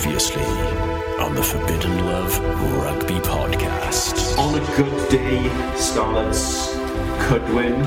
Previously 0.00 0.42
on 1.18 1.34
the 1.34 1.42
Forbidden 1.42 2.06
Love 2.06 2.38
Rugby 2.78 3.16
Podcast. 3.16 4.38
On 4.38 4.54
a 4.54 4.76
good 4.76 5.10
day, 5.10 5.42
Scarlets 5.76 6.79
could 7.20 7.48
win. 7.54 7.82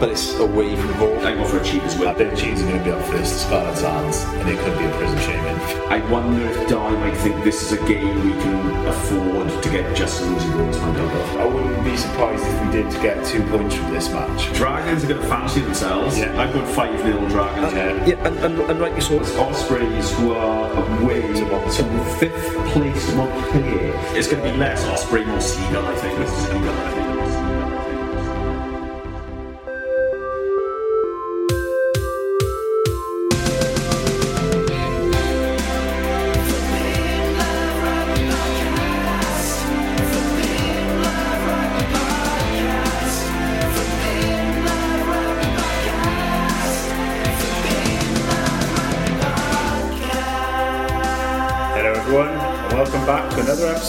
but 0.00 0.10
it's 0.10 0.34
away 0.38 0.74
from 0.76 0.92
home. 0.94 1.18
I 1.24 1.34
go 1.34 1.44
for 1.44 1.58
a 1.58 1.64
cheap 1.64 1.82
as 1.84 1.96
I 1.96 2.00
well. 2.00 2.14
think 2.14 2.36
Cheese 2.36 2.62
are 2.62 2.66
going 2.66 2.78
to 2.78 2.84
be 2.84 2.90
up 2.90 3.02
first 3.06 3.32
to 3.32 3.38
Scarlet's 3.46 3.80
hands, 3.80 4.24
and 4.40 4.48
it 4.48 4.58
could 4.58 4.76
be 4.78 4.84
a 4.84 4.90
prison 4.96 5.18
shaming. 5.20 5.58
I 5.88 5.98
wonder 6.10 6.44
if 6.46 6.68
Di 6.68 6.90
might 6.96 7.16
think 7.18 7.42
this 7.44 7.62
is 7.62 7.72
a 7.80 7.86
game 7.86 8.14
we 8.24 8.32
can 8.42 8.86
afford 8.86 9.48
to 9.62 9.70
get 9.70 9.94
just 9.96 10.22
losing 10.22 10.50
goals 10.52 10.76
on 10.78 10.94
double. 10.94 11.38
I 11.40 11.44
wouldn't 11.46 11.84
be 11.84 11.96
surprised 11.96 12.44
if 12.44 12.66
we 12.66 12.72
did 12.72 12.90
get 13.02 13.24
two 13.24 13.42
points 13.48 13.74
from 13.76 13.92
this 13.92 14.10
match. 14.10 14.52
Dragons 14.54 15.04
are 15.04 15.08
going 15.08 15.20
to 15.22 15.28
fancy 15.28 15.60
themselves. 15.60 16.18
Yeah. 16.18 16.40
I've 16.40 16.52
got 16.52 16.66
5 16.68 17.00
0 17.00 17.28
Dragons. 17.28 17.72
Yeah. 17.72 18.06
Yeah, 18.06 18.26
and, 18.26 18.36
and, 18.38 18.60
and 18.70 18.80
rightly 18.80 19.00
so. 19.00 19.18
Ospreys, 19.40 20.10
who 20.18 20.32
are 20.32 21.00
away 21.00 21.22
to, 21.22 21.44
to 21.44 22.04
fifth 22.18 22.54
place 22.72 23.14
Montpellier. 23.14 23.92
It's 24.18 24.28
going 24.28 24.42
to 24.44 24.50
be 24.52 24.56
less 24.58 24.84
Osprey, 24.86 25.24
more 25.24 25.40
Seagull, 25.40 25.86
I 25.86 25.94
think. 25.96 26.18
This 26.18 26.30
is 26.30 26.44
Seagull, 26.46 26.70
I 26.70 26.90
think. 26.90 27.03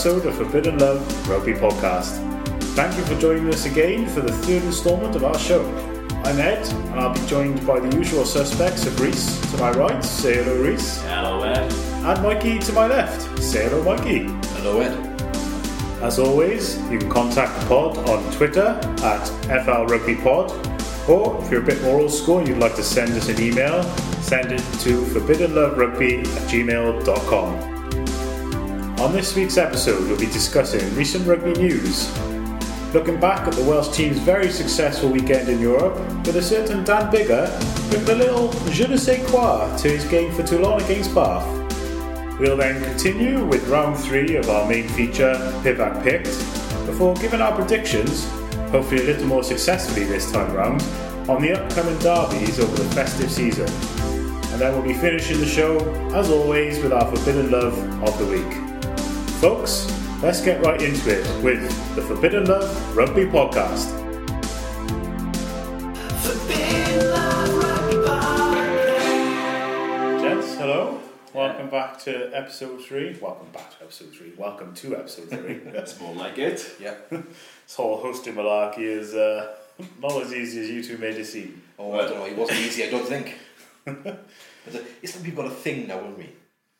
Episode 0.06 0.28
of 0.28 0.36
Forbidden 0.36 0.78
Love 0.78 1.28
Rugby 1.28 1.52
Podcast. 1.54 2.22
Thank 2.76 2.96
you 2.96 3.04
for 3.06 3.20
joining 3.20 3.48
us 3.52 3.66
again 3.66 4.06
for 4.06 4.20
the 4.20 4.30
third 4.30 4.62
instalment 4.62 5.16
of 5.16 5.24
our 5.24 5.36
show. 5.36 5.64
I'm 6.24 6.38
Ed, 6.38 6.64
and 6.68 7.00
I'll 7.00 7.12
be 7.12 7.26
joined 7.26 7.66
by 7.66 7.80
the 7.80 7.96
usual 7.96 8.24
suspects 8.24 8.86
of 8.86 9.00
Rhys 9.00 9.40
to 9.50 9.56
my 9.56 9.72
right, 9.72 10.04
say 10.04 10.44
hello, 10.44 10.62
Rhys, 10.62 11.02
Hello, 11.02 11.42
Ed. 11.42 11.72
and 11.72 12.22
Mikey 12.22 12.60
to 12.60 12.72
my 12.72 12.86
left, 12.86 13.42
say 13.42 13.68
hello, 13.68 13.82
Mikey. 13.82 14.26
Hello, 14.60 14.78
Ed. 14.78 14.94
As 16.00 16.20
always, 16.20 16.80
you 16.88 17.00
can 17.00 17.10
contact 17.10 17.58
the 17.58 17.66
pod 17.66 17.98
on 18.08 18.32
Twitter 18.32 18.78
at 19.02 19.26
FLRugbyPod, 19.48 21.08
or 21.08 21.42
if 21.42 21.50
you're 21.50 21.62
a 21.62 21.66
bit 21.66 21.82
more 21.82 21.98
old 22.02 22.12
school 22.12 22.38
and 22.38 22.46
you'd 22.46 22.58
like 22.58 22.76
to 22.76 22.84
send 22.84 23.10
us 23.14 23.28
an 23.28 23.42
email, 23.42 23.82
send 24.22 24.52
it 24.52 24.62
to 24.82 25.02
forbiddenloverugby 25.06 26.20
at 26.20 26.48
gmail.com. 26.48 27.75
On 28.98 29.12
this 29.12 29.36
week's 29.36 29.58
episode, 29.58 30.08
we'll 30.08 30.18
be 30.18 30.24
discussing 30.24 30.82
recent 30.96 31.26
rugby 31.26 31.52
news, 31.52 32.10
looking 32.94 33.20
back 33.20 33.46
at 33.46 33.52
the 33.52 33.62
Welsh 33.62 33.94
team's 33.94 34.18
very 34.18 34.50
successful 34.50 35.10
weekend 35.10 35.50
in 35.50 35.60
Europe, 35.60 35.94
with 36.24 36.36
a 36.36 36.42
certain 36.42 36.82
Dan 36.82 37.12
Biggar 37.12 37.46
bringing 37.90 38.08
a 38.08 38.14
little 38.14 38.50
je 38.70 38.88
ne 38.88 38.96
sais 38.96 39.22
quoi 39.30 39.76
to 39.76 39.88
his 39.90 40.06
game 40.06 40.32
for 40.32 40.42
Toulon 40.44 40.80
against 40.82 41.14
Bath. 41.14 41.46
We'll 42.40 42.56
then 42.56 42.82
continue 42.82 43.44
with 43.44 43.68
round 43.68 43.98
three 43.98 44.34
of 44.36 44.48
our 44.48 44.66
main 44.66 44.88
feature, 44.88 45.34
Pivac 45.62 46.02
Picked, 46.02 46.34
before 46.86 47.14
giving 47.16 47.42
our 47.42 47.54
predictions, 47.54 48.24
hopefully 48.70 49.02
a 49.02 49.04
little 49.04 49.26
more 49.26 49.44
successfully 49.44 50.04
this 50.04 50.32
time 50.32 50.54
round, 50.54 50.82
on 51.28 51.42
the 51.42 51.52
upcoming 51.52 51.98
derbies 51.98 52.58
over 52.58 52.74
the 52.74 52.94
festive 52.94 53.30
season. 53.30 53.68
And 54.52 54.60
then 54.60 54.72
we'll 54.72 54.82
be 54.82 54.94
finishing 54.94 55.38
the 55.38 55.46
show, 55.46 55.78
as 56.14 56.30
always, 56.30 56.82
with 56.82 56.94
our 56.94 57.14
Forbidden 57.14 57.50
Love 57.50 57.76
of 58.02 58.18
the 58.18 58.24
Week. 58.24 58.65
Folks, 59.40 59.86
let's 60.22 60.40
get 60.40 60.62
right 60.62 60.80
into 60.80 61.10
it 61.10 61.44
with 61.44 61.60
the 61.94 62.00
Forbidden 62.00 62.46
Love 62.46 62.96
Rugby 62.96 63.26
Podcast. 63.26 63.90
Forbidden 66.22 67.10
Love 67.10 67.62
Rugby 67.62 67.96
Podcast. 67.96 70.20
Gents, 70.22 70.54
hello. 70.56 71.02
Welcome 71.34 71.68
back 71.68 71.98
to 72.04 72.34
episode 72.34 72.82
three. 72.82 73.14
Welcome 73.20 73.48
back 73.52 73.76
to 73.76 73.84
episode 73.84 74.14
three. 74.14 74.32
Welcome 74.38 74.72
to 74.76 74.96
episode 74.96 75.28
three. 75.28 75.54
That's 75.66 76.00
more 76.00 76.14
like 76.14 76.38
it. 76.38 76.66
Yeah. 76.80 76.94
this 77.10 77.74
whole 77.76 78.00
hosting 78.00 78.36
malarkey 78.36 78.78
is 78.78 79.14
uh, 79.14 79.54
not 80.02 80.22
as 80.22 80.32
easy 80.32 80.62
as 80.62 80.70
you 80.70 80.82
two 80.82 80.96
made 80.96 81.16
it 81.16 81.26
seem. 81.26 81.60
Oh, 81.78 81.92
I 81.92 82.08
don't 82.08 82.20
know. 82.20 82.24
It 82.24 82.38
wasn't 82.38 82.60
easy, 82.60 82.84
I 82.84 82.90
don't 82.90 83.06
think. 83.06 83.34
But, 83.84 84.06
uh, 84.06 84.78
it's 85.02 85.14
like 85.14 85.26
we've 85.26 85.36
got 85.36 85.44
a 85.46 85.50
thing 85.50 85.88
now, 85.88 85.96
haven't 85.96 86.16
we? 86.16 86.30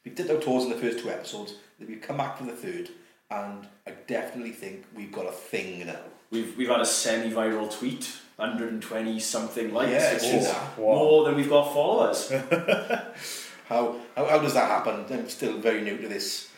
We 0.07 0.13
did 0.13 0.31
our 0.31 0.39
tours 0.39 0.65
in 0.65 0.71
the 0.71 0.77
first 0.77 1.01
two 1.01 1.11
episodes, 1.11 1.57
then 1.79 1.89
we've 1.89 2.01
come 2.03 2.17
back 2.19 2.37
from 2.39 2.47
the 2.47 2.53
third, 2.53 2.91
and 3.31 3.67
I 3.87 3.93
definitely 4.07 4.53
think 4.53 4.85
we've 4.95 5.13
got 5.13 5.27
a 5.27 5.33
thing 5.33 5.87
now. 5.87 6.01
We've, 6.31 6.57
we've 6.57 6.69
had 6.69 6.81
a 6.81 6.87
semi-viral 6.87 7.77
tweet, 7.79 8.11
120 8.37 9.21
something 9.21 9.73
likes, 9.73 9.91
Yeah, 9.93 10.15
which 10.15 10.23
it's 10.25 10.33
is 10.47 10.53
that. 10.53 10.79
more 10.79 11.25
than 11.25 11.37
we've 11.37 11.49
got 11.49 11.73
followers. 11.73 12.31
How, 13.69 13.97
how, 14.15 14.27
how 14.27 14.39
does 14.39 14.55
that 14.55 14.69
happen? 14.71 15.05
I'm 15.11 15.29
still 15.29 15.59
very 15.59 15.83
new 15.83 15.97
to 15.99 16.07
this 16.07 16.51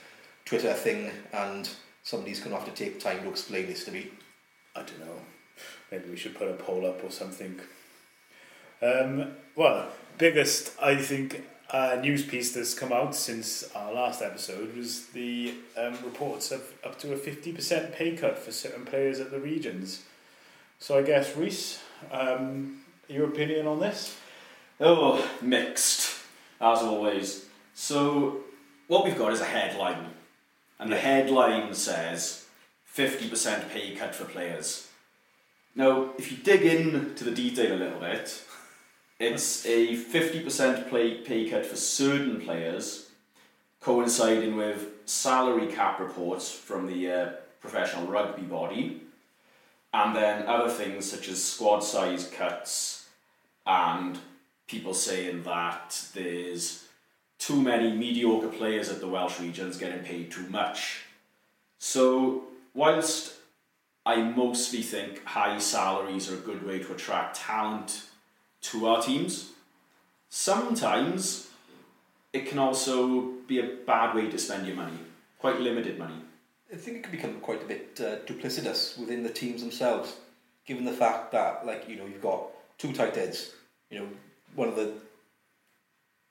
Twitter 0.44 0.74
thing, 0.74 1.10
and 1.32 1.66
somebody's 2.02 2.38
going 2.38 2.50
to 2.50 2.58
have 2.62 2.68
to 2.68 2.84
take 2.84 3.00
time 3.00 3.22
to 3.22 3.30
explain 3.30 3.66
this 3.66 3.86
to 3.86 3.92
me. 3.92 4.08
I 4.76 4.80
don't 4.80 5.00
know. 5.00 5.14
Maybe 5.90 6.10
we 6.10 6.16
should 6.18 6.34
put 6.36 6.48
a 6.50 6.52
poll 6.52 6.84
up 6.86 7.02
or 7.02 7.10
something. 7.10 7.58
Um, 8.82 9.32
well, 9.56 9.88
biggest 10.18 10.72
I 10.82 10.96
think 10.96 11.42
uh, 11.70 11.98
news 12.00 12.24
piece 12.24 12.52
that's 12.52 12.74
come 12.74 12.92
out 12.92 13.14
since 13.14 13.70
our 13.74 13.92
last 13.92 14.22
episode 14.22 14.74
was 14.76 15.06
the 15.08 15.54
um, 15.76 15.92
reports 16.04 16.50
of 16.50 16.62
up 16.84 16.98
to 17.00 17.12
a 17.12 17.16
fifty 17.16 17.52
percent 17.52 17.92
pay 17.92 18.16
cut 18.16 18.38
for 18.38 18.52
certain 18.52 18.84
players 18.84 19.20
at 19.20 19.30
the 19.30 19.38
regions. 19.38 20.02
So 20.78 20.98
I 20.98 21.02
guess 21.02 21.36
Rhys, 21.36 21.80
um, 22.12 22.82
your 23.08 23.26
opinion 23.28 23.66
on 23.66 23.80
this? 23.80 24.16
oh, 24.80 25.28
mixed, 25.42 26.20
as 26.60 26.82
always. 26.82 27.46
So, 27.74 28.44
what 28.86 29.04
we've 29.04 29.18
got 29.18 29.32
is 29.32 29.40
a 29.40 29.44
headline. 29.44 30.10
And 30.78 30.92
the 30.92 30.96
headline 30.96 31.74
says 31.74 32.46
50% 32.94 33.70
pay 33.70 33.94
cut 33.94 34.14
for 34.14 34.24
players. 34.24 34.88
Now, 35.74 36.10
if 36.18 36.30
you 36.30 36.38
dig 36.38 36.62
into 36.62 37.24
the 37.24 37.30
detail 37.30 37.74
a 37.74 37.76
little 37.76 38.00
bit, 38.00 38.42
it's 39.18 39.66
a 39.66 39.96
50% 39.96 40.88
play, 40.88 41.14
pay 41.14 41.48
cut 41.48 41.66
for 41.66 41.76
certain 41.76 42.40
players, 42.40 43.10
coinciding 43.80 44.56
with 44.56 44.86
salary 45.06 45.66
cap 45.66 45.98
reports 45.98 46.50
from 46.50 46.86
the 46.86 47.10
uh, 47.10 47.30
professional 47.60 48.06
rugby 48.06 48.42
body, 48.42 49.02
and 49.92 50.14
then 50.14 50.46
other 50.46 50.68
things 50.68 51.10
such 51.10 51.28
as 51.28 51.42
squad 51.42 51.80
size 51.80 52.30
cuts 52.30 53.08
and 53.66 54.18
people 54.66 54.94
saying 54.94 55.42
that 55.42 56.00
there's 56.14 56.84
too 57.38 57.60
many 57.60 57.92
mediocre 57.92 58.48
players 58.48 58.88
at 58.88 59.00
the 59.00 59.08
Welsh 59.08 59.40
regions 59.40 59.78
getting 59.78 60.04
paid 60.04 60.30
too 60.30 60.46
much. 60.48 61.04
So, 61.78 62.44
whilst 62.74 63.34
I 64.04 64.22
mostly 64.22 64.82
think 64.82 65.24
high 65.24 65.58
salaries 65.58 66.30
are 66.30 66.34
a 66.34 66.38
good 66.38 66.66
way 66.66 66.80
to 66.80 66.92
attract 66.92 67.36
talent 67.36 68.07
to 68.70 68.86
our 68.86 69.02
teams, 69.02 69.50
sometimes 70.28 71.48
it 72.32 72.46
can 72.46 72.58
also 72.58 73.32
be 73.46 73.58
a 73.60 73.68
bad 73.86 74.14
way 74.14 74.28
to 74.30 74.38
spend 74.38 74.66
your 74.66 74.76
money, 74.76 74.98
quite 75.38 75.60
limited 75.60 75.98
money. 75.98 76.14
I 76.72 76.76
think 76.76 76.98
it 76.98 77.02
can 77.04 77.12
become 77.12 77.40
quite 77.40 77.62
a 77.62 77.66
bit 77.66 77.98
uh, 78.00 78.16
duplicitous 78.26 78.98
within 78.98 79.22
the 79.22 79.30
teams 79.30 79.62
themselves, 79.62 80.16
given 80.66 80.84
the 80.84 80.92
fact 80.92 81.32
that, 81.32 81.64
like, 81.64 81.88
you 81.88 81.96
know, 81.96 82.04
you've 82.06 82.20
got 82.22 82.42
two 82.76 82.92
tight 82.92 83.16
ends, 83.16 83.54
you 83.90 83.98
know, 84.00 84.08
one 84.54 84.68
of 84.68 84.76
the 84.76 84.92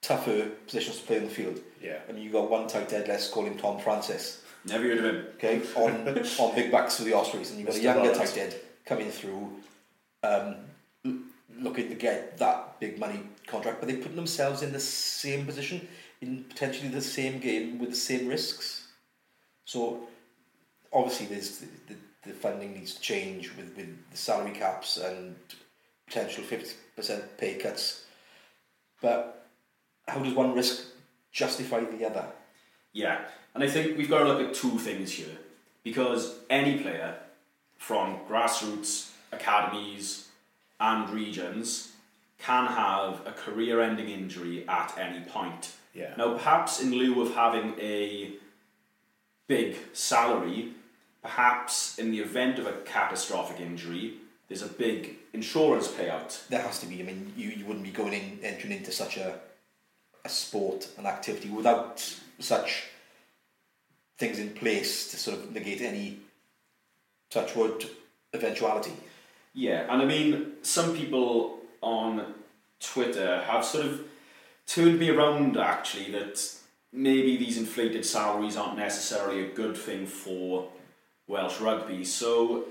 tougher 0.03 0.45
positions 0.67 0.99
to 0.99 1.03
play 1.07 1.17
in 1.17 1.23
the 1.23 1.29
field, 1.29 1.59
Yeah. 1.81 1.99
and 2.07 2.19
you've 2.19 2.33
got 2.33 2.49
one 2.51 2.67
tight 2.67 2.93
end, 2.93 3.07
let's 3.07 3.29
call 3.29 3.45
him 3.45 3.57
Tom 3.57 3.79
Francis, 3.79 4.43
Never 4.65 4.83
heard 4.83 4.97
of 4.99 5.05
him. 5.05 5.25
okay, 5.35 5.61
on, 5.75 6.07
on 6.39 6.55
big 6.55 6.71
backs 6.71 6.97
for 6.97 7.03
the 7.03 7.13
Ospreys, 7.13 7.49
and 7.49 7.59
you've 7.59 7.67
got 7.67 7.77
a 7.77 7.81
younger 7.81 8.13
tight 8.13 8.37
end 8.37 8.55
coming 8.85 9.09
through, 9.09 9.49
um, 10.23 10.55
looking 11.59 11.89
to 11.89 11.95
get 11.95 12.37
that 12.37 12.79
big 12.79 12.99
money 12.99 13.21
contract, 13.47 13.79
but 13.79 13.87
they're 13.87 13.97
putting 13.97 14.15
themselves 14.15 14.61
in 14.61 14.71
the 14.71 14.79
same 14.79 15.45
position, 15.45 15.87
in 16.21 16.43
potentially 16.45 16.89
the 16.89 17.01
same 17.01 17.39
game 17.39 17.79
with 17.79 17.89
the 17.89 17.95
same 17.95 18.27
risks. 18.27 18.87
So 19.65 20.07
obviously 20.93 21.27
there's 21.27 21.59
the, 21.59 21.67
the, 21.87 21.95
the 22.27 22.33
funding 22.33 22.73
needs 22.73 22.95
to 22.95 23.01
change 23.01 23.55
with, 23.55 23.75
with 23.75 24.11
the 24.11 24.17
salary 24.17 24.51
caps 24.51 24.97
and 24.97 25.35
potential 26.07 26.43
50% 26.43 27.21
pay 27.37 27.55
cuts. 27.55 28.05
But 29.01 29.47
how 30.07 30.19
does 30.19 30.33
one 30.33 30.53
risk 30.53 30.85
justify 31.31 31.81
the 31.81 32.05
other? 32.05 32.25
Yeah, 32.93 33.19
and 33.53 33.63
I 33.63 33.67
think 33.67 33.97
we've 33.97 34.09
got 34.09 34.19
to 34.19 34.25
look 34.25 34.41
at 34.41 34.53
two 34.53 34.79
things 34.79 35.11
here 35.11 35.37
because 35.83 36.35
any 36.49 36.79
player 36.79 37.15
from 37.77 38.19
grassroots, 38.29 39.11
academies, 39.31 40.26
and 40.79 41.09
regions 41.09 41.93
can 42.39 42.67
have 42.67 43.25
a 43.25 43.31
career 43.31 43.81
ending 43.81 44.09
injury 44.09 44.67
at 44.67 44.95
any 44.97 45.21
point. 45.25 45.71
Yeah. 45.93 46.13
Now, 46.17 46.33
perhaps 46.33 46.81
in 46.81 46.91
lieu 46.91 47.21
of 47.21 47.33
having 47.33 47.73
a 47.79 48.33
big 49.47 49.75
salary, 49.93 50.73
perhaps 51.21 51.97
in 51.97 52.11
the 52.11 52.19
event 52.19 52.59
of 52.59 52.67
a 52.67 52.73
catastrophic 52.73 53.59
injury, 53.59 54.15
there's 54.47 54.61
a 54.61 54.67
big 54.67 55.15
insurance 55.33 55.87
payout. 55.87 56.47
There 56.47 56.61
has 56.61 56.79
to 56.79 56.85
be. 56.85 56.99
I 56.99 57.03
mean, 57.03 57.33
you, 57.35 57.49
you 57.49 57.65
wouldn't 57.65 57.83
be 57.83 57.91
going 57.91 58.13
in 58.13 58.39
entering 58.43 58.73
into 58.73 58.91
such 58.91 59.17
a 59.17 59.39
a 60.27 60.29
sport, 60.29 60.89
an 60.97 61.05
activity 61.05 61.49
without 61.49 62.03
such 62.39 62.83
things 64.17 64.39
in 64.39 64.49
place 64.49 65.09
to 65.11 65.17
sort 65.17 65.37
of 65.37 65.53
negate 65.53 65.81
any 65.81 66.19
touch 67.29 67.55
wood 67.55 67.89
eventuality. 68.33 68.91
Yeah, 69.53 69.91
and 69.91 70.01
I 70.01 70.05
mean, 70.05 70.53
some 70.61 70.95
people 70.95 71.59
on 71.81 72.33
Twitter 72.79 73.41
have 73.41 73.65
sort 73.65 73.85
of 73.85 74.01
turned 74.65 74.99
me 74.99 75.09
around 75.09 75.57
actually 75.57 76.11
that 76.11 76.39
maybe 76.91 77.37
these 77.37 77.57
inflated 77.57 78.05
salaries 78.05 78.57
aren't 78.57 78.77
necessarily 78.77 79.43
a 79.43 79.53
good 79.53 79.75
thing 79.75 80.05
for 80.05 80.69
Welsh 81.27 81.59
rugby. 81.59 82.03
So, 82.05 82.65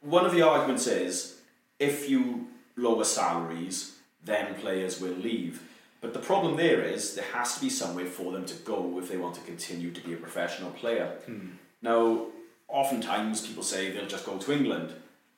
one 0.00 0.24
of 0.24 0.32
the 0.32 0.42
arguments 0.42 0.86
is 0.86 1.38
if 1.78 2.08
you 2.08 2.48
lower 2.76 3.04
salaries, 3.04 3.96
then 4.24 4.54
players 4.54 5.00
will 5.00 5.14
leave. 5.14 5.62
But 6.00 6.12
the 6.12 6.18
problem 6.18 6.56
there 6.56 6.82
is 6.82 7.14
there 7.14 7.24
has 7.32 7.54
to 7.54 7.60
be 7.60 7.70
somewhere 7.70 8.06
for 8.06 8.32
them 8.32 8.44
to 8.46 8.54
go 8.54 8.98
if 8.98 9.08
they 9.08 9.16
want 9.16 9.34
to 9.36 9.40
continue 9.42 9.92
to 9.92 10.00
be 10.00 10.14
a 10.14 10.16
professional 10.16 10.70
player. 10.70 11.16
Hmm. 11.26 11.50
Now, 11.80 12.26
oftentimes 12.68 13.46
people 13.46 13.62
say 13.62 13.90
they'll 13.90 14.06
just 14.06 14.26
go 14.26 14.38
to 14.38 14.52
England 14.52 14.92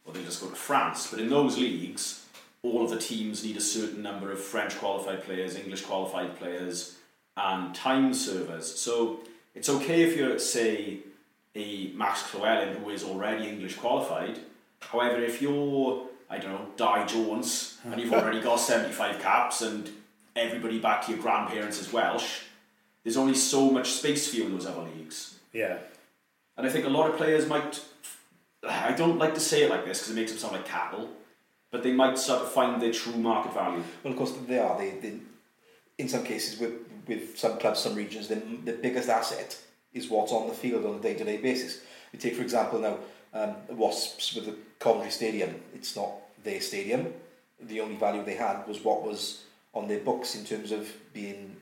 or 0.05 0.13
they'll 0.13 0.25
just 0.25 0.43
go 0.43 0.49
to 0.49 0.55
France, 0.55 1.11
but 1.11 1.21
in 1.21 1.31
those 1.31 1.59
leagues, 1.59 2.25
all 2.63 2.85
of 2.85 2.91
the 2.91 2.99
teams 2.99 3.45
need 3.45 3.57
a 3.57 3.61
certain 3.61 4.03
number 4.03 4.31
of 4.33 4.41
French 4.41 4.79
qualified 4.79 5.23
players, 5.23 5.57
English 5.57 5.83
qualified 5.83 6.37
players, 6.39 6.97
and 7.37 7.75
time 7.75 8.15
servers. 8.15 8.79
So 8.79 9.21
it's 9.55 9.69
okay 9.69 10.03
if 10.03 10.17
you're, 10.17 10.39
say, 10.39 11.01
a 11.55 11.93
Max 11.95 12.33
Llewellyn 12.33 12.77
who 12.77 12.91
is 12.91 13.05
already 13.05 13.49
English 13.49 13.77
qualified. 13.77 14.41
However, 14.81 15.23
if 15.23 15.41
you're, 15.41 16.07
I 16.29 16.39
don't 16.39 16.53
know, 16.53 16.69
Di 16.77 17.07
Jones, 17.07 17.79
and 17.85 18.01
you've 18.01 18.13
already 18.13 18.41
got 18.41 18.57
75 18.61 19.21
caps 19.21 19.63
and 19.63 19.91
everybody 20.35 20.79
back 20.79 21.05
to 21.07 21.13
your 21.13 21.21
grandparents 21.21 21.81
is 21.81 21.93
Welsh, 21.93 22.41
there's 23.03 23.17
only 23.17 23.35
so 23.35 23.71
much 23.71 23.93
space 23.93 24.29
for 24.29 24.37
you 24.37 24.47
in 24.47 24.53
those 24.53 24.67
other 24.67 24.83
leagues. 24.97 25.39
Yeah. 25.53 25.79
And 26.57 26.67
I 26.67 26.71
think 26.71 26.87
a 26.87 26.89
lot 26.89 27.11
of 27.11 27.17
players 27.17 27.47
might, 27.47 27.81
I 28.69 28.93
don't 28.93 29.19
like 29.19 29.35
to 29.35 29.41
say 29.41 29.65
it 29.65 29.71
like 29.71 29.85
this 29.85 30.01
because 30.01 30.13
it 30.13 30.21
makes 30.21 30.33
them 30.33 30.39
sound 30.41 30.55
like 30.55 30.67
cattle, 30.67 31.11
but 31.71 31.83
they 31.83 31.93
might 31.93 32.19
sort 32.19 32.43
of 32.43 32.53
find 32.53 32.81
their 32.81 32.93
true 32.93 33.17
market 33.17 33.53
value. 33.55 33.83
Well, 34.03 34.13
of 34.13 34.19
course, 34.19 34.33
they 34.47 34.59
are. 34.59 34.79
They, 34.79 34.91
they 34.91 35.15
in 35.99 36.09
some 36.09 36.25
cases, 36.25 36.59
with, 36.59 36.73
with 37.07 37.39
some 37.39 37.59
clubs, 37.59 37.81
some 37.81 37.95
regions, 37.95 38.29
the, 38.29 38.37
the 38.65 38.73
biggest 38.73 39.09
asset 39.09 39.57
is 39.93 40.09
what's 40.09 40.33
on 40.33 40.49
the 40.49 40.55
field 40.55 40.85
on 40.85 40.97
a 40.97 40.99
day 40.99 41.15
to 41.15 41.25
day 41.25 41.37
basis. 41.37 41.83
We 42.13 42.19
take, 42.19 42.35
for 42.35 42.43
example, 42.43 42.81
now 42.81 42.99
um, 43.33 43.55
Wasps 43.77 44.35
with 44.35 44.47
the 44.47 44.57
Coventry 44.79 45.11
Stadium. 45.11 45.55
It's 45.75 45.97
not 45.97 46.11
their 46.43 46.61
stadium. 46.61 47.13
The 47.61 47.81
only 47.81 47.97
value 47.97 48.25
they 48.25 48.35
had 48.35 48.67
was 48.67 48.83
what 48.83 49.03
was 49.03 49.45
on 49.73 49.89
their 49.89 50.01
books 50.01 50.35
in 50.35 50.45
terms 50.45 50.73
of 50.73 50.93
being 51.13 51.57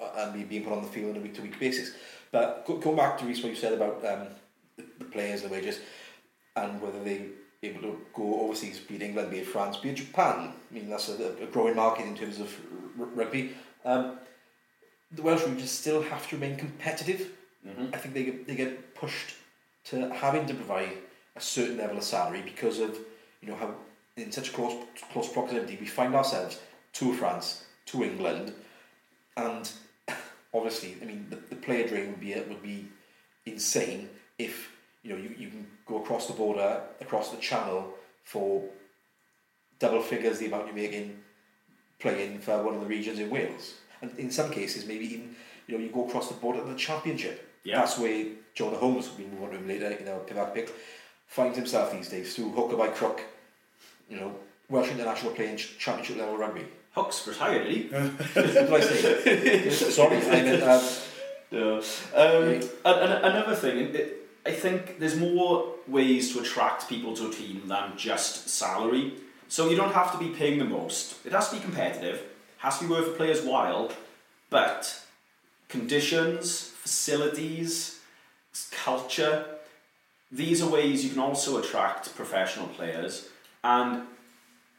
uh, 0.00 0.10
and 0.16 0.48
being 0.48 0.64
put 0.64 0.72
on 0.72 0.82
the 0.82 0.88
field 0.88 1.10
on 1.10 1.16
a 1.16 1.20
week 1.20 1.34
to 1.34 1.42
week 1.42 1.58
basis. 1.58 1.92
But 2.30 2.64
go, 2.66 2.78
going 2.78 2.96
back 2.96 3.18
to 3.18 3.24
Rhys, 3.24 3.42
what 3.42 3.50
you 3.50 3.56
said 3.56 3.72
about 3.72 4.04
um, 4.04 4.26
the, 4.76 4.84
the 4.98 5.04
players, 5.04 5.42
the 5.42 5.48
wages, 5.48 5.80
and 6.56 6.80
whether 6.80 7.02
they 7.02 7.26
able 7.62 7.82
to 7.82 8.00
go 8.14 8.40
overseas, 8.42 8.78
be 8.80 8.96
it 8.96 9.02
England, 9.02 9.30
be 9.30 9.38
it 9.38 9.46
France, 9.46 9.76
be 9.76 9.90
it 9.90 9.96
Japan. 9.96 10.52
I 10.70 10.74
mean, 10.74 10.88
that's 10.88 11.08
a, 11.08 11.36
a 11.42 11.46
growing 11.46 11.76
market 11.76 12.06
in 12.06 12.16
terms 12.16 12.40
of 12.40 12.54
r- 12.98 13.06
rugby. 13.14 13.52
Um, 13.84 14.18
the 15.12 15.22
Welsh 15.22 15.44
regions 15.46 15.70
still 15.70 16.02
have 16.02 16.28
to 16.28 16.36
remain 16.36 16.56
competitive. 16.56 17.30
Mm-hmm. 17.66 17.94
I 17.94 17.98
think 17.98 18.14
they 18.14 18.24
get, 18.24 18.46
they 18.46 18.56
get 18.56 18.94
pushed 18.94 19.34
to 19.84 20.10
having 20.10 20.46
to 20.46 20.54
provide 20.54 20.90
a 21.36 21.40
certain 21.40 21.78
level 21.78 21.98
of 21.98 22.04
salary 22.04 22.42
because 22.42 22.80
of 22.80 22.98
you 23.40 23.48
know 23.48 23.56
how 23.56 23.74
in 24.16 24.32
such 24.32 24.52
close 24.52 24.74
close 25.12 25.28
proximity 25.28 25.76
we 25.80 25.86
find 25.86 26.14
ourselves 26.14 26.60
to 26.94 27.12
France, 27.12 27.64
to 27.86 28.02
England, 28.02 28.52
and 29.36 29.70
obviously, 30.54 30.96
I 31.00 31.04
mean, 31.04 31.26
the, 31.28 31.36
the 31.36 31.56
player 31.56 31.86
drain 31.86 32.08
would 32.08 32.20
be 32.20 32.34
would 32.34 32.62
be 32.62 32.88
insane 33.44 34.08
if 34.38 34.70
you 35.06 35.12
know 35.12 35.22
you, 35.22 35.34
you 35.38 35.48
can 35.48 35.66
go 35.86 36.02
across 36.02 36.26
the 36.26 36.32
border, 36.32 36.80
across 37.00 37.30
the 37.30 37.36
channel 37.36 37.94
for 38.24 38.64
double 39.78 40.02
figures 40.02 40.38
the 40.38 40.46
amount 40.46 40.66
you're 40.66 40.74
making 40.74 41.16
playing 41.98 42.40
for 42.40 42.62
one 42.62 42.74
of 42.74 42.80
the 42.80 42.86
regions 42.86 43.18
in 43.18 43.30
Wales. 43.30 43.74
And 44.02 44.16
in 44.18 44.30
some 44.30 44.50
cases, 44.50 44.84
maybe 44.84 45.06
even 45.06 45.36
you 45.66 45.78
know 45.78 45.84
you 45.84 45.90
go 45.90 46.06
across 46.06 46.28
the 46.28 46.34
border 46.34 46.60
to 46.60 46.66
the 46.66 46.74
championship. 46.74 47.48
Yeah. 47.62 47.78
That's 47.78 47.98
where 47.98 48.26
Jonah 48.54 48.76
Holmes, 48.76 49.10
we'll 49.16 49.28
move 49.28 49.42
on 49.44 49.50
to 49.50 49.56
him 49.56 49.68
later, 49.68 49.90
you 49.98 50.04
know, 50.04 50.22
Pivac 50.26 50.54
pick, 50.54 50.72
finds 51.26 51.56
himself 51.56 51.92
these 51.92 52.08
days 52.08 52.34
through 52.34 52.50
hooker 52.50 52.76
by 52.76 52.88
crook. 52.88 53.22
You 54.08 54.20
know, 54.20 54.36
Welsh 54.68 54.90
international 54.90 55.32
playing 55.32 55.56
championship 55.56 56.16
level 56.16 56.36
rugby. 56.36 56.64
Hooks 56.92 57.26
retired, 57.26 57.64
did 57.64 57.72
he? 57.72 57.82
what 57.88 58.34
did 58.34 58.72
I 58.72 58.80
say? 58.80 59.70
Sorry, 59.70 60.16
I 60.16 60.42
meant 60.42 60.62
um, 60.62 60.84
No. 61.50 61.78
Um, 62.14 62.60
and 62.84 63.12
another 63.24 63.54
thing, 63.54 63.94
it, 63.94 64.25
I 64.46 64.52
think 64.52 65.00
there's 65.00 65.16
more 65.16 65.74
ways 65.88 66.32
to 66.32 66.40
attract 66.40 66.88
people 66.88 67.14
to 67.16 67.28
a 67.28 67.32
team 67.32 67.62
than 67.66 67.96
just 67.96 68.48
salary. 68.48 69.14
So 69.48 69.68
you 69.68 69.76
don't 69.76 69.92
have 69.92 70.12
to 70.12 70.18
be 70.18 70.28
paying 70.28 70.58
the 70.58 70.64
most. 70.64 71.26
It 71.26 71.32
has 71.32 71.48
to 71.50 71.56
be 71.56 71.62
competitive, 71.62 72.22
has 72.58 72.78
to 72.78 72.84
be 72.84 72.90
worth 72.90 73.08
a 73.08 73.16
player's 73.16 73.42
while, 73.42 73.90
but 74.48 75.02
conditions, 75.68 76.70
facilities, 76.82 78.00
culture, 78.70 79.44
these 80.30 80.62
are 80.62 80.68
ways 80.68 81.04
you 81.04 81.10
can 81.10 81.18
also 81.18 81.58
attract 81.58 82.14
professional 82.14 82.68
players. 82.68 83.28
And 83.62 84.02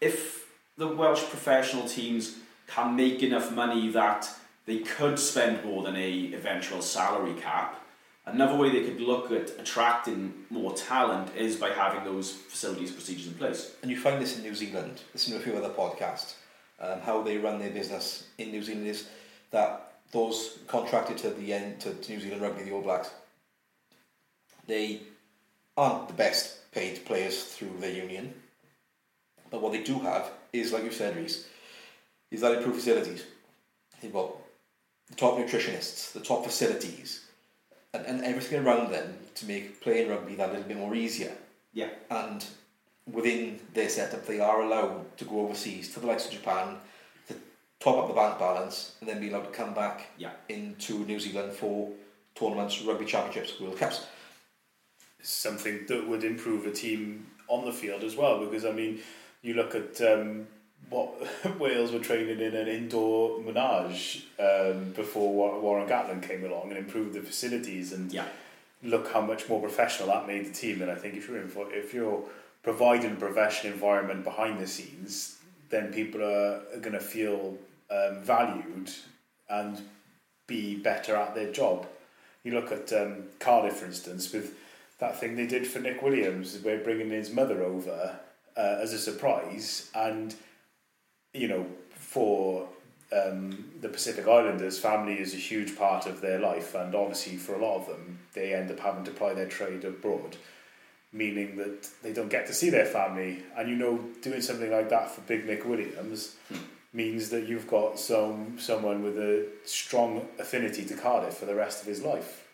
if 0.02 0.48
the 0.78 0.88
Welsh 0.88 1.24
professional 1.24 1.88
teams 1.88 2.38
can 2.68 2.96
make 2.96 3.24
enough 3.24 3.52
money 3.52 3.90
that 3.90 4.30
they 4.66 4.80
could 4.80 5.18
spend 5.18 5.64
more 5.66 5.84
than 5.84 5.96
a 5.96 6.34
eventual 6.34 6.82
salary 6.82 7.34
cap. 7.34 7.82
Another 8.28 8.58
way 8.58 8.70
they 8.70 8.84
could 8.84 9.00
look 9.00 9.32
at 9.32 9.52
attracting 9.58 10.34
more 10.50 10.74
talent 10.74 11.34
is 11.34 11.56
by 11.56 11.70
having 11.70 12.04
those 12.04 12.34
facilities 12.34 12.92
procedures 12.92 13.28
in 13.28 13.34
place. 13.36 13.76
and 13.82 13.90
you 13.90 13.98
find 13.98 14.22
this 14.22 14.36
in 14.36 14.44
New 14.44 14.54
Zealand. 14.54 15.02
Listen 15.14 15.32
to 15.32 15.40
a 15.40 15.42
few 15.42 15.56
other 15.56 15.74
podcasts. 15.74 16.34
Um, 16.80 17.00
how 17.00 17.22
they 17.22 17.38
run 17.38 17.58
their 17.58 17.70
business 17.70 18.28
in 18.38 18.52
New 18.52 18.62
Zealand 18.62 18.86
is 18.86 19.08
that 19.52 19.94
those 20.12 20.60
contracted 20.68 21.18
to 21.20 21.30
the 21.30 21.54
end 21.54 21.80
to, 21.80 21.94
to 21.94 22.12
New 22.12 22.20
Zealand 22.20 22.42
Rugby, 22.42 22.64
the 22.64 22.72
All 22.72 22.82
Blacks, 22.82 23.12
they 24.68 25.04
aren't 25.78 26.10
the 26.10 26.14
best 26.14 26.70
paid 26.74 27.06
players 27.06 27.46
through 27.46 27.78
their 27.80 27.94
union. 27.94 28.34
But 29.50 29.62
what 29.62 29.72
they 29.72 29.84
do 29.84 30.00
have 30.00 30.30
is, 30.52 30.74
like 30.74 30.84
you 30.84 30.92
said, 30.92 31.16
Rhys, 31.16 31.48
is 32.30 32.42
that 32.42 32.58
improved 32.58 32.80
facilities. 32.80 33.24
They've 34.02 34.12
got 34.12 34.36
the 35.10 35.16
top 35.16 35.38
nutritionists, 35.38 36.12
the 36.12 36.20
top 36.20 36.44
facilities, 36.44 37.27
and, 37.94 38.06
and 38.06 38.24
everything 38.24 38.66
around 38.66 38.92
them 38.92 39.18
to 39.36 39.46
make 39.46 39.82
playing 39.82 40.10
rugby 40.10 40.36
that 40.36 40.50
little 40.52 40.68
bit 40.68 40.78
more 40.78 40.96
easier 40.96 41.34
Yeah. 41.74 41.90
and 42.10 42.46
within 43.12 43.60
their 43.74 43.90
setup 43.90 44.26
they 44.26 44.40
are 44.40 44.62
allowed 44.62 45.18
to 45.18 45.26
go 45.26 45.42
overseas 45.42 45.94
to 45.94 46.00
the 46.00 46.08
likes 46.08 46.26
of 46.26 46.32
Japan 46.32 46.78
to 47.28 47.36
top 47.80 47.98
up 47.98 48.08
the 48.10 48.14
bank 48.14 48.38
balance 48.40 48.96
and 49.00 49.10
then 49.10 49.20
be 49.20 49.30
allowed 49.30 49.46
to 49.46 49.52
come 49.52 49.74
back 49.74 50.08
Yeah. 50.18 50.32
into 50.50 51.06
New 51.06 51.20
Zealand 51.20 51.54
for 51.54 51.90
tournaments, 52.36 52.82
rugby 52.84 53.06
championships, 53.06 53.60
World 53.60 53.78
Cups. 53.78 54.06
something 55.22 55.86
that 55.88 56.08
would 56.08 56.24
improve 56.24 56.66
a 56.66 56.72
team 56.72 57.26
on 57.48 57.66
the 57.66 57.72
field 57.72 58.04
as 58.04 58.16
well. 58.16 58.40
Because 58.46 58.64
I 58.66 58.72
mean, 58.72 59.00
you 59.42 59.56
look 59.56 59.76
at 59.76 60.00
um, 60.02 60.48
what 60.90 61.14
Wales 61.60 61.92
were 61.92 62.00
training 62.00 62.40
in 62.40 62.56
an 62.56 62.68
indoor 62.68 63.42
menage 63.42 64.26
um, 64.40 64.92
before 64.96 65.60
Warren 65.60 65.88
Gatland 65.88 66.24
came 66.28 66.46
along 66.46 66.70
and 66.70 66.78
improved 66.78 67.14
the 67.14 67.22
facilities, 67.22 67.92
and 67.94 68.12
Yeah. 68.12 68.26
look 68.84 69.12
how 69.12 69.22
much 69.22 69.50
more 69.50 69.60
professional 69.62 70.10
that 70.10 70.28
made 70.28 70.46
the 70.46 70.54
team. 70.54 70.82
And 70.82 70.90
I 70.92 70.96
think 70.96 71.16
if 71.16 71.28
you're 71.28 71.42
in 71.42 71.48
for, 71.50 71.72
if 71.74 71.94
you're 71.94 72.24
providing 72.64 73.14
a 73.14 73.16
professional 73.16 73.74
environment 73.74 74.24
behind 74.24 74.60
the 74.60 74.68
scenes, 74.68 75.38
then 75.70 75.92
people 75.94 76.22
are, 76.24 76.62
are 76.74 76.80
going 76.80 76.94
to 76.94 77.00
feel 77.00 77.58
um, 77.92 78.22
valued 78.22 78.92
and 79.50 79.82
be 80.48 80.76
better 80.76 81.16
at 81.16 81.36
their 81.36 81.52
job. 81.52 81.86
You 82.44 82.54
look 82.54 82.72
at 82.72 82.94
um, 82.94 83.24
Cardiff, 83.40 83.78
for 83.78 83.86
instance, 83.86 84.32
with 84.32 84.56
that 85.00 85.20
thing 85.20 85.36
they 85.36 85.48
did 85.48 85.68
for 85.68 85.80
Nick 85.80 86.02
Williams, 86.02 86.58
where 86.62 86.78
bringing 86.80 87.10
his 87.10 87.32
mother 87.32 87.62
over 87.64 88.18
uh, 88.56 88.60
as 88.82 88.94
a 88.94 88.98
surprise, 89.00 89.90
and 89.94 90.34
you 91.34 91.48
know, 91.48 91.66
for 91.92 92.68
um, 93.12 93.72
the 93.82 93.90
Pacific 93.90 94.28
Islanders, 94.28 94.80
family 94.80 95.20
is 95.20 95.34
a 95.34 95.38
huge 95.38 95.78
part 95.78 96.06
of 96.06 96.22
their 96.22 96.40
life, 96.40 96.76
and 96.76 96.94
obviously 96.94 97.38
for 97.38 97.56
a 97.56 97.60
lot 97.60 97.78
of 97.78 97.88
them, 97.88 98.20
they 98.34 98.54
end 98.54 98.72
up 98.72 98.80
having 98.80 99.04
to 99.06 99.12
ply 99.12 99.34
their 99.34 99.48
trade 99.48 99.86
abroad, 99.86 100.36
meaning 101.14 101.56
that 101.58 101.88
they 102.04 102.14
don't 102.14 102.30
get 102.30 102.48
to 102.48 102.54
see 102.54 102.70
their 102.70 102.86
family. 102.86 103.44
And 103.56 103.70
you 103.70 103.76
know, 103.76 104.00
doing 104.22 104.42
something 104.42 104.72
like 104.72 104.90
that 104.90 105.12
for 105.12 105.22
Big 105.22 105.46
Nick 105.46 105.66
Williams 105.66 106.36
means 106.94 107.30
that 107.30 107.48
you've 107.48 107.68
got 107.68 108.00
some 108.00 108.58
someone 108.60 109.04
with 109.04 109.18
a 109.18 109.46
strong 109.66 110.28
affinity 110.40 110.84
to 110.86 110.96
Cardiff 110.96 111.36
for 111.36 111.46
the 111.46 111.56
rest 111.56 111.82
of 111.82 111.88
his 111.88 112.02
life. 112.02 112.48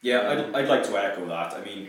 Yeah, 0.00 0.30
I'd, 0.30 0.54
I'd 0.54 0.68
like 0.68 0.84
to 0.84 0.96
echo 0.96 1.26
that. 1.26 1.54
I 1.54 1.64
mean, 1.64 1.88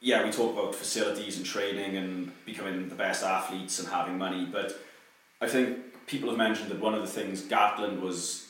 yeah, 0.00 0.24
we 0.24 0.30
talk 0.30 0.52
about 0.52 0.74
facilities 0.74 1.36
and 1.36 1.46
training 1.46 1.96
and 1.96 2.32
becoming 2.44 2.88
the 2.88 2.94
best 2.94 3.22
athletes 3.22 3.78
and 3.78 3.88
having 3.88 4.18
money, 4.18 4.46
but 4.50 4.78
I 5.44 5.48
think 5.48 6.06
people 6.06 6.30
have 6.30 6.38
mentioned 6.38 6.70
that 6.70 6.80
one 6.80 6.94
of 6.94 7.02
the 7.02 7.06
things 7.08 7.42
Gatland 7.42 8.00
was 8.00 8.48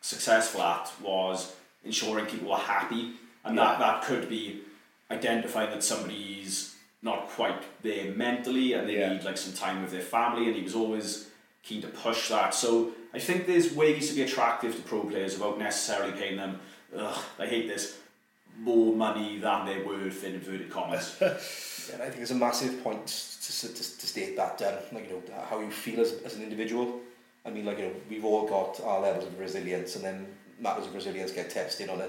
successful 0.00 0.62
at 0.62 0.90
was 1.02 1.54
ensuring 1.84 2.26
people 2.26 2.48
were 2.50 2.56
happy, 2.56 3.12
and 3.44 3.56
that, 3.58 3.78
that 3.78 4.02
could 4.02 4.28
be 4.28 4.62
identifying 5.10 5.70
that 5.70 5.84
somebody's 5.84 6.76
not 7.02 7.28
quite 7.28 7.62
there 7.82 8.12
mentally 8.12 8.72
and 8.74 8.88
they 8.88 8.98
Yeah. 8.98 9.12
need 9.12 9.24
like 9.24 9.36
some 9.38 9.52
time 9.54 9.82
with 9.82 9.90
their 9.90 10.00
family, 10.02 10.46
and 10.46 10.56
he 10.56 10.62
was 10.62 10.74
always 10.74 11.28
keen 11.62 11.82
to 11.82 11.88
push 11.88 12.28
that. 12.30 12.54
So 12.54 12.92
I 13.12 13.18
think 13.18 13.46
there's 13.46 13.74
ways 13.74 14.08
to 14.08 14.14
be 14.14 14.22
attractive 14.22 14.74
to 14.76 14.82
pro 14.82 15.02
players 15.04 15.34
without 15.34 15.58
necessarily 15.58 16.12
paying 16.12 16.36
them. 16.36 16.58
Ugh, 16.96 17.22
I 17.38 17.46
hate 17.46 17.68
this 17.68 17.98
more 18.58 18.94
money 18.94 19.38
than 19.38 19.66
they're 19.66 19.84
worth 19.86 20.24
in 20.24 20.34
inverted 20.34 20.70
commas. 20.70 21.16
Yeah, 21.88 21.94
and 21.94 22.02
I 22.02 22.10
think 22.10 22.22
it's 22.22 22.30
a 22.30 22.34
massive 22.34 22.82
point 22.82 23.06
to, 23.06 23.68
to, 23.68 23.74
to 23.74 24.06
state 24.06 24.36
that, 24.36 24.60
um, 24.62 24.74
like, 24.92 25.08
you 25.08 25.22
know, 25.28 25.44
how 25.48 25.60
you 25.60 25.70
feel 25.70 26.00
as, 26.00 26.12
as 26.24 26.36
an 26.36 26.42
individual. 26.42 27.00
I 27.44 27.50
mean, 27.50 27.64
like, 27.64 27.78
you 27.78 27.86
know, 27.86 27.92
we've 28.08 28.24
all 28.24 28.46
got 28.46 28.80
our 28.82 29.00
levels 29.00 29.26
of 29.26 29.38
resilience, 29.38 29.96
and 29.96 30.04
then 30.04 30.26
matters 30.58 30.86
of 30.86 30.94
resilience 30.94 31.32
get 31.32 31.50
tested 31.50 31.88
on 31.88 32.00
a 32.00 32.08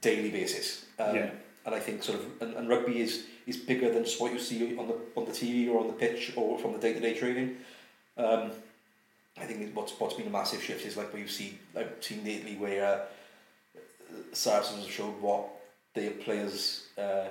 daily 0.00 0.30
basis. 0.30 0.86
Um, 0.98 1.16
Yeah. 1.16 1.30
And 1.66 1.74
I 1.74 1.80
think 1.80 2.02
sort 2.02 2.18
of, 2.18 2.42
and, 2.42 2.54
and 2.56 2.68
rugby 2.68 3.00
is, 3.00 3.24
is 3.46 3.56
bigger 3.56 3.90
than 3.90 4.04
just 4.04 4.20
what 4.20 4.32
you 4.32 4.38
see 4.38 4.76
on 4.76 4.86
the 4.86 4.96
on 5.16 5.24
the 5.24 5.32
TV 5.32 5.70
or 5.70 5.80
on 5.80 5.86
the 5.86 5.94
pitch 5.94 6.34
or 6.36 6.58
from 6.58 6.72
the 6.72 6.78
day 6.78 6.92
to 6.92 7.00
day 7.00 7.14
training. 7.14 7.56
Um, 8.18 8.50
I 9.40 9.44
think 9.46 9.74
what's 9.74 9.92
what's 9.98 10.14
been 10.14 10.26
a 10.26 10.30
massive 10.30 10.62
shift 10.62 10.84
is 10.84 10.96
like 10.96 11.10
what 11.12 11.20
you 11.20 11.28
see 11.28 11.58
I've 11.74 11.92
seen 12.00 12.22
lately 12.22 12.56
where 12.56 12.84
uh, 12.84 12.98
Saracens 14.32 14.84
have 14.84 14.92
showed 14.92 15.20
what 15.20 15.48
their 15.94 16.10
players 16.10 16.88
uh, 16.98 17.28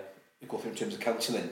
go 0.47 0.57
through 0.57 0.71
in 0.71 0.77
terms 0.77 0.93
of 0.95 0.99
counselling, 0.99 1.49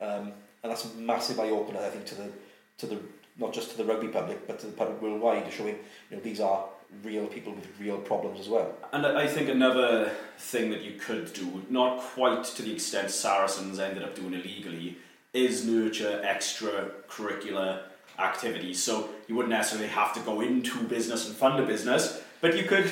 um, 0.00 0.32
and 0.62 0.72
that's 0.72 0.84
a 0.84 0.96
massive 0.96 1.38
eye 1.38 1.50
opener 1.50 1.80
I 1.80 1.90
think 1.90 2.04
to 2.06 2.14
the 2.14 2.30
to 2.78 2.86
the 2.86 2.98
not 3.38 3.52
just 3.52 3.70
to 3.72 3.76
the 3.76 3.84
rugby 3.84 4.08
public 4.08 4.46
but 4.46 4.58
to 4.60 4.66
the 4.66 4.72
public 4.72 5.00
worldwide, 5.02 5.52
showing 5.52 5.78
you 6.10 6.16
know 6.16 6.22
these 6.22 6.40
are 6.40 6.64
real 7.02 7.26
people 7.26 7.52
with 7.52 7.68
real 7.80 7.98
problems 7.98 8.40
as 8.40 8.48
well. 8.48 8.72
And 8.92 9.04
I 9.04 9.26
think 9.26 9.48
another 9.48 10.12
thing 10.38 10.70
that 10.70 10.82
you 10.82 10.92
could 10.92 11.32
do, 11.32 11.62
not 11.68 12.00
quite 12.00 12.44
to 12.44 12.62
the 12.62 12.72
extent 12.72 13.10
Saracens 13.10 13.78
ended 13.78 14.02
up 14.02 14.14
doing 14.14 14.34
illegally, 14.34 14.96
is 15.32 15.66
nurture 15.66 16.22
extracurricular 16.24 17.80
activities. 18.18 18.82
So 18.82 19.08
you 19.26 19.34
wouldn't 19.34 19.52
necessarily 19.52 19.88
have 19.88 20.12
to 20.14 20.20
go 20.20 20.40
into 20.40 20.78
business 20.84 21.26
and 21.26 21.34
fund 21.34 21.58
a 21.58 21.66
business, 21.66 22.22
but 22.40 22.56
you 22.56 22.64
could 22.64 22.86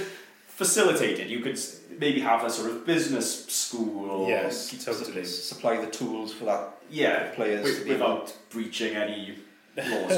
facilitate 0.48 1.18
it. 1.20 1.28
You 1.28 1.40
could 1.40 1.58
maybe 1.98 2.20
have 2.20 2.44
a 2.44 2.50
sort 2.50 2.70
of 2.70 2.86
business 2.86 3.46
school 3.46 4.10
or 4.10 4.28
Yes, 4.28 4.84
totally. 4.84 5.24
Supply 5.24 5.80
the 5.84 5.90
tools 5.90 6.32
for 6.32 6.44
that 6.46 6.74
yeah, 6.90 7.30
players 7.34 7.62
wi- 7.62 7.78
to 7.78 7.84
be 7.84 7.90
able- 7.92 8.00
without 8.16 8.36
breaching 8.50 8.94
any 8.96 9.36
laws. 9.76 10.12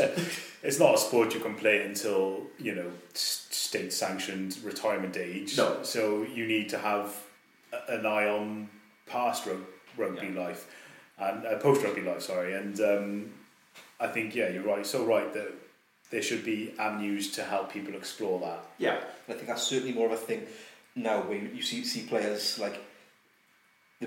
It's 0.63 0.79
not 0.79 0.95
a 0.95 0.99
sport 0.99 1.35
you 1.35 1.41
can 1.41 1.55
play 1.55 1.83
until 1.85 2.43
you 2.59 2.75
know 2.75 2.91
state 3.15 3.93
sanctioned 3.93 4.59
retirement 4.65 5.17
age. 5.17 5.57
No. 5.57 5.83
So 5.83 6.23
you 6.23 6.47
need 6.47 6.69
to 6.71 6.79
have 6.79 7.15
an 7.89 8.07
eye 8.07 8.29
on 8.29 8.69
past 9.07 9.47
rug- 9.47 9.67
rugby 9.97 10.31
life 10.31 10.71
and 11.19 11.47
uh, 11.47 11.59
post 11.59 11.85
rugby 11.85 12.01
life. 12.03 12.23
Sorry, 12.23 12.55
and 12.55 12.81
um, 12.81 13.33
I 14.01 14.07
think 14.09 14.35
yeah, 14.35 14.49
you're 14.49 14.63
right. 14.65 14.87
So 14.87 15.05
right 15.05 15.33
that 15.35 15.53
there 16.11 16.23
should 16.23 16.45
be 16.45 16.73
avenues 16.79 17.33
to 17.33 17.43
help 17.45 17.73
people 17.73 17.95
explore 17.95 18.39
that. 18.41 18.65
yeah, 18.79 19.01
I 19.29 19.33
think 19.33 19.47
that's 19.49 19.63
certainly 19.63 19.93
more 19.93 20.07
of 20.07 20.13
a 20.13 20.17
thing 20.17 20.47
now 20.97 21.21
where 21.23 21.39
you 21.39 21.63
see 21.63 21.83
see 21.85 22.03
players 22.07 22.59
like 22.59 22.81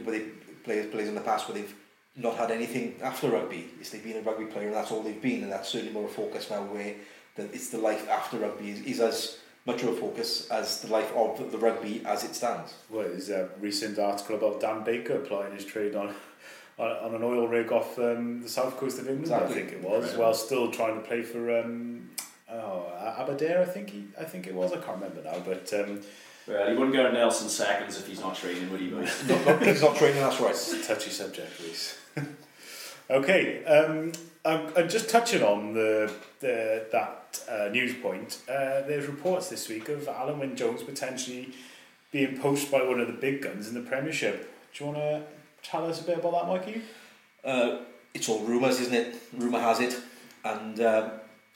where 0.03 0.17
they 0.20 0.25
players 0.63 0.88
players 0.91 1.10
in 1.10 1.15
the 1.15 1.22
past 1.22 1.48
where 1.48 1.58
they've 1.58 1.75
not 2.15 2.36
had 2.36 2.50
anything 2.51 2.96
after 3.03 3.29
rugby. 3.29 3.70
It's 3.79 3.89
they've 3.91 4.03
been 4.03 4.17
a 4.17 4.22
rugby 4.22 4.46
player 4.46 4.67
and 4.67 4.75
that's 4.75 4.91
all 4.91 5.03
they've 5.03 5.22
been, 5.22 5.44
and 5.44 5.51
that's 5.51 5.70
certainly 5.70 5.94
more 5.94 6.06
a 6.06 6.10
focus 6.10 6.50
now 6.50 6.63
where 6.63 6.96
the, 7.36 7.44
it's 7.46 7.70
the 7.70 7.77
life 7.77 8.10
after 8.10 8.38
rugby 8.38 8.72
is, 8.72 8.82
is 8.82 9.00
as 9.00 9.38
much 9.65 9.84
of 9.84 9.89
a 9.89 9.96
focus 9.96 10.50
as 10.50 10.82
the 10.82 10.88
life 10.88 11.12
of 11.15 11.51
the, 11.51 11.58
rugby 11.58 12.01
as 12.06 12.24
it 12.24 12.34
stands. 12.34 12.74
Well, 12.89 13.03
there's 13.03 13.29
a 13.29 13.50
recent 13.60 14.00
article 14.00 14.36
about 14.38 14.62
Dan 14.62 14.84
Baker 14.84 15.15
applying 15.17 15.53
his 15.53 15.65
trade 15.65 15.96
on 15.96 16.13
on, 16.79 16.91
on 16.91 17.15
an 17.15 17.24
oil 17.24 17.48
rig 17.48 17.72
off 17.72 17.98
um, 18.00 18.41
the 18.41 18.50
south 18.50 18.77
coast 18.77 18.98
of 19.00 19.08
England. 19.08 19.24
Exactly. 19.24 19.56
I 19.56 19.58
think 19.60 19.72
it 19.74 19.82
was, 19.84 20.10
Right. 20.12 20.20
while 20.20 20.34
still 20.34 20.72
trying 20.72 20.96
to 20.96 21.08
play 21.08 21.22
for 21.22 21.60
um, 21.60 22.10
oh 22.50 22.86
Aberdare. 23.20 23.62
I 23.62 23.65
think 23.65 23.89
he, 23.89 24.06
I 24.20 24.24
think 24.24 24.48
it 24.48 24.53
was. 24.56 24.72
I 24.74 24.77
can't 24.77 25.01
remember 25.01 25.22
now, 25.24 25.39
but. 25.46 25.72
Um, 25.74 26.01
well, 26.48 26.70
he 26.70 26.75
wouldn't 26.75 26.96
go 26.96 27.04
to 27.04 27.12
Nelson 27.12 27.50
seconds 27.50 27.98
if 28.00 28.08
he's 28.08 28.20
not 28.20 28.36
training, 28.36 28.72
would 28.72 28.80
he? 28.80 28.88
boys? 28.89 29.24
Not, 29.27 29.46
not, 29.46 29.63
he's 29.63 29.82
not 29.82 29.96
training, 29.96 30.22
that's 30.22 30.39
right. 30.39 30.51
It's 30.51 30.74
a 30.74 30.84
touchy 30.84 31.10
subject, 31.10 31.60
Rhys. 31.60 31.98
okay, 33.10 33.63
um, 33.66 34.12
I'm, 34.46 34.72
I'm 34.77 34.89
just 34.89 35.10
touching 35.10 35.44
on 35.44 35.74
the, 35.74 36.12
the 36.39 36.86
that 36.92 37.42
uh, 37.51 37.68
news 37.70 37.94
point. 37.96 38.39
Uh, 38.48 38.82
there's 38.82 39.08
reports 39.08 39.50
this 39.50 39.68
week 39.68 39.89
of 39.89 40.01
Alun 40.04 40.39
Wyn 40.39 40.56
Jones 40.56 40.84
potentially 40.84 41.50
being 42.12 42.38
poached 42.38 42.72
by 42.72 42.82
one 42.82 43.00
of 43.01 43.08
the 43.08 43.13
big 43.13 43.42
guns 43.42 43.68
in 43.68 43.74
the 43.74 43.82
Premiership. 43.82 44.50
Do 44.74 44.86
you 44.86 44.92
want 44.92 45.00
to 45.00 45.24
tell 45.63 45.86
us 45.86 46.01
a 46.01 46.04
bit 46.06 46.20
about 46.20 46.32
that, 46.32 46.48
Mikey? 46.48 46.82
Uh, 47.44 47.80
it's 48.13 48.30
all 48.30 48.39
rumours, 48.39 48.80
isn't 48.80 48.94
it? 48.94 49.16
Rumour 49.36 49.60
has 49.60 49.80
it, 49.80 49.98
and 50.46 50.80
um, 50.80 51.12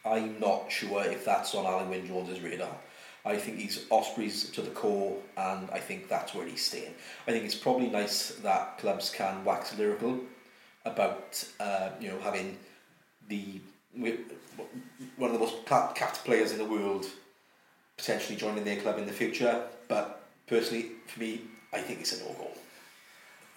I'm 0.06 0.40
not 0.40 0.72
sure 0.72 1.04
if 1.06 1.24
that's 1.24 1.56
on 1.56 1.66
Alun 1.66 1.90
Wyn 1.90 2.06
Jones's 2.06 2.42
radar. 2.42 2.76
I 3.24 3.38
think 3.38 3.60
he's 3.60 3.86
Ospreys 3.92 4.50
to 4.52 4.62
the 4.62 4.72
core, 4.72 5.18
and 5.38 5.70
I 5.72 5.80
think 5.80 6.10
that's 6.10 6.34
where 6.34 6.46
he's 6.46 6.66
staying. 6.66 6.94
I 7.28 7.32
think 7.32 7.46
it's 7.46 7.56
probably 7.56 7.88
nice 7.88 8.30
that 8.44 8.80
clubs 8.80 9.10
can 9.12 9.46
wax 9.46 9.78
lyrical 9.78 10.20
about 10.86 11.44
uh, 11.60 11.90
you 12.00 12.10
know 12.10 12.20
having 12.20 12.58
the 13.28 13.62
one 15.18 15.30
of 15.30 15.34
the 15.34 15.40
most 15.40 15.66
capped 15.66 16.24
players 16.26 16.52
in 16.52 16.58
the 16.58 16.66
world 16.66 17.06
potentially 17.98 18.36
joining 18.36 18.64
their 18.64 18.78
club 18.78 18.98
in 18.98 19.06
the 19.06 19.14
future. 19.14 19.64
But 19.88 20.24
personally, 20.48 20.92
for 21.08 21.20
me, 21.20 21.42
I 21.72 21.80
think 21.80 22.02
it's 22.02 22.20
a 22.20 22.24
no 22.24 22.34
go. 22.34 22.48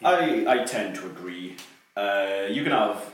I, 0.02 0.44
I 0.47 0.64
tend 0.64 0.97
to 0.97 1.06
agree. 1.06 1.56
Uh, 1.97 2.47
you 2.50 2.62
can 2.62 2.73
have. 2.73 3.12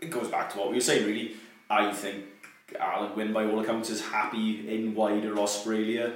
It 0.00 0.10
goes 0.10 0.28
back 0.28 0.52
to 0.52 0.58
what 0.58 0.70
we 0.70 0.74
were 0.74 0.80
saying, 0.80 1.06
really. 1.06 1.36
I 1.70 1.92
think 1.92 2.24
Alun 2.72 3.14
Wyn, 3.14 3.32
by 3.32 3.44
all 3.44 3.60
accounts, 3.60 3.90
is 3.90 4.00
happy 4.00 4.68
in 4.68 4.94
wider 4.94 5.38
Australia 5.38 6.14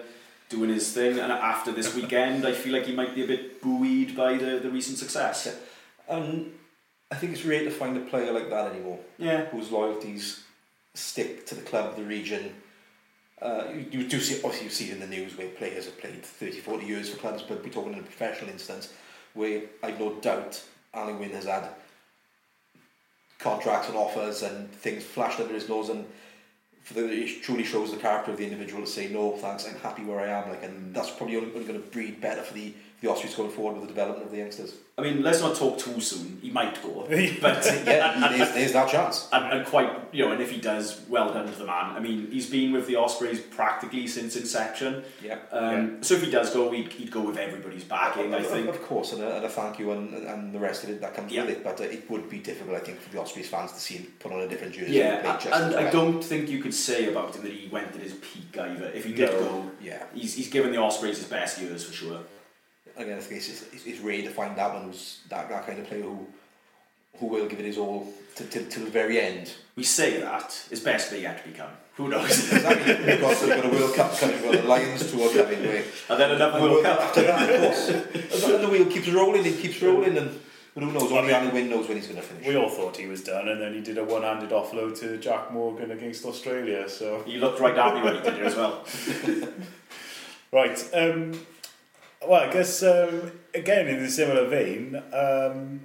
doing 0.48 0.70
his 0.70 0.92
thing. 0.92 1.18
And 1.18 1.30
after 1.30 1.72
this 1.72 1.94
weekend, 1.94 2.46
I 2.46 2.52
feel 2.52 2.72
like 2.72 2.86
he 2.86 2.94
might 2.94 3.14
be 3.14 3.24
a 3.24 3.26
bit 3.26 3.60
buoyed 3.60 4.16
by 4.16 4.36
the, 4.36 4.58
the 4.58 4.70
recent 4.70 4.98
success. 4.98 5.56
And 6.08 6.52
I 7.10 7.16
think 7.16 7.32
it's 7.32 7.44
rare 7.44 7.64
to 7.64 7.70
find 7.70 7.96
a 7.96 8.00
player 8.00 8.32
like 8.32 8.50
that 8.50 8.72
anymore. 8.72 8.98
Yeah. 9.18 9.46
whose 9.46 9.70
loyalties 9.70 10.44
stick 10.94 11.46
to 11.46 11.54
the 11.54 11.62
club, 11.62 11.96
the 11.96 12.04
region. 12.04 12.54
Uh, 13.40 13.64
you, 13.72 14.00
you 14.00 14.08
do 14.08 14.18
see, 14.20 14.36
obviously, 14.36 14.64
you 14.64 14.70
see 14.70 14.90
it 14.90 14.94
in 14.94 15.00
the 15.00 15.06
news 15.06 15.36
where 15.38 15.48
players 15.48 15.84
have 15.84 16.00
played 16.00 16.24
30, 16.24 16.58
40 16.58 16.86
years 16.86 17.08
for 17.10 17.18
clubs, 17.18 17.42
but 17.42 17.62
we're 17.62 17.70
talking 17.70 17.92
in 17.92 18.00
a 18.00 18.02
professional 18.02 18.50
instance 18.50 18.92
where 19.34 19.62
I've 19.82 20.00
no 20.00 20.14
doubt 20.14 20.60
Alun 20.94 21.20
Wyn 21.20 21.30
has 21.30 21.44
had 21.44 21.68
contracts 23.38 23.88
and 23.88 23.96
offers 23.96 24.42
and 24.42 24.70
things 24.72 25.04
flashed 25.04 25.38
under 25.38 25.54
his 25.54 25.68
nose, 25.68 25.88
and 25.88 26.04
it 26.96 27.42
truly 27.42 27.64
shows 27.64 27.90
the 27.90 27.96
character 27.96 28.30
of 28.30 28.38
the 28.38 28.44
individual 28.44 28.82
to 28.82 28.88
say, 28.88 29.08
no, 29.08 29.32
thanks, 29.36 29.66
I'm 29.66 29.76
happy 29.76 30.04
where 30.04 30.20
I 30.20 30.28
am. 30.28 30.48
Like, 30.48 30.62
and 30.62 30.94
that's 30.94 31.10
probably 31.10 31.36
only 31.36 31.50
going 31.50 31.80
to 31.80 31.88
breed 31.90 32.20
better 32.20 32.42
for 32.42 32.54
the, 32.54 32.74
the 33.00 33.08
Austrians 33.08 33.36
going 33.36 33.50
forward 33.50 33.74
with 33.74 33.82
the 33.82 33.88
development 33.94 34.24
of 34.26 34.32
the 34.32 34.38
youngsters. 34.38 34.74
I 34.98 35.02
mean, 35.02 35.22
let's 35.22 35.40
not 35.40 35.54
talk 35.54 35.78
too 35.78 36.00
soon. 36.00 36.40
He 36.42 36.50
might 36.50 36.82
go. 36.82 37.06
But 37.40 37.64
Yeah, 37.86 38.28
there's, 38.36 38.52
there's 38.52 38.72
that 38.72 38.88
chance. 38.90 39.28
and, 39.32 39.44
and 39.52 39.64
quite, 39.66 39.88
you 40.10 40.24
know, 40.24 40.32
and 40.32 40.42
if 40.42 40.50
he 40.50 40.60
does, 40.60 41.00
well 41.08 41.32
done 41.32 41.46
to 41.46 41.52
the 41.56 41.64
man. 41.64 41.94
I 41.94 42.00
mean, 42.00 42.28
he's 42.32 42.50
been 42.50 42.72
with 42.72 42.88
the 42.88 42.96
Ospreys 42.96 43.38
practically 43.38 44.08
since 44.08 44.34
inception. 44.34 45.04
Yeah. 45.22 45.38
Um, 45.52 46.02
So 46.02 46.14
if 46.14 46.22
he 46.24 46.30
does 46.32 46.52
go, 46.52 46.72
he'd, 46.72 46.90
he'd 46.92 47.12
go 47.12 47.20
with 47.20 47.36
everybody's 47.38 47.84
backing, 47.84 48.34
I 48.34 48.38
Of- 48.38 48.46
think. 48.48 48.68
Of 48.68 48.82
course, 48.82 49.12
and 49.12 49.22
a, 49.22 49.36
and 49.36 49.44
a 49.44 49.48
thank 49.48 49.78
you 49.78 49.92
and, 49.92 50.12
and 50.26 50.52
the 50.52 50.58
rest 50.58 50.82
of 50.82 50.90
it 50.90 51.00
that 51.00 51.14
comes 51.14 51.30
Yeah. 51.30 51.42
with 51.42 51.50
it. 51.50 51.62
But 51.62 51.80
uh, 51.80 51.84
it 51.84 52.10
would 52.10 52.28
be 52.28 52.38
difficult, 52.40 52.74
I 52.76 52.80
think, 52.80 52.98
for 53.00 53.10
the 53.10 53.20
Ospreys 53.20 53.48
fans 53.48 53.70
to 53.72 53.78
see 53.78 53.94
him 53.98 54.06
put 54.18 54.32
on 54.32 54.40
a 54.40 54.48
different 54.48 54.74
jersey. 54.74 54.94
Yeah, 54.94 55.20
play 55.22 55.32
just 55.34 55.46
and 55.62 55.76
I 55.76 55.84
well. 55.84 55.92
don't 55.92 56.24
think 56.24 56.48
you 56.48 56.60
could 56.60 56.74
say 56.74 57.08
about 57.08 57.36
him 57.36 57.44
that 57.44 57.52
he 57.52 57.68
went 57.68 57.94
at 57.94 58.02
his 58.02 58.14
peak 58.14 58.58
either. 58.58 58.86
If 58.92 59.04
he 59.04 59.12
did 59.12 59.30
No. 59.30 59.38
go, 59.38 59.70
Yeah, 59.80 60.02
he's, 60.12 60.34
he's 60.34 60.48
given 60.50 60.72
the 60.72 60.78
Ospreys 60.78 61.18
his 61.18 61.28
best 61.28 61.60
years 61.60 61.84
for 61.84 61.92
sure. 61.92 62.18
Again, 62.98 63.16
I 63.16 63.20
think 63.20 63.38
it's, 63.40 63.48
it's, 63.72 63.86
it's 63.86 64.00
rare 64.00 64.22
to 64.22 64.30
find 64.30 64.56
that 64.56 64.74
one 64.74 64.84
who's 64.84 65.20
that, 65.28 65.48
that 65.48 65.66
kind 65.66 65.78
of 65.78 65.86
player 65.86 66.02
who 66.02 66.26
who 67.18 67.26
will 67.26 67.46
give 67.46 67.58
it 67.58 67.64
his 67.64 67.78
all 67.78 68.12
to, 68.36 68.44
to, 68.44 68.64
to 68.64 68.80
the 68.80 68.90
very 68.90 69.20
end. 69.20 69.52
We 69.76 69.82
say 69.82 70.20
that, 70.20 70.52
his 70.70 70.80
best 70.80 71.10
may 71.12 71.22
yet 71.22 71.42
to 71.42 71.48
become. 71.50 71.70
Who 71.96 72.08
knows? 72.08 72.30
Exactly. 72.52 72.94
We've 72.94 73.20
got, 73.20 73.42
we've 73.42 73.48
got 73.56 73.64
a 73.64 73.68
World 73.68 73.94
Cup 73.94 74.16
coming, 74.18 74.40
we've 74.42 74.52
got 74.52 74.62
the 74.62 74.68
Lions 74.68 75.10
tour 75.10 75.28
coming. 75.32 75.60
Where, 75.64 75.82
and 76.10 76.20
then 76.20 76.30
another 76.32 76.58
and 76.58 76.62
World 76.62 76.74
we'll- 76.74 76.82
Cup. 76.84 77.00
After 77.00 77.22
that, 77.22 77.50
of 77.50 77.60
course. 77.60 78.44
and 78.44 78.62
the 78.64 78.68
wheel 78.68 78.86
keeps 78.86 79.08
rolling, 79.08 79.44
it 79.44 79.58
keeps 79.58 79.82
rolling, 79.82 80.16
and 80.16 80.38
But 80.74 80.84
who 80.84 80.92
knows? 80.92 81.10
Only 81.10 81.32
Alun 81.32 81.52
Wyn 81.52 81.68
knows 81.70 81.88
when 81.88 81.96
he's 81.96 82.06
going 82.06 82.20
to 82.20 82.26
finish. 82.26 82.46
We 82.46 82.56
all 82.56 82.68
thought 82.68 82.96
he 82.96 83.06
was 83.06 83.24
done, 83.24 83.48
and 83.48 83.60
then 83.60 83.74
he 83.74 83.80
did 83.80 83.98
a 83.98 84.04
one-handed 84.04 84.50
offload 84.50 84.96
to 85.00 85.16
Jack 85.18 85.50
Morgan 85.52 85.90
against 85.90 86.24
Australia. 86.24 86.88
So 86.88 87.24
He 87.26 87.38
looked 87.38 87.58
right 87.58 87.74
happy 87.74 88.00
when 88.00 88.14
he 88.14 88.20
did 88.20 88.34
it 88.34 88.42
as 88.46 88.54
well. 88.54 88.84
right, 90.52 90.90
um, 90.94 91.32
well, 92.26 92.48
I 92.48 92.52
guess 92.52 92.82
um, 92.82 93.32
again 93.54 93.88
in 93.88 93.96
a 94.02 94.10
similar 94.10 94.48
vein, 94.48 95.00
um, 95.12 95.80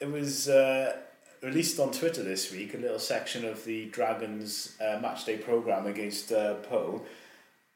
it 0.00 0.10
was 0.10 0.48
uh, 0.48 0.96
released 1.42 1.78
on 1.80 1.90
Twitter 1.90 2.22
this 2.22 2.52
week 2.52 2.74
a 2.74 2.78
little 2.78 2.98
section 2.98 3.44
of 3.44 3.64
the 3.64 3.86
Dragons 3.86 4.76
uh, 4.80 5.00
matchday 5.00 5.42
program 5.42 5.86
against 5.86 6.32
uh, 6.32 6.54
Pau. 6.54 7.02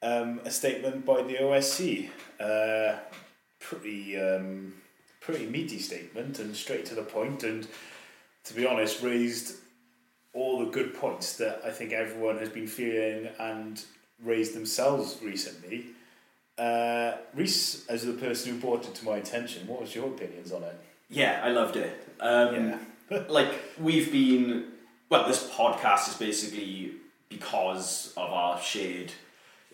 Um, 0.02 0.40
a 0.44 0.50
statement 0.50 1.04
by 1.04 1.22
the 1.22 1.34
OSC, 1.34 2.10
uh, 2.38 2.98
pretty 3.58 4.20
um, 4.20 4.75
pretty 5.20 5.46
meaty 5.46 5.78
statement 5.78 6.38
and 6.38 6.54
straight 6.54 6.86
to 6.86 6.94
the 6.94 7.02
point, 7.02 7.42
and 7.42 7.66
to 8.44 8.54
be 8.54 8.66
honest, 8.66 9.02
raised 9.02 9.56
all 10.32 10.58
the 10.58 10.70
good 10.70 10.94
points 10.94 11.36
that 11.38 11.62
I 11.64 11.70
think 11.70 11.92
everyone 11.92 12.38
has 12.38 12.50
been 12.50 12.66
feeling 12.66 13.30
and 13.40 13.82
raised 14.22 14.54
themselves 14.54 15.18
recently. 15.22 15.86
Uh, 16.58 17.16
Rhys, 17.34 17.84
as 17.88 18.06
the 18.06 18.12
person 18.14 18.52
who 18.52 18.58
brought 18.60 18.86
it 18.86 18.94
to 18.94 19.04
my 19.04 19.16
attention, 19.18 19.66
what 19.66 19.80
was 19.80 19.94
your 19.94 20.06
opinions 20.08 20.52
on 20.52 20.62
it? 20.62 20.78
Yeah, 21.10 21.40
I 21.44 21.50
loved 21.50 21.76
it. 21.76 22.08
Um, 22.20 22.80
like 23.28 23.52
we've 23.80 24.10
been, 24.10 24.72
well, 25.08 25.26
this 25.28 25.48
podcast 25.50 26.08
is 26.08 26.14
basically 26.14 26.92
because 27.28 28.12
of 28.16 28.30
our 28.30 28.60
shared, 28.60 29.12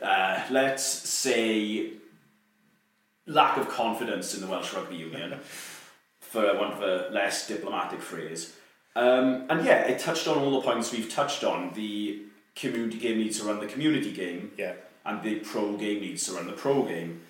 uh, 0.02 0.42
let's 0.50 0.82
say, 0.84 1.92
lack 3.26 3.56
of 3.56 3.68
confidence 3.68 4.34
in 4.34 4.40
the 4.40 4.46
Welsh 4.48 4.74
Rugby 4.74 4.96
Union, 4.96 5.38
for 6.20 6.42
want 6.56 6.74
of 6.74 6.82
a 6.82 7.10
less 7.12 7.46
diplomatic 7.46 8.00
phrase. 8.00 8.56
Um, 8.96 9.46
and 9.48 9.64
yeah, 9.64 9.82
it 9.86 10.00
touched 10.00 10.26
on 10.28 10.38
all 10.38 10.50
the 10.60 10.66
points 10.66 10.92
we've 10.92 11.10
touched 11.10 11.44
on. 11.44 11.72
The 11.74 12.22
community 12.54 12.98
game 12.98 13.18
needs 13.18 13.38
to 13.38 13.46
run 13.46 13.60
the 13.60 13.66
community 13.66 14.12
game, 14.12 14.52
Yeah. 14.58 14.74
And 15.04 15.22
the 15.22 15.36
pro 15.36 15.76
game 15.76 16.00
needs 16.00 16.26
to 16.26 16.32
run 16.32 16.46
the 16.46 16.52
pro 16.52 16.82
game. 16.84 17.22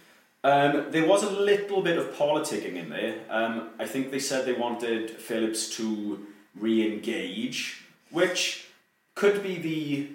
Um, 0.45 0.87
there 0.91 1.07
was 1.07 1.23
a 1.23 1.31
little 1.31 1.83
bit 1.83 1.99
of 1.99 2.13
politicking 2.15 2.75
in 2.75 2.89
there. 2.91 3.15
Um, 3.31 3.71
I 3.79 3.87
think 3.87 4.11
they 4.11 4.19
said 4.19 4.45
they 4.45 4.53
wanted 4.55 5.11
Phillips 5.11 5.69
to 5.77 6.27
re-engage, 6.59 7.83
which 8.11 8.67
could 9.15 9.43
be 9.43 9.59
the 9.59 10.09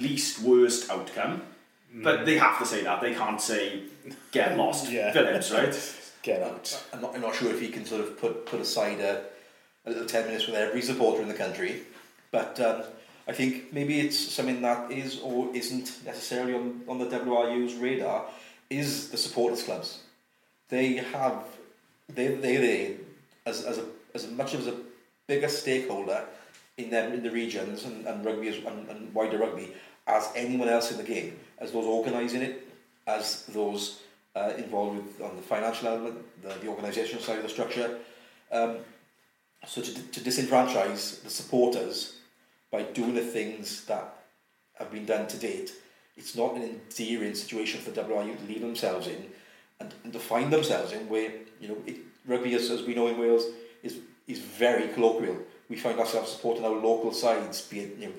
least 0.00 0.40
worst 0.42 0.90
outcome. 0.90 1.42
But 1.96 2.26
they 2.26 2.36
have 2.38 2.58
to 2.58 2.66
say 2.66 2.82
that. 2.82 3.00
They 3.00 3.14
can't 3.14 3.40
say 3.40 3.82
get 4.32 4.56
lost, 4.56 4.90
Yeah. 4.90 5.12
Phillips, 5.12 5.50
right? 5.52 6.00
Get 6.24 6.42
out. 6.42 6.82
I'm 6.92 7.02
not, 7.02 7.14
I'm 7.14 7.20
not 7.20 7.34
sure 7.34 7.50
if 7.50 7.60
he 7.60 7.68
can 7.68 7.84
sort 7.84 8.00
of 8.00 8.18
put, 8.18 8.46
put 8.46 8.58
aside 8.58 8.98
a, 8.98 9.24
a 9.84 9.90
little 9.90 10.06
10 10.06 10.24
minutes 10.24 10.46
with 10.46 10.56
every 10.56 10.80
supporter 10.80 11.20
in 11.20 11.28
the 11.28 11.34
country, 11.34 11.82
but 12.32 12.58
um, 12.60 12.82
I 13.26 13.32
think 13.32 13.72
maybe 13.72 14.00
it's 14.00 14.18
something 14.18 14.60
that 14.62 14.90
is 14.90 15.20
or 15.20 15.54
isn't 15.54 16.04
necessarily 16.04 16.54
on, 16.54 16.82
on 16.88 16.98
the 16.98 17.06
WRU's 17.06 17.74
radar, 17.74 18.26
is 18.68 19.10
the 19.10 19.16
supporters 19.16 19.62
clubs. 19.62 20.00
They 20.68 20.94
have, 20.94 21.44
they, 22.08 22.28
they, 22.34 22.56
they 22.56 22.96
as, 23.46 23.64
as, 23.64 23.78
a, 23.78 23.86
as 24.14 24.30
much 24.30 24.54
as 24.54 24.66
a 24.66 24.76
bigger 25.26 25.48
stakeholder 25.48 26.24
in 26.76 26.90
them 26.90 27.12
in 27.12 27.22
the 27.22 27.30
regions 27.30 27.84
and, 27.84 28.06
and 28.06 28.24
rugby 28.24 28.48
as, 28.48 28.56
and, 28.56 28.88
and 28.88 29.14
wider 29.14 29.38
rugby 29.38 29.72
as 30.06 30.28
anyone 30.34 30.68
else 30.68 30.90
in 30.90 30.98
the 30.98 31.02
game, 31.02 31.38
as 31.58 31.72
those 31.72 31.86
organising 31.86 32.42
it, 32.42 32.68
as 33.06 33.46
those 33.46 34.00
uh, 34.36 34.52
involved 34.58 34.96
with 34.96 35.22
on 35.22 35.36
the 35.36 35.42
financial 35.42 35.88
element, 35.88 36.18
the, 36.42 36.48
the 36.48 36.66
organisational 36.66 37.20
side 37.20 37.36
of 37.36 37.42
the 37.42 37.48
structure. 37.48 37.98
Um, 38.52 38.78
so 39.66 39.80
to, 39.80 39.94
to 39.94 40.20
disenfranchise 40.20 41.22
the 41.22 41.30
supporters 41.30 42.16
by 42.74 42.82
doing 42.82 43.14
the 43.14 43.20
things 43.20 43.84
that 43.84 44.16
have 44.74 44.90
been 44.90 45.06
done 45.06 45.28
to 45.28 45.36
date, 45.36 45.70
it's 46.16 46.34
not 46.34 46.56
an 46.56 46.62
endearing 46.62 47.32
situation 47.32 47.80
for 47.80 47.92
WRU 47.92 48.36
to 48.36 48.44
leave 48.48 48.62
themselves 48.62 49.06
in 49.06 49.26
and, 49.78 49.94
and 50.02 50.12
to 50.12 50.18
find 50.18 50.52
themselves 50.52 50.90
in 50.90 51.08
where, 51.08 51.30
you 51.60 51.68
know, 51.68 51.76
it, 51.86 51.98
rugby, 52.26 52.52
as, 52.56 52.72
as 52.72 52.82
we 52.82 52.96
know 52.96 53.06
in 53.06 53.16
Wales, 53.16 53.44
is, 53.84 53.98
is 54.26 54.40
very 54.40 54.88
colloquial. 54.88 55.36
We 55.68 55.76
find 55.76 56.00
ourselves 56.00 56.32
supporting 56.32 56.64
our 56.64 56.72
local 56.72 57.12
sides, 57.12 57.62
be 57.62 57.78
it, 57.78 57.96
you 57.96 58.06
know, 58.06 58.14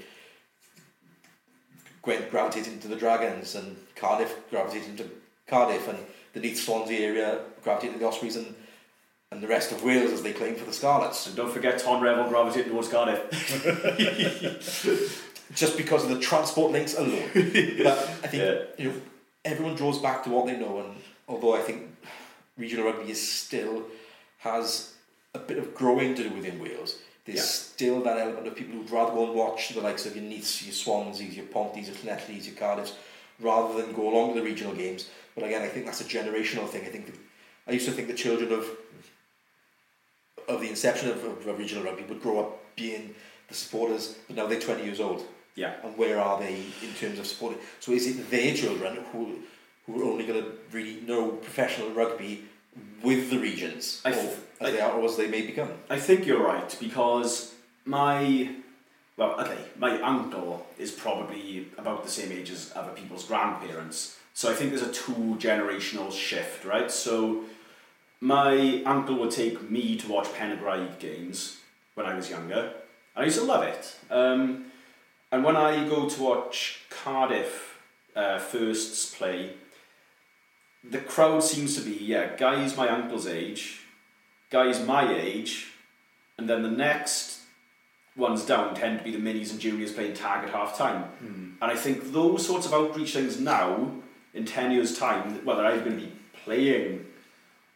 Gwent 2.01 2.31
gravitating 2.31 2.79
to 2.79 2.87
the 2.87 2.95
Dragons 2.95 3.55
and 3.55 3.75
Cardiff 3.95 4.33
gravitating 4.49 4.95
to 4.97 5.09
Cardiff 5.47 5.89
and 5.89 5.99
the 6.31 6.39
Neath 6.39 6.63
Swansea 6.63 6.99
area 6.99 7.39
gravitating 7.61 7.95
to 7.95 7.99
the 7.99 8.07
Ospreys 8.07 8.37
and, 8.37 8.55
and 9.31 9.41
the 9.41 9.47
rest 9.47 9.71
of 9.71 9.83
Wales 9.83 10.11
as 10.11 10.21
they 10.21 10.33
claim 10.33 10.55
for 10.55 10.65
the 10.65 10.73
Scarlets. 10.73 11.27
And 11.27 11.35
don't 11.35 11.51
forget 11.51 11.79
Tom 11.79 12.01
Revel 12.01 12.27
gravitating 12.29 12.71
towards 12.71 12.87
Cardiff. 12.89 13.21
Just 15.53 15.77
because 15.77 16.03
of 16.03 16.09
the 16.09 16.19
transport 16.19 16.71
links 16.71 16.95
alone. 16.97 17.29
but 17.33 17.97
I 18.23 18.27
think 18.27 18.43
Yeah. 18.43 18.61
you 18.77 18.89
know 18.91 18.95
everyone 19.43 19.75
draws 19.75 19.99
back 19.99 20.23
to 20.23 20.29
what 20.31 20.47
they 20.47 20.57
know 20.57 20.79
and 20.79 20.95
although 21.27 21.55
I 21.55 21.61
think 21.61 21.83
regional 22.57 22.85
rugby 22.85 23.11
is 23.11 23.31
still 23.31 23.83
has 24.39 24.93
a 25.35 25.39
bit 25.39 25.57
of 25.59 25.75
growing 25.75 26.15
to 26.15 26.23
do 26.23 26.29
within 26.35 26.59
Wales, 26.59 26.97
there's 27.25 27.37
Yeah. 27.37 27.43
still 27.43 28.01
that 28.03 28.17
element 28.17 28.47
of 28.47 28.55
people 28.55 28.75
who'd 28.75 28.89
rather 28.89 29.11
go 29.11 29.25
and 29.25 29.33
watch 29.35 29.69
the 29.69 29.81
likes 29.81 30.05
of 30.05 30.15
your 30.15 30.25
Neaths, 30.25 30.63
your 30.63 30.73
Swanseas, 30.73 31.35
your 31.35 31.45
Ponties, 31.45 31.87
your 31.87 31.95
Llanellis, 31.95 32.45
your 32.45 32.55
Cardiffs, 32.55 32.93
rather 33.39 33.79
than 33.81 33.93
go 33.93 34.09
along 34.09 34.33
to 34.33 34.39
the 34.39 34.45
regional 34.45 34.73
games. 34.73 35.09
But 35.35 35.43
again, 35.43 35.61
I 35.61 35.67
think 35.67 35.85
that's 35.85 36.01
a 36.01 36.05
generational 36.05 36.67
thing. 36.69 36.83
I 36.85 36.89
think 36.89 37.07
the, 37.07 37.13
I 37.67 37.71
used 37.71 37.85
to 37.87 37.91
think 37.91 38.07
the 38.07 38.13
children 38.13 38.51
of 38.53 38.65
of 40.47 40.61
the 40.61 40.69
inception 40.69 41.09
of, 41.09 41.23
of, 41.23 41.47
of 41.47 41.57
regional 41.57 41.83
rugby 41.83 42.03
would 42.03 42.21
grow 42.21 42.39
up 42.39 42.75
being 42.75 43.15
the 43.47 43.53
supporters, 43.53 44.15
but 44.27 44.35
now 44.35 44.45
they're 44.47 44.59
20 44.59 44.83
years 44.83 44.99
old. 44.99 45.23
Yeah. 45.55 45.73
And 45.83 45.97
where 45.97 46.19
are 46.19 46.39
they 46.39 46.55
in 46.81 46.93
terms 46.99 47.19
of 47.19 47.25
supporting? 47.27 47.59
So 47.79 47.91
is 47.93 48.07
it 48.07 48.29
their 48.29 48.53
children 48.53 48.99
who 49.11 49.39
who 49.85 50.01
are 50.01 50.11
only 50.11 50.25
going 50.25 50.41
to 50.43 50.51
really 50.71 50.99
know 51.01 51.29
professional 51.29 51.91
rugby 51.91 52.43
with 53.03 53.29
the 53.29 53.37
regions, 53.37 54.01
I 54.03 54.09
or, 54.11 54.13
as 54.15 54.37
I- 54.61 54.71
they 54.71 54.81
are, 54.81 54.91
or 54.93 55.05
as 55.05 55.15
they 55.15 55.27
may 55.27 55.43
become? 55.43 55.69
I 55.89 55.99
think 55.99 56.25
you're 56.25 56.43
right 56.43 56.75
because 56.79 57.53
my 57.85 58.49
well, 59.17 59.39
okay, 59.39 59.57
my 59.77 60.01
uncle 60.01 60.65
is 60.77 60.91
probably 60.91 61.67
about 61.77 62.03
the 62.03 62.09
same 62.09 62.31
age 62.33 62.49
as 62.51 62.73
other 62.75 62.91
people's 62.91 63.23
grandparents. 63.25 64.17
So 64.33 64.51
I 64.51 64.55
think 64.55 64.71
there's 64.71 64.81
a 64.81 64.91
two 64.91 65.37
generational 65.39 66.11
shift, 66.11 66.65
right? 66.65 66.91
So 66.91 67.45
my 68.25 68.81
uncle 68.87 69.13
would 69.19 69.29
take 69.29 69.69
me 69.69 69.95
to 69.95 70.11
watch 70.11 70.25
Penygraig 70.29 70.97
games 70.97 71.59
when 71.93 72.07
I 72.07 72.15
was 72.15 72.27
younger, 72.27 72.73
and 73.15 73.21
I 73.21 73.25
used 73.25 73.37
to 73.37 73.45
love 73.45 73.61
it. 73.61 73.95
Um, 74.09 74.71
and 75.31 75.43
when 75.43 75.55
I 75.55 75.87
go 75.87 76.09
to 76.09 76.23
watch 76.23 76.81
Cardiff 76.89 77.79
uh, 78.15 78.39
firsts 78.39 79.13
play, 79.13 79.53
the 80.83 80.97
crowd 80.97 81.43
seems 81.43 81.75
to 81.75 81.81
be 81.81 81.91
yeah 82.03 82.35
guys 82.35 82.75
my 82.75 82.89
uncle's 82.89 83.27
age, 83.27 83.81
guys 84.49 84.83
my 84.83 85.13
age, 85.13 85.67
and 86.39 86.49
then 86.49 86.63
the 86.63 86.71
next 86.71 87.41
ones 88.17 88.43
down 88.43 88.73
tend 88.73 88.97
to 88.97 89.03
be 89.03 89.11
the 89.11 89.19
minis 89.19 89.51
and 89.51 89.59
juniors 89.59 89.91
playing 89.91 90.15
tag 90.15 90.45
at 90.45 90.49
half 90.49 90.75
time. 90.75 91.03
And 91.61 91.71
I 91.71 91.75
think 91.75 92.11
those 92.11 92.43
sorts 92.43 92.65
of 92.65 92.73
outreach 92.73 93.13
things 93.13 93.39
now, 93.39 93.91
in 94.33 94.45
10 94.45 94.71
years' 94.71 94.97
time, 94.97 95.45
whether 95.45 95.63
I'm 95.63 95.79
going 95.83 95.99
to 95.99 96.05
be 96.07 96.11
playing 96.43 97.05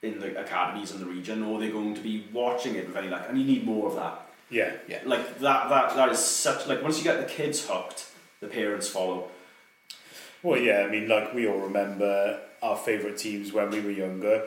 in 0.01 0.19
the 0.19 0.39
academies 0.39 0.91
in 0.91 0.99
the 0.99 1.05
region 1.05 1.43
or 1.43 1.59
they're 1.59 1.71
going 1.71 1.93
to 1.95 2.01
be 2.01 2.25
watching 2.31 2.75
it 2.75 2.88
with 2.88 2.95
any 2.95 3.09
luck. 3.09 3.25
And 3.27 3.38
you 3.38 3.43
need 3.45 3.65
more 3.65 3.88
of 3.89 3.95
that. 3.95 4.27
Yeah. 4.49 4.71
Yeah. 4.88 4.99
Like, 5.05 5.39
that, 5.39 5.69
that, 5.69 5.95
that 5.95 6.09
is 6.09 6.19
such, 6.19 6.67
like, 6.67 6.81
once 6.81 6.97
you 6.97 7.03
get 7.03 7.19
the 7.19 7.31
kids 7.31 7.67
hooked, 7.67 8.05
the 8.39 8.47
parents 8.47 8.88
follow. 8.88 9.29
Well, 10.41 10.59
yeah, 10.59 10.85
I 10.88 10.89
mean, 10.89 11.09
like 11.09 11.33
we 11.33 11.47
all 11.47 11.57
remember 11.59 12.39
our 12.62 12.77
favourite 12.77 13.17
teams 13.17 13.51
when 13.51 13.69
we 13.71 13.81
were 13.81 13.91
younger. 13.91 14.45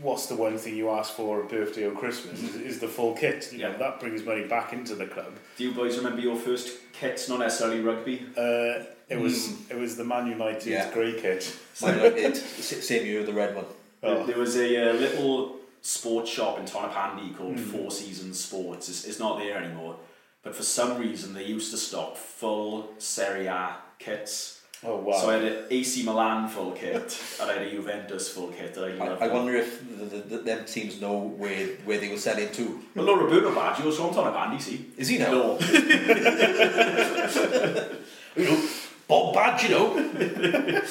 What's 0.00 0.26
the 0.26 0.34
one 0.34 0.58
thing 0.58 0.76
you 0.76 0.90
ask 0.90 1.12
for 1.14 1.44
at 1.44 1.48
birthday 1.48 1.84
or 1.84 1.92
Christmas? 1.92 2.42
Is, 2.42 2.56
is 2.56 2.78
the 2.80 2.88
full 2.88 3.14
kit. 3.14 3.50
You 3.52 3.58
know, 3.60 3.70
Yeah. 3.70 3.76
that 3.76 4.00
brings 4.00 4.24
money 4.24 4.44
back 4.46 4.72
into 4.72 4.96
the 4.96 5.06
club. 5.06 5.32
Do 5.56 5.62
you 5.64 5.70
boys 5.72 5.96
remember 5.96 6.20
your 6.20 6.34
first 6.34 6.72
kits, 6.92 7.28
not 7.28 7.38
necessarily 7.38 7.80
rugby? 7.80 8.26
Uh, 8.36 8.84
it 9.08 9.20
was 9.20 9.52
it 9.70 9.76
was 9.76 9.96
the 9.96 10.04
Man 10.04 10.26
United 10.26 10.66
Yeah. 10.66 10.92
grey 10.92 11.12
kit. 11.20 11.56
Man 11.82 11.98
United, 11.98 12.32
s- 12.32 12.84
same 12.84 13.06
year, 13.06 13.22
the 13.22 13.32
red 13.32 13.54
one. 13.54 13.66
Oh. 14.02 14.26
There 14.26 14.38
was 14.38 14.56
a 14.56 14.90
uh, 14.90 14.94
little 14.94 15.56
sports 15.80 16.30
shop 16.30 16.58
in 16.58 16.64
Tonypandy 16.64 17.36
called 17.36 17.58
Four 17.58 17.90
Seasons 17.90 18.40
Sports. 18.40 18.88
It's, 18.88 19.04
it's 19.04 19.18
not 19.18 19.38
there 19.38 19.58
anymore. 19.58 19.96
But 20.42 20.56
for 20.56 20.64
some 20.64 20.98
reason, 20.98 21.34
they 21.34 21.44
used 21.44 21.70
to 21.70 21.76
stock 21.76 22.16
full 22.16 22.94
Serie 22.98 23.46
A 23.46 23.76
kits. 23.98 24.58
Oh 24.84 24.96
wow! 24.96 25.16
So 25.16 25.30
I 25.30 25.34
had 25.34 25.44
an 25.44 25.64
AC 25.70 26.02
Milan 26.02 26.48
full 26.48 26.72
kit 26.72 27.16
and 27.40 27.48
I 27.48 27.54
had 27.54 27.62
a 27.62 27.70
Juventus 27.70 28.28
full 28.28 28.48
kit. 28.48 28.76
I, 28.76 28.98
I, 28.98 29.26
I 29.26 29.28
wonder 29.28 29.54
if 29.54 29.80
the, 29.96 30.06
the, 30.06 30.18
the, 30.22 30.38
them 30.38 30.64
teams 30.64 31.00
know 31.00 31.20
where, 31.20 31.68
where 31.84 32.00
they 32.00 32.08
were 32.08 32.16
selling 32.16 32.50
to. 32.50 32.80
Well, 32.96 33.06
no, 33.06 33.16
Roberto 33.16 33.54
Baggio's 33.54 33.96
from 33.96 34.10
Tonypandy, 34.10 34.60
see? 34.60 34.86
Is 34.96 35.06
he 35.06 35.18
now? 35.18 35.30
No. 35.30 35.58
You 38.34 38.44
know, 38.44 38.68
Bob 39.06 39.34
Badge, 39.34 39.64
you 39.64 39.70
know. 39.70 39.94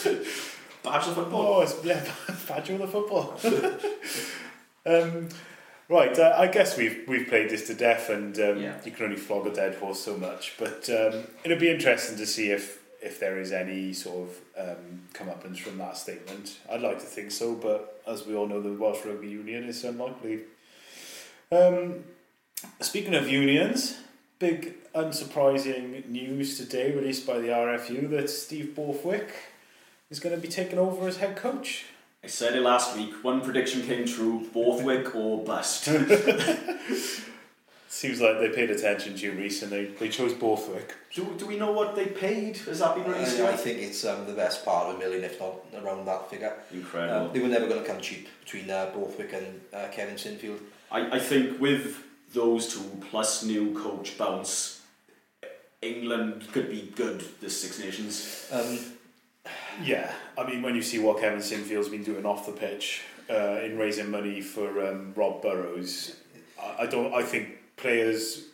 Badge 0.84 1.08
of 1.08 1.16
football. 1.16 1.56
Oh, 1.56 1.62
it's, 1.62 1.84
yeah, 1.84 2.04
Badger 2.48 2.74
of 2.74 2.80
the 2.80 2.88
football. 2.88 3.40
um, 4.86 5.30
Right, 5.90 6.18
uh, 6.18 6.34
I 6.38 6.48
guess 6.48 6.78
we've 6.78 7.04
we've 7.06 7.28
played 7.28 7.50
this 7.50 7.68
to 7.68 7.74
death, 7.74 8.10
and 8.10 8.34
um, 8.40 8.62
Yeah. 8.62 8.80
you 8.86 8.92
can 8.92 9.06
only 9.08 9.18
flog 9.18 9.46
a 9.46 9.52
dead 9.54 9.76
horse 9.76 10.00
so 10.00 10.16
much. 10.16 10.54
But 10.58 10.90
um, 10.90 11.24
it'll 11.44 11.60
be 11.60 11.70
interesting 11.70 12.16
to 12.18 12.26
see 12.26 12.50
if 12.50 12.80
if 13.02 13.20
there 13.20 13.38
is 13.42 13.52
any 13.52 13.92
sort 13.92 14.30
of 14.30 14.70
um, 14.70 15.02
comeuppance 15.14 15.58
from 15.60 15.78
that 15.80 15.98
statement. 15.98 16.60
I'd 16.72 16.80
like 16.80 17.00
to 17.00 17.06
think 17.06 17.32
so, 17.32 17.56
but 17.56 18.02
as 18.08 18.26
we 18.26 18.36
all 18.36 18.48
know, 18.48 18.62
the 18.62 18.72
Welsh 18.72 19.04
Rugby 19.06 19.28
Union 19.28 19.66
is 19.66 19.84
unlikely. 19.84 20.42
Um, 21.52 22.06
speaking 22.80 23.14
of 23.14 23.28
unions, 23.28 23.98
big 24.40 24.76
unsurprising 24.94 26.06
news 26.08 26.58
today 26.58 26.96
released 26.96 27.28
by 27.28 27.40
the 27.40 27.50
RFU 27.50 28.10
that 28.12 28.30
Steve 28.30 28.76
Borthwick 28.76 29.30
is 30.12 30.20
going 30.20 30.36
to 30.36 30.42
be 30.42 30.48
taking 30.48 30.78
over 30.78 31.08
as 31.08 31.18
head 31.18 31.36
coach. 31.36 31.86
I 32.24 32.28
said 32.28 32.56
it 32.56 32.62
last 32.62 32.96
week. 32.96 33.24
One 33.24 33.42
prediction 33.42 33.82
came 33.82 34.06
true: 34.06 34.48
Borthwick 34.54 35.16
or 35.16 35.44
bust. 35.44 35.86
Seems 37.88 38.22
like 38.22 38.40
they 38.40 38.50
paid 38.50 38.70
attention 38.70 39.16
to 39.16 39.26
you 39.26 39.32
recently. 39.34 39.86
They 39.86 40.10
chose 40.10 40.34
Borthwick. 40.34 40.94
do, 41.14 41.34
do 41.38 41.46
we 41.46 41.58
know 41.58 41.72
what 41.72 41.96
they 41.96 42.06
paid? 42.06 42.58
Has 42.58 42.80
that 42.80 42.96
been 42.96 43.04
released 43.12 43.40
I, 43.40 43.50
I 43.50 43.56
think 43.58 43.80
it's 43.80 44.06
um, 44.06 44.26
the 44.28 44.34
best 44.34 44.64
part 44.64 44.88
of 44.88 44.96
a 44.96 45.00
million, 45.00 45.24
if 45.24 45.40
not 45.40 45.56
around 45.76 46.06
that 46.06 46.30
figure. 46.30 46.54
Incredible. 46.72 47.28
Um, 47.28 47.34
they 47.34 47.40
were 47.40 47.50
never 47.50 47.68
going 47.68 47.82
to 47.82 47.88
come 47.88 48.00
cheap 48.00 48.30
between 48.44 48.70
uh, 48.70 48.92
Borthwick 48.94 49.34
and 49.34 49.62
uh, 49.74 49.88
Kevin 49.92 50.16
Sinfield. 50.16 50.60
I, 50.92 51.18
I 51.18 51.20
think 51.20 51.60
with 51.60 51.98
those 52.34 52.74
two 52.74 53.04
plus 53.10 53.44
new 53.44 53.78
coach 53.78 54.18
bounce, 54.18 54.82
England 55.82 56.48
could 56.54 56.70
be 56.70 56.94
good 56.96 57.24
this 57.42 57.62
Six 57.62 57.80
Nations. 57.80 58.48
Um, 58.52 58.80
Yeah, 59.84 60.12
I 60.38 60.46
mean, 60.46 60.62
when 60.62 60.76
you 60.76 60.82
see 60.82 61.00
what 61.00 61.20
Kevin 61.20 61.42
Sinfield's 61.42 61.90
been 61.90 62.04
doing 62.04 62.26
off 62.26 62.46
the 62.46 62.52
pitch 62.52 63.04
uh, 63.30 63.60
in 63.64 63.78
raising 63.78 64.10
money 64.12 64.42
for 64.42 64.86
um, 64.88 65.14
Rob 65.16 65.42
Burrows, 65.42 66.16
I, 66.62 66.84
I 66.84 66.86
don't. 66.88 67.14
I 67.14 67.24
think 67.24 67.50
players. 67.78 68.46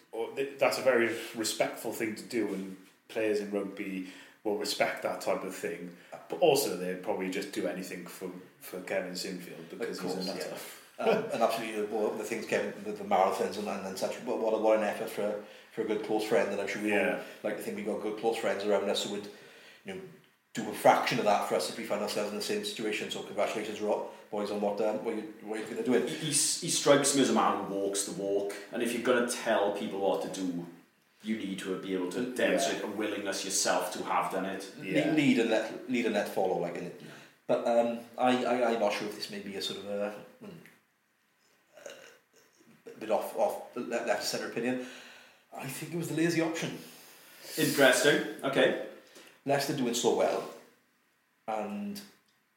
That's 0.60 0.80
a 0.80 0.82
very 0.82 1.12
respectful 1.36 1.92
thing 1.94 2.16
to 2.16 2.24
do, 2.24 2.48
and 2.48 2.76
players 3.08 3.40
in 3.40 3.52
rugby 3.52 4.08
will 4.44 4.58
respect 4.58 5.04
that 5.04 5.22
type 5.22 5.44
of 5.44 5.54
thing. 5.56 5.96
But 6.30 6.40
also, 6.40 6.76
they'd 6.78 7.04
probably 7.04 7.30
just 7.30 7.52
do 7.52 7.68
anything 7.68 8.06
for 8.06 8.30
for 8.62 8.80
Kevin 8.82 9.14
Sinfield 9.14 9.70
because 9.70 10.00
course, 10.00 10.16
he's 10.16 10.28
a 10.28 10.34
nutter. 10.34 10.54
um, 11.00 11.24
and 11.34 11.44
absolutely, 11.44 11.86
well, 11.96 12.10
the 12.12 12.24
things 12.24 12.46
Kevin, 12.46 12.74
the, 12.84 12.92
the 12.92 13.04
marathons 13.04 13.58
and, 13.60 13.68
and, 13.68 13.98
such. 13.98 14.16
What, 14.26 14.40
what, 14.40 14.54
a, 14.54 14.58
what 14.58 14.78
an 14.80 14.84
effort 14.84 15.10
for 15.10 15.36
for 15.72 15.82
a 15.82 15.86
good 15.86 16.04
close 16.06 16.24
friend, 16.24 16.50
and 16.52 16.60
I'm 16.60 16.68
sure 16.68 16.82
we 16.82 16.90
Yeah. 16.92 17.16
all 17.16 17.20
like 17.44 17.58
to 17.58 17.64
think 17.64 17.78
we've 17.78 17.86
got 17.86 18.02
good 18.02 18.18
close 18.20 18.38
friends 18.38 18.66
around 18.66 18.90
us 18.90 19.04
who 19.04 19.12
would, 19.14 19.28
you 19.86 19.94
know, 19.94 20.00
do 20.58 20.70
a 20.70 20.74
fraction 20.74 21.20
of 21.20 21.26
that 21.26 21.48
for 21.48 21.56
us 21.56 21.70
if 21.70 21.78
we 21.78 21.84
find 21.84 22.02
ourselves 22.02 22.32
in 22.32 22.38
the 22.38 22.43
same 22.43 22.65
situation. 22.65 23.12
So 23.12 23.22
congratulations, 23.22 23.80
Rob, 23.82 24.08
boys, 24.32 24.52
on 24.52 24.60
what 24.60 24.82
um, 24.82 25.04
what 25.06 25.15
you 25.15 25.24
what 25.43 25.60
you're 25.60 25.67
going 25.70 25.84
to 25.84 25.84
do. 25.84 25.93
It. 25.93 26.10
He, 26.10 26.28
he 26.28 26.70
strikes 26.70 27.15
me 27.15 27.22
as 27.22 27.30
a 27.30 27.34
man 27.34 27.65
who 27.65 27.74
walks 27.74 28.06
the 28.06 28.13
walk, 28.13 28.54
and 28.72 28.82
if 28.82 28.93
you're 28.93 29.04
going 29.04 29.28
to 29.28 29.34
tell 29.34 29.72
people 29.72 30.00
what 30.00 30.22
to 30.24 30.41
do, 30.41 30.65
you 31.24 31.38
need 31.38 31.60
to 31.60 31.78
be 31.80 31.93
able 31.93 32.12
to 32.12 32.22
demonstrate 32.36 32.84
a 32.84 32.88
willingness 32.88 33.46
yourself 33.46 33.93
to 33.93 34.04
have 34.04 34.32
done 34.32 34.46
it. 34.46 34.65
Yeah. 34.82 35.06
Lead, 35.06 35.15
lead 35.15 35.39
and 35.39 35.50
let 35.50 35.89
lead 35.89 36.06
and 36.06 36.15
let 36.15 36.28
follow, 36.30 36.58
like 36.58 36.78
in 36.78 36.86
it. 36.86 37.02
But 37.48 37.65
um, 37.67 38.00
I, 38.17 38.43
I 38.43 38.74
I'm 38.74 38.80
not 38.80 38.93
sure 38.93 39.08
if 39.08 39.15
this 39.15 39.30
may 39.32 39.39
be 39.39 39.56
a 39.56 39.62
sort 39.62 39.80
of 39.80 39.86
a, 39.86 40.13
mm, 40.43 40.50
a 42.96 43.00
bit 43.00 43.12
off 43.12 43.38
off 43.38 43.76
le- 43.76 44.06
left 44.06 44.24
centre 44.24 44.48
opinion. 44.48 44.86
I 45.58 45.67
think 45.67 45.93
it 45.93 45.98
was 45.98 46.10
the 46.10 46.15
lazy 46.15 46.41
option. 46.41 46.78
Interesting. 47.58 48.22
Okay. 48.43 48.82
Leicester 49.48 49.74
doing 49.74 49.94
so 49.94 50.16
well, 50.16 50.44
and 51.48 52.00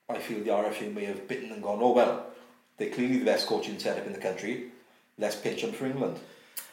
I 0.08 0.18
feel 0.18 0.42
the 0.42 0.50
RFU 0.50 0.92
may 0.92 1.04
have 1.04 1.28
bitten 1.28 1.52
and 1.52 1.62
gone, 1.62 1.78
oh 1.80 1.92
well, 1.92 2.26
they're 2.76 2.90
clearly 2.90 3.18
the 3.18 3.24
best 3.24 3.46
coaching 3.46 3.78
setup 3.78 4.06
in 4.06 4.12
the 4.12 4.18
country. 4.18 4.72
Let's 5.16 5.36
pinch 5.36 5.62
them 5.62 5.72
for 5.72 5.86
England. 5.86 6.18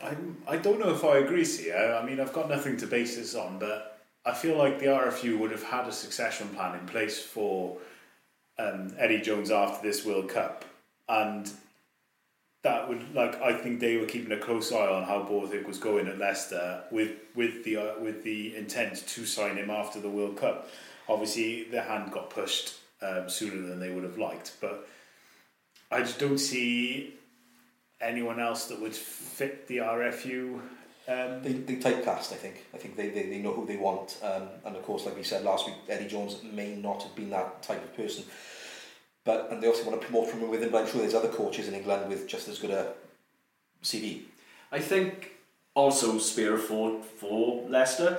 I'm, 0.04 0.38
I 0.48 0.58
don't 0.58 0.80
know 0.80 0.90
if 0.90 1.04
I 1.04 1.18
agree. 1.18 1.46
I, 1.72 2.00
I 2.00 2.06
mean, 2.06 2.20
I've 2.20 2.34
got 2.34 2.50
nothing 2.50 2.78
to 2.78 2.88
base 2.88 3.16
this 3.16 3.36
on, 3.36 3.60
but 3.60 4.02
I 4.26 4.34
feel 4.34 4.58
like 4.58 4.80
the 4.80 4.88
RFU 4.88 5.38
would 5.38 5.52
have 5.52 5.64
had 5.64 5.88
a 5.88 5.92
succession 5.92 6.50
plan 6.50 6.80
in 6.80 6.86
place 6.88 7.22
for 7.22 7.78
um, 8.58 8.96
Eddie 8.98 9.22
Jones 9.22 9.52
after 9.52 9.88
this 9.88 10.04
World 10.04 10.30
Cup, 10.30 10.66
and 11.08 11.48
that 12.68 12.90
would 12.90 13.16
like 13.16 13.42
I 13.42 13.54
think 13.54 13.80
they 13.80 13.98
were 13.98 14.06
keeping 14.06 14.32
a 14.32 14.38
close 14.38 14.72
eye 14.72 14.88
on 14.88 15.04
how 15.04 15.24
Borthwick 15.24 15.66
was 15.68 15.78
going 15.78 16.08
at 16.08 16.18
Leicester 16.18 16.84
with 16.92 17.12
with 17.34 17.64
the 17.64 17.78
uh, 17.78 18.00
with 18.00 18.24
the 18.24 18.56
intent 18.56 19.08
to 19.08 19.26
sign 19.26 19.56
him 19.56 19.70
after 19.70 20.00
the 20.00 20.10
World 20.10 20.38
Cup. 20.38 20.70
Obviously, 21.08 21.64
the 21.64 21.82
hand 21.82 22.12
got 22.12 22.30
pushed 22.30 22.76
um, 23.02 23.30
sooner 23.30 23.66
than 23.68 23.80
they 23.80 23.90
would 23.90 24.04
have 24.04 24.18
liked, 24.18 24.52
but 24.60 24.88
I 25.90 26.00
just 26.02 26.20
don't 26.20 26.38
see 26.38 27.14
anyone 28.02 28.40
else 28.40 28.66
that 28.66 28.82
would 28.82 28.96
fit 28.96 29.68
the 29.68 29.78
RFU. 29.78 30.60
Um, 31.10 31.42
They, 31.42 31.54
they 31.54 31.78
typecast, 31.78 32.34
I 32.34 32.36
think. 32.36 32.66
I 32.74 32.78
think 32.78 32.98
they, 32.98 33.10
they, 33.10 33.30
they 33.30 33.38
know 33.38 33.54
who 33.54 33.66
they 33.66 33.78
want. 33.78 34.18
Um, 34.22 34.50
and 34.66 34.76
of 34.76 34.84
course, 34.84 35.06
like 35.06 35.16
we 35.16 35.24
said 35.24 35.46
last 35.46 35.66
week, 35.66 35.76
Eddie 35.88 36.10
Jones 36.10 36.42
may 36.44 36.76
not 36.76 37.02
have 37.04 37.16
been 37.16 37.30
that 37.30 37.64
type 37.64 37.82
of 37.82 37.96
person. 37.96 38.26
But 39.28 39.50
and 39.52 39.62
they 39.62 39.68
also 39.68 39.84
want 39.88 40.00
to 40.02 40.08
promote 40.08 40.30
from 40.30 40.50
within. 40.50 40.70
But 40.72 40.80
I'm 40.84 40.88
sure 40.90 41.02
there's 41.02 41.14
other 41.22 41.34
coaches 41.42 41.68
in 41.68 41.74
England 41.80 42.10
with 42.10 42.28
just 42.28 42.48
as 42.48 42.58
good 42.64 42.72
a 42.72 42.94
CV. 43.84 44.22
I 44.72 44.80
think 44.80 45.32
also 45.76 46.18
spare 46.18 46.58
for 46.58 47.02
for 47.20 47.68
Leicester. 47.70 48.12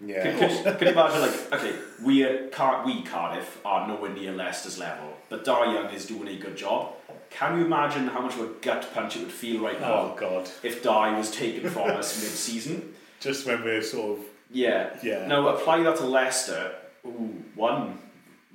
yeah. 0.00 0.22
Can, 0.24 0.38
can, 0.38 0.76
can 0.78 0.86
you 0.88 0.92
imagine 0.92 1.20
like 1.26 1.52
okay, 1.56 1.74
we 2.08 2.14
are, 2.24 2.48
Car- 2.48 2.84
we 2.86 3.02
Cardiff 3.02 3.50
are 3.64 3.86
nowhere 3.88 4.10
near 4.12 4.32
Leicester's 4.32 4.78
level, 4.78 5.08
but 5.30 5.44
Dai 5.44 5.72
Young 5.74 5.90
is 5.98 6.06
doing 6.06 6.28
a 6.28 6.36
good 6.44 6.56
job. 6.56 6.92
Can 7.30 7.58
you 7.58 7.64
imagine 7.66 8.08
how 8.08 8.20
much 8.22 8.34
of 8.34 8.40
a 8.50 8.52
gut 8.66 8.88
punch 8.94 9.16
it 9.16 9.20
would 9.24 9.32
feel 9.32 9.58
right 9.62 9.80
now 9.80 9.92
Oh 9.94 10.16
God! 10.18 10.44
if 10.62 10.82
Dai 10.82 11.16
was 11.16 11.30
taken 11.30 11.70
from 11.70 11.88
us 11.90 12.08
mid-season? 12.22 12.76
Just 13.20 13.46
when 13.46 13.62
we're 13.64 13.82
sort 13.82 14.18
of 14.18 14.24
Yeah. 14.50 14.96
Yeah. 15.02 15.26
Now 15.26 15.48
apply 15.48 15.82
that 15.84 15.96
to 15.96 16.06
Leicester, 16.06 16.62
who 17.02 17.34
won 17.56 17.98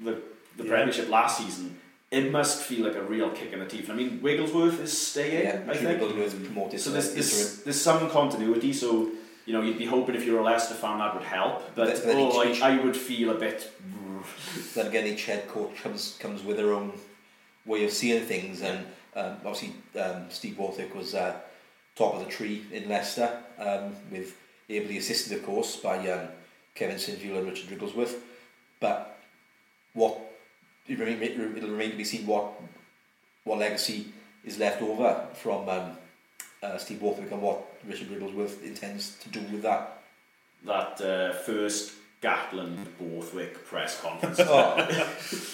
the 0.03 0.13
the 0.57 0.63
Yeah. 0.63 0.69
Premiership 0.71 1.09
last 1.09 1.37
season. 1.41 1.79
It 2.13 2.31
must 2.31 2.61
feel 2.61 2.85
like 2.85 2.95
a 2.95 3.01
real 3.01 3.31
kick 3.31 3.53
in 3.53 3.59
the 3.59 3.65
teeth. 3.65 3.89
I 3.89 3.93
mean, 3.95 4.21
Wigglesworth 4.21 4.79
is 4.79 4.95
staying. 4.95 5.45
Yeah, 5.45 5.71
I 5.71 5.75
think. 5.75 5.99
Wigglesworth 5.99 6.39
is 6.39 6.47
promoted 6.47 6.79
So 6.79 6.91
there's, 6.91 7.11
there's, 7.13 7.63
there's 7.63 7.81
some 7.81 8.07
continuity, 8.11 8.71
so 8.71 9.09
you 9.47 9.53
know 9.53 9.61
you'd 9.61 9.79
be 9.79 9.87
hoping 9.87 10.13
if 10.13 10.23
you're 10.23 10.39
a 10.39 10.43
Leicester 10.43 10.75
fan 10.75 10.99
that 10.99 11.15
would 11.15 11.23
help. 11.23 11.73
But 11.73 11.87
But 12.05 12.15
oh, 12.15 12.43
each- 12.43 12.61
I, 12.61 12.77
I 12.77 12.83
would 12.83 12.95
feel 12.95 13.31
a 13.31 13.33
bit. 13.33 13.71
then 14.75 14.87
again, 14.87 15.07
each 15.07 15.25
head 15.25 15.47
coach 15.47 15.75
comes 15.81 16.17
comes 16.19 16.43
with 16.43 16.57
their 16.57 16.73
own 16.73 16.93
way 17.65 17.83
of 17.83 17.91
seeing 17.91 18.23
things, 18.25 18.61
and 18.61 18.85
um, 19.15 19.37
obviously 19.45 19.73
um, 19.99 20.25
Steve 20.29 20.57
Borthwick 20.57 20.93
was 20.93 21.15
uh, 21.15 21.35
top 21.95 22.13
of 22.13 22.19
the 22.23 22.29
tree 22.31 22.63
in 22.71 22.89
Leicester, 22.89 23.41
um, 23.57 23.95
with 24.11 24.37
ably 24.69 24.97
assisted, 24.97 25.37
of 25.37 25.43
course, 25.43 25.77
by 25.77 25.97
um, 26.09 26.27
Kevin 26.75 26.97
Sinfield 26.97 27.39
and 27.39 27.47
Richard 27.47 27.71
Wigglesworth. 27.71 28.21
But 28.79 29.17
what 29.93 30.19
it 30.87 30.99
remain, 30.99 31.21
it'll 31.21 31.69
remain 31.69 31.91
to 31.91 31.97
be 31.97 32.03
seen 32.03 32.25
what 32.25 32.51
what 33.43 33.59
legacy 33.59 34.07
is 34.43 34.57
left 34.57 34.81
over 34.81 35.27
from 35.33 35.67
um, 35.67 35.97
uh, 36.61 36.77
Steve 36.77 36.99
Borthwick 36.99 37.31
and 37.31 37.41
what 37.41 37.61
Richard 37.85 38.09
Wigglesworth 38.09 38.63
intends 38.63 39.17
to 39.19 39.29
do 39.29 39.39
with 39.51 39.61
that. 39.63 40.01
That 40.65 41.01
uh, 41.01 41.33
first 41.33 41.93
Gatland 42.21 42.85
Borthwick 42.97 43.65
press 43.65 43.99
conference. 44.01 44.39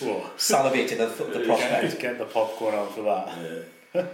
Oh, 0.01 0.31
salivating 0.37 0.99
at 0.99 1.17
the, 1.17 1.23
the 1.25 1.45
prospect. 1.45 1.99
get 1.99 2.17
the 2.17 2.25
popcorn 2.25 2.75
out 2.75 2.93
for 2.93 3.01
that. 3.01 3.65
Uh, 3.95 4.05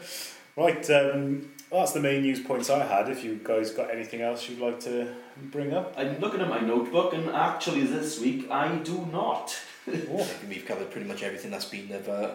Right, 0.57 0.89
um, 0.89 1.51
that's 1.69 1.91
the 1.91 1.99
main 1.99 2.21
news 2.21 2.39
points 2.39 2.69
I 2.69 2.85
had. 2.85 3.09
If 3.09 3.25
you 3.25 3.41
guys 3.43 3.71
got 3.71 3.91
anything 3.91 4.21
else 4.21 4.47
you'd 4.47 4.59
like 4.59 4.79
to 4.81 5.13
bring 5.51 5.73
up, 5.73 5.93
I'm 5.97 6.17
looking 6.19 6.39
at 6.39 6.47
my 6.47 6.61
notebook, 6.61 7.13
and 7.13 7.29
actually 7.29 7.83
this 7.83 8.21
week 8.21 8.49
I 8.49 8.75
do 8.77 9.05
not. 9.11 9.53
I 9.87 9.91
think 9.97 10.49
we've 10.49 10.65
covered 10.65 10.91
pretty 10.91 11.07
much 11.07 11.23
everything 11.23 11.51
that's 11.51 11.65
been 11.65 11.91
of, 11.91 12.09
uh, 12.09 12.31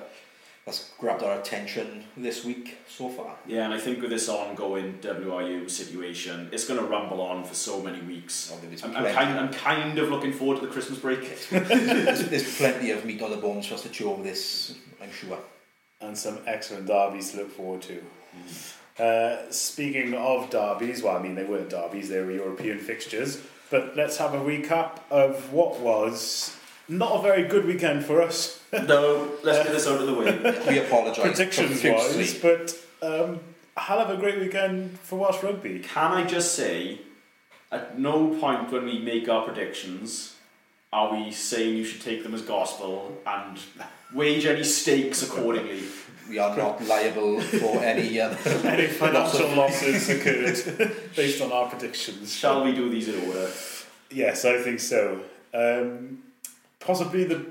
that's 0.64 0.90
grabbed 0.98 1.22
our 1.22 1.38
attention 1.38 2.04
this 2.16 2.44
week 2.44 2.78
so 2.88 3.08
far. 3.08 3.36
Yeah, 3.46 3.64
and 3.64 3.74
I 3.74 3.78
think 3.78 4.00
with 4.00 4.10
this 4.10 4.28
ongoing 4.28 4.98
WRU 5.00 5.68
situation, 5.68 6.48
it's 6.52 6.66
going 6.68 6.78
to 6.78 6.86
rumble 6.86 7.20
on 7.20 7.44
for 7.44 7.54
so 7.54 7.82
many 7.82 8.00
weeks. 8.02 8.52
Oh, 8.52 8.86
I'm, 8.86 8.96
I'm, 8.96 9.14
kind, 9.14 9.38
I'm 9.38 9.52
kind 9.52 9.98
of 9.98 10.10
looking 10.10 10.32
forward 10.32 10.60
to 10.60 10.66
the 10.66 10.72
Christmas 10.72 10.98
break. 10.98 11.20
there's, 11.50 12.28
there's 12.28 12.56
plenty 12.56 12.90
of 12.90 13.04
meat 13.04 13.22
on 13.22 13.30
the 13.30 13.36
bones 13.36 13.66
for 13.66 13.74
us 13.74 13.82
to 13.82 13.88
chew 13.88 14.10
over 14.10 14.22
this, 14.22 14.76
I'm 15.02 15.10
sure. 15.10 15.38
and 16.00 16.16
some 16.16 16.38
excellent 16.46 16.86
derbies 16.86 17.32
to 17.32 17.38
look 17.38 17.50
forward 17.50 17.82
to. 17.82 18.02
Uh, 19.02 19.50
speaking 19.50 20.14
of 20.14 20.50
derbies, 20.50 21.02
well, 21.02 21.16
I 21.16 21.22
mean 21.22 21.34
they 21.34 21.44
weren't 21.44 21.70
derbies; 21.70 22.10
they 22.10 22.20
were 22.20 22.32
European 22.32 22.78
fixtures. 22.78 23.40
But 23.70 23.96
let's 23.96 24.18
have 24.18 24.34
a 24.34 24.38
recap 24.38 24.98
of 25.10 25.52
what 25.52 25.80
was 25.80 26.56
not 26.90 27.20
a 27.20 27.22
very 27.22 27.44
good 27.44 27.64
weekend 27.64 28.04
for 28.04 28.20
us, 28.20 28.62
no, 28.72 29.30
let's 29.42 29.64
get 29.64 29.72
this 29.72 29.86
out 29.86 30.00
of 30.00 30.06
the 30.06 30.14
way. 30.14 30.64
We 30.68 30.78
apologise 30.80 31.24
Predictions 31.24 31.84
wise, 31.84 32.34
But 32.34 32.76
um, 33.02 33.40
a 33.76 33.80
hell 33.80 34.00
of 34.00 34.10
a 34.10 34.16
great 34.16 34.40
weekend 34.40 34.98
for 35.00 35.20
Welsh 35.20 35.42
rugby. 35.42 35.78
Can 35.78 36.12
I 36.12 36.26
just 36.26 36.54
say, 36.54 37.00
at 37.70 37.98
no 37.98 38.36
point 38.40 38.72
when 38.72 38.84
we 38.84 38.98
make 38.98 39.28
our 39.28 39.44
predictions 39.44 40.36
are 40.92 41.14
we 41.14 41.30
saying 41.30 41.76
you 41.76 41.84
should 41.84 42.00
take 42.00 42.24
them 42.24 42.34
as 42.34 42.42
gospel 42.42 43.16
and 43.24 43.56
wage 44.12 44.44
any 44.44 44.64
stakes 44.64 45.22
accordingly? 45.22 45.84
We 46.28 46.38
are 46.38 46.56
not 46.56 46.82
liable 46.84 47.40
for 47.40 47.78
any 47.78 48.20
um, 48.20 48.36
Any 48.64 48.88
financial 48.88 49.48
loss 49.50 49.82
losses 49.82 50.08
occurred 50.08 50.92
based 51.14 51.40
on 51.40 51.52
our 51.52 51.68
predictions. 51.68 52.34
Shall 52.34 52.64
we 52.64 52.72
do 52.72 52.88
these 52.88 53.08
in 53.08 53.24
order? 53.28 53.48
Yes, 54.10 54.44
I 54.44 54.58
think 54.58 54.80
so. 54.80 55.20
Um, 55.54 56.22
possibly 56.80 57.24
the 57.24 57.46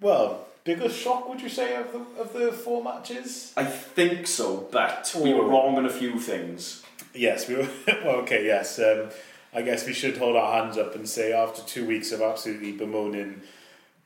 well 0.00 0.46
biggest 0.64 0.98
shock, 0.98 1.28
would 1.28 1.40
you 1.40 1.48
say, 1.48 1.76
of 1.76 1.92
the 1.92 2.20
of 2.20 2.32
the 2.32 2.52
four 2.52 2.82
matches? 2.82 3.52
I 3.56 3.64
think 3.64 4.26
so, 4.26 4.68
but 4.72 5.14
we 5.20 5.32
were 5.32 5.46
wrong 5.46 5.76
on 5.76 5.86
a 5.86 5.90
few 5.90 6.18
things. 6.18 6.82
Yes, 7.14 7.48
we 7.48 7.56
were. 7.56 7.68
Well, 8.04 8.16
okay, 8.16 8.44
yes. 8.44 8.78
Um, 8.78 9.10
I 9.54 9.62
guess 9.62 9.86
we 9.86 9.92
should 9.92 10.16
hold 10.16 10.34
our 10.34 10.60
hands 10.60 10.76
up 10.76 10.96
and 10.96 11.08
say 11.08 11.32
after 11.32 11.62
two 11.62 11.86
weeks 11.86 12.10
of 12.10 12.20
absolutely 12.20 12.72
bemoaning 12.72 13.40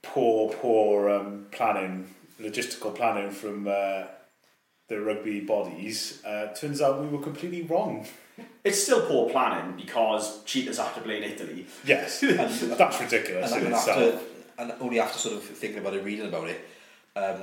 poor, 0.03 0.53
poor 0.53 1.09
um, 1.09 1.47
planning, 1.51 2.15
logistical 2.39 2.95
planning 2.95 3.31
from 3.31 3.67
uh, 3.67 4.05
the 4.89 5.01
rugby 5.01 5.41
bodies, 5.41 6.23
uh, 6.25 6.49
turns 6.55 6.83
out 6.83 7.01
we 7.01 7.09
were 7.09 7.23
completely 7.23 7.63
wrong. 7.63 8.07
It's 8.69 8.83
still 8.83 9.03
poor 9.07 9.31
planning 9.31 9.77
because 9.77 10.43
Cheetahs 10.45 10.79
have 10.79 10.95
to 10.95 11.01
play 11.01 11.17
in 11.19 11.25
Italy. 11.25 11.67
Yes, 11.85 12.21
that's 12.81 13.01
ridiculous 13.01 13.53
and, 13.53 13.61
in 13.63 13.67
and 13.67 13.75
after, 13.75 14.19
and 14.59 14.73
only 14.81 15.01
after 15.01 15.19
sort 15.19 15.35
of 15.37 15.43
thinking 15.43 15.79
about 15.81 15.95
it, 15.95 16.05
reading 16.05 16.27
about 16.29 16.49
it, 16.49 16.61
um, 17.17 17.43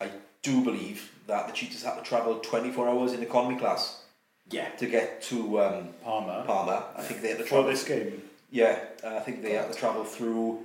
I 0.00 0.10
do 0.42 0.62
believe 0.62 1.10
that 1.26 1.46
the 1.46 1.52
Cheetahs 1.52 1.82
had 1.82 1.96
to 1.96 2.02
travel 2.02 2.38
24 2.38 2.88
hours 2.88 3.12
in 3.12 3.22
economy 3.22 3.56
class 3.58 4.02
Yeah. 4.50 4.68
to 4.78 4.86
get 4.86 5.22
to 5.30 5.60
um, 5.60 5.88
Parma 6.04 6.44
Parma. 6.46 6.84
I 6.96 7.02
think 7.02 7.22
they 7.22 7.28
had 7.28 7.38
to 7.38 7.44
for 7.44 7.48
travel. 7.50 7.70
this 7.70 7.84
game. 7.84 8.22
Yeah, 8.50 8.78
uh, 9.04 9.16
I 9.16 9.20
think 9.20 9.42
they 9.42 9.52
had 9.52 9.72
to 9.72 9.78
travel 9.78 10.04
through. 10.04 10.58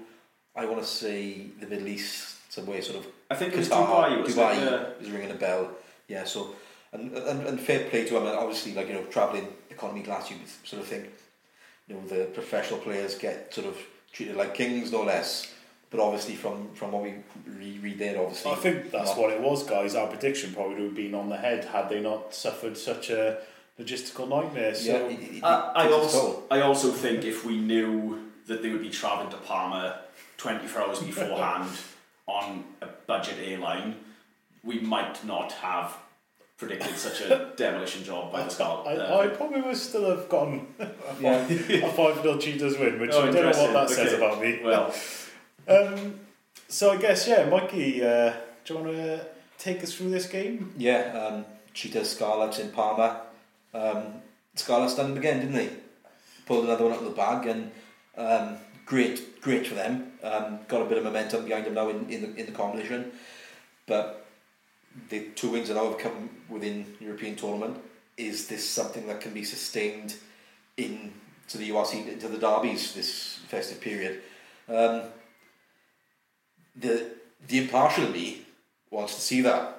I 0.56 0.66
want 0.66 0.82
to 0.82 0.88
say 0.88 1.48
the 1.60 1.68
Middle 1.68 1.88
East, 1.88 2.38
somewhere 2.52 2.82
sort 2.82 2.98
of. 3.00 3.08
I 3.30 3.36
think 3.36 3.54
it 3.54 3.60
was 3.60 3.70
Qatar, 3.70 4.10
Dubai, 4.10 4.24
was 4.24 4.36
Dubai 4.36 4.56
it? 4.58 4.64
Yeah. 4.64 5.06
is 5.06 5.12
ringing 5.12 5.32
a 5.32 5.36
bell. 5.36 5.70
Yeah, 6.08 6.24
so 6.24 6.56
and, 6.94 7.12
and 7.16 7.46
and 7.48 7.60
fair 7.60 7.82
play 7.90 8.06
to 8.06 8.14
them. 8.16 8.26
And 8.26 8.36
obviously, 8.38 8.74
like 8.74 8.88
you 8.88 8.94
know, 8.96 9.04
traveling 9.06 9.48
economy 9.76 10.02
class, 10.02 10.30
you 10.32 10.38
sort 10.64 10.82
of 10.82 10.88
think, 10.88 11.06
you 11.88 11.96
know, 11.96 12.02
the 12.08 12.26
professional 12.40 12.80
players 12.80 13.16
get 13.16 13.54
sort 13.54 13.68
of 13.68 13.78
treated 14.12 14.36
like 14.36 14.54
kings, 14.54 14.92
no 14.92 15.04
less. 15.04 15.52
But 15.92 16.00
obviously, 16.00 16.36
from 16.36 16.74
from 16.74 16.92
what 16.94 17.04
we 17.04 17.14
re- 17.48 17.80
read 17.82 18.00
there, 18.00 18.20
obviously, 18.20 18.52
I 18.52 18.56
think 18.56 18.92
that's 18.92 19.12
not. 19.12 19.20
what 19.20 19.30
it 19.32 19.40
was, 19.40 19.64
guys. 19.64 19.96
Our 19.96 20.08
prediction 20.08 20.54
probably 20.54 20.76
would 20.76 20.84
have 20.86 20.96
been 20.96 21.16
on 21.16 21.30
the 21.30 21.38
head 21.38 21.64
had 21.66 21.90
they 21.90 22.02
not 22.02 22.34
suffered 22.34 22.76
such 22.78 23.10
a 23.12 23.38
logistical 23.80 24.28
nightmare. 24.28 24.74
So 24.76 24.92
Yeah, 24.92 24.98
it- 25.14 25.20
it- 25.22 25.36
it 25.38 25.44
I, 25.44 25.72
I 25.84 25.92
also. 25.92 26.44
I 26.50 26.62
also 26.62 26.92
think 26.92 27.24
if 27.24 27.46
we 27.46 27.58
knew 27.58 28.20
that 28.48 28.62
they 28.62 28.70
would 28.72 28.82
be 28.82 28.90
travelling 28.90 29.30
to 29.32 29.38
Parma 29.38 30.02
24 30.38 30.82
hours 30.82 31.00
beforehand 31.12 31.70
on 32.28 32.64
a 32.82 32.88
budget 33.08 33.38
airline, 33.52 33.96
we 34.64 34.80
might 34.80 35.24
not 35.24 35.52
have 35.54 35.96
predicted 36.58 36.98
such 36.98 37.22
a 37.22 37.52
demolition 37.58 38.04
job 38.04 38.32
by 38.32 38.44
the 38.44 38.50
start. 38.50 38.88
I, 38.88 38.96
uh, 38.96 39.20
I 39.20 39.28
probably 39.28 39.62
would 39.62 39.76
still 39.78 40.10
have 40.10 40.30
gotten 40.30 40.68
Yeah. 41.20 41.46
a 41.48 41.90
5 41.92 42.22
0 42.22 42.38
Cheetahs 42.38 42.78
win, 42.78 43.00
which 43.00 43.12
Oh, 43.14 43.22
I 43.24 43.32
don't 43.32 43.34
know 43.36 43.42
what 43.42 43.56
interesting. 43.56 43.74
that 43.74 43.90
says 43.90 44.14
about 44.14 44.42
me. 44.42 44.60
well, 44.64 44.94
Um, 45.68 46.20
so 46.68 46.92
I 46.92 46.98
guess, 46.98 47.28
yeah, 47.28 47.46
Mikey, 47.50 48.04
uh, 48.04 48.34
do 48.64 48.74
you 48.74 48.80
want 48.80 48.92
to 48.96 49.26
take 49.58 49.82
us 49.84 49.94
through 49.96 50.12
this 50.12 50.28
game? 50.28 50.72
Yeah, 50.78 51.12
um, 51.12 51.46
Cheetah 51.74 52.06
Scarlets 52.06 52.60
in 52.60 52.70
Parma. 52.72 53.22
Um, 53.74 54.22
Scarlets 54.56 54.96
done 54.96 55.12
it 55.14 55.18
again, 55.18 55.40
didn't 55.40 55.56
they? 55.56 55.70
Pulled 56.46 56.66
another 56.66 56.84
one 56.86 56.94
out 56.94 57.00
of 57.00 57.06
the 57.06 57.12
bag, 57.12 57.48
and 57.48 57.72
um, 58.16 58.58
great, 58.86 59.42
great 59.42 59.66
for 59.66 59.74
them. 59.74 60.12
Um, 60.24 60.60
got 60.68 60.84
a 60.84 60.86
bit 60.86 61.00
of 61.00 61.04
momentum 61.04 61.46
behind 61.46 61.66
them 61.66 61.74
now 61.74 61.90
in, 61.90 62.08
in 62.10 62.22
the 62.22 62.36
in 62.40 62.46
the 62.46 62.52
competition, 62.52 63.12
but 63.88 64.25
the 65.10 65.28
two 65.36 65.50
wins 65.50 65.68
that 65.68 65.76
now 65.76 65.90
have 65.90 65.98
come 65.98 66.30
within 66.50 66.96
European 67.00 67.36
tournament. 67.36 67.78
Is 68.18 68.48
this 68.48 68.68
something 68.68 69.08
that 69.08 69.22
can 69.22 69.34
be 69.34 69.44
sustained 69.44 70.16
in 70.78 71.14
to 71.50 71.58
the 71.58 71.70
URC 71.70 72.08
into 72.08 72.28
the 72.28 72.38
derbies 72.38 72.94
this 72.94 73.40
festive 73.48 73.82
period? 73.82 74.22
Um, 74.68 75.04
the 76.76 77.12
the 77.48 77.60
impartial 77.60 78.10
me 78.10 78.42
wants 78.90 79.16
to 79.16 79.22
see 79.22 79.42
that 79.42 79.76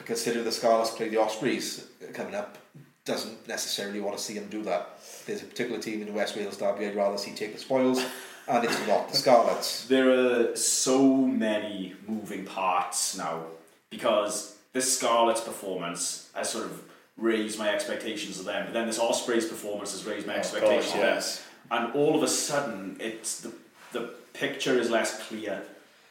but 0.00 0.06
considering 0.06 0.46
the 0.46 0.52
Scarlets 0.52 0.92
play 0.92 1.10
the 1.10 1.18
Ospreys 1.18 1.84
coming 2.14 2.34
up, 2.34 2.56
doesn't 3.04 3.46
necessarily 3.46 4.00
want 4.00 4.16
to 4.16 4.22
see 4.22 4.32
them 4.32 4.48
do 4.48 4.62
that. 4.62 4.98
There's 5.26 5.42
a 5.42 5.44
particular 5.44 5.78
team 5.78 6.00
in 6.00 6.06
the 6.06 6.14
West 6.14 6.36
Wales 6.36 6.56
derby 6.56 6.86
I'd 6.86 6.96
rather 6.96 7.18
see 7.18 7.34
take 7.34 7.52
the 7.52 7.58
spoils, 7.58 8.02
and 8.48 8.64
it's 8.64 8.86
not 8.86 9.10
the 9.10 9.16
Scarlets. 9.18 9.84
there 9.88 10.10
are 10.10 10.56
so 10.56 11.06
many 11.06 11.94
moving 12.08 12.46
parts 12.46 13.14
now 13.18 13.42
because 13.90 14.56
this 14.72 14.96
Scarlet's 14.98 15.40
performance 15.40 16.30
has 16.34 16.48
sort 16.50 16.64
of 16.64 16.82
raised 17.16 17.58
my 17.58 17.68
expectations 17.68 18.38
of 18.38 18.46
them, 18.46 18.64
but 18.66 18.72
then 18.72 18.86
this 18.86 18.98
Ospreys 18.98 19.46
performance 19.46 19.92
has 19.92 20.06
raised 20.06 20.26
my 20.26 20.36
expectations 20.36 20.94
of 20.94 21.00
them. 21.00 21.14
yes. 21.16 21.44
and 21.70 21.92
all 21.94 22.16
of 22.16 22.22
a 22.22 22.28
sudden 22.28 22.96
it's 23.00 23.40
the 23.40 23.52
the 23.92 24.14
picture 24.32 24.78
is 24.78 24.88
less 24.88 25.26
clear 25.26 25.62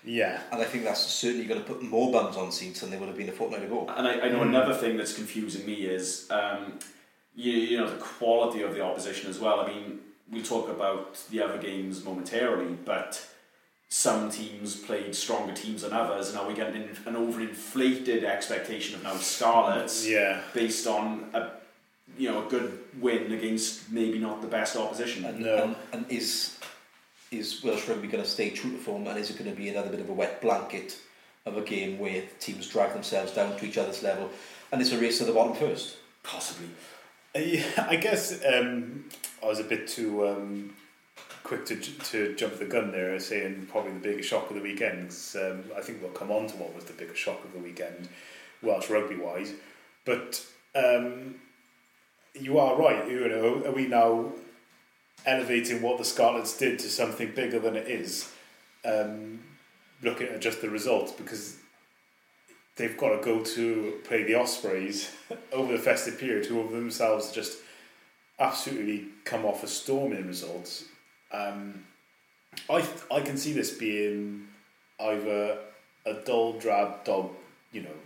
Yeah. 0.04 0.40
And 0.52 0.62
I 0.62 0.66
think 0.66 0.84
that's 0.84 1.02
certainly 1.02 1.46
going 1.46 1.62
to 1.62 1.66
put 1.66 1.82
more 1.82 2.12
bums 2.12 2.36
on 2.38 2.52
seats 2.52 2.82
than 2.82 2.90
they 2.92 2.98
would 2.98 3.08
have 3.08 3.18
been 3.18 3.30
a 3.30 3.32
fortnight 3.34 3.64
ago. 3.64 3.88
and 3.98 4.08
I, 4.08 4.20
I 4.22 4.30
know 4.30 4.42
another 4.44 4.74
thing 4.74 4.98
that's 4.98 5.14
confusing 5.14 5.66
me 5.66 5.74
is 5.86 6.30
um, 6.30 6.80
you, 7.36 7.54
you 7.54 7.78
know 7.78 7.90
the 7.90 7.98
quality 7.98 8.62
of 8.62 8.74
the 8.76 8.82
opposition 8.84 9.30
as 9.30 9.40
well 9.40 9.62
I 9.62 9.68
mean 9.68 10.00
we 10.32 10.44
talk 10.44 10.70
about 10.70 11.16
the 11.32 11.42
other 11.42 11.58
games 11.58 12.04
momentarily 12.04 12.78
but 12.86 13.26
some 13.92 14.30
teams 14.30 14.76
played 14.76 15.16
stronger 15.16 15.54
teams 15.54 15.82
than 15.82 15.92
others 15.94 16.28
and 16.30 16.36
now 16.38 16.48
we 16.48 16.54
get 16.54 16.68
an, 16.76 16.90
an 17.08 17.16
overinflated 17.16 18.24
expectation 18.24 18.96
of 18.96 19.04
now 19.04 19.16
Scarlets 19.16 20.08
Yeah. 20.08 20.42
based 20.54 20.86
on 20.86 21.30
a 21.34 21.50
you 22.18 22.30
know 22.30 22.46
a 22.46 22.50
good 22.50 22.78
win 23.00 23.32
against 23.32 23.92
maybe 23.92 24.20
not 24.20 24.42
the 24.42 24.48
best 24.48 24.76
opposition 24.78 25.26
And, 25.26 25.40
No. 25.40 25.64
and, 25.64 25.76
and 25.92 26.06
is 26.12 26.58
is 27.32 27.64
Welsh 27.64 27.88
rugby 27.88 28.08
going 28.08 28.24
to 28.24 28.30
stay 28.30 28.50
true 28.50 28.72
to 28.72 28.78
form, 28.80 29.06
and 29.06 29.18
is 29.20 29.30
it 29.30 29.38
going 29.38 29.50
to 29.52 29.56
be 29.56 29.70
another 29.70 29.90
bit 29.90 30.00
of 30.00 30.10
a 30.10 30.14
wet 30.14 30.42
blanket 30.42 30.98
of 31.46 31.58
a 31.58 31.62
game 31.62 32.00
where 32.00 32.24
teams 32.40 32.68
drag 32.68 32.92
themselves 32.92 33.32
down 33.34 33.56
to 33.56 33.66
each 33.68 33.78
other's 33.78 34.02
level, 34.02 34.32
and 34.72 34.82
it's 34.82 34.92
a 34.92 34.98
race 35.00 35.20
to 35.20 35.26
the 35.26 35.32
bottom 35.34 35.54
first? 35.56 35.98
possibly 36.24 36.70
Uh, 37.36 37.40
yeah, 37.40 37.86
I 37.88 37.98
guess 37.98 38.44
um, 38.46 39.06
I 39.44 39.46
was 39.46 39.60
a 39.60 39.64
bit 39.64 39.88
too 39.88 40.28
um, 40.28 40.74
quick 41.44 41.66
to, 41.68 41.76
to 41.76 42.36
jump 42.36 42.58
the 42.60 42.66
gun 42.66 42.92
there, 42.92 43.20
saying 43.20 43.68
probably 43.72 43.94
the 43.94 44.00
biggest 44.00 44.30
shock 44.30 44.50
of 44.50 44.56
the 44.56 44.62
weekend. 44.62 45.10
'cause, 45.10 45.36
um, 45.36 45.64
I 45.76 45.82
think 45.82 46.02
we'll 46.02 46.12
come 46.12 46.32
on 46.32 46.48
to 46.48 46.56
what 46.58 46.76
was 46.76 46.86
the 46.86 46.94
biggest 46.94 47.20
shock 47.20 47.44
of 47.44 47.54
the 47.54 47.60
weekend, 47.60 48.10
Welsh 48.62 48.90
rugby 48.90 49.16
wise. 49.16 49.54
But 50.06 50.46
um, 50.76 51.36
you 52.34 52.60
are 52.60 52.76
right. 52.76 53.10
You 53.10 53.28
know, 53.28 53.64
are 53.66 53.72
we 53.72 53.88
now 53.88 54.34
elevating 55.26 55.82
what 55.82 55.98
the 55.98 56.06
Scarlets 56.06 56.58
did 56.58 56.80
to 56.80 56.90
something 56.90 57.32
bigger 57.32 57.60
than 57.60 57.76
it 57.76 57.88
is? 57.88 58.32
Um, 58.86 59.44
looking 60.02 60.28
at 60.28 60.40
just 60.40 60.62
the 60.62 60.70
results 60.70 61.12
because 61.12 61.58
they've 62.78 62.98
got 62.98 63.10
to 63.10 63.22
go 63.22 63.44
to 63.44 64.00
play 64.06 64.24
the 64.24 64.36
Ospreys 64.36 65.12
over 65.52 65.74
the 65.74 65.80
festive 65.80 66.18
period, 66.18 66.46
who 66.46 66.62
of 66.62 66.72
themselves 66.72 67.32
just 67.32 67.58
absolutely 68.40 69.06
come 69.26 69.46
off 69.46 69.64
a 69.64 69.68
storming 69.68 70.26
results. 70.26 70.86
Um, 71.32 71.86
I 72.70 72.88
I 73.12 73.22
can 73.22 73.38
see 73.38 73.54
this 73.54 73.72
being 73.72 74.48
either 75.00 75.58
a 76.06 76.14
dull, 76.26 76.54
drab 76.54 77.04
dog, 77.04 77.32
you 77.72 77.82
know, 77.82 77.98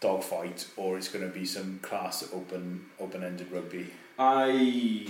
dog 0.00 0.22
fight, 0.22 0.66
or 0.76 0.96
it's 0.98 1.08
going 1.08 1.26
to 1.26 1.32
be 1.32 1.44
some 1.44 1.78
class 1.82 2.28
open 2.32 2.86
open 3.00 3.22
ended 3.24 3.50
rugby. 3.50 3.86
I 4.18 5.06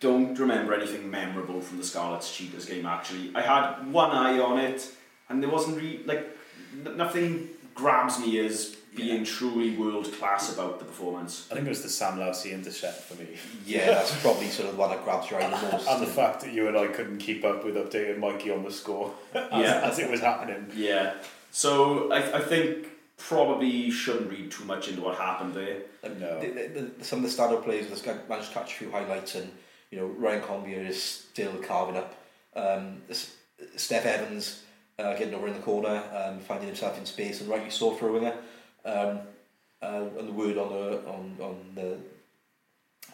don't 0.00 0.38
remember 0.38 0.72
anything 0.74 1.10
memorable 1.10 1.60
from 1.60 1.78
the 1.78 1.84
Scarlets 1.84 2.34
Cheetahs 2.34 2.66
game. 2.66 2.86
Actually, 2.86 3.32
I 3.34 3.42
had 3.42 3.92
one 3.92 4.10
eye 4.10 4.38
on 4.38 4.58
it, 4.58 4.88
and 5.28 5.42
there 5.42 5.50
wasn't 5.50 5.76
really 5.76 6.02
like 6.04 6.26
n- 6.86 6.96
nothing 6.96 7.48
grabs 7.74 8.18
me 8.18 8.38
as 8.38 8.76
being 8.94 9.24
truly 9.24 9.76
world 9.76 10.12
class 10.14 10.52
about 10.52 10.78
the 10.78 10.84
performance. 10.84 11.46
I 11.50 11.54
think 11.54 11.66
it 11.66 11.70
was 11.70 11.82
the 11.82 11.88
Sam 11.88 12.18
Lousi 12.18 12.52
intercept 12.52 13.02
for 13.02 13.14
me. 13.20 13.28
Yeah, 13.64 13.86
that's 13.86 14.20
probably 14.20 14.48
sort 14.48 14.68
of 14.68 14.74
the 14.74 14.80
one 14.80 14.90
that 14.90 15.04
grabs 15.04 15.30
your 15.30 15.40
eye 15.42 15.48
the 15.48 15.72
most. 15.72 15.86
And 15.88 16.02
the 16.02 16.06
fact 16.06 16.40
that 16.40 16.52
you 16.52 16.66
and 16.68 16.76
I 16.76 16.88
couldn't 16.88 17.18
keep 17.18 17.44
up 17.44 17.64
with 17.64 17.76
updating 17.76 18.18
Mikey 18.18 18.50
on 18.50 18.64
the 18.64 18.70
score 18.70 19.12
as, 19.34 19.44
Yeah. 19.52 19.80
as 19.84 19.98
it 19.98 20.10
was 20.10 20.20
happening. 20.20 20.70
Yeah, 20.74 21.14
so 21.52 22.10
I, 22.12 22.38
I 22.38 22.40
think 22.40 22.88
probably 23.16 23.90
shouldn't 23.90 24.30
read 24.30 24.50
too 24.50 24.64
much 24.64 24.88
into 24.88 25.02
what 25.02 25.16
happened 25.16 25.54
there. 25.54 25.82
No. 26.18 26.40
The, 26.40 26.46
the, 26.48 26.80
the, 26.98 27.04
some 27.04 27.22
of 27.24 27.30
the 27.30 27.42
standout 27.42 27.62
players 27.64 27.88
this 27.88 28.02
guy 28.02 28.16
managed 28.28 28.48
to 28.48 28.54
catch 28.54 28.72
a 28.72 28.74
few 28.76 28.90
highlights, 28.90 29.34
and 29.34 29.50
you 29.90 29.98
know 29.98 30.06
Ryan 30.06 30.42
Conbeer 30.42 30.88
is 30.88 31.00
still 31.02 31.52
carving 31.58 31.96
up. 31.96 32.14
Um, 32.56 33.02
Steff 33.76 34.04
Evans 34.06 34.62
uh, 34.98 35.14
getting 35.16 35.34
over 35.34 35.46
in 35.48 35.54
the 35.54 35.60
corner, 35.60 36.02
um, 36.14 36.40
finding 36.40 36.66
himself 36.66 36.98
in 36.98 37.04
space, 37.06 37.40
and 37.40 37.48
rightly 37.50 37.70
so 37.70 37.92
for 37.92 38.08
a 38.08 38.12
winger. 38.12 38.34
Um, 38.84 39.20
uh, 39.82 40.04
and 40.18 40.28
the 40.28 40.32
word 40.32 40.58
on 40.58 40.68
the 40.72 40.98
on, 41.08 41.36
on 41.40 41.56
the 41.74 41.96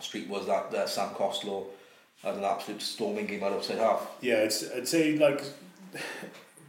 street 0.03 0.29
was 0.29 0.47
that 0.47 0.75
uh, 0.75 0.87
Sam 0.87 1.11
Costelow 1.11 1.67
had 2.23 2.35
an 2.35 2.45
absolute 2.45 2.83
storming 2.83 3.27
game 3.27 3.43
out 3.45 3.53
outside 3.53 3.79
half. 3.79 4.09
Yeah, 4.21 4.37
it's, 4.37 4.69
I'd 4.71 4.89
say 4.89 5.17
like 5.17 5.43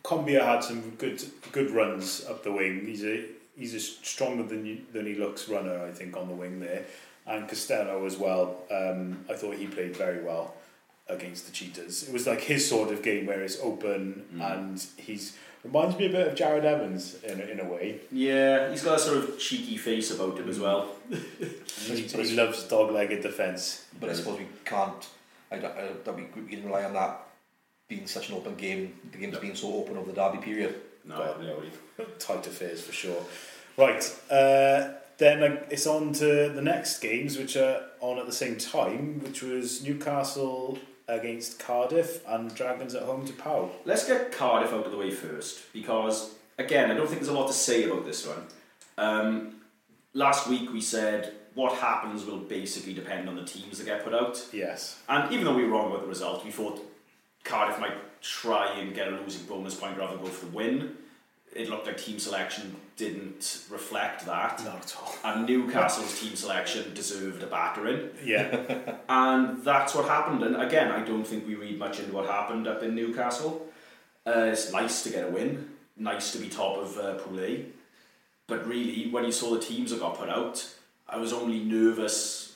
Conbeer 0.04 0.44
had 0.44 0.64
some 0.64 0.92
good 0.92 1.24
good 1.52 1.72
runs 1.72 2.26
up 2.26 2.44
the 2.44 2.52
wing. 2.52 2.86
He's 2.86 3.04
a 3.04 3.26
he's 3.58 3.74
a 3.74 3.80
stronger 3.80 4.44
than 4.44 4.66
you, 4.66 4.82
than 4.94 5.06
he 5.06 5.16
looks 5.16 5.50
runner, 5.50 5.84
I 5.86 5.92
think, 5.92 6.16
on 6.16 6.28
the 6.28 6.36
wing 6.36 6.60
there, 6.60 6.86
and 7.26 7.48
Costelow 7.48 8.06
as 8.06 8.18
well. 8.18 8.58
Um, 8.72 9.26
I 9.30 9.34
thought 9.34 9.56
he 9.56 9.68
played 9.68 9.96
very 9.98 10.24
well 10.24 10.54
against 11.10 11.46
the 11.46 11.52
Cheetahs. 11.52 12.08
It 12.08 12.14
was 12.14 12.28
like 12.28 12.42
his 12.42 12.68
sort 12.68 12.92
of 12.92 13.02
game 13.02 13.26
where 13.26 13.42
it's 13.42 13.60
open 13.62 14.26
and 14.40 14.86
he's 14.98 15.38
reminds 15.68 15.98
me 15.98 16.06
a 16.08 16.10
bit 16.10 16.28
of 16.28 16.36
Jarrod 16.36 16.64
Evans 16.64 17.24
in 17.24 17.40
a, 17.40 17.44
in 17.44 17.60
a 17.60 17.66
way. 17.66 18.00
Yeah, 18.12 18.70
he's 18.72 18.84
got 18.84 18.96
a 18.98 19.00
sort 19.00 19.18
of 19.18 19.40
cheeky 19.40 19.78
face 19.78 20.12
about 20.12 20.38
him 20.38 20.50
as 20.50 20.60
well. 20.60 20.90
He, 21.88 22.02
he 22.02 22.36
loves 22.36 22.64
dog-legged 22.64 23.22
defence. 23.22 23.86
But 24.00 24.10
I 24.10 24.14
suppose 24.14 24.40
we 24.40 24.48
can't. 24.66 25.08
I 25.50 25.58
don't, 25.58 25.78
I 25.78 25.82
don't 25.82 26.04
that 26.04 26.16
we, 26.16 26.24
we 26.36 26.50
can 26.50 26.66
rely 26.66 26.84
on 26.84 26.94
that 26.94 27.20
being 27.88 28.08
such 28.08 28.30
an 28.30 28.36
open 28.36 28.56
game. 28.56 28.94
The 29.12 29.18
game's 29.20 29.38
been 29.38 29.56
so 29.56 29.74
open 29.74 29.96
over 29.96 30.12
the 30.12 30.16
derby 30.16 30.40
period. 30.40 30.76
No, 31.06 31.18
no, 31.40 31.62
he- 31.62 32.04
tight 32.20 32.46
affairs 32.46 32.82
for 32.82 32.92
sure. 32.92 33.24
Right, 33.78 34.04
uh, 34.30 34.96
then 35.18 35.60
it's 35.70 35.88
on 35.88 36.12
to 36.14 36.50
the 36.50 36.62
next 36.62 37.00
games, 37.00 37.38
which 37.38 37.56
are 37.56 37.84
on 38.02 38.20
at 38.20 38.26
the 38.26 38.34
same 38.34 38.58
time, 38.58 39.22
which 39.24 39.42
was 39.42 39.84
Newcastle 39.84 40.78
against 41.08 41.60
Cardiff 41.60 42.28
and 42.28 42.54
Dragons 42.54 42.94
at 42.96 43.04
home 43.04 43.26
to 43.26 43.34
Pau. 43.34 43.70
Let's 43.86 44.06
get 44.06 44.32
Cardiff 44.32 44.74
out 44.74 44.86
of 44.86 44.92
the 44.92 44.98
way 44.98 45.12
first 45.12 45.72
because, 45.74 46.36
again, 46.58 46.92
I 46.92 46.96
don't 46.96 47.08
think 47.08 47.20
there's 47.20 47.30
a 47.30 47.34
lot 47.34 47.48
to 47.48 47.54
say 47.54 47.84
about 47.84 48.06
this 48.06 48.28
one. 48.28 48.44
Um, 48.98 49.56
last 50.14 50.48
week 50.48 50.72
we 50.74 50.82
said 50.82 51.34
what 51.54 51.74
happens 51.74 52.26
will 52.26 52.38
basically 52.38 52.94
depend 52.94 53.28
on 53.28 53.36
the 53.36 53.44
teams 53.44 53.80
that 53.80 53.86
get 53.86 54.04
put 54.04 54.14
out. 54.14 54.46
Yes. 54.52 55.02
And 55.10 55.32
even 55.32 55.46
though 55.46 55.56
we 55.56 55.64
were 55.64 55.70
wrong 55.70 55.88
about 55.88 56.02
the 56.02 56.08
result, 56.08 56.46
we 56.46 56.52
thought 56.52 56.80
Cardiff 57.44 57.80
might 57.80 57.96
try 58.22 58.78
and 58.80 58.94
get 58.94 59.08
a 59.08 59.12
losing 59.12 59.46
bonus 59.48 59.76
point 59.76 59.98
rather 59.98 60.16
than 60.16 60.26
go 60.26 60.30
for 60.30 60.46
the 60.46 60.52
win. 60.52 60.98
It 61.54 61.70
looked 61.70 61.88
like 61.88 61.98
team 61.98 62.20
selection 62.20 62.76
didn't 62.98 63.64
reflect 63.70 64.26
that. 64.26 64.64
Not 64.64 64.84
at 64.84 64.96
all. 65.02 65.16
And 65.24 65.48
Newcastle's 65.48 66.20
team 66.20 66.36
selection 66.36 66.94
deserved 66.94 67.42
a 67.44 67.48
battering. 67.48 68.10
Yeah. 68.24 68.96
And 69.10 69.64
that's 69.64 69.96
what 69.96 70.06
happened. 70.06 70.44
And 70.44 70.62
again, 70.62 70.92
I 70.92 71.02
don't 71.04 71.24
think 71.26 71.48
we 71.48 71.56
read 71.56 71.80
much 71.80 72.00
into 72.00 72.12
what 72.12 72.26
happened 72.26 72.68
up 72.68 72.84
in 72.84 72.94
Newcastle. 72.94 73.66
Uh, 74.26 74.50
it's 74.52 74.72
nice 74.74 75.04
to 75.04 75.10
get 75.10 75.24
a 75.24 75.32
win, 75.32 75.70
nice 75.96 76.32
to 76.34 76.38
be 76.40 76.50
top 76.50 76.78
of 76.78 76.98
uh, 76.98 77.14
Pool 77.16 77.40
A. 77.40 77.66
But 78.48 78.68
really, 78.68 79.10
when 79.10 79.24
you 79.24 79.32
saw 79.32 79.54
the 79.54 79.60
teams 79.62 79.92
that 79.92 80.02
got 80.02 80.18
put 80.18 80.30
out, 80.30 80.68
I 81.08 81.18
was 81.18 81.32
only 81.32 81.60
nervous 81.60 82.56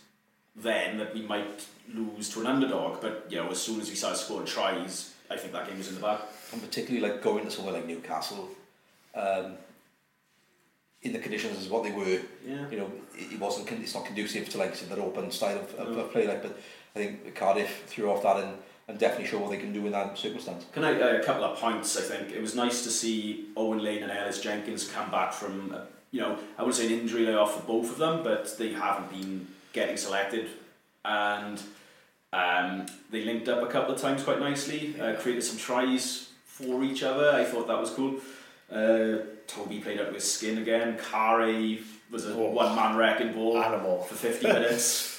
then 0.56 0.98
that 0.98 1.14
we 1.14 1.22
might 1.22 1.66
lose 1.94 2.30
to 2.34 2.42
an 2.42 2.48
underdog. 2.48 3.00
But 3.02 3.28
you 3.30 3.38
know, 3.38 3.50
as 3.50 3.62
soon 3.62 3.80
as 3.80 3.90
we 3.90 3.96
started 3.96 4.18
scoring 4.18 4.46
tries, 4.46 5.14
I 5.30 5.38
think 5.38 5.54
that 5.54 5.68
game 5.68 5.78
was 5.78 5.88
in 5.88 5.96
the 5.96 6.02
bag. 6.02 6.20
and 6.52 6.62
particularly 6.62 7.08
like 7.08 7.22
going 7.22 7.46
to 7.46 7.52
somewhere 7.52 7.74
like 7.76 7.88
Newcastle, 7.88 8.50
um, 9.16 9.54
in 11.02 11.14
the 11.14 11.20
conditions 11.20 11.58
as 11.58 11.68
what 11.70 11.84
they 11.84 11.92
were. 11.92 12.20
Yeah. 12.48 12.70
You 12.70 12.78
know, 12.78 12.92
it, 13.18 13.34
it 13.34 13.40
wasn't. 13.40 13.68
con- 13.68 13.80
It's 13.82 13.96
not 13.96 14.06
conducive 14.06 14.50
to 14.50 14.58
like 14.58 14.78
that 14.80 15.00
open 15.00 15.32
style 15.32 15.60
of, 15.60 15.74
of, 15.76 15.98
of 15.98 16.12
play. 16.12 16.28
Like, 16.28 16.44
but 16.44 16.58
I 16.96 17.00
think 17.00 17.36
Cardiff 17.36 17.84
threw 17.88 18.12
off 18.12 18.24
that 18.24 18.38
and, 18.44 18.58
and 18.88 19.00
definitely 19.00 19.28
show 19.28 19.40
what 19.40 19.52
they 19.52 19.58
can 19.58 19.74
do 19.74 19.86
in 19.86 19.92
that 19.94 20.18
circumstance. 20.18 20.66
Can 20.74 20.84
I 20.84 21.00
uh, 21.00 21.18
a 21.20 21.24
couple 21.24 21.44
of 21.44 21.58
points? 21.58 21.98
I 21.98 22.02
think 22.02 22.32
it 22.32 22.42
was 22.42 22.56
nice 22.56 22.84
to 22.84 22.90
see 22.90 23.48
Owen 23.58 23.80
Lane 23.84 24.04
and 24.04 24.12
Ellis 24.12 24.42
Jenkins 24.42 24.88
come 24.88 25.10
back 25.10 25.34
from, 25.34 25.74
uh, 25.74 25.82
you 26.12 26.22
know, 26.22 26.38
I 26.58 26.64
would 26.64 26.76
say 26.76 26.88
an 26.88 27.00
injury 27.00 27.26
layoff 27.26 27.56
for 27.56 27.66
both 27.68 27.90
of 27.92 27.98
them, 27.98 28.22
but 28.24 28.58
they 28.58 28.74
haven't 28.74 29.10
been 29.10 29.48
getting 29.74 29.96
selected, 29.98 30.50
and 31.06 31.62
um, 32.34 32.86
they 33.10 33.24
linked 33.24 33.48
up 33.48 33.64
a 33.64 33.68
couple 33.72 33.96
of 33.96 34.02
times 34.02 34.22
quite 34.24 34.40
nicely. 34.40 34.94
Uh, 35.00 35.14
created 35.16 35.44
some 35.44 35.58
tries 35.58 36.30
for 36.46 36.84
each 36.84 37.02
other. 37.04 37.32
I 37.32 37.46
thought 37.46 37.68
that 37.68 37.80
was 37.80 37.90
cool. 37.92 38.16
Uh, 38.72 39.18
Toby 39.48 39.80
played 39.80 40.00
out 40.00 40.14
with 40.14 40.24
skin 40.24 40.58
again. 40.60 40.98
Kare 40.98 41.78
was 42.10 42.26
a 42.26 42.34
Oh. 42.34 42.52
one-man 42.52 42.96
wrecking 42.96 43.34
ball 43.34 43.62
Animal. 43.62 44.04
for 44.04 44.16
fifty 44.16 44.48
minutes. 44.48 45.10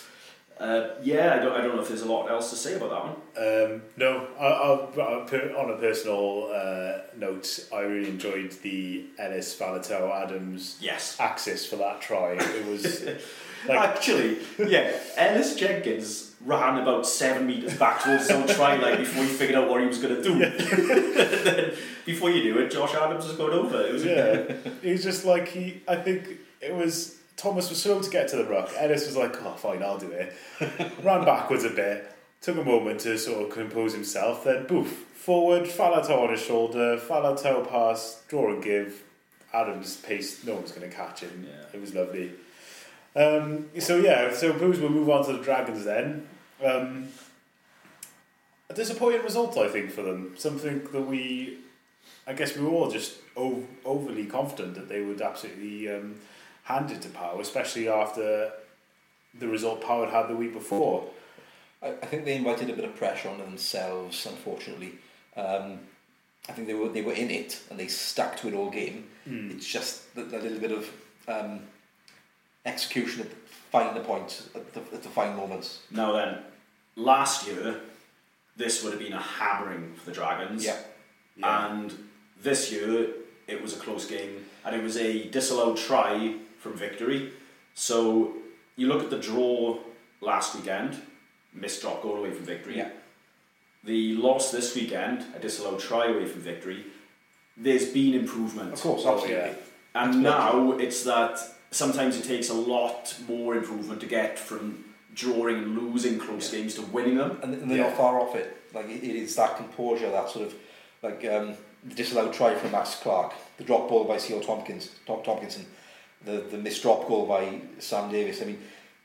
Uh, 0.61 0.95
yeah, 1.03 1.35
I 1.35 1.39
don't, 1.43 1.53
I 1.55 1.61
don't 1.63 1.75
know 1.75 1.83
if 1.83 1.89
there's 1.89 2.03
a 2.03 2.13
lot 2.13 2.31
else 2.31 2.51
to 2.51 2.57
say 2.57 2.75
about 2.75 2.91
that 2.91 3.03
one. 3.05 3.73
Um, 3.75 3.83
no, 3.97 4.29
I, 4.39 5.25
put 5.27 5.57
on 5.57 5.71
a 5.71 5.77
personal 5.77 6.53
uh, 6.55 7.01
note, 7.17 7.67
I 7.75 7.81
really 7.81 8.09
enjoyed 8.09 8.53
the 8.63 9.07
Ellis 9.19 9.59
Faletau 9.59 10.15
Adams 10.23 10.77
Yes. 10.81 11.17
axis 11.19 11.67
for 11.67 11.77
that 11.77 12.01
try. 12.01 12.35
It 12.35 12.67
was 12.67 13.03
like 13.69 13.81
Actually, 13.81 14.39
yeah, 14.59 14.93
Ellis 15.17 15.57
Jenkins 15.57 16.32
ran 16.45 16.79
about 16.79 17.07
seven 17.07 17.47
metres 17.47 17.77
back 17.79 18.03
towards 18.03 18.29
his 18.29 18.31
own 18.31 18.47
try 18.49 18.77
line 18.77 18.99
before 18.99 19.25
he 19.25 19.31
figured 19.31 19.57
out 19.57 19.69
what 19.69 19.81
he 19.81 19.87
was 19.87 19.99
going 19.99 20.17
to 20.17 20.23
do. 20.23 20.33
and 20.43 20.59
then, 21.47 21.75
before 22.05 22.31
you 22.31 22.43
knew 22.43 22.59
it, 22.59 22.71
Josh 22.71 22.95
Adams 22.95 23.27
was 23.27 23.37
going 23.37 23.53
over. 23.53 23.81
It 23.81 23.93
was 23.93 24.05
yeah, 24.05 24.91
was 24.91 25.03
just 25.03 25.25
like 25.25 25.49
he. 25.49 25.83
I 25.87 25.97
think 25.97 26.29
it 26.61 26.75
was 26.75 27.19
Thomas 27.37 27.71
was 27.71 27.83
slow 27.83 28.01
to 28.01 28.11
get 28.11 28.29
to 28.29 28.37
the 28.37 28.45
ruck. 28.45 28.71
Ellis 28.77 29.07
was 29.07 29.17
like, 29.17 29.41
"Oh, 29.43 29.53
fine, 29.53 29.83
I'll 29.83 29.99
do 29.99 30.11
it." 30.11 30.33
Ran 31.03 31.25
backwards 31.25 31.65
a 31.65 31.71
bit, 31.71 32.11
took 32.41 32.57
a 32.57 32.65
moment 32.65 33.01
to 33.01 33.19
sort 33.19 33.47
of 33.47 33.51
compose 33.51 33.93
himself. 33.93 34.45
Then, 34.45 34.67
boof, 34.67 34.89
forward, 35.15 35.65
Faletau 35.65 36.25
on 36.25 36.31
his 36.31 36.43
shoulder, 36.43 36.99
Faletau 36.99 37.69
pass, 37.69 38.23
draw 38.29 38.53
and 38.53 38.63
give. 38.63 39.03
Adams 39.55 39.97
pace, 39.99 40.43
no 40.45 40.55
one's 40.55 40.73
going 40.73 40.89
to 40.89 40.97
catch 40.97 41.21
him. 41.21 41.47
Yeah. 41.47 41.67
It 41.75 41.81
was 41.81 41.95
lovely. 41.95 42.33
Um, 43.15 43.69
so 43.79 43.97
yeah, 43.97 44.33
so 44.33 44.53
Booze 44.55 44.81
will 44.81 44.89
move 44.89 45.11
on 45.11 45.25
to 45.27 45.35
the 45.35 45.43
Dragons 45.43 45.85
then. 45.85 46.27
Um, 46.65 47.09
a 48.71 48.75
disappointing 48.75 49.23
result, 49.23 49.57
I 49.59 49.69
think, 49.69 49.91
for 49.91 50.03
them. 50.03 50.35
Something 50.37 50.83
that 50.93 51.03
we, 51.03 51.59
I 52.27 52.33
guess, 52.33 52.57
we 52.57 52.65
were 52.65 52.71
all 52.71 52.91
just 52.91 53.17
o- 53.37 53.67
overly 53.85 54.27
confident 54.27 54.75
that 54.77 54.89
they 54.89 55.03
would 55.03 55.21
absolutely 55.21 55.91
um, 55.95 56.17
hand 56.65 56.91
it 56.91 57.03
to 57.03 57.09
Pau, 57.09 57.39
especially 57.41 57.89
after 57.89 58.51
the 59.39 59.49
result 59.49 59.83
Pau 59.83 60.01
had 60.05 60.11
had 60.13 60.29
the 60.29 60.37
week 60.37 60.53
before. 60.53 61.05
I, 61.83 61.89
I 61.91 62.07
think 62.07 62.25
they 62.25 62.37
invited 62.37 62.71
a 62.71 62.75
bit 62.75 62.85
of 62.85 62.97
pressure 62.97 63.29
on 63.29 63.39
themselves, 63.39 64.25
unfortunately. 64.27 64.93
Um, 65.37 65.81
I 66.49 66.53
think 66.53 66.67
they 66.67 66.75
were 66.75 66.89
they 66.89 67.03
were 67.03 67.13
in 67.13 67.31
it 67.31 67.61
and 67.71 67.79
they 67.79 67.87
stuck 67.87 68.37
to 68.39 68.49
it 68.49 68.55
all 68.55 68.71
game. 68.71 69.05
It's 69.53 69.67
just 69.67 70.13
that, 70.17 70.31
that 70.31 70.43
little 70.43 70.59
bit 70.59 70.73
of 70.73 70.91
um, 71.29 71.61
execution 72.67 73.21
at 73.23 73.31
the, 73.31 73.37
finding 73.71 73.95
the 73.95 74.01
point 74.01 74.43
at 74.55 74.73
the, 74.75 74.81
at 74.93 75.03
the 75.03 75.09
fine 75.09 75.37
moments. 75.37 75.81
Now 75.91 76.13
then, 76.13 76.39
last 76.97 77.47
year, 77.47 77.81
this 78.57 78.83
would 78.83 78.93
have 78.93 79.01
been 79.03 79.13
a 79.13 79.21
hammering 79.21 79.95
for 79.95 80.07
the 80.07 80.13
Dragons. 80.13 80.65
Yeah. 80.65 80.77
And 81.43 81.93
this 82.43 82.71
year, 82.73 83.09
it 83.49 83.63
was 83.63 83.75
a 83.75 83.79
close 83.81 84.07
game, 84.07 84.45
and 84.65 84.77
it 84.77 84.83
was 84.83 84.97
a 84.97 85.29
disallowed 85.31 85.77
try 85.77 86.37
from 86.59 86.75
victory. 86.75 87.33
So 87.75 88.35
you 88.77 88.87
look 88.89 89.03
at 89.03 89.11
the 89.11 89.19
draw 89.19 89.79
last 90.21 90.55
weekend, 90.55 91.01
missed 91.55 91.81
drop 91.83 92.03
goal 92.03 92.19
away 92.19 92.31
from 92.31 92.45
victory. 92.45 92.77
Yeah. 92.77 92.91
The 93.85 94.15
loss 94.17 94.53
this 94.53 94.75
weekend, 94.77 95.25
a 95.35 95.39
disallowed 95.41 95.81
try 95.81 96.07
away 96.07 96.27
from 96.27 96.41
victory. 96.43 96.85
There's 97.57 97.89
been 97.89 98.15
improvement. 98.15 98.73
Of 98.75 98.81
course, 98.81 99.03
Oh, 99.05 99.15
absolutely. 99.15 99.37
yeah. 99.37 99.55
And 99.95 100.23
now 100.23 100.73
it's 100.73 101.03
that 101.05 101.39
sometimes 101.71 102.17
it 102.19 102.25
takes 102.25 102.49
a 102.49 102.55
lot 102.55 103.15
more 103.29 103.57
improvement 103.57 104.01
to 104.01 104.07
get 104.07 104.39
from 104.39 104.85
drawing 105.15 105.57
and 105.59 105.79
losing 105.79 106.19
close 106.19 106.51
games 106.51 106.75
to 106.75 106.83
winning 106.83 107.17
them. 107.17 107.39
and, 107.43 107.55
and 107.55 107.71
they're 107.71 107.79
Yeah. 107.79 107.89
not 107.89 107.97
far 107.97 108.21
off 108.21 108.35
it. 108.35 108.57
Like 108.75 108.87
it, 108.89 109.05
it 109.05 109.17
is 109.17 109.35
that 109.37 109.57
composure, 109.57 110.11
that 110.11 110.29
sort 110.31 110.47
of 110.47 110.55
like 111.03 111.25
um, 111.27 111.55
the 111.85 111.95
disallowed 111.95 112.33
try 112.33 112.55
from 112.55 112.71
Max 112.73 112.95
Clark, 112.97 113.35
the 113.59 113.65
drop 113.65 113.89
ball 113.89 114.05
by 114.05 114.17
C.O. 114.19 114.41
Tompkins, 114.41 114.91
Tom 115.07 115.23
Tompkinson, 115.23 115.65
the 116.25 116.39
the 116.51 116.57
missed 116.59 116.83
drop 116.83 117.07
goal 117.09 117.27
by 117.27 117.61
Sam 117.79 118.11
Davies. 118.11 118.41
I 118.41 118.47
mean, 118.47 118.59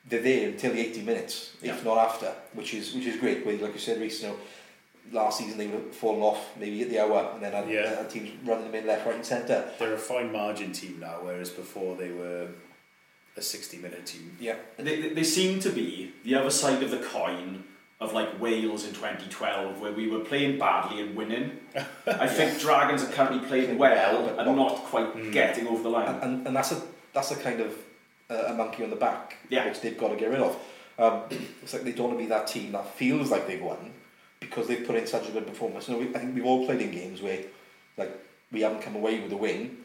they're 0.08 0.22
there 0.22 0.50
until 0.50 0.72
the 0.74 0.80
80 0.80 1.02
minutes, 1.02 1.54
if 1.62 1.84
not 1.84 1.98
after, 1.98 2.34
which 2.54 2.74
is 2.74 2.94
which 2.94 3.06
is 3.06 3.20
great. 3.20 3.46
Where, 3.46 3.58
like 3.58 3.74
you 3.74 3.80
said, 3.80 4.00
Rhys, 4.00 4.22
you 4.22 4.30
know, 4.30 4.36
last 5.12 5.40
season 5.40 5.58
they 5.58 5.68
were 5.68 5.80
falling 5.92 6.22
off 6.22 6.56
maybe 6.58 6.82
at 6.84 6.90
the 6.90 7.00
hour, 7.00 7.32
and 7.34 7.44
then 7.44 7.52
had, 7.52 7.70
Yeah. 7.70 7.96
had 7.98 8.10
teams 8.10 8.30
running 8.46 8.66
them 8.66 8.76
in 8.76 8.88
left, 8.88 9.06
right, 9.06 9.16
and 9.16 9.26
centre. 9.26 9.70
They're 9.80 9.96
a 9.96 9.98
fine 9.98 10.32
margin 10.32 10.72
team 10.72 11.00
now, 11.02 11.18
whereas 11.22 11.50
before 11.50 11.96
they 11.98 12.12
were 12.12 12.48
a 13.38 13.42
60 13.42 13.78
minute 13.78 14.06
team. 14.06 14.36
Yeah, 14.40 14.56
They, 14.78 15.02
they- 15.02 15.14
they 15.14 15.24
seem 15.24 15.60
to 15.62 15.70
be 15.70 16.12
the 16.24 16.36
other 16.36 16.50
side 16.50 16.82
of 16.84 16.92
the 16.92 16.98
coin 16.98 17.64
of 18.00 18.14
like 18.14 18.40
Wales 18.40 18.86
in 18.86 18.94
2012, 18.94 19.80
where 19.82 19.92
we 19.92 20.08
were 20.10 20.20
playing 20.20 20.60
badly 20.60 21.02
and 21.02 21.16
winning. 21.16 21.58
I 22.08 22.28
think 22.28 22.60
Dragons 22.60 23.04
are 23.04 23.12
currently 23.12 23.40
playing 23.48 23.78
well 23.78 24.24
But 24.24 24.38
and 24.40 24.56
not- 24.56 24.56
not 24.74 24.76
quite 24.86 25.32
getting 25.32 25.68
over 25.68 25.82
the 25.84 25.90
line. 25.90 26.08
and, 26.10 26.24
and, 26.24 26.48
and 26.48 26.56
that's 26.56 26.72
a 26.72 26.82
that's 27.14 27.32
a 27.32 27.36
kind 27.36 27.60
of 27.62 27.76
uh, 28.30 28.36
a 28.48 28.54
monkey 28.54 28.84
on 28.84 28.90
the 28.92 28.96
back 28.96 29.38
Yeah. 29.50 29.68
which 29.68 29.82
they've 29.82 29.98
got 29.98 30.10
to 30.10 30.16
get 30.16 30.30
rid 30.30 30.40
of. 30.42 30.56
Um, 31.00 31.22
it's 31.64 31.74
like 31.74 31.84
they 31.84 31.92
don't 31.94 32.08
want 32.08 32.20
to 32.20 32.24
be 32.24 32.30
that 32.30 32.48
team 32.48 32.72
that 32.74 32.88
feels 32.96 33.32
like 33.32 33.48
they've 33.48 33.62
won 33.62 33.94
because 34.40 34.68
they've 34.68 34.86
put 34.86 34.96
in 34.96 35.08
such 35.08 35.28
a 35.30 35.32
good 35.32 35.48
performance. 35.48 35.88
You 35.88 35.94
know, 35.96 36.00
we, 36.02 36.16
I 36.16 36.20
think 36.20 36.36
we've 36.36 36.46
all 36.46 36.66
played 36.66 36.82
in 36.82 36.92
games 36.92 37.22
where 37.22 37.40
like 37.98 38.12
we 38.52 38.62
haven't 38.62 38.82
come 38.82 38.96
away 38.96 39.20
with 39.20 39.32
a 39.32 39.38
win, 39.38 39.78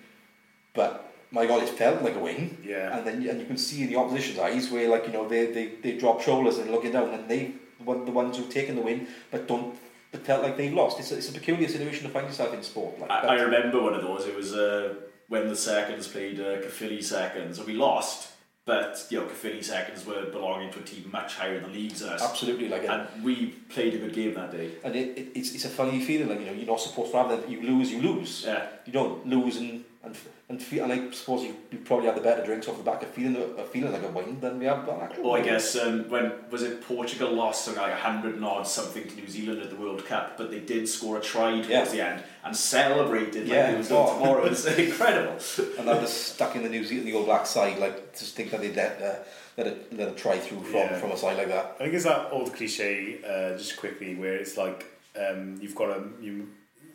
but 0.74 1.11
my 1.33 1.47
God, 1.47 1.62
it 1.62 1.68
felt 1.70 2.03
like 2.03 2.14
a 2.14 2.18
win. 2.18 2.59
Yeah. 2.64 2.97
And 2.97 3.07
then 3.07 3.14
and 3.28 3.41
you 3.41 3.47
can 3.47 3.57
see 3.57 3.83
in 3.83 3.89
the 3.89 3.97
opposition's 3.97 4.39
eyes 4.39 4.70
where 4.70 4.89
like 4.89 5.07
you 5.07 5.12
know 5.12 5.26
they 5.28 5.47
they, 5.47 5.66
they 5.83 5.93
drop 5.99 6.20
shoulders 6.22 6.59
and 6.59 6.70
looking 6.70 6.93
down 6.93 7.09
and 7.11 7.28
they 7.28 7.53
the, 7.78 7.85
one, 7.85 8.05
the 8.05 8.12
ones 8.12 8.37
who've 8.37 8.51
taken 8.51 8.76
the 8.76 8.83
win 8.83 9.07
but 9.30 9.49
don't 9.49 9.74
but 10.12 10.26
felt 10.26 10.43
like 10.43 10.57
they've 10.59 10.74
lost. 10.74 11.01
It's 11.01 11.11
a, 11.11 11.16
it's 11.16 11.30
a 11.30 11.33
peculiar 11.33 11.68
situation 11.68 12.03
to 12.07 12.11
find 12.11 12.26
yourself 12.26 12.53
in 12.53 12.62
sport. 12.62 13.01
Like 13.01 13.11
I. 13.11 13.37
I 13.37 13.41
remember 13.41 13.80
one 13.83 13.95
of 13.95 14.03
those. 14.03 14.26
It 14.26 14.37
was 14.37 14.53
uh, 14.55 14.95
when 15.28 15.49
the 15.49 15.57
seconds 15.57 16.07
played 16.07 16.39
uh, 16.39 16.61
Caerphilly 16.61 17.01
seconds, 17.03 17.59
and 17.59 17.66
we 17.66 17.72
lost. 17.74 18.28
But 18.64 19.07
you 19.11 19.18
know, 19.18 19.24
Caerphilly 19.26 19.62
seconds 19.62 20.05
were 20.07 20.26
belonging 20.26 20.70
to 20.74 20.78
a 20.80 20.83
team 20.83 21.09
much 21.11 21.35
higher 21.37 21.57
in 21.57 21.62
the 21.64 21.68
leagues 21.70 21.99
than 22.01 22.11
us, 22.11 22.22
Absolutely, 22.22 22.68
like 22.68 22.87
and 22.87 23.24
we 23.24 23.47
played 23.70 23.95
a 23.95 23.99
good 23.99 24.12
game 24.12 24.35
that 24.35 24.53
day. 24.53 24.70
and 24.85 24.95
it, 24.95 25.18
it, 25.18 25.28
it's, 25.35 25.53
it's 25.55 25.64
a 25.64 25.68
funny 25.68 26.01
feeling. 26.05 26.28
Like 26.28 26.41
you 26.41 26.47
know, 26.47 26.53
you're 26.53 26.66
not 26.66 26.80
supposed 26.80 27.11
to 27.12 27.16
have 27.18 27.28
that. 27.30 27.49
You 27.51 27.61
lose, 27.62 27.91
you 27.91 28.01
lose. 28.03 28.45
Yeah, 28.47 28.66
You 28.87 28.93
don't 28.93 29.26
lose 29.26 29.57
and 29.57 29.83
and 30.05 30.14
and, 30.53 30.62
feel, 30.62 30.84
and 30.84 30.92
I 30.92 31.11
suppose 31.11 31.42
you, 31.42 31.57
you 31.70 31.78
probably 31.78 32.07
had 32.07 32.16
the 32.16 32.20
better 32.20 32.44
drinks 32.44 32.68
off 32.68 32.76
the 32.76 32.82
back 32.84 33.03
of 33.03 33.09
feeling 33.09 33.36
a 33.59 33.64
feeling 33.64 33.90
like 33.92 34.03
a 34.03 34.09
wine 34.09 34.38
than 34.40 34.59
we 34.59 34.66
have. 34.66 34.86
Actually. 34.88 35.24
Or 35.24 35.38
I 35.38 35.40
guess 35.42 35.74
um, 35.76 36.09
when 36.11 36.30
was 36.50 36.62
it 36.62 36.82
Portugal 36.82 37.32
lost 37.32 37.64
something 37.64 37.82
like 37.82 37.94
hundred 37.94 38.34
and 38.34 38.44
odd 38.44 38.66
something 38.66 39.09
to 39.09 39.14
New 39.16 39.26
Zealand 39.28 39.62
at 39.62 39.70
the 39.70 39.76
World 39.76 40.05
Cup, 40.05 40.36
but 40.36 40.50
they 40.50 40.61
did 40.61 40.88
score 40.88 41.16
a 41.18 41.20
try 41.20 41.53
towards 41.53 41.68
Yeah. 41.70 41.84
the 41.86 42.00
end 42.07 42.22
and 42.44 42.57
celebrated 42.57 43.48
Yeah. 43.48 43.64
like 43.66 43.74
it 43.74 43.78
was 43.78 43.90
no 43.90 44.07
Oh. 44.07 44.12
tomorrow. 44.18 44.44
It's 44.53 44.66
incredible. 44.66 45.32
and 45.78 45.88
that 45.88 46.00
was 46.00 46.12
stuck 46.12 46.55
in 46.57 46.62
the 46.62 46.68
New 46.68 46.84
Zealand, 46.84 47.09
the 47.09 47.14
All 47.14 47.24
Black 47.24 47.46
side. 47.46 47.78
Like 47.78 48.16
just 48.18 48.36
think 48.36 48.50
that 48.50 48.61
they 48.61 48.72
let 48.72 49.00
uh, 49.03 49.14
let 49.57 49.66
it 49.66 49.92
let 49.98 50.09
it 50.09 50.16
try 50.16 50.38
through 50.38 50.62
from 50.64 50.74
Yeah. 50.80 50.98
from 50.98 51.12
a 51.12 51.16
side 51.16 51.36
like 51.38 51.48
that. 51.48 51.76
I 51.78 51.84
think 51.84 51.94
it's 51.94 52.05
that 52.05 52.28
old 52.30 52.53
cliche, 52.55 53.18
uh, 53.26 53.57
just 53.57 53.76
quickly, 53.78 54.14
where 54.14 54.34
it's 54.34 54.57
like 54.57 54.84
um, 55.18 55.59
you've 55.62 55.74
got 55.74 55.86
to 55.94 55.98
you 56.20 56.48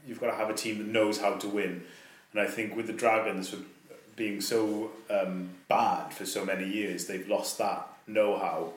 you've 0.08 0.22
got 0.22 0.28
to 0.32 0.36
have 0.38 0.50
a 0.50 0.54
team 0.54 0.78
that 0.78 0.88
knows 0.88 1.20
how 1.20 1.34
to 1.34 1.48
win, 1.50 1.84
and 2.38 2.48
I 2.48 2.50
think 2.50 2.76
with 2.76 2.86
the 2.86 2.94
Dragons 2.94 3.50
for 3.50 3.58
being 4.16 4.42
so 4.42 4.92
um, 5.10 5.50
bad 5.68 6.14
for 6.14 6.24
so 6.24 6.46
many 6.46 6.68
years, 6.68 7.08
they've 7.08 7.28
lost 7.28 7.58
that 7.58 7.88
know-how, 8.06 8.74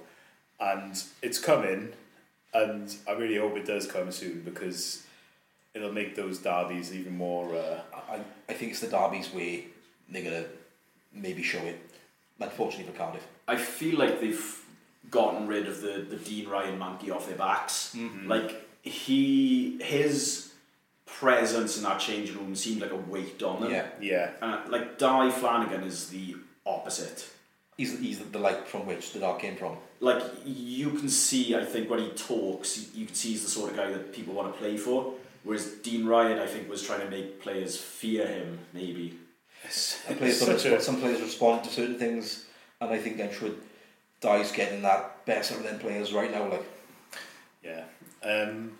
and 0.58 1.02
it's 1.20 1.38
coming, 1.38 1.92
and 2.54 2.94
I 3.06 3.12
really 3.12 3.36
hope 3.36 3.58
it 3.58 3.66
does 3.66 3.86
come 3.86 4.10
soon 4.12 4.40
because 4.40 5.06
it'll 5.74 5.92
make 5.92 6.16
those 6.16 6.38
derbies 6.38 6.94
even 6.94 7.18
more. 7.18 7.54
Uh, 7.54 7.80
I, 8.08 8.20
I 8.48 8.54
think 8.54 8.72
it's 8.72 8.80
the 8.80 8.88
Derby's 8.88 9.30
way. 9.32 9.66
They're 10.08 10.24
gonna 10.24 10.46
maybe 11.12 11.42
show 11.42 11.60
it. 11.60 11.78
Unfortunately 12.40 12.90
for 12.90 12.98
Cardiff. 12.98 13.26
I 13.46 13.56
feel 13.56 13.98
like 13.98 14.22
they've 14.22 14.64
gotten 15.10 15.46
rid 15.46 15.68
of 15.68 15.82
the, 15.82 16.06
the 16.08 16.16
Dean 16.16 16.48
Ryan 16.48 16.78
monkey 16.78 17.10
off 17.10 17.26
their 17.26 17.36
backs. 17.36 17.94
Like 18.26 18.66
he 18.82 19.78
his 19.82 20.49
presence 21.20 21.76
in 21.76 21.82
that 21.84 22.00
changing 22.00 22.36
room 22.38 22.54
seemed 22.56 22.80
like 22.80 22.92
a 22.92 22.96
weight 22.96 23.42
on 23.42 23.60
them. 23.60 23.70
Yeah, 23.70 23.86
yeah, 24.00 24.30
Uh, 24.40 24.62
like 24.68 24.98
Dai 24.98 25.30
Flanagan 25.30 25.82
is 25.82 26.08
the 26.08 26.36
opposite. 26.64 27.28
he's 27.76 27.98
he's 27.98 28.18
the, 28.18 28.24
the 28.24 28.38
light 28.38 28.66
from 28.66 28.86
which 28.86 29.12
the 29.12 29.20
dark 29.20 29.38
came 29.40 29.56
from. 29.56 29.76
Like 30.00 30.22
you 30.46 30.90
can 30.90 31.08
see, 31.10 31.54
I 31.54 31.64
think 31.64 31.90
when 31.90 32.00
he 32.00 32.08
talks, 32.10 32.68
you 32.94 33.04
can 33.06 33.14
see 33.14 33.30
he's 33.32 33.44
the 33.44 33.50
sort 33.50 33.70
of 33.70 33.76
guy 33.76 33.90
that 33.90 34.12
people 34.14 34.32
want 34.34 34.52
to 34.52 34.58
play 34.58 34.76
for. 34.78 35.12
Whereas 35.44 35.66
Dean 35.82 36.04
Ryan, 36.06 36.38
I 36.38 36.46
think, 36.46 36.68
was 36.68 36.82
trying 36.82 37.00
to 37.00 37.10
make 37.10 37.40
players 37.40 37.76
fear 37.76 38.26
him. 38.26 38.58
Maybe 38.74 39.18
And 40.08 40.16
players 40.18 40.40
don't 40.40 40.50
a- 40.50 40.52
respond, 40.54 40.82
some 40.82 41.00
players 41.00 41.20
respond 41.20 41.64
to 41.64 41.70
certain 41.70 41.98
things, 41.98 42.46
and 42.80 42.90
I 42.90 42.98
think 42.98 43.20
I'm 43.20 43.32
sure 43.32 43.50
Dai's 44.22 44.52
getting 44.52 44.82
that 44.82 45.24
better 45.26 45.54
than 45.64 45.78
players 45.78 46.12
right 46.14 46.30
now. 46.32 46.48
Like 46.50 46.64
Yeah. 47.62 47.84
Um, 48.22 48.72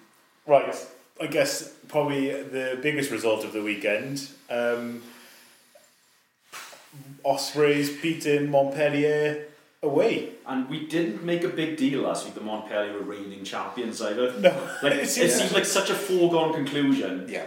right. 0.47 0.74
I 1.20 1.26
guess 1.26 1.74
probably 1.91 2.30
the 2.30 2.78
biggest 2.82 3.11
result 3.11 3.45
of 3.45 3.53
the 3.53 3.62
weekend. 3.62 4.28
Um, 4.49 5.03
Ospreys 7.24 8.01
beating 8.01 8.51
Montpellier 8.51 9.47
away. 9.82 10.30
And 10.47 10.68
we 10.68 10.86
didn't 10.86 11.22
make 11.22 11.45
a 11.45 11.49
big 11.49 11.76
deal 11.76 12.03
last 12.03 12.24
week 12.24 12.34
The 12.34 12.41
Montpellier 12.41 12.93
were 12.95 13.01
reigning 13.01 13.45
champions 13.45 14.01
either. 14.03 14.32
No, 14.41 14.51
Like 14.82 14.93
it 14.95 14.99
It's- 15.01 15.38
seems 15.38 15.53
like 15.53 15.64
such 15.64 15.91
a 15.91 15.95
foregone 15.95 16.55
conclusion 16.55 17.26
yeah, 17.28 17.47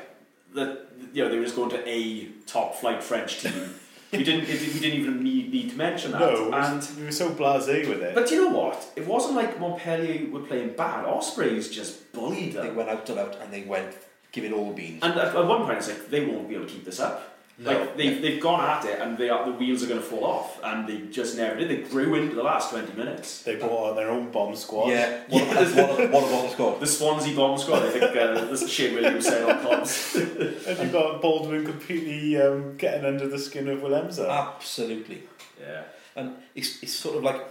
that 0.55 0.87
you 1.13 1.23
know 1.23 1.29
they 1.29 1.37
were 1.37 1.43
just 1.43 1.55
going 1.55 1.69
to 1.71 1.87
a 1.87 2.25
top 2.45 2.75
flight 2.75 3.03
French 3.03 3.41
team. 3.41 3.75
we 4.11 4.23
didn't 4.23 4.47
it, 4.47 4.73
we 4.73 4.79
didn't 4.79 4.99
even 4.99 5.23
need, 5.23 5.51
need 5.51 5.71
to 5.71 5.75
mention 5.75 6.11
that. 6.11 6.19
no, 6.21 6.51
and 6.53 6.87
we 6.97 7.05
were 7.05 7.11
so 7.11 7.31
blasé 7.31 7.87
with 7.89 8.01
it. 8.01 8.13
but 8.15 8.29
you 8.31 8.43
know 8.43 8.57
what? 8.57 8.87
It 8.95 9.05
wasn't 9.07 9.35
like 9.35 9.59
Montpellier 9.59 10.29
were 10.31 10.41
playing 10.41 10.73
bad. 10.75 11.05
Ospreys 11.05 11.69
just 11.69 12.11
bullied 12.13 12.53
them. 12.53 12.65
they 12.67 12.71
went 12.71 12.89
out 12.89 13.09
and 13.09 13.19
out, 13.19 13.35
and 13.41 13.51
they 13.51 13.63
went 13.63 13.95
giving 14.33 14.51
all 14.51 14.73
beans. 14.73 14.99
And 15.01 15.13
at, 15.17 15.33
at 15.33 15.45
one 15.47 15.63
point, 15.63 15.77
it's 15.77 15.87
like 15.87 16.09
they 16.09 16.25
won't 16.25 16.49
be 16.49 16.55
able 16.55 16.65
to 16.65 16.71
keep 16.73 16.83
this 16.83 16.99
up. 16.99 17.29
No. 17.59 17.69
Like 17.69 17.95
they've, 17.97 18.19
they've 18.19 18.41
gone 18.41 18.67
at 18.67 18.83
it, 18.83 18.99
and 18.99 19.15
they 19.15 19.29
are, 19.29 19.45
the 19.45 19.51
wheels 19.51 19.83
are 19.83 19.87
going 19.87 19.99
to 20.01 20.05
fall 20.05 20.25
off, 20.25 20.59
and 20.63 20.87
they 20.89 21.01
just 21.11 21.37
never 21.37 21.55
did. 21.55 21.69
They 21.69 21.87
grew 21.87 22.15
into 22.15 22.33
the 22.35 22.41
last 22.41 22.71
twenty 22.71 22.91
minutes. 22.97 23.43
they 23.43 23.55
brought 23.57 23.91
on 23.91 23.95
their 23.95 24.09
own 24.09 24.31
bomb 24.31 24.55
squad. 24.55 24.89
yeah, 24.89 25.21
what, 25.29 25.43
Yeah. 25.45 25.53
that's 25.53 25.75
what, 25.75 25.89
a- 25.99 26.07
what 26.07 26.23
a 26.23 26.31
bomb 26.31 26.49
squad. 26.49 26.79
The 26.79 26.87
Swansea 26.87 27.35
bomb 27.35 27.59
squad. 27.59 27.83
I 27.83 27.91
think 27.91 28.03
uh, 28.17 28.45
this 28.45 28.67
Shane 28.67 28.95
Williams 28.95 29.25
said 29.27 29.47
on 29.47 29.63
comms. 29.63 30.65
And 30.67 30.79
you've 30.79 30.91
got 30.91 31.21
Baldwin 31.21 31.63
completely 31.63 32.41
um, 32.41 32.75
getting 32.77 33.05
under 33.05 33.27
the 33.27 33.37
skin 33.37 33.67
of 33.67 33.81
Willemse. 33.81 34.17
Absolutely. 34.27 35.21
Yeah. 35.61 35.83
And 36.15 36.35
it's, 36.55 36.81
it's 36.81 36.93
sort 36.93 37.17
of 37.17 37.23
like 37.23 37.41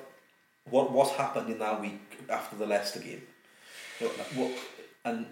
what 0.69 0.91
what 0.91 1.11
happened 1.11 1.49
in 1.51 1.59
that 1.61 1.81
week 1.81 2.01
after 2.29 2.57
the 2.57 2.67
Leicester 2.67 2.99
game. 3.01 3.23
What, 4.01 4.11
what, 4.35 4.51
and 5.05 5.27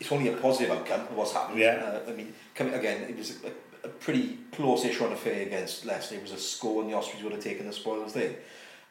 it's 0.00 0.10
only 0.10 0.28
a 0.28 0.36
positive 0.36 0.70
outcome 0.70 1.00
of 1.00 1.14
what's 1.14 1.32
happened. 1.32 1.58
Yeah. 1.58 2.00
Uh, 2.06 2.10
I 2.10 2.14
mean, 2.14 2.32
coming 2.54 2.74
again, 2.74 3.02
it 3.02 3.16
was 3.16 3.38
a, 3.44 3.86
a 3.86 3.90
pretty 3.90 4.38
close-ish 4.52 4.98
run 4.98 5.12
affair 5.12 5.42
against 5.46 5.84
Leicester. 5.84 6.16
It 6.16 6.22
was 6.22 6.32
a 6.32 6.38
score, 6.38 6.82
and 6.82 6.90
the 6.90 6.96
Austrians 6.96 7.22
would 7.22 7.34
have 7.34 7.42
taken 7.42 7.66
the 7.66 7.72
spoils 7.72 8.14
there. 8.14 8.34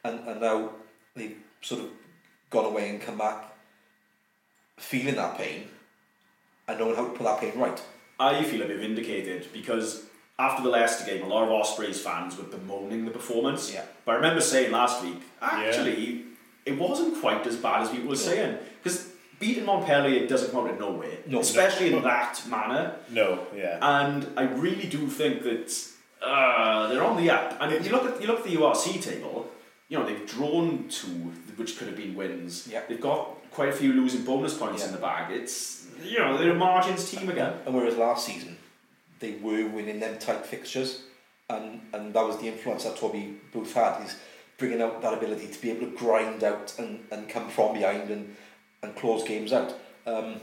And 0.03 0.19
and 0.27 0.39
now 0.39 0.71
they've 1.15 1.37
sort 1.61 1.81
of 1.81 1.89
gone 2.49 2.65
away 2.65 2.89
and 2.89 3.01
come 3.01 3.17
back 3.17 3.45
feeling 4.77 5.15
that 5.15 5.37
pain 5.37 5.67
and 6.67 6.79
knowing 6.79 6.95
how 6.95 7.05
to 7.05 7.09
put 7.09 7.23
that 7.23 7.39
pain 7.39 7.59
right. 7.59 7.81
I 8.19 8.43
feel 8.43 8.61
a 8.61 8.65
bit 8.65 8.79
vindicated 8.79 9.47
because 9.53 10.05
after 10.37 10.63
the 10.63 10.69
Leicester 10.69 11.05
game, 11.05 11.23
a 11.23 11.27
lot 11.27 11.43
of 11.43 11.49
Ospreys 11.49 12.01
fans 12.01 12.37
were 12.37 12.45
bemoaning 12.45 13.05
the 13.05 13.11
performance. 13.11 13.73
Yeah. 13.73 13.83
But 14.05 14.13
I 14.13 14.15
remember 14.15 14.41
saying 14.41 14.71
last 14.71 15.03
week, 15.03 15.21
actually, 15.41 16.23
it 16.65 16.77
wasn't 16.77 17.19
quite 17.19 17.45
as 17.45 17.57
bad 17.57 17.83
as 17.83 17.89
people 17.89 18.09
were 18.09 18.15
saying. 18.15 18.57
Beating 19.39 19.65
Montpellier 19.65 20.27
doesn't 20.27 20.51
come 20.51 20.65
out 20.65 20.71
of 20.73 20.79
nowhere, 20.79 21.17
No. 21.25 21.39
especially 21.39 21.93
in 21.93 22.03
that 22.03 22.41
manner. 22.49 22.95
No, 23.09 23.47
yeah. 23.55 23.77
And 23.81 24.27
I 24.35 24.43
really 24.43 24.87
do 24.87 25.07
think 25.07 25.43
that 25.43 25.73
uh, 26.21 26.87
they're 26.87 27.03
on 27.03 27.15
the 27.17 27.29
up. 27.29 27.57
And 27.61 27.85
you 27.85 27.91
look 27.91 28.05
at 28.05 28.21
you 28.21 28.27
look 28.27 28.39
at 28.39 28.45
the 28.45 28.55
URC 28.55 29.01
table. 29.01 29.49
You 29.87 29.97
know 29.97 30.05
they've 30.05 30.27
drawn 30.27 30.87
two, 30.89 31.07
which 31.55 31.77
could 31.77 31.87
have 31.87 31.97
been 31.97 32.15
wins. 32.15 32.67
Yeah. 32.71 32.81
They've 32.87 32.99
got 33.01 33.27
quite 33.51 33.69
a 33.69 33.73
few 33.73 33.93
losing 33.93 34.23
bonus 34.23 34.57
points 34.57 34.85
in 34.85 34.91
the 34.91 34.97
bag. 34.99 35.31
It's 35.31 35.87
you 36.03 36.19
know 36.19 36.37
they're 36.37 36.51
a 36.51 36.55
margins 36.55 37.09
team 37.09 37.29
again. 37.29 37.53
And 37.65 37.73
whereas 37.73 37.95
last 37.97 38.25
season, 38.25 38.57
they 39.19 39.31
were 39.41 39.67
winning 39.67 39.99
them 40.01 40.19
tight 40.19 40.45
fixtures, 40.45 41.03
and, 41.49 41.81
and 41.93 42.13
that 42.13 42.25
was 42.25 42.37
the 42.37 42.47
influence 42.47 42.83
that 42.83 42.97
Toby 42.97 43.35
Booth 43.53 43.73
had, 43.73 44.03
is 44.05 44.15
bringing 44.57 44.81
out 44.81 45.01
that 45.01 45.13
ability 45.13 45.47
to 45.47 45.61
be 45.61 45.71
able 45.71 45.87
to 45.89 45.95
grind 45.97 46.43
out 46.43 46.73
and, 46.77 46.99
and 47.11 47.27
come 47.29 47.49
from 47.49 47.73
behind 47.73 48.09
and, 48.09 48.35
and 48.83 48.95
close 48.95 49.23
games 49.27 49.53
out. 49.53 49.73
Um, 50.05 50.35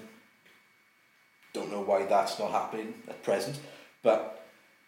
don't 1.52 1.70
know 1.70 1.80
why 1.80 2.04
that's 2.04 2.38
not 2.38 2.50
happening 2.50 2.94
at 3.08 3.22
present, 3.22 3.58
but 4.02 4.32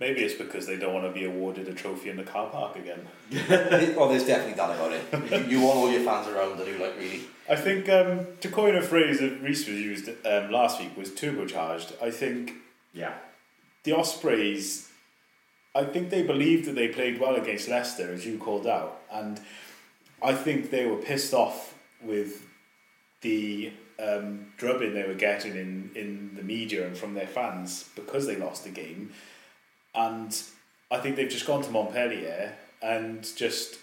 Maybe 0.01 0.21
it's 0.21 0.35
because 0.35 0.65
they 0.65 0.77
don't 0.77 0.95
want 0.95 1.07
to 1.07 1.13
be 1.13 1.25
awarded 1.27 1.67
a 1.67 1.75
trophy 1.75 2.09
in 2.09 2.17
the 2.17 2.23
car 2.23 2.49
park 2.51 2.77
again. 2.77 3.01
oh, 3.99 4.09
there's 4.09 4.25
definitely 4.25 4.55
that 4.55 4.71
about 4.71 4.93
it. 4.93 5.49
You, 5.51 5.59
you 5.59 5.65
want 5.67 5.77
all 5.77 5.91
your 5.91 6.05
fans 6.05 6.29
around, 6.29 6.61
and 6.61 6.69
you 6.69 6.79
like 6.79 6.97
really. 6.97 7.23
I 7.51 7.57
think 7.57 7.89
um, 7.89 8.25
to 8.41 8.49
coin 8.49 8.77
a 8.77 8.83
phrase 8.83 9.19
that 9.19 9.43
Rhys 9.43 9.67
was 9.67 9.77
used 9.81 10.09
um, 10.25 10.53
last 10.53 10.79
week 10.81 10.97
was 10.97 11.11
turbocharged. 11.11 12.01
I 12.01 12.13
think 12.13 12.53
Yeah. 12.95 13.15
the 13.83 13.91
Ospreys, 13.97 14.89
I 15.75 15.83
think 15.83 16.11
they 16.11 16.23
believed 16.23 16.67
that 16.67 16.77
they 16.77 16.87
played 16.87 17.19
well 17.19 17.35
against 17.35 17.67
Leicester, 17.69 18.13
as 18.13 18.25
you 18.25 18.39
called 18.39 18.69
out, 18.69 19.01
and 19.11 19.41
I 20.23 20.33
think 20.33 20.71
they 20.71 20.87
were 20.87 20.99
pissed 20.99 21.35
off 21.35 21.75
with 22.01 22.47
the 23.21 23.73
um, 23.99 24.53
drubbing 24.57 24.95
they 24.95 25.07
were 25.07 25.15
getting 25.15 25.53
in, 25.57 25.91
in 25.95 26.31
the 26.37 26.43
media 26.43 26.87
and 26.87 26.97
from 26.97 27.15
their 27.15 27.27
fans 27.27 27.89
because 27.97 28.27
they 28.27 28.37
lost 28.37 28.65
the 28.65 28.71
game, 28.71 29.11
and 29.95 30.41
I 30.91 30.99
think 30.99 31.17
they've 31.17 31.29
just 31.29 31.47
gone 31.47 31.63
to 31.63 31.71
Montpellier 31.71 32.55
and 32.83 33.27
just 33.37 33.79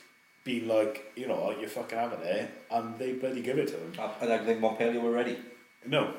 been 0.45 0.67
like, 0.67 1.11
you 1.15 1.27
know, 1.27 1.35
what, 1.35 1.59
you're 1.59 1.67
fucking 1.69 1.97
having 1.97 2.21
it, 2.21 2.49
and 2.71 2.97
they 2.99 3.13
bloody 3.13 3.41
give 3.41 3.57
it 3.57 3.67
to 3.67 3.73
them. 3.73 3.93
And 4.21 4.31
I 4.31 4.37
think 4.37 4.59
Montpellier 4.59 4.99
were 5.01 5.11
ready. 5.11 5.37
No, 5.85 6.13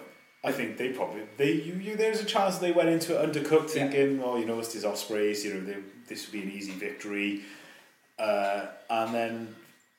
I 0.45 0.53
think 0.53 0.77
they 0.77 0.91
probably 0.91 1.23
they 1.39 1.53
you, 1.53 1.75
you 1.75 1.97
there's 1.97 2.21
a 2.21 2.25
chance 2.25 2.59
they 2.59 2.73
went 2.73 2.89
into 2.89 3.21
it 3.21 3.33
undercooked, 3.33 3.75
Yeah. 3.75 3.89
thinking, 3.89 4.23
oh, 4.23 4.37
you 4.37 4.45
know, 4.45 4.59
it's 4.59 4.73
these 4.75 4.85
Ospreys, 4.85 5.45
you 5.45 5.55
know, 5.55 5.61
they, 5.61 5.77
this 6.09 6.27
would 6.27 6.33
be 6.33 6.43
an 6.43 6.51
easy 6.53 6.73
victory, 6.73 7.43
uh, 8.19 8.67
and 8.91 9.14
then 9.14 9.55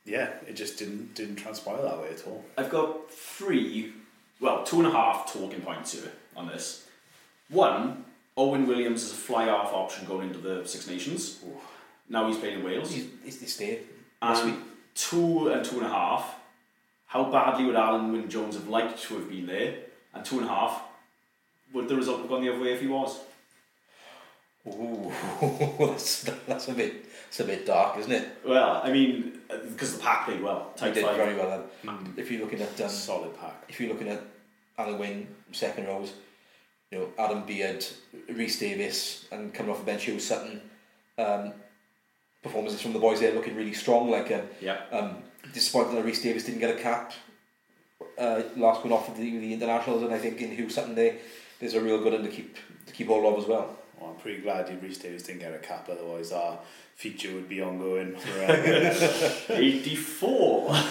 yeah, 0.08 0.30
it 0.48 0.54
just 0.54 0.80
didn't 0.80 1.14
didn't 1.14 1.36
transpire 1.36 1.82
that 1.82 2.00
way 2.02 2.10
at 2.10 2.26
all. 2.26 2.44
I've 2.58 2.70
got 2.70 3.12
three, 3.12 3.94
well, 4.40 4.64
two 4.64 4.78
and 4.78 4.88
a 4.88 4.92
half 4.92 5.32
talking 5.32 5.62
points 5.62 5.94
here 5.94 6.12
on 6.36 6.48
this. 6.48 6.88
One, 7.50 8.06
Owen 8.38 8.66
Williams 8.68 9.04
is 9.04 9.12
a 9.12 9.16
fly 9.16 9.50
off 9.50 9.74
option 9.74 10.06
going 10.08 10.30
into 10.30 10.40
the 10.40 10.66
Six 10.66 10.88
Nations. 10.88 11.40
Now 12.10 12.28
he's 12.28 12.38
playing 12.38 12.60
in 12.60 12.66
Wales. 12.66 12.92
He's, 12.92 13.08
he's, 13.24 13.40
he's 13.42 13.54
staying. 13.54 13.80
Must 14.22 14.44
And 14.44 14.64
two 14.96 15.50
and 15.50 15.64
two 15.66 15.78
and 15.78 15.86
a 15.86 15.90
half. 15.90 16.36
how 17.08 17.26
badly 17.26 17.66
would 17.66 17.76
Alun 17.76 18.12
Wyn 18.14 18.30
Jones 18.30 18.56
have 18.56 18.68
liked 18.68 19.02
to 19.04 19.16
have 19.16 19.30
been 19.30 19.46
there? 19.46 19.76
And 20.14 20.24
two 20.26 20.40
and 20.40 20.46
a 20.46 20.50
half, 20.50 20.82
would 21.74 21.88
the 21.90 21.96
result 21.96 22.20
have 22.22 22.30
gone 22.30 22.42
the 22.42 22.50
other 22.54 22.62
way 22.62 22.74
if 22.74 22.82
he 22.82 22.88
was? 22.88 23.20
Ooh, 24.68 25.12
that's, 25.80 26.24
that's 26.48 26.68
a 26.68 26.74
bit 26.74 27.06
it's 27.28 27.40
a 27.40 27.44
bit 27.44 27.66
dark, 27.66 27.98
isn't 28.00 28.12
it? 28.12 28.28
Well, 28.46 28.82
I 28.84 28.92
mean, 28.92 29.40
because 29.50 29.96
the 29.98 30.02
pack 30.04 30.26
played 30.26 30.42
well. 30.42 30.72
Tight 30.76 30.94
did 30.94 31.04
five. 31.06 31.16
very 31.18 31.36
well. 31.36 31.66
Um, 31.88 32.14
if 32.18 32.32
you're 32.32 32.42
looking 32.42 32.62
at 32.62 32.80
um, 32.82 32.90
Solid 32.90 33.38
pack. 33.40 33.64
if 33.70 33.80
you're 33.80 33.90
looking 33.90 34.08
at 34.10 34.22
Alun 34.80 34.98
Wyn 34.98 35.28
second 35.52 35.88
rows, 35.88 36.14
you 36.92 37.00
know 37.00 37.10
Adam 37.18 37.46
Beard, 37.46 37.86
Rhys 38.30 38.60
Davies, 38.60 39.26
and 39.32 39.54
coming 39.54 39.72
off 39.72 39.80
the 39.80 39.86
bench, 39.86 40.06
Huw 40.06 40.20
Sutton. 40.22 40.62
Um, 41.18 41.54
performances 42.44 42.82
from 42.82 42.94
the 42.94 43.00
boys 43.00 43.20
there 43.20 43.34
looking 43.34 43.56
really 43.56 43.74
strong. 43.74 44.10
Like 44.10 44.32
um, 44.32 44.42
Yeah. 44.62 44.78
um, 44.92 45.24
disappointed 45.54 45.96
that 45.98 46.06
Rhys 46.06 46.22
Davies 46.22 46.46
didn't 46.46 46.60
get 46.60 46.78
a 46.78 46.80
cap 46.82 47.12
uh, 48.18 48.42
last 48.56 48.84
one 48.84 48.94
off 48.94 49.10
of 49.10 49.18
the, 49.18 49.38
the 49.40 49.54
internationals, 49.54 50.04
and 50.04 50.14
I 50.14 50.18
think 50.18 50.42
in 50.42 50.56
Huw 50.56 50.72
Sutton 50.72 50.96
there, 50.96 51.16
there's 51.60 51.74
a 51.74 51.82
real 51.82 52.02
good 52.02 52.14
one 52.14 52.24
to 52.24 52.30
keep 52.30 52.56
to 52.86 52.94
keep 52.94 53.08
hold 53.08 53.26
of 53.26 53.42
as 53.42 53.48
well. 53.50 53.78
Well, 54.00 54.12
I'm 54.12 54.16
pretty 54.18 54.42
glad 54.42 54.70
you 54.70 54.78
Rhys 54.82 54.98
Davies 54.98 55.24
didn't 55.24 55.42
get 55.42 55.54
a 55.54 55.58
cap, 55.58 55.90
otherwise 55.92 56.32
our 56.32 56.60
feature 56.96 57.34
would 57.34 57.50
be 57.50 57.62
ongoing 57.62 58.16
forever. 58.16 58.92
Uh, 59.50 59.54
84. 59.54 60.68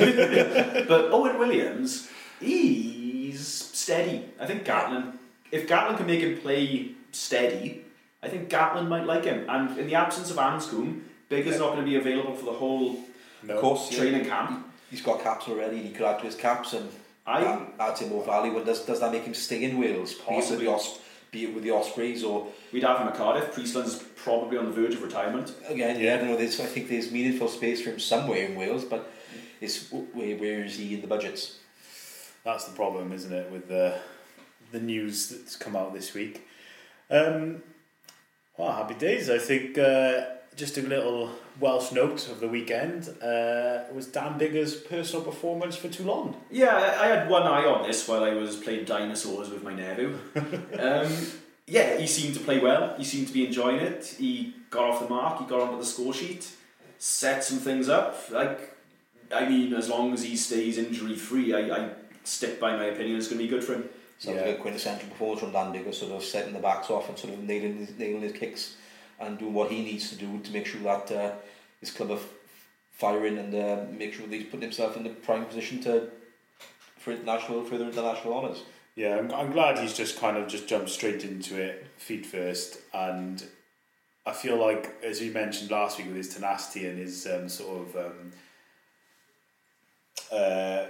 but 0.88 1.12
Owen 1.12 1.38
Williams, 1.38 2.09
he's 2.40 3.46
steady. 3.46 4.24
I 4.40 4.46
think 4.46 4.64
Gatland, 4.64 5.14
if 5.50 5.68
Gatland 5.68 5.98
can 5.98 6.07
make 6.07 6.20
him 6.20 6.38
play 6.38 6.92
steady, 7.12 7.84
I 8.22 8.28
think 8.28 8.48
Gatland 8.48 8.88
might 8.88 9.04
like 9.04 9.24
him. 9.24 9.44
And 9.48 9.78
in 9.78 9.86
the 9.86 9.94
absence 9.94 10.30
of 10.30 10.36
Anscombe, 10.36 11.02
Biggar's 11.28 11.59
not 11.59 11.72
going 11.72 11.84
to 11.84 11.90
be 11.90 11.96
available 11.96 12.34
for 12.34 12.44
the 12.44 12.52
whole 12.52 13.00
no. 13.42 13.54
Of 13.54 13.61
course, 13.61 13.92
yeah. 13.92 13.98
training 13.98 14.24
camp. 14.26 14.66
he's 14.90 15.02
got 15.02 15.22
caps 15.22 15.48
already, 15.48 15.76
and 15.76 15.86
he 15.86 15.92
could 15.92 16.07
add 16.07 16.18
to 16.18 16.26
his 16.26 16.34
caps 16.34 16.72
and 16.72 16.88
I- 17.26 17.44
add, 17.44 17.66
add 17.78 17.96
to 17.96 18.07
more 18.07 18.24
value. 18.24 18.57
And 18.57 18.64
does 18.66 18.84
does 18.84 19.00
that 19.00 19.12
make 19.12 19.24
him 19.24 19.34
stay 19.34 19.62
in 19.64 19.78
Wales? 19.78 20.14
Be 20.14 20.20
it 20.20 20.26
with 20.28 20.36
Possibly. 20.36 20.66
The, 21.31 21.39
Os- 21.39 21.45
be 21.45 21.45
it 21.45 21.55
with 21.55 21.64
the 21.64 21.70
Ospreys 21.70 22.24
or 22.24 22.47
We'd 22.72 22.83
have 22.83 22.99
him 23.01 23.09
at 23.09 23.14
Cardiff. 23.14 23.53
Priestland's 23.53 23.97
probably 24.16 24.59
on 24.59 24.66
the 24.66 24.70
verge 24.72 24.95
of 24.95 25.03
retirement. 25.03 25.53
Again, 25.68 25.99
Yeah. 26.01 26.07
yeah, 26.07 26.14
I 26.14 26.16
don't 26.18 26.29
know. 26.29 26.37
There's, 26.37 26.61
I 26.61 26.66
think 26.66 26.89
there's 26.89 27.11
meaningful 27.11 27.49
space 27.49 27.83
for 27.83 27.91
him 27.91 27.99
somewhere 27.99 28.45
in 28.47 28.55
Wales, 28.57 28.85
but 28.85 29.11
it's 29.61 29.91
where, 29.91 30.37
where 30.37 30.64
is 30.64 30.77
he 30.77 30.95
in 30.95 31.01
the 31.01 31.07
budgets? 31.07 31.59
That's 32.45 32.64
the 32.64 32.74
problem, 32.74 33.12
isn't 33.12 33.33
it, 33.33 33.51
with 33.51 33.68
the 33.68 33.99
the 34.72 34.81
news 34.81 35.29
that's 35.29 35.55
come 35.57 35.77
out 35.77 35.95
this 35.95 36.12
week. 36.12 36.47
Um, 37.11 37.62
well, 38.59 38.72
happy 38.72 38.95
days. 38.95 39.31
I 39.31 39.39
think 39.39 39.79
uh, 39.79 40.22
just 40.57 40.78
a 40.78 40.82
little 40.82 41.30
Welsh 41.61 41.92
note 41.92 42.28
of 42.28 42.40
the 42.40 42.48
weekend 42.48 43.09
uh, 43.22 43.84
was 43.94 44.07
Dan 44.07 44.38
Biggar's 44.38 44.74
personal 44.74 45.22
performance 45.24 45.76
for 45.76 45.88
Toulon. 45.88 46.34
Yeah, 46.50 46.74
I 46.74 47.04
I 47.04 47.07
had 47.09 47.28
one 47.28 47.42
eye 47.44 47.64
on 47.64 47.86
this 47.86 48.07
while 48.09 48.24
I 48.24 48.34
was 48.34 48.57
playing 48.57 48.84
dinosaurs 48.86 49.50
with 49.50 49.62
my 49.62 49.74
nephew. 49.74 50.18
um, 50.78 51.12
yeah, 51.66 51.96
he 51.98 52.07
seemed 52.07 52.34
to 52.34 52.40
play 52.40 52.59
well. 52.59 52.94
He 52.96 53.04
seemed 53.04 53.26
to 53.28 53.32
be 53.34 53.46
enjoying 53.46 53.76
it. 53.80 54.07
He 54.18 54.54
got 54.70 54.84
off 54.84 55.00
the 55.02 55.09
mark. 55.09 55.38
He 55.40 55.46
got 55.46 55.61
onto 55.61 55.78
the 55.78 55.84
score 55.84 56.14
sheet, 56.14 56.48
set 56.98 57.44
some 57.44 57.59
things 57.59 57.88
up. 57.88 58.30
Like, 58.30 58.74
I 59.32 59.48
mean, 59.48 59.74
as 59.74 59.88
long 59.88 60.12
as 60.14 60.22
he 60.22 60.36
stays 60.36 60.78
injury 60.78 61.16
free, 61.16 61.54
I, 61.54 61.76
I 61.76 61.90
stick 62.24 62.61
by 62.61 62.76
my 62.76 62.84
opinion. 62.86 63.16
It's 63.18 63.28
going 63.28 63.38
to 63.38 63.44
be 63.44 63.50
good 63.50 63.64
for 63.64 63.74
him. 63.74 63.88
Sounds 64.18 64.36
Yeah. 64.36 64.46
like 64.46 64.59
a 64.59 64.61
quintessential 64.62 65.09
performance 65.11 65.40
from 65.40 65.52
Dan 65.52 65.72
Biggar, 65.74 65.92
sort 65.94 66.12
of 66.12 66.22
setting 66.24 66.54
the 66.54 66.61
backs 66.61 66.88
off 66.88 67.09
and 67.09 67.18
sort 67.18 67.34
of 67.34 67.40
nailing 67.40 67.76
his, 67.78 67.90
nailing 67.98 68.22
his 68.22 68.32
kicks 68.32 68.76
and 69.21 69.39
doing 69.39 69.55
what 69.55 69.71
he 69.71 69.83
needs 69.83 70.11
to 70.11 70.17
do 70.17 70.39
to 70.39 70.53
make 70.53 70.67
sure 70.67 70.81
that 70.83 71.11
uh, 71.11 71.33
his 71.81 71.91
club 71.91 72.11
are 72.11 72.21
firing 72.93 73.39
and 73.39 73.55
uh, 73.55 73.85
make 73.91 74.14
sure 74.14 74.27
that 74.27 74.37
he's 74.37 74.45
putting 74.45 74.62
himself 74.62 74.97
in 74.97 75.05
the 75.05 75.11
prime 75.11 75.45
position 75.45 75.83
to 75.83 76.09
for 76.99 77.12
international 77.12 77.62
further 77.64 77.85
international 77.85 78.35
honours. 78.35 78.62
Yeah, 78.97 79.19
I'm, 79.19 79.31
I'm 79.31 79.53
glad 79.53 79.79
he's 79.79 79.93
just 79.93 80.19
kind 80.19 80.37
of 80.37 80.49
just 80.49 80.67
jumped 80.67 80.89
straight 80.89 81.23
into 81.23 81.61
it, 81.61 81.87
feet 81.99 82.25
first, 82.25 82.79
and 82.95 83.45
I 84.25 84.33
feel 84.33 84.57
like, 84.57 84.97
as 85.05 85.21
you 85.21 85.33
mentioned 85.33 85.71
last 85.71 85.99
week, 85.99 86.09
with 86.09 86.17
his 86.17 86.35
tenacity 86.35 86.87
and 86.87 86.99
his 86.99 87.27
um, 87.27 87.49
sort 87.49 87.89
of 87.89 87.97
um, 87.97 88.33
uh, 90.33 90.87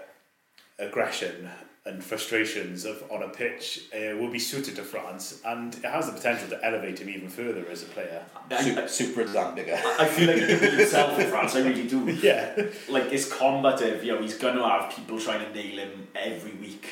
aggression 0.78 1.50
and 1.86 2.02
frustrations 2.02 2.84
of 2.84 3.02
on 3.10 3.22
a 3.22 3.28
pitch 3.28 3.84
uh, 3.94 4.16
will 4.16 4.30
be 4.30 4.38
suited 4.38 4.76
to 4.76 4.82
France, 4.82 5.40
and 5.46 5.74
it 5.76 5.84
has 5.84 6.06
the 6.06 6.12
potential 6.12 6.48
to 6.48 6.64
elevate 6.64 6.98
him 6.98 7.08
even 7.08 7.28
further 7.28 7.64
as 7.70 7.82
a 7.82 7.86
player. 7.86 8.22
Super, 8.60 8.88
super 8.88 9.24
Dan 9.24 9.54
I 10.00 10.04
feel 10.06 10.26
like 10.28 10.36
he 10.36 10.46
could 10.46 10.60
be 10.60 10.76
himself 10.76 11.18
in 11.18 11.28
France. 11.28 11.54
I 11.54 11.60
really 11.60 11.86
do. 11.86 12.06
Yeah, 12.22 12.60
Like 12.88 13.12
it's 13.12 13.32
combative. 13.32 14.02
You 14.04 14.14
know, 14.16 14.22
he's 14.22 14.36
going 14.36 14.56
to 14.56 14.64
have 14.64 14.94
people 14.94 15.20
trying 15.20 15.46
to 15.46 15.52
nail 15.54 15.78
him 15.78 16.08
every 16.14 16.52
week, 16.52 16.86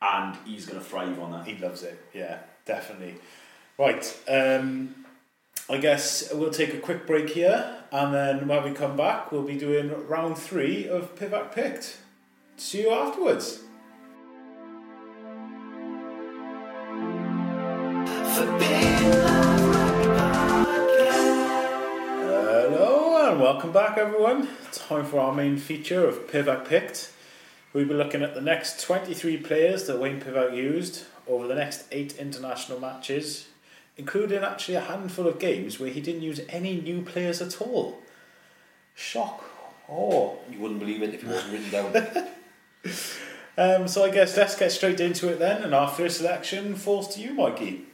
and 0.00 0.36
he's 0.46 0.66
going 0.66 0.78
to 0.78 0.84
thrive 0.84 1.18
on 1.20 1.32
that. 1.32 1.46
he 1.46 1.56
loves 1.58 1.82
it. 1.82 1.98
Yeah, 2.14 2.38
definitely. 2.64 3.16
Right. 3.78 4.18
Um, 4.28 5.04
I 5.70 5.76
guess 5.76 6.32
we'll 6.32 6.50
take 6.50 6.72
a 6.72 6.78
quick 6.78 7.06
break 7.06 7.28
here, 7.28 7.76
and 7.92 8.14
then 8.14 8.48
when 8.48 8.64
we 8.64 8.70
come 8.72 8.96
back, 8.96 9.30
we'll 9.30 9.42
be 9.42 9.58
doing 9.58 9.92
round 10.08 10.38
three 10.38 10.88
of 10.88 11.14
Pivac 11.14 11.52
Picked. 11.52 11.98
See 12.56 12.82
you 12.82 12.90
afterwards. 12.90 13.60
Hello 18.38 18.52
and 23.32 23.40
welcome 23.40 23.72
back, 23.72 23.98
everyone. 23.98 24.46
Time 24.70 25.04
for 25.04 25.18
our 25.18 25.34
main 25.34 25.56
feature 25.56 26.06
of 26.06 26.28
Pivac 26.28 26.64
Picked. 26.68 27.10
We'll 27.72 27.86
be 27.86 27.94
looking 27.94 28.22
at 28.22 28.36
the 28.36 28.40
next 28.40 28.80
23 28.82 29.38
players 29.38 29.88
that 29.88 29.98
Wayne 29.98 30.20
Pivac 30.20 30.54
used 30.54 31.06
over 31.26 31.48
the 31.48 31.56
next 31.56 31.86
eight 31.90 32.16
international 32.16 32.78
matches, 32.78 33.48
including 33.96 34.44
actually 34.44 34.76
a 34.76 34.82
handful 34.82 35.26
of 35.26 35.40
games 35.40 35.80
where 35.80 35.90
he 35.90 36.00
didn't 36.00 36.22
use 36.22 36.40
any 36.48 36.80
new 36.80 37.02
players 37.02 37.42
at 37.42 37.60
all. 37.60 37.98
Shock. 38.94 39.42
Oh. 39.90 40.38
You 40.48 40.60
wouldn't 40.60 40.78
believe 40.78 41.02
it 41.02 41.12
if 41.12 41.24
it 41.24 41.28
wasn't 41.28 41.54
written 41.54 41.70
down. 41.70 42.28
Um, 43.58 43.88
so 43.88 44.04
I 44.04 44.10
guess 44.10 44.36
let's 44.36 44.54
get 44.54 44.70
straight 44.70 45.00
into 45.00 45.28
it 45.28 45.40
then, 45.40 45.64
and 45.64 45.74
our 45.74 45.88
first 45.88 46.18
selection 46.18 46.76
falls 46.76 47.12
to 47.16 47.20
you, 47.20 47.34
Mikey. 47.34 47.87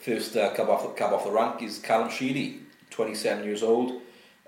First 0.00 0.36
uh, 0.36 0.54
cab 0.54 0.68
off 0.68 0.82
the 0.82 0.88
cab 0.90 1.12
off 1.12 1.24
the 1.24 1.30
rank 1.30 1.62
is 1.62 1.78
Callum 1.78 2.10
Sheedy, 2.10 2.60
27 2.90 3.44
years 3.44 3.62
old, 3.62 4.00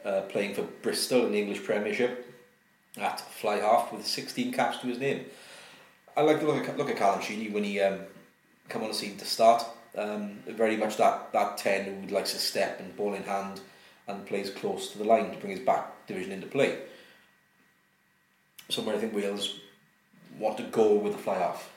uh, 0.05 0.23
playing 0.23 0.55
for 0.55 0.63
Bristol 0.63 1.27
in 1.27 1.33
the 1.33 1.41
English 1.41 1.65
Premiership 1.65 2.33
at 2.99 3.21
fly 3.21 3.57
half 3.57 3.93
with 3.93 4.07
16 4.07 4.53
caps 4.53 4.79
to 4.79 4.87
his 4.87 4.99
name. 4.99 5.27
I 6.17 6.23
like 6.23 6.41
to 6.41 6.47
look 6.47 6.69
at 6.69 6.79
look 6.79 6.91
at 6.91 6.97
Callum 6.97 7.21
Sheedy 7.21 7.51
when 7.51 7.65
he 7.65 7.81
um, 7.81 8.01
come 8.69 8.83
on 8.83 8.89
the 8.89 8.95
scene 8.95 9.17
to 9.19 9.25
start. 9.25 9.65
Um, 9.97 10.39
very 10.47 10.77
much 10.77 10.97
that 10.99 11.33
that 11.33 11.57
10 11.57 12.09
who 12.09 12.15
likes 12.15 12.33
to 12.33 12.39
step 12.39 12.81
and 12.81 12.97
ball 12.97 13.15
in 13.15 13.23
hand 13.23 13.61
and 14.09 14.27
plays 14.27 14.51
close 14.51 14.93
to 14.93 14.99
the 14.99 15.05
line 15.05 15.31
to 15.31 15.39
bring 15.39 15.53
his 15.53 15.61
back 15.61 16.07
division 16.07 16.33
into 16.33 16.47
play. 16.47 16.79
Somewhere 18.69 18.97
I 18.97 18.99
think 18.99 19.15
Wales 19.15 19.61
want 20.39 20.57
to 20.59 20.65
go 20.65 20.95
with 20.95 21.13
the 21.13 21.19
fly 21.19 21.39
half. 21.39 21.71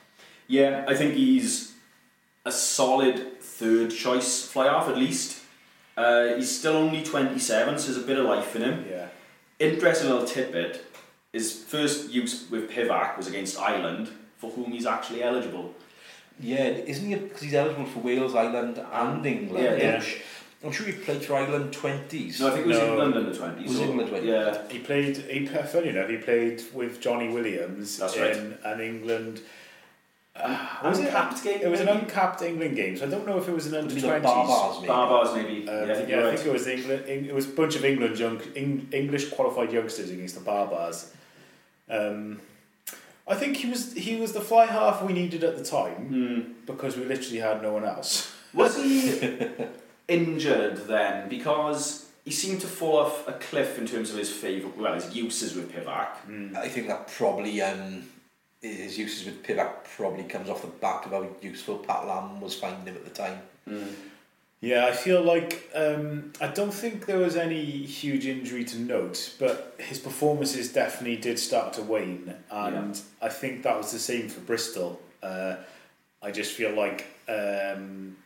Yeah, 0.46 0.84
I 0.88 0.94
think 0.94 1.14
he's 1.14 1.72
a 2.44 2.52
solid 2.52 3.39
third 3.60 3.90
choice 3.90 4.46
fly 4.46 4.66
half 4.66 4.88
at 4.88 4.96
least. 4.96 5.42
Uh, 5.96 6.34
he's 6.36 6.50
still 6.58 6.76
only 6.76 7.02
27, 7.02 7.78
so 7.78 7.92
there's 7.92 8.02
a 8.02 8.06
bit 8.06 8.18
of 8.18 8.24
life 8.24 8.56
in 8.56 8.62
him. 8.62 8.86
Yeah. 8.90 9.08
Interesting 9.58 10.08
little 10.10 10.26
tidbit 10.26 10.86
his 11.32 11.52
first 11.52 12.10
use 12.10 12.50
with 12.50 12.70
Pivac 12.70 13.16
was 13.16 13.28
against 13.28 13.58
Ireland, 13.58 14.08
for 14.38 14.50
whom 14.50 14.72
he's 14.72 14.86
actually 14.86 15.22
eligible. 15.22 15.74
Yeah, 16.40 16.64
isn't 16.92 17.06
he? 17.06 17.14
Because 17.14 17.42
he's 17.42 17.54
eligible 17.54 17.84
for 17.84 18.00
Wales, 18.00 18.34
Ireland, 18.34 18.82
and 18.92 19.24
England. 19.26 19.64
Yeah, 19.64 19.76
yeah. 19.98 20.04
I'm 20.64 20.72
sure 20.72 20.86
he 20.86 20.92
played 20.92 21.22
for 21.22 21.34
Ireland 21.36 21.72
twenties. 21.72 22.40
No, 22.40 22.48
I 22.48 22.50
think 22.50 22.64
it 22.64 22.68
was 22.68 22.78
No. 22.78 22.88
England 22.92 23.14
in 23.16 23.32
the 23.32 23.38
20s. 23.38 23.62
Was 23.68 23.76
so- 23.76 23.82
England 23.84 24.10
20s? 24.10 24.24
Yeah. 24.24 24.68
He 24.70 24.78
played. 24.80 25.16
He 25.18 25.46
funny 25.46 25.88
enough, 25.90 26.08
he 26.08 26.16
played 26.16 26.62
with 26.74 27.00
Johnny 27.00 27.28
Williams 27.28 27.98
That's 27.98 28.16
in 28.16 28.22
right. 28.22 28.58
an 28.64 28.80
England. 28.80 29.40
Was 30.82 30.98
it? 30.98 31.06
Uncapped 31.06 31.42
game, 31.44 31.60
It 31.62 31.68
was 31.68 31.80
an 31.80 31.88
uncapped 31.88 32.42
England 32.42 32.76
game, 32.76 32.96
so 32.96 33.06
I 33.06 33.10
don't 33.10 33.26
know 33.26 33.38
if 33.38 33.48
it 33.48 33.54
was 33.54 33.66
an 33.66 33.74
under 33.74 33.88
Maybe 33.94 34.00
the 34.00 34.06
twenties. 34.08 34.30
Barbars, 34.30 34.80
maybe. 34.80 34.92
Barbars 34.92 35.34
maybe. 35.34 35.68
Um, 35.68 35.74
yeah, 35.74 35.80
I 35.80 35.86
yeah, 35.86 35.94
think 35.94 36.12
I 36.12 36.34
think 36.36 36.46
it 36.46 36.52
was 36.52 36.66
England. 36.66 37.02
It 37.06 37.34
was 37.34 37.46
a 37.46 37.50
bunch 37.50 37.76
of 37.76 37.84
England 37.84 38.18
young, 38.18 38.40
Eng, 38.56 38.88
English 38.92 39.30
qualified 39.30 39.72
youngsters 39.72 40.10
against 40.10 40.34
the 40.36 40.40
Barbars. 40.50 41.08
Um, 41.88 42.40
I 43.28 43.34
think 43.34 43.56
he 43.58 43.68
was 43.68 43.92
he 43.94 44.16
was 44.16 44.32
the 44.32 44.40
fly 44.40 44.66
half 44.66 45.02
we 45.02 45.12
needed 45.12 45.44
at 45.44 45.56
the 45.56 45.64
time 45.64 45.94
Hmm. 46.08 46.40
because 46.66 46.96
we 46.96 47.04
literally 47.04 47.38
had 47.38 47.62
no 47.62 47.72
one 47.72 47.84
else. 47.84 48.32
Was 48.52 48.76
he 48.76 49.20
injured 50.08 50.78
then? 50.88 51.28
Because 51.28 52.06
he 52.24 52.30
seemed 52.32 52.60
to 52.62 52.66
fall 52.66 52.98
off 52.98 53.28
a 53.28 53.32
cliff 53.34 53.78
in 53.78 53.86
terms 53.86 54.10
of 54.10 54.16
his 54.16 54.30
favourite, 54.30 54.76
well, 54.76 54.94
his 54.94 55.14
uses 55.14 55.54
with 55.54 55.72
Pivac. 55.72 56.08
I 56.56 56.68
think 56.68 56.88
that 56.88 57.06
probably 57.08 57.62
um, 57.62 58.04
his 58.60 58.98
uses 58.98 59.26
with 59.26 59.42
Pivac 59.42 59.84
probably 59.96 60.24
comes 60.24 60.48
off 60.50 60.62
the 60.62 60.68
back 60.68 61.06
of 61.06 61.12
how 61.12 61.26
useful 61.40 61.78
Pat 61.78 62.06
Lam 62.06 62.40
was 62.40 62.54
finding 62.54 62.86
him 62.86 62.96
at 62.96 63.04
the 63.04 63.10
time. 63.10 63.40
Yeah, 64.62 64.84
I 64.84 64.92
feel 64.92 65.22
like 65.22 65.70
um, 65.74 66.32
I 66.38 66.48
don't 66.48 66.72
think 66.74 67.06
there 67.06 67.18
was 67.18 67.34
any 67.36 67.64
huge 67.64 68.26
injury 68.26 68.64
to 68.64 68.78
note, 68.78 69.34
but 69.38 69.74
his 69.78 69.98
performances 69.98 70.70
definitely 70.70 71.16
did 71.16 71.38
start 71.38 71.72
to 71.74 71.82
wane, 71.82 72.34
and 72.50 73.00
I 73.22 73.30
think 73.30 73.62
that 73.62 73.76
was 73.78 73.90
the 73.92 73.98
same 73.98 74.28
for 74.28 74.40
Bristol. 74.40 75.00
Uh, 75.22 75.56
I 76.22 76.30
just 76.30 76.52
feel 76.52 76.72
like 76.74 77.06
um, 77.28 78.16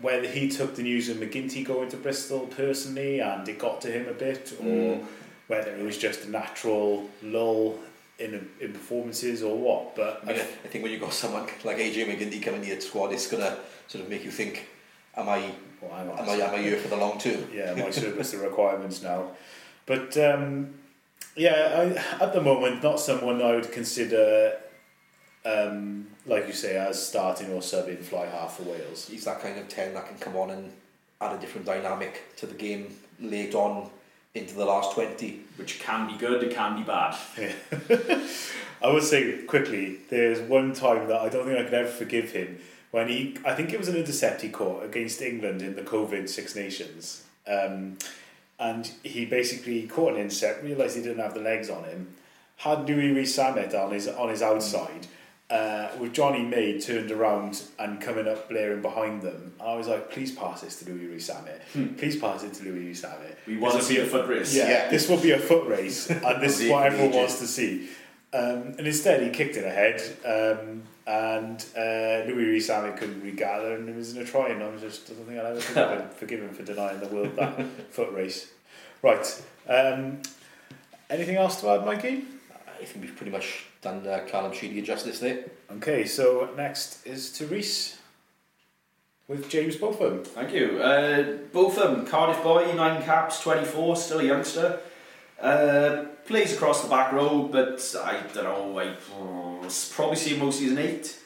whether 0.00 0.26
he 0.26 0.48
took 0.48 0.76
the 0.76 0.82
news 0.82 1.10
of 1.10 1.18
MacGinty 1.18 1.62
going 1.62 1.90
to 1.90 1.98
Bristol 1.98 2.46
personally 2.46 3.20
and 3.20 3.46
it 3.46 3.58
got 3.58 3.82
to 3.82 3.90
him 3.90 4.08
a 4.08 4.14
bit, 4.14 4.54
or 4.64 5.00
whether 5.48 5.74
it 5.76 5.82
was 5.82 5.98
just 5.98 6.24
a 6.24 6.30
natural 6.30 7.06
lull 7.22 7.78
in 8.20 8.48
in 8.60 8.72
performances 8.72 9.42
or 9.42 9.56
what. 9.56 9.96
But 9.96 10.20
I 10.22 10.26
mean, 10.26 10.40
I 10.40 10.68
think 10.68 10.82
when 10.82 10.92
you've 10.92 11.00
got 11.00 11.12
someone 11.12 11.48
like 11.64 11.78
AJ 11.78 12.06
MacGinty 12.06 12.42
coming 12.42 12.60
into 12.60 12.72
your 12.72 12.80
squad, 12.80 13.12
it's 13.12 13.26
gonna 13.26 13.56
sort 13.88 14.04
of 14.04 14.10
make 14.10 14.24
you 14.24 14.30
think, 14.30 14.68
am 15.16 15.28
I, 15.28 15.52
well, 15.80 15.92
am 15.92 16.28
I, 16.28 16.34
am 16.34 16.54
I 16.54 16.58
here 16.58 16.76
for 16.76 16.88
the 16.88 16.96
long 16.96 17.18
term? 17.18 17.48
yeah, 17.52 17.74
my 17.74 17.90
service 17.90 18.32
the 18.32 18.38
requirements 18.38 19.02
now. 19.02 19.30
But 19.86 20.16
um, 20.18 20.74
yeah, 21.36 21.94
I, 22.20 22.24
at 22.24 22.32
the 22.32 22.40
moment, 22.40 22.82
not 22.82 23.00
someone 23.00 23.42
I 23.42 23.54
would 23.54 23.72
consider, 23.72 24.58
um, 25.44 26.08
like 26.26 26.46
you 26.46 26.52
say, 26.52 26.76
as 26.76 27.04
starting 27.04 27.50
or 27.50 27.60
subbing 27.60 28.02
fly 28.02 28.26
half 28.26 28.56
for 28.56 28.64
Wales. 28.64 29.08
He's 29.08 29.24
that 29.24 29.40
kind 29.40 29.58
of 29.58 29.68
10 29.68 29.94
that 29.94 30.06
can 30.06 30.18
come 30.18 30.36
on 30.36 30.50
and 30.50 30.72
add 31.20 31.36
a 31.36 31.40
different 31.40 31.66
dynamic 31.66 32.36
to 32.36 32.46
the 32.46 32.54
game 32.54 32.94
late 33.18 33.54
on 33.54 33.90
into 34.34 34.54
the 34.54 34.64
last 34.64 34.92
20. 34.92 35.40
Which 35.56 35.80
can 35.80 36.06
be 36.06 36.16
good, 36.16 36.42
it 36.42 36.54
can 36.54 36.76
be 36.76 36.82
bad. 36.82 37.16
I 38.82 38.92
would 38.92 39.02
say 39.02 39.42
quickly, 39.42 39.98
there's 40.08 40.40
one 40.40 40.72
time 40.72 41.08
that 41.08 41.20
I 41.20 41.28
don't 41.28 41.46
think 41.46 41.58
I 41.58 41.64
could 41.64 41.74
ever 41.74 41.88
forgive 41.88 42.32
him 42.32 42.58
when 42.90 43.08
he, 43.08 43.36
I 43.44 43.54
think 43.54 43.72
it 43.72 43.78
was 43.78 43.88
an 43.88 43.96
intercept 43.96 44.42
he 44.42 44.48
caught 44.48 44.84
against 44.84 45.20
England 45.20 45.62
in 45.62 45.76
the 45.76 45.82
COVID 45.82 46.28
Six 46.28 46.56
Nations. 46.56 47.24
Um, 47.46 47.98
and 48.58 48.90
he 49.02 49.24
basically 49.24 49.86
caught 49.86 50.14
an 50.14 50.20
intercept, 50.20 50.62
realised 50.62 50.96
he 50.96 51.02
didn't 51.02 51.22
have 51.22 51.34
the 51.34 51.40
legs 51.40 51.70
on 51.70 51.84
him, 51.84 52.14
had 52.56 52.86
Louis 52.88 53.12
Rees-Zammit 53.12 53.74
on 53.74 53.92
his, 53.92 54.06
on 54.06 54.28
his 54.28 54.42
outside, 54.42 55.06
uh, 55.50 55.88
with 55.98 56.12
Johnny 56.12 56.42
May 56.44 56.80
turned 56.80 57.10
around 57.10 57.62
and 57.78 58.00
coming 58.00 58.28
up 58.28 58.48
blaring 58.48 58.82
behind 58.82 59.22
them. 59.22 59.52
I 59.60 59.74
was 59.74 59.88
like, 59.88 60.10
please 60.10 60.30
pass 60.32 60.60
this 60.60 60.78
to 60.80 60.90
Louis 60.90 61.06
Rees-Zammit. 61.08 61.98
Please 61.98 62.16
pass 62.16 62.44
it 62.44 62.54
to 62.54 62.64
Louis 62.64 62.86
Rees-Zammit. 62.86 63.34
We 63.46 63.56
want 63.58 63.72
to 63.72 63.78
This 63.78 63.88
see 63.88 63.98
will 63.98 64.04
a 64.06 64.08
foot 64.08 64.28
race. 64.28 64.54
yeah, 64.54 64.68
Yeah. 64.68 64.90
this 64.90 65.08
will 65.08 65.20
be 65.20 65.32
a 65.32 65.38
foot 65.38 65.66
race, 65.68 66.08
and 66.08 66.40
this 66.42 66.60
is 66.60 66.70
what 66.70 66.86
everyone 66.86 67.14
wants 67.16 67.38
to 67.40 67.46
see. 67.46 67.88
Um, 68.32 68.74
and 68.78 68.86
instead, 68.86 69.22
he 69.24 69.30
kicked 69.30 69.56
it 69.56 69.64
ahead, 69.64 70.00
um, 70.24 70.82
and 71.04 71.64
uh, 71.76 72.28
Louis 72.30 72.44
Rees-Zammit 72.44 72.96
couldn't 72.96 73.20
regather, 73.22 73.74
and 73.74 73.88
it 73.88 73.96
was 73.96 74.14
in 74.14 74.22
a 74.22 74.24
try. 74.24 74.50
And 74.50 74.62
I 74.62 74.68
was 74.68 74.82
just, 74.82 75.10
I 75.10 75.14
don't 75.14 75.24
think 75.26 75.38
I'll 75.40 75.46
ever 75.46 75.60
forgive 75.60 75.90
him, 76.00 76.08
forgive 76.16 76.40
him 76.42 76.50
for 76.54 76.62
denying 76.62 77.00
the 77.00 77.08
world 77.08 77.34
that 77.36 77.66
foot 77.90 78.12
race. 78.12 78.52
Right. 79.02 79.42
Um, 79.68 80.22
anything 81.08 81.34
else 81.34 81.60
to 81.62 81.70
add, 81.70 81.84
Mikey? 81.84 82.24
I 82.80 82.84
think 82.84 83.04
we've 83.04 83.16
pretty 83.16 83.32
much 83.32 83.64
done 83.80 84.06
uh, 84.06 84.24
Callum 84.26 84.52
Sheedy 84.52 84.82
justice 84.82 85.18
there. 85.18 85.44
Okay, 85.72 86.04
so 86.04 86.50
next 86.56 87.06
is 87.06 87.32
to 87.32 87.46
Rhys 87.46 87.98
with 89.28 89.48
James 89.48 89.76
Botham. 89.76 90.24
Thank 90.24 90.52
you. 90.52 90.80
Uh, 90.82 91.38
Botham, 91.52 92.06
Cardiff 92.06 92.42
boy, 92.42 92.72
nine 92.74 93.02
caps, 93.02 93.40
24, 93.42 93.96
still 93.96 94.20
a 94.20 94.24
youngster. 94.24 94.80
Uh, 95.40 96.04
plays 96.26 96.52
across 96.52 96.82
the 96.82 96.88
back 96.88 97.12
row, 97.12 97.48
but 97.50 97.94
I 98.04 98.20
don't 98.34 98.44
know, 98.44 98.78
I 98.78 98.94
oh, 99.14 99.66
probably 99.92 100.16
see 100.16 100.34
him 100.34 100.40
most 100.40 100.58
season 100.58 100.78
eight. 100.78 101.16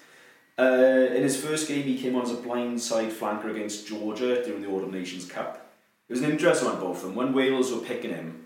Uh, 0.56 1.08
in 1.10 1.22
his 1.22 1.36
first 1.42 1.66
game, 1.66 1.82
he 1.82 1.98
came 1.98 2.14
on 2.14 2.22
as 2.22 2.30
a 2.30 2.36
blindside 2.36 3.10
flanker 3.10 3.50
against 3.50 3.88
Georgia 3.88 4.44
during 4.44 4.62
the 4.62 4.68
Autumn 4.68 4.92
Nations 4.92 5.24
Cup. 5.24 5.72
It 6.08 6.12
was 6.12 6.22
an 6.22 6.30
interesting 6.30 6.68
one, 6.68 6.78
both 6.78 6.98
of 6.98 7.02
them. 7.02 7.14
When 7.16 7.32
Wales 7.32 7.72
were 7.72 7.80
picking 7.80 8.10
him, 8.10 8.44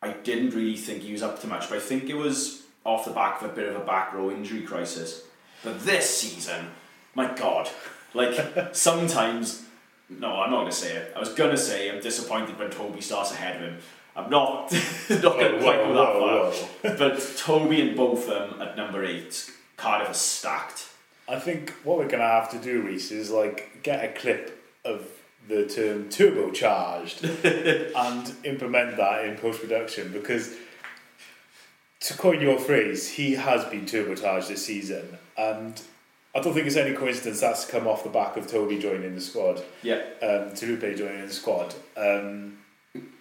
I 0.00 0.12
didn't 0.12 0.50
really 0.50 0.76
think 0.76 1.02
he 1.02 1.12
was 1.12 1.22
up 1.22 1.40
to 1.40 1.46
much, 1.46 1.68
but 1.68 1.76
I 1.76 1.80
think 1.80 2.08
it 2.08 2.16
was 2.16 2.63
off 2.84 3.04
the 3.04 3.10
back 3.10 3.40
of 3.42 3.50
a 3.50 3.54
bit 3.54 3.68
of 3.68 3.76
a 3.76 3.84
back 3.84 4.12
row 4.12 4.30
injury 4.30 4.62
crisis. 4.62 5.24
But 5.62 5.80
this 5.84 6.08
season, 6.18 6.66
my 7.14 7.34
God, 7.34 7.68
like 8.12 8.36
sometimes, 8.72 9.64
no, 10.08 10.40
I'm 10.40 10.50
not 10.50 10.60
going 10.60 10.70
to 10.70 10.76
say 10.76 10.94
it. 10.94 11.12
I 11.16 11.20
was 11.20 11.30
going 11.30 11.50
to 11.50 11.56
say 11.56 11.90
I'm 11.90 12.00
disappointed 12.00 12.58
when 12.58 12.70
Toby 12.70 13.00
starts 13.00 13.32
ahead 13.32 13.56
of 13.56 13.62
him. 13.62 13.78
I'm 14.16 14.30
not, 14.30 14.72
not 15.10 15.22
going 15.22 15.52
to 15.52 15.60
quite 15.60 15.78
go 15.78 15.94
that 15.94 16.14
Whoa, 16.14 16.50
far. 16.50 16.96
but 16.96 17.34
Toby 17.36 17.80
and 17.80 17.96
Botham 17.96 18.60
at 18.60 18.76
number 18.76 19.04
eight, 19.04 19.50
Cardiff 19.76 20.10
are 20.10 20.14
stacked. 20.14 20.88
I 21.28 21.38
think 21.38 21.70
what 21.84 21.98
we're 21.98 22.08
gonna 22.08 22.24
have 22.24 22.50
to 22.50 22.58
do, 22.58 22.82
Rhys, 22.82 23.10
is 23.10 23.30
like 23.30 23.82
get 23.82 24.04
a 24.04 24.08
clip 24.08 24.62
of 24.84 25.08
the 25.48 25.66
term 25.66 26.08
turbocharged 26.08 27.24
and 27.96 28.34
implement 28.44 28.96
that 28.96 29.24
in 29.24 29.36
post 29.36 29.60
production 29.60 30.12
because 30.12 30.54
to 32.06 32.14
coin 32.14 32.40
your 32.40 32.58
phrase, 32.58 33.08
he 33.08 33.34
has 33.34 33.64
been 33.66 33.82
turbocharged 33.86 34.48
this 34.48 34.64
season 34.66 35.18
and 35.36 35.80
I 36.36 36.40
don't 36.40 36.52
think 36.52 36.66
it's 36.66 36.76
any 36.76 36.94
coincidence 36.96 37.40
that's 37.40 37.64
come 37.64 37.86
off 37.86 38.02
the 38.02 38.10
back 38.10 38.36
of 38.36 38.46
Toby 38.48 38.78
joining 38.78 39.14
the 39.14 39.20
squad, 39.20 39.62
Yeah, 39.82 40.02
um, 40.20 40.50
Taulupe 40.52 40.96
joining 40.98 41.26
the 41.26 41.32
squad. 41.32 41.74
Um, 41.96 42.58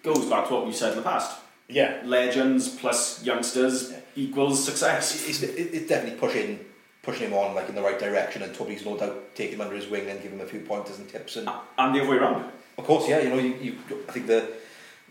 goes 0.01 0.25
back 0.25 0.47
to 0.47 0.53
what 0.55 0.65
we 0.65 0.73
said 0.73 0.91
in 0.91 0.97
the 0.97 1.03
past. 1.03 1.39
yeah, 1.69 2.01
Legends 2.03 2.69
plus 2.69 3.23
youngsters 3.23 3.93
equals 4.15 4.63
success. 4.63 5.27
It's, 5.29 5.41
it's, 5.43 5.53
it's 5.75 5.87
definitely 5.87 6.19
pushing 6.19 6.59
pushing 7.03 7.27
him 7.27 7.33
on 7.33 7.53
like 7.53 7.67
in 7.67 7.75
the 7.75 7.81
right 7.81 7.99
direction 7.99 8.41
and 8.43 8.55
Toby's 8.55 8.85
no 8.85 8.97
doubt 8.97 9.35
taking 9.35 9.55
him 9.55 9.61
under 9.61 9.75
his 9.75 9.87
wing 9.87 10.07
and 10.09 10.21
giving 10.23 10.39
him 10.39 10.45
a 10.45 10.49
few 10.49 10.61
pointers 10.61 10.99
and 10.99 11.09
tips 11.09 11.35
and 11.35 11.49
And 11.77 11.93
the 11.93 11.99
other 12.01 12.09
way 12.09 12.15
around. 12.17 12.49
of 12.77 12.85
course 12.85 13.07
yeah 13.09 13.19
you 13.19 13.29
know 13.29 13.37
you, 13.37 13.53
you 13.61 13.75
I 14.07 14.11
think 14.13 14.27
the 14.27 14.47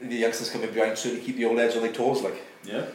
the 0.00 0.16
youngsters 0.16 0.48
coming 0.50 0.72
behind 0.72 0.96
certainly 0.96 1.22
keep 1.24 1.36
the 1.36 1.44
old 1.44 1.58
heads 1.58 1.76
on 1.76 1.82
their 1.82 1.92
toes 1.92 2.22
like 2.22 2.42
Yeah. 2.64 2.86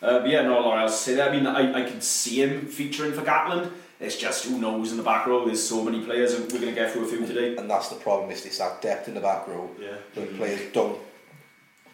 Uh, 0.00 0.20
but 0.20 0.28
yeah, 0.28 0.42
no, 0.42 0.58
a 0.58 0.60
lot 0.60 0.78
else 0.80 0.96
to 0.98 1.10
say 1.10 1.14
there. 1.16 1.28
I 1.28 1.32
mean, 1.36 1.46
I, 1.46 1.82
I 1.84 1.88
can 1.90 2.00
see 2.00 2.42
him 2.42 2.66
featuring 2.66 3.12
for 3.12 3.22
Gatland. 3.22 3.72
It's 4.00 4.16
just 4.16 4.44
who 4.44 4.58
knows 4.60 4.92
in 4.92 4.96
the 4.96 5.02
back 5.02 5.26
row. 5.26 5.44
There's 5.44 5.66
so 5.68 5.82
many 5.82 6.00
players, 6.04 6.34
and 6.34 6.44
we're 6.52 6.60
going 6.60 6.72
to 6.74 6.80
get 6.80 6.92
through 6.92 7.04
a 7.04 7.08
few 7.08 7.26
today. 7.26 7.56
and 7.56 7.68
that's 7.68 7.88
the 7.88 7.96
problem 7.96 8.30
is 8.30 8.46
it's 8.46 8.58
that 8.58 8.80
depth 8.80 9.08
in 9.08 9.14
the 9.14 9.20
back 9.20 9.48
row 9.48 9.68
Yeah. 9.80 9.96
the 10.14 10.26
players 10.36 10.60
don't 10.72 10.98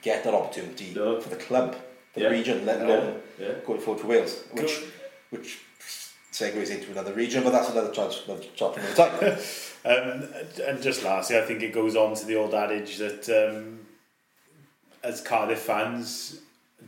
get 0.03 0.23
that 0.25 0.35
opportunity 0.35 0.93
No. 0.95 1.19
for 1.19 1.31
the 1.31 1.37
club 1.37 1.77
the 2.13 2.21
Yeah. 2.21 2.29
region 2.29 2.67
let 2.67 2.83
alone 2.83 3.23
Yeah. 3.39 3.53
going 3.67 3.81
forward 3.81 4.03
to 4.03 4.07
Wales 4.07 4.45
which 4.53 4.83
which 5.31 5.61
segues 6.31 6.71
into 6.71 6.91
another 6.93 7.15
region 7.15 7.43
but 7.43 7.53
that's 7.53 7.71
another 7.71 7.91
charge 7.91 8.21
another 8.27 8.45
charge 8.55 8.77
another 8.77 8.95
time 8.95 9.39
Um, 9.87 10.29
and 10.67 10.83
just 10.83 11.03
lastly, 11.05 11.37
I 11.39 11.43
think 11.43 11.63
it 11.63 11.73
goes 11.75 11.95
on 11.95 12.15
to 12.15 12.25
the 12.25 12.37
old 12.37 12.55
adage 12.55 12.97
that 12.97 13.29
um, 13.29 13.81
as 15.03 15.21
Cardiff 15.21 15.59
fans, 15.59 16.41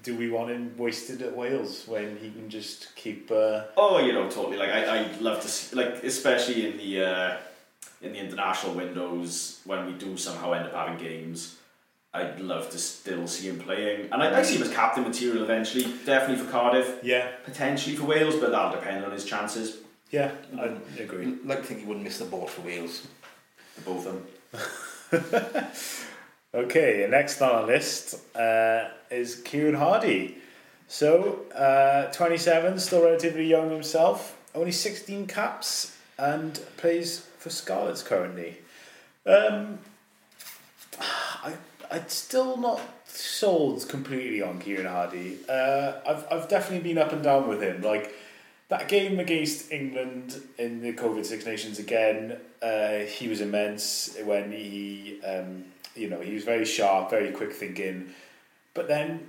do 0.07 0.15
we 0.17 0.31
want 0.31 0.51
him 0.51 0.73
wasted 0.77 1.21
at 1.21 1.37
Wales 1.37 1.83
when 1.89 2.17
he 2.23 2.31
can 2.31 2.49
just 2.49 2.95
keep? 2.95 3.29
Uh, 3.31 3.63
Oh, 3.77 3.99
you 3.99 4.13
know, 4.13 4.31
totally. 4.31 4.57
Like 4.57 4.71
I, 4.71 5.01
I'd 5.01 5.21
love 5.21 5.41
to 5.43 5.49
see, 5.49 5.75
like 5.75 6.05
especially 6.05 6.71
in 6.71 6.77
the 6.79 7.05
uh, 7.05 7.37
in 8.01 8.13
the 8.13 8.19
international 8.21 8.75
windows 8.75 9.61
when 9.65 9.85
we 9.87 9.93
do 9.95 10.17
somehow 10.17 10.53
end 10.53 10.67
up 10.67 10.75
having 10.75 10.97
games. 10.97 11.57
I'd 12.15 12.39
love 12.41 12.71
to 12.71 12.79
still 12.79 13.27
see 13.27 13.49
him 13.49 13.59
playing, 13.59 14.09
and 14.13 14.23
I, 14.23 14.39
I 14.39 14.43
see 14.43 14.57
him 14.57 14.63
as 14.63 14.71
captain 14.73 15.03
material 15.03 15.43
eventually. 15.43 15.85
Definitely 16.07 16.43
for 16.45 16.51
Cardiff, 16.53 16.89
yeah, 17.03 17.33
potentially 17.45 17.97
for 17.97 18.05
Wales, 18.05 18.37
but 18.37 18.53
that'll 18.53 18.71
depend 18.81 19.05
on 19.05 19.11
his 19.11 19.25
chances. 19.25 19.79
yeah, 20.13 20.31
I 20.57 20.67
agree. 21.01 21.27
I'd 21.27 21.45
like 21.45 21.59
to 21.63 21.65
think 21.65 21.81
he 21.81 21.87
wouldn't 21.87 22.05
miss 22.05 22.19
the 22.19 22.25
boat 22.27 22.49
for 22.49 22.63
Wales 22.63 23.07
For 23.75 23.81
both 23.91 24.07
of 24.07 24.13
them. 24.13 25.67
Okay, 26.55 27.07
next 27.11 27.43
on 27.43 27.51
our 27.51 27.67
list 27.67 28.15
uh, 28.35 28.89
is 29.11 29.37
Kieran 29.43 29.75
Hardy. 29.75 30.39
So, 30.89 31.41
uh, 31.55 32.13
27, 32.13 32.79
still 32.79 33.03
relatively 33.03 33.47
young 33.47 33.71
himself, 33.71 34.37
only 34.55 34.73
16 34.73 35.27
caps, 35.27 35.97
and 36.19 36.61
plays 36.77 37.27
for 37.39 37.51
Scarlets 37.51 38.03
currently. 38.03 38.59
Um, 39.27 39.79
I, 41.43 41.55
I'd 41.91 42.11
still 42.11 42.57
not 42.57 42.81
sold 43.07 43.89
completely 43.89 44.43
on 44.43 44.61
Kieran 44.61 44.87
Hardy. 44.87 45.39
Uh, 45.49 45.95
I've, 46.07 46.27
I've 46.31 46.49
definitely 46.49 46.89
been 46.89 46.99
up 46.99 47.13
and 47.13 47.23
down 47.23 47.49
with 47.49 47.61
him. 47.61 47.83
Like, 47.83 48.15
that 48.69 48.89
game 48.89 49.21
against 49.21 49.71
England 49.71 50.41
in 50.59 50.81
the 50.81 50.93
COVID 50.93 51.25
Six 51.25 51.47
Nations 51.47 51.79
again, 51.79 52.39
uh, 52.63 52.99
he 53.01 53.29
was 53.29 53.41
immense 53.41 54.17
when 54.25 54.51
he, 54.51 55.21
um, 55.25 55.65
you 55.95 56.11
know, 56.11 56.21
he 56.21 56.35
was 56.35 56.45
very 56.45 56.65
sharp, 56.65 57.11
very 57.11 57.31
quick 57.31 57.53
thinking. 57.53 58.13
But 58.77 58.89
then, 58.89 59.27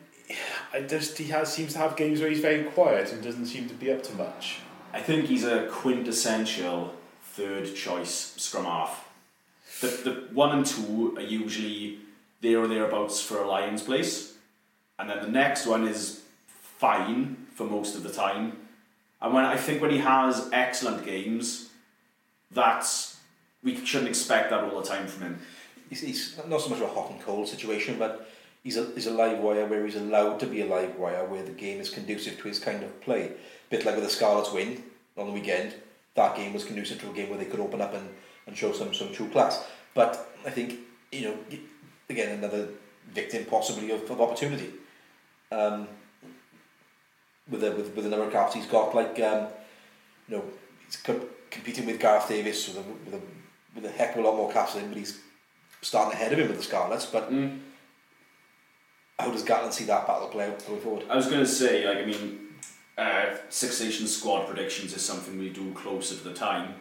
I 0.74 0.82
just 0.82 1.18
he 1.18 1.30
has 1.30 1.52
seems 1.52 1.74
to 1.74 1.80
have 1.80 1.96
games 1.96 2.20
where 2.20 2.30
he's 2.30 2.42
very 2.42 2.66
quiet 2.66 3.14
and 3.14 3.24
doesn't 3.24 3.46
seem 3.46 3.68
to 3.70 3.74
be 3.74 3.90
up 3.90 4.04
to 4.04 4.16
much. 4.16 4.60
I 4.94 5.00
think 5.00 5.26
he's 5.26 5.46
a 5.46 5.68
quintessential 5.70 6.94
third 7.24 7.74
choice 7.74 8.34
scrum 8.36 8.66
half. 8.66 9.08
The, 9.80 9.88
the 9.88 10.12
one 10.34 10.52
and 10.52 10.66
two 10.66 11.16
are 11.16 11.22
usually 11.22 12.00
there 12.42 12.60
or 12.60 12.68
thereabouts 12.68 13.22
for 13.22 13.42
a 13.42 13.48
Lions 13.48 13.82
place, 13.82 14.36
and 15.00 15.10
then 15.10 15.22
the 15.22 15.30
next 15.30 15.66
one 15.66 15.88
is 15.88 16.24
fine 16.50 17.48
for 17.56 17.64
most 17.64 17.96
of 17.96 18.04
the 18.04 18.12
time. 18.12 18.58
And 19.22 19.34
when 19.34 19.46
I 19.46 19.56
think 19.56 19.82
when 19.82 19.92
he 19.92 20.00
has 20.00 20.50
excellent 20.52 21.06
games, 21.06 21.70
that's 22.52 23.18
we 23.64 23.78
shouldn't 23.86 24.10
expect 24.10 24.50
that 24.50 24.66
all 24.66 24.82
the 24.82 24.88
time 24.88 25.08
from 25.08 25.22
him. 25.22 25.40
He's, 25.90 26.02
he's 26.02 26.38
not 26.48 26.62
so 26.62 26.70
much 26.70 26.80
of 26.80 26.90
a 26.90 26.94
hot 26.94 27.12
and 27.12 27.22
cold 27.22 27.48
situation, 27.48 27.98
but 27.98 28.30
he's 28.68 28.76
a, 28.76 28.86
he's 28.96 29.08
a 29.08 29.12
live 29.12 29.40
wire 29.40 29.66
where 29.66 29.86
he's 29.86 29.96
allowed 29.96 30.42
to 30.42 30.46
be 30.46 30.60
a 30.60 30.66
live 30.66 30.94
wire 30.98 31.24
where 31.24 31.42
the 31.42 31.54
game 31.54 31.80
is 31.80 31.90
conducive 31.90 32.38
to 32.38 32.50
his 32.50 32.60
kind 32.60 32.84
of 32.84 33.00
play. 33.00 33.32
bit 33.70 33.86
like 33.86 33.96
with 33.96 34.04
the 34.04 34.10
Scarlets 34.10 34.52
win 34.52 34.84
on 35.16 35.28
the 35.28 35.32
weekend, 35.32 35.74
that 36.16 36.36
game 36.36 36.52
was 36.52 36.66
conducive 36.66 37.00
to 37.00 37.10
a 37.10 37.14
game 37.14 37.30
where 37.30 37.40
they 37.40 37.46
could 37.46 37.62
open 37.62 37.80
up 37.80 37.94
and, 37.94 38.10
and 38.46 38.58
show 38.58 38.74
some, 38.74 38.94
some 38.94 39.14
true 39.14 39.30
class. 39.30 39.64
But 39.94 40.12
I 40.46 40.50
think, 40.50 40.80
you 41.14 41.22
know, 41.22 41.38
again, 42.10 42.38
another 42.38 42.68
victim 43.14 43.46
possibly 43.46 43.90
of, 43.92 44.12
of 44.12 44.20
opportunity. 44.20 44.72
Um, 45.50 45.88
with, 47.50 47.62
the, 47.62 47.72
with, 47.72 47.96
with 47.96 48.04
the 48.04 48.10
number 48.10 48.26
of 48.26 48.34
caps 48.34 48.54
he's 48.54 48.66
got, 48.66 48.94
like, 48.94 49.18
um, 49.22 49.48
you 50.28 50.36
know, 50.36 50.44
he's 50.86 50.98
co- 50.98 51.26
competing 51.50 51.86
with 51.86 52.02
Gareth 52.02 52.28
Davies 52.28 52.68
with 52.68 52.80
a, 52.80 52.82
with 53.06 53.14
a, 53.14 53.22
with 53.76 53.86
a 53.86 53.98
heck 53.98 54.18
of 54.18 54.26
a 54.26 54.28
lot 54.28 54.36
more 54.36 54.52
caps 54.52 54.74
than 54.74 54.84
him, 54.84 54.90
but 54.90 54.98
he's 54.98 55.22
starting 55.82 56.12
ahead 56.12 56.34
of 56.34 56.40
him 56.40 56.50
with 56.50 56.58
the 56.58 56.64
Scarlets. 56.64 57.06
But 57.06 57.32
Mm. 57.32 57.60
How 59.20 59.32
does 59.32 59.44
Gatland 59.44 59.74
see 59.74 59.86
that 59.86 60.06
battle 60.06 60.28
play 60.28 60.46
out 60.46 60.66
going 60.68 60.80
forward? 60.80 61.04
I 61.10 61.16
was 61.16 61.26
going 61.26 61.40
to 61.40 61.48
say, 61.48 61.88
like, 61.88 61.98
I 61.98 62.06
mean, 62.06 62.40
uh, 62.98 63.36
Six 63.50 63.82
Nations 63.82 64.16
squad 64.16 64.46
predictions 64.46 64.96
is 64.96 65.02
something 65.04 65.38
we 65.40 65.50
do 65.50 65.72
closer 65.74 66.16
to 66.16 66.24
the 66.24 66.34
time. 66.34 66.76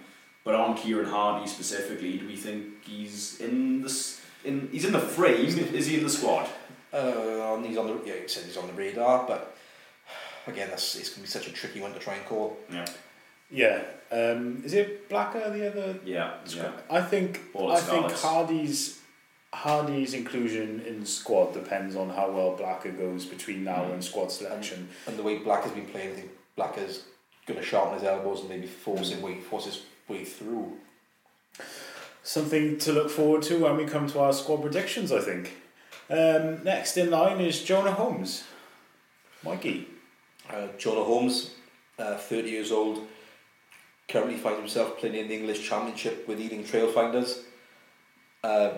But 0.44 0.54
on 0.54 0.76
Kieran 0.76 1.06
Hardy 1.06 1.48
specifically, 1.48 2.18
do 2.18 2.26
we 2.26 2.36
think 2.36 2.84
he's 2.84 3.40
in 3.40 3.82
the 3.82 4.16
in 4.44 4.68
he's 4.70 4.84
in 4.84 4.92
the 4.92 5.00
frame? 5.00 5.46
Is 5.46 5.86
he 5.86 5.96
in 5.96 6.04
the 6.04 6.10
squad? 6.10 6.48
Uh, 6.92 7.60
he's 7.62 7.76
on 7.76 7.88
the 7.88 8.00
yeah, 8.06 8.14
He 8.22 8.28
said 8.28 8.44
he's 8.44 8.56
on 8.56 8.68
the 8.68 8.72
radar, 8.74 9.26
but 9.26 9.56
again, 10.46 10.68
that's 10.70 10.94
it's 10.94 11.10
gonna 11.10 11.22
be 11.22 11.28
such 11.28 11.48
a 11.48 11.52
tricky 11.52 11.80
one 11.80 11.92
to 11.94 11.98
try 11.98 12.14
and 12.14 12.24
call. 12.26 12.56
Yeah, 12.72 12.86
Yeah. 13.50 13.82
Um, 14.12 14.62
is 14.64 14.72
it 14.72 15.08
Blacker 15.08 15.50
the 15.50 15.68
other? 15.68 15.98
yeah, 16.04 16.34
yeah. 16.46 16.70
I 16.88 17.00
think 17.00 17.40
All 17.52 17.72
I 17.72 17.80
think 17.80 18.12
Hardy's 18.12 19.00
Hardy's 19.62 20.12
inclusion 20.12 20.82
in 20.86 21.06
squad 21.06 21.54
depends 21.54 21.96
on 21.96 22.10
how 22.10 22.30
well 22.30 22.54
Blacker 22.56 22.92
goes 22.92 23.24
between 23.24 23.64
now 23.64 23.84
Mm. 23.84 23.94
and 23.94 24.04
squad 24.04 24.30
selection. 24.30 24.88
And 25.06 25.16
the 25.18 25.22
way 25.22 25.38
Black 25.38 25.62
has 25.64 25.72
been 25.72 25.86
playing, 25.86 26.12
I 26.12 26.14
think 26.16 26.30
Black 26.56 26.76
is 26.76 27.04
going 27.46 27.58
to 27.58 27.64
sharpen 27.64 27.94
his 27.94 28.02
elbows 28.04 28.40
and 28.40 28.50
maybe 28.50 28.66
force 28.66 29.08
his 29.10 29.20
way 29.22 29.40
force 29.40 29.64
his 29.64 29.80
way 30.08 30.24
through. 30.24 30.76
Something 32.22 32.76
to 32.78 32.92
look 32.92 33.10
forward 33.10 33.42
to 33.44 33.58
when 33.64 33.76
we 33.78 33.86
come 33.86 34.06
to 34.08 34.20
our 34.20 34.32
squad 34.34 34.60
predictions. 34.62 35.10
I 35.10 35.20
think. 35.20 35.56
Um, 36.10 36.62
next 36.62 36.96
in 36.96 37.10
line 37.10 37.40
is 37.40 37.62
Jonah 37.62 37.92
Holmes. 37.92 38.44
Mikey. 39.42 39.88
Uh, 40.50 40.68
Jonah 40.78 41.02
Holmes, 41.04 41.50
uh, 41.98 42.16
30 42.16 42.50
years 42.50 42.70
old, 42.70 43.06
currently 44.08 44.36
finds 44.36 44.60
himself 44.60 44.98
playing 44.98 45.16
in 45.16 45.28
the 45.28 45.34
English 45.34 45.68
Championship 45.68 46.28
with 46.28 46.40
Ealing 46.40 46.62
Trailfinders. 46.62 47.42
Uh, 48.44 48.70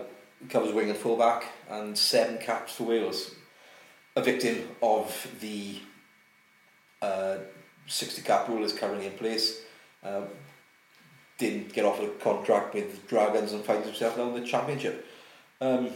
covers 0.48 0.72
wing 0.72 0.90
and 0.90 0.98
fullback 0.98 1.46
and 1.68 1.96
seven 1.96 2.38
caps 2.38 2.74
for 2.74 2.84
Wales. 2.84 3.34
A 4.16 4.22
victim 4.22 4.68
of 4.82 5.28
the 5.40 5.78
uh, 7.02 7.38
60 7.86 8.22
cap 8.22 8.48
rule 8.48 8.64
is 8.64 8.72
currently 8.72 9.06
in 9.06 9.12
place. 9.12 9.62
Uh, 10.02 10.22
didn't 11.38 11.72
get 11.72 11.84
off 11.84 12.00
a 12.00 12.08
contract 12.08 12.74
with 12.74 13.06
Dragons 13.06 13.52
and 13.52 13.64
finds 13.64 13.86
himself 13.86 14.16
now 14.16 14.28
in 14.28 14.40
the 14.40 14.46
Championship. 14.46 15.06
Um, 15.60 15.90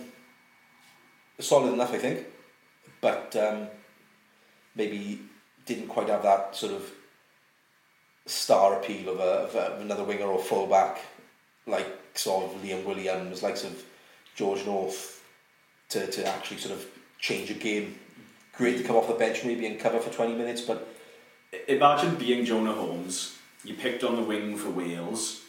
solid 1.41 1.73
enough, 1.73 1.93
I 1.93 1.99
think, 1.99 2.27
but 3.01 3.35
um, 3.37 3.67
maybe 4.75 5.21
didn't 5.67 5.89
quite 5.89 6.09
have 6.09 6.23
that 6.23 6.55
sort 6.55 6.73
of 6.73 6.91
star 8.27 8.79
appeal 8.79 9.09
of, 9.09 9.19
a, 9.19 9.23
of, 9.23 9.55
a, 9.55 9.59
of 9.59 9.81
another 9.81 10.05
winger 10.05 10.27
or 10.27 10.39
fullback 10.39 11.01
like 11.67 11.87
sort 12.15 12.45
of 12.45 12.63
Liam 12.63 12.85
Williams, 12.85 13.43
likes 13.43 13.65
of 13.65 13.85
George 14.35 14.65
North, 14.67 15.25
to, 15.91 16.07
to 16.07 16.27
actually 16.27 16.59
sort 16.59 16.75
of 16.75 16.87
change 17.19 17.51
a 17.51 17.55
game. 17.55 17.99
Great 18.57 18.79
to 18.79 18.85
come 18.85 18.97
off 18.97 19.09
the 19.09 19.15
bench 19.15 19.45
maybe 19.45 19.67
and 19.67 19.79
cover 19.81 19.99
for 19.99 20.11
20 20.11 20.35
minutes, 20.35 20.61
but 20.61 20.89
Imagine 21.69 22.15
being 22.15 22.45
Jonah 22.47 22.73
Holmes. 22.73 23.37
You 23.65 23.75
picked 23.75 24.03
on 24.05 24.17
the 24.17 24.23
wing 24.23 24.57
for 24.57 24.71
Wales, 24.71 25.43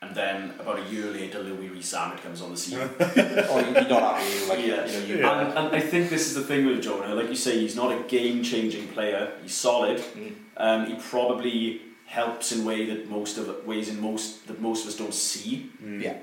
and 0.00 0.14
then 0.16 0.54
about 0.58 0.78
a 0.78 0.84
year 0.90 1.04
later, 1.10 1.40
Louis 1.40 1.68
Rees-Zammit 1.68 2.22
comes 2.22 2.40
on 2.40 2.50
the 2.50 2.56
scene. 2.56 2.78
oh, 2.78 3.58
you- 3.58 3.72
you're 3.74 3.88
not 3.88 4.16
happy. 4.16 4.46
Like, 4.46 4.60
yeah. 4.60 4.86
you 4.86 4.92
know, 4.92 5.06
you, 5.06 5.18
Yeah. 5.18 5.40
And, 5.40 5.58
and 5.58 5.76
I 5.76 5.80
think 5.80 6.08
this 6.08 6.26
is 6.28 6.34
the 6.34 6.40
thing 6.42 6.64
with 6.66 6.82
Jonah. 6.82 7.14
Like 7.14 7.28
you 7.28 7.36
say, 7.36 7.58
he's 7.60 7.76
not 7.76 7.92
a 7.92 8.02
game-changing 8.04 8.88
player. 8.88 9.32
He's 9.42 9.54
solid. 9.54 9.98
Mm. 9.98 10.34
Um, 10.56 10.86
he 10.86 10.94
probably 10.94 11.82
helps 12.06 12.52
in 12.52 12.64
way 12.64 12.86
that 12.86 13.10
most 13.10 13.36
of 13.36 13.66
ways 13.66 13.90
in 13.90 14.00
most 14.00 14.46
that 14.48 14.62
most 14.62 14.82
of 14.84 14.88
us 14.88 14.96
don't 14.96 15.12
see. 15.12 15.70
yeah, 15.84 16.16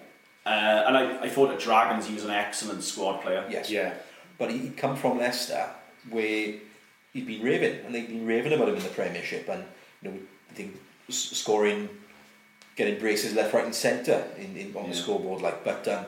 Uh, 0.46 0.84
and 0.88 0.98
I, 0.98 1.24
I 1.24 1.30
thought 1.30 1.52
at 1.52 1.60
Dragons 1.60 2.06
he 2.06 2.14
was 2.14 2.24
an 2.24 2.30
excellent 2.32 2.84
squad 2.84 3.22
player. 3.22 3.46
yes. 3.50 3.70
Yeah. 3.70 3.94
But 4.38 4.52
he- 4.52 4.60
he'd 4.60 4.78
come 4.78 4.96
from 4.96 5.18
Leicester, 5.18 5.68
where 6.10 6.54
he'd 7.14 7.26
been 7.28 7.42
raving, 7.42 7.86
and 7.86 7.96
they'd 7.96 8.08
been 8.08 8.26
raving 8.28 8.54
about 8.54 8.70
him 8.70 8.76
in 8.76 8.84
the 8.84 8.90
Premiership, 8.90 9.48
and 9.50 9.64
you 10.02 10.12
know, 10.12 10.18
I 10.52 10.54
think 10.54 10.78
scoring, 11.10 11.90
getting 12.76 13.00
braces 13.00 13.34
left, 13.34 13.54
right, 13.54 13.66
and 13.66 13.74
centre 13.74 14.24
in, 14.38 14.56
in 14.58 14.76
on 14.76 14.90
the 14.90 14.96
scoreboard. 14.96 15.42
Like, 15.42 15.64
but 15.64 15.88
um, 15.88 16.06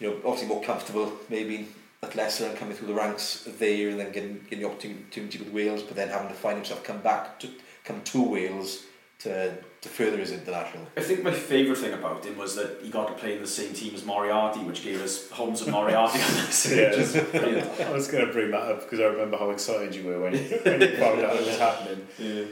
you 0.00 0.08
know, 0.10 0.16
obviously 0.24 0.48
more 0.48 0.62
comfortable 0.62 1.12
maybe 1.28 1.68
at 2.02 2.14
Leicester 2.16 2.46
and 2.46 2.56
coming 2.56 2.74
through 2.76 2.88
the 2.88 2.94
ranks 2.94 3.46
there, 3.58 3.90
and 3.90 4.00
then 4.00 4.12
getting 4.12 4.40
getting 4.48 4.60
the 4.60 4.70
opportunity 4.70 5.38
with 5.38 5.48
Wales, 5.52 5.82
but 5.82 5.96
then 5.96 6.08
having 6.08 6.28
to 6.28 6.34
find 6.34 6.56
himself 6.56 6.82
come 6.84 7.00
back 7.00 7.38
to 7.40 7.48
come 7.84 8.00
to 8.04 8.22
Wales 8.22 8.84
to 9.22 9.56
to 9.82 9.88
further 9.88 10.16
his 10.16 10.30
international. 10.30 10.86
I 10.96 11.00
think 11.00 11.24
my 11.24 11.32
favourite 11.32 11.76
thing 11.76 11.92
about 11.92 12.24
him 12.24 12.38
was 12.38 12.54
that 12.54 12.78
he 12.82 12.88
got 12.88 13.08
to 13.08 13.14
play 13.14 13.34
in 13.34 13.42
the 13.42 13.48
same 13.48 13.74
team 13.74 13.94
as 13.94 14.04
Moriarty, 14.04 14.60
which 14.60 14.84
gave 14.84 15.02
us 15.02 15.28
Holmes 15.30 15.60
and 15.60 15.72
Moriarty 15.72 16.20
on 16.22 16.34
this. 16.34 16.70
Yeah, 16.70 16.90
which. 16.90 17.80
I 17.86 17.90
was 17.90 18.06
going 18.06 18.24
to 18.24 18.32
bring 18.32 18.52
that 18.52 18.62
up 18.62 18.82
because 18.82 19.00
I 19.00 19.06
remember 19.06 19.38
how 19.38 19.50
excited 19.50 19.92
you 19.94 20.04
were 20.04 20.20
when, 20.20 20.34
when 20.34 20.80
you 20.80 20.96
found 20.96 21.20
out 21.20 21.34
it 21.34 21.46
was 21.46 21.58
happening. 21.58 22.06
Yeah. 22.16 22.44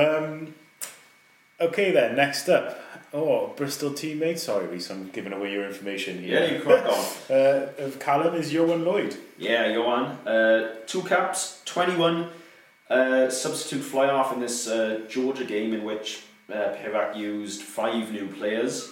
Um, 0.00 0.54
okay, 1.60 1.90
then, 1.90 2.14
next 2.14 2.48
up. 2.48 2.78
Oh, 3.12 3.48
Bristol 3.56 3.90
teammate. 3.90 4.38
Sorry, 4.38 4.66
Rhys, 4.66 4.88
I'm 4.90 5.08
giving 5.08 5.32
away 5.32 5.50
your 5.50 5.66
information 5.66 6.22
here. 6.22 6.40
Yeah, 6.40 6.54
you 6.54 6.60
crack 6.60 6.84
on. 6.84 7.06
Uh, 7.28 7.68
of 7.78 7.98
Callum 7.98 8.34
is 8.34 8.52
Ioan 8.52 8.84
Lloyd. 8.84 9.16
Yeah, 9.36 9.64
Ioan. 9.66 10.16
Uh, 10.26 10.76
two 10.86 11.02
caps, 11.02 11.60
21. 11.64 12.30
Uh, 12.90 13.28
substitute 13.28 13.82
fly 13.82 14.08
off 14.08 14.32
in 14.32 14.40
this 14.40 14.66
uh, 14.66 15.00
Georgia 15.08 15.44
game 15.44 15.74
in 15.74 15.84
which 15.84 16.22
uh, 16.50 16.54
Pivac 16.76 17.16
used 17.16 17.60
five 17.62 18.10
new 18.12 18.26
players. 18.28 18.88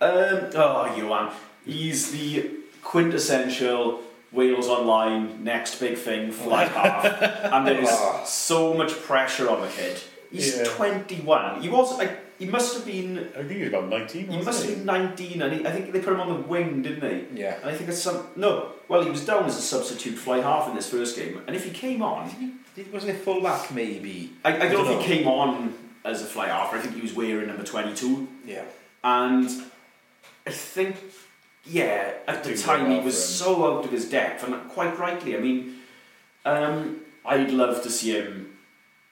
Um, 0.00 0.50
oh, 0.54 0.90
Ioan. 0.94 1.32
He's 1.64 2.10
the 2.12 2.50
quintessential 2.82 4.00
Wales 4.32 4.68
Online 4.68 5.42
next 5.44 5.80
big 5.80 5.96
thing 5.96 6.32
fly 6.32 6.64
half. 6.78 7.04
and 7.52 7.66
there's 7.66 7.88
Ah. 7.90 8.22
so 8.24 8.74
much 8.74 8.92
pressure 9.02 9.48
on 9.48 9.60
the 9.62 9.68
kid. 9.68 9.98
He's 10.30 10.56
Yeah. 10.58 10.64
21. 10.64 11.62
He 11.62 11.68
was 11.68 11.96
like, 11.96 12.10
he 12.38 12.46
must 12.46 12.74
have 12.74 12.84
been, 12.84 13.30
I 13.34 13.38
think 13.44 13.50
he 13.52 13.58
was 13.60 13.68
about 13.68 13.88
19, 13.88 14.22
he 14.22 14.26
wasn't 14.28 14.44
must 14.46 14.66
have 14.66 14.74
been 14.76 14.84
19 14.84 15.42
and 15.42 15.52
he, 15.54 15.66
I 15.66 15.70
think 15.70 15.92
they 15.92 16.00
put 16.00 16.12
him 16.12 16.20
on 16.20 16.28
the 16.28 16.40
wing, 16.48 16.82
didn't 16.82 17.00
they? 17.00 17.24
Yeah. 17.32 17.56
And 17.62 17.70
I 17.70 17.74
think 17.74 17.88
it's 17.88 18.02
some 18.02 18.26
no. 18.36 18.72
Well, 18.88 19.02
he 19.02 19.10
was 19.10 19.24
down 19.24 19.44
as 19.44 19.56
a 19.56 19.62
substitute 19.62 20.16
fly 20.18 20.40
half 20.40 20.68
in 20.68 20.74
this 20.74 20.90
first 20.90 21.16
game, 21.16 21.40
and 21.46 21.54
if 21.56 21.64
he 21.64 21.70
came 21.70 22.02
on, 22.02 22.28
Wasn't 22.92 23.10
it 23.16 23.20
full 23.22 23.40
back 23.40 23.70
maybe? 23.72 24.32
I, 24.44 24.56
I 24.56 24.58
don't 24.68 24.72
know 24.72 24.84
Dunno. 24.84 24.98
he 25.00 25.04
came 25.06 25.28
on 25.28 25.74
as 26.04 26.22
a 26.22 26.26
fly 26.26 26.48
half. 26.48 26.72
I 26.74 26.80
think 26.80 26.94
he 26.94 27.00
was 27.00 27.12
wearing 27.14 27.46
number 27.46 27.62
twenty-two, 27.64 28.28
Yeah. 28.46 28.64
and 29.02 29.48
I 30.46 30.50
think 30.50 30.96
yeah, 31.64 32.14
at 32.28 32.44
the 32.44 32.56
time 32.56 32.88
well 32.88 32.98
he 33.00 33.04
was 33.04 33.22
so 33.38 33.64
out 33.78 33.84
of 33.84 33.90
his 33.90 34.08
depth, 34.10 34.44
and 34.44 34.68
quite 34.70 34.98
rightly. 34.98 35.36
I 35.36 35.40
mean, 35.40 35.76
um, 36.44 37.00
I'd 37.24 37.50
love 37.50 37.82
to 37.82 37.90
see 37.90 38.12
him. 38.12 38.50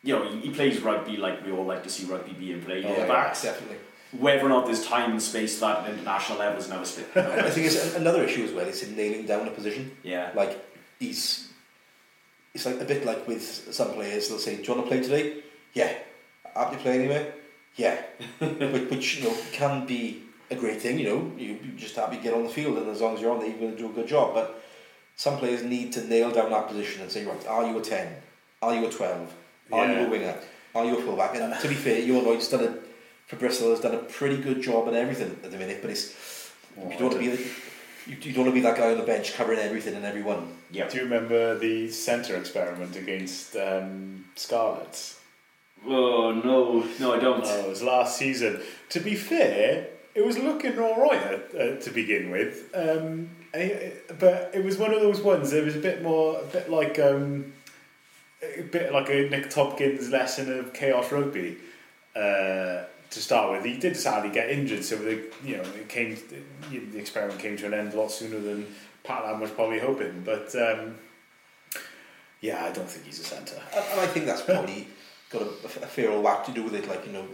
You 0.05 0.17
know, 0.19 0.29
he, 0.29 0.41
he 0.41 0.51
plays 0.51 0.81
rugby 0.83 1.17
like 1.17 1.47
we 1.47 1.53
all 1.53 1.65
like 1.65 1.85
to 1.85 1.89
see 1.89 2.05
rugby 2.07 2.33
being 2.33 2.61
played. 2.63 2.85
Oh, 2.85 2.89
yeah, 2.97 3.07
backs. 3.07 3.43
definitely. 3.43 3.77
Whether 4.19 4.45
or 4.45 4.49
not 4.51 4.67
there's 4.67 4.85
time 4.85 5.13
and 5.13 5.23
space 5.23 5.55
for 5.55 5.61
that 5.67 5.85
at 5.85 5.91
international 5.95 6.39
level 6.41 6.59
is 6.59 6.67
another 6.67 6.85
split. 6.85 7.07
I 7.17 7.49
think 7.49 7.67
it's 7.69 7.95
another 7.95 8.23
issue 8.25 8.45
as 8.45 8.51
well. 8.53 8.67
Is 8.67 8.83
him 8.83 8.95
nailing 8.97 9.25
down 9.25 9.47
a 9.49 9.51
position. 9.53 9.93
yeah. 10.03 10.33
Like 10.35 10.59
he's, 10.99 11.49
it's 12.55 12.67
like 12.67 12.81
a 12.81 12.85
bit 12.85 13.05
like 13.05 13.27
with 13.27 13.43
some 13.43 13.93
players. 13.93 14.29
They'll 14.29 14.39
say, 14.39 14.57
"Do 14.57 14.63
you 14.63 14.75
want 14.75 14.85
to 14.85 14.89
play 14.89 15.03
today?" 15.03 15.43
Yeah. 15.75 15.93
Happy 16.55 16.77
to 16.77 16.83
play 16.83 16.99
anyway. 16.99 17.33
Yeah. 17.77 18.03
which, 18.39 18.91
which 18.91 19.17
you 19.17 19.25
know 19.25 19.37
can 19.53 19.87
be 19.87 20.23
a 20.51 20.55
great 20.55 20.81
thing. 20.83 20.99
You 20.99 21.07
know, 21.07 21.33
you 21.37 21.59
you 21.63 21.73
just 21.77 21.97
happy 21.97 22.17
to 22.17 22.23
get 22.23 22.35
on 22.35 22.45
the 22.45 22.51
field, 22.51 22.79
and 22.79 22.89
as 22.89 23.01
long 23.01 23.15
as 23.15 23.21
you're 23.21 23.33
on 23.33 23.41
there, 23.41 23.49
you're 23.49 23.59
going 23.59 23.73
to 23.73 23.79
do 23.79 23.91
a 23.91 23.93
good 23.93 24.09
job. 24.09 24.35
But 24.35 24.63
some 25.17 25.39
players 25.39 25.63
need 25.63 25.93
to 25.95 26.05
nail 26.07 26.31
down 26.31 26.51
that 26.51 26.69
position 26.69 27.03
and 27.03 27.11
say, 27.11 27.25
right, 27.25 27.47
are 27.47 27.67
you 27.67 27.79
a 27.79 27.83
ten? 27.83 28.15
Are 28.61 28.75
you 28.75 28.87
a 28.87 28.91
twelve? 28.91 29.33
Are 29.71 29.91
you 29.91 30.07
a 30.07 30.11
winger? 30.11 30.37
Are 30.75 30.85
you 30.85 30.99
a 30.99 31.03
fullback? 31.03 31.35
And 31.35 31.59
to 31.61 31.69
be 31.69 31.75
fair, 31.75 32.03
Ioan 32.03 32.25
Lloyd's 32.25 32.49
done 32.49 32.65
a 32.65 32.79
for 33.27 33.37
Bristol 33.37 33.71
has 33.71 33.81
done 33.81 33.95
a 33.95 33.99
pretty 33.99 34.37
good 34.37 34.61
job 34.61 34.89
in 34.89 34.95
everything 34.95 35.39
at 35.43 35.51
the 35.51 35.57
minute. 35.57 35.79
But 35.81 35.91
it's 35.91 36.53
you 36.77 36.83
don't 36.83 37.03
want 37.03 37.13
to 37.15 37.19
be 37.19 37.29
the, 37.29 37.51
you, 38.07 38.17
you 38.21 38.33
don't 38.33 38.45
want 38.45 38.49
to 38.49 38.55
be 38.55 38.61
that 38.61 38.77
guy 38.77 38.91
on 38.93 38.99
the 38.99 39.05
bench 39.05 39.35
covering 39.35 39.59
everything 39.59 39.95
and 39.95 40.05
everyone. 40.05 40.49
Yeah. 40.71 40.89
Do 40.89 40.99
you 40.99 41.05
remember 41.05 41.59
the 41.59 41.91
centre 41.91 42.37
experiment 42.37 42.97
against 42.97 43.57
um, 43.57 44.25
Scarlets? 44.37 45.19
Oh 45.87 46.33
no, 46.33 46.87
no, 47.01 47.15
I 47.15 47.19
don't. 47.19 47.43
Oh, 47.45 47.61
it 47.65 47.69
was 47.69 47.83
last 47.83 48.17
season. 48.17 48.61
To 48.91 49.01
be 49.01 49.15
fair, 49.17 49.89
it 50.15 50.25
was 50.25 50.39
looking 50.39 50.79
all 50.79 51.01
right 51.03 51.41
uh, 51.59 51.77
to 51.77 51.91
begin 51.91 52.31
with. 52.31 52.71
Um, 52.75 53.31
I- 53.55 53.93
but 54.19 54.51
it 54.55 54.65
was 54.65 54.79
one 54.79 54.95
of 54.95 55.01
those 55.01 55.21
ones. 55.21 55.51
That 55.51 55.65
was 55.65 55.75
a 55.77 55.81
bit 55.81 56.03
more, 56.03 56.41
a 56.41 56.45
bit 56.45 56.71
like 56.71 56.99
um, 57.01 57.53
a 58.59 58.63
bit 58.63 58.93
like 58.93 59.09
a 59.11 59.29
Nick 59.29 59.51
Tompkins 59.51 60.09
lesson 60.11 60.57
of 60.59 60.73
chaos 60.73 61.11
rugby. 61.11 61.57
Uh, 62.15 62.85
to 63.13 63.21
start 63.21 63.53
with, 63.53 63.65
he 63.65 63.77
did 63.77 63.97
sadly 63.97 64.31
get 64.31 64.51
injured, 64.51 64.85
so 64.85 64.97
the 64.97 65.23
you 65.45 65.59
know 65.59 65.63
it 65.63 65.89
came 65.89 66.17
the 66.71 66.99
experiment 66.99 67.39
came 67.39 67.57
to 67.59 67.67
an 67.67 67.75
end 67.75 67.93
a 67.93 67.97
lot 67.97 68.11
sooner 68.11 68.41
than 68.41 68.67
Pat 69.05 69.25
Lam 69.25 69.41
was 69.41 69.51
probably 69.51 69.79
hoping. 69.79 70.23
But 70.25 70.55
um, 70.57 70.97
yeah, 72.41 72.65
I 72.65 72.73
don't 72.73 72.89
think 72.89 73.05
he's 73.05 73.21
a 73.21 73.25
centre. 73.25 73.61
And, 73.75 74.01
I 74.01 74.07
think 74.07 74.27
that's 74.27 74.43
probably 74.43 74.89
got 75.31 75.43
a, 75.43 75.47
a 75.47 75.87
fair 75.87 76.11
old 76.11 76.25
whack 76.25 76.45
to 76.47 76.53
do 76.53 76.65
with 76.65 76.75
it. 76.75 76.89
Like 76.89 77.07
you 77.07 77.13
know, 77.13 77.25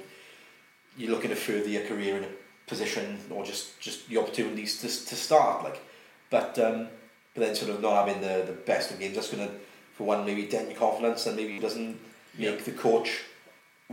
you're 0.97 1.12
looking 1.12 1.31
to 1.31 1.37
further 1.37 1.68
your 1.68 1.85
career 1.85 2.16
in 2.16 2.24
a 2.24 2.29
position 2.66 3.18
or 3.31 3.45
just 3.45 3.81
just 3.81 4.09
the 4.09 4.18
opportunities 4.18 4.81
to 4.81 4.89
to 4.89 5.14
start. 5.14 5.62
Like, 5.62 5.81
but 6.29 6.59
um, 6.59 6.89
but 7.35 7.43
then 7.43 7.55
sort 7.55 7.70
of 7.70 7.81
not 7.81 8.07
having 8.07 8.20
the 8.20 8.45
the 8.47 8.53
best 8.53 8.91
of 8.91 8.99
games. 8.99 9.14
That's 9.14 9.31
going 9.31 9.49
to, 9.49 9.55
for 9.95 10.05
one, 10.05 10.26
maybe 10.26 10.47
dent 10.47 10.70
your 10.70 10.79
confidence, 10.79 11.26
and 11.26 11.37
maybe 11.37 11.61
doesn't 11.61 12.01
make 12.37 12.64
the 12.64 12.72
coach 12.72 13.22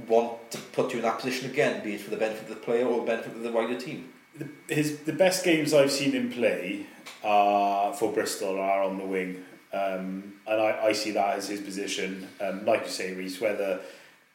want 0.07 0.51
to 0.51 0.57
put 0.57 0.91
you 0.91 0.97
in 0.97 1.03
that 1.03 1.19
position 1.19 1.49
again, 1.49 1.83
be 1.83 1.95
it 1.95 2.01
for 2.01 2.09
the 2.09 2.17
benefit 2.17 2.43
of 2.43 2.49
the 2.49 2.55
player 2.55 2.85
or 2.85 2.99
the 2.99 3.05
benefit 3.05 3.33
of 3.33 3.41
the 3.41 3.51
wider 3.51 3.79
team. 3.79 4.11
The, 4.37 4.47
his 4.73 4.99
the 4.99 5.13
best 5.13 5.45
games 5.45 5.73
I've 5.73 5.91
seen 5.91 6.11
him 6.11 6.29
play 6.29 6.85
are 7.23 7.93
for 7.93 8.11
Bristol 8.11 8.59
are 8.59 8.83
on 8.83 8.97
the 8.97 9.05
wing, 9.05 9.45
um, 9.71 10.33
and 10.45 10.61
I, 10.61 10.87
I 10.87 10.91
see 10.91 11.11
that 11.11 11.37
as 11.37 11.47
his 11.47 11.61
position. 11.61 12.27
Um, 12.41 12.65
like 12.65 12.83
you 12.83 12.89
say, 12.89 13.13
Rhys, 13.13 13.39
whether 13.39 13.79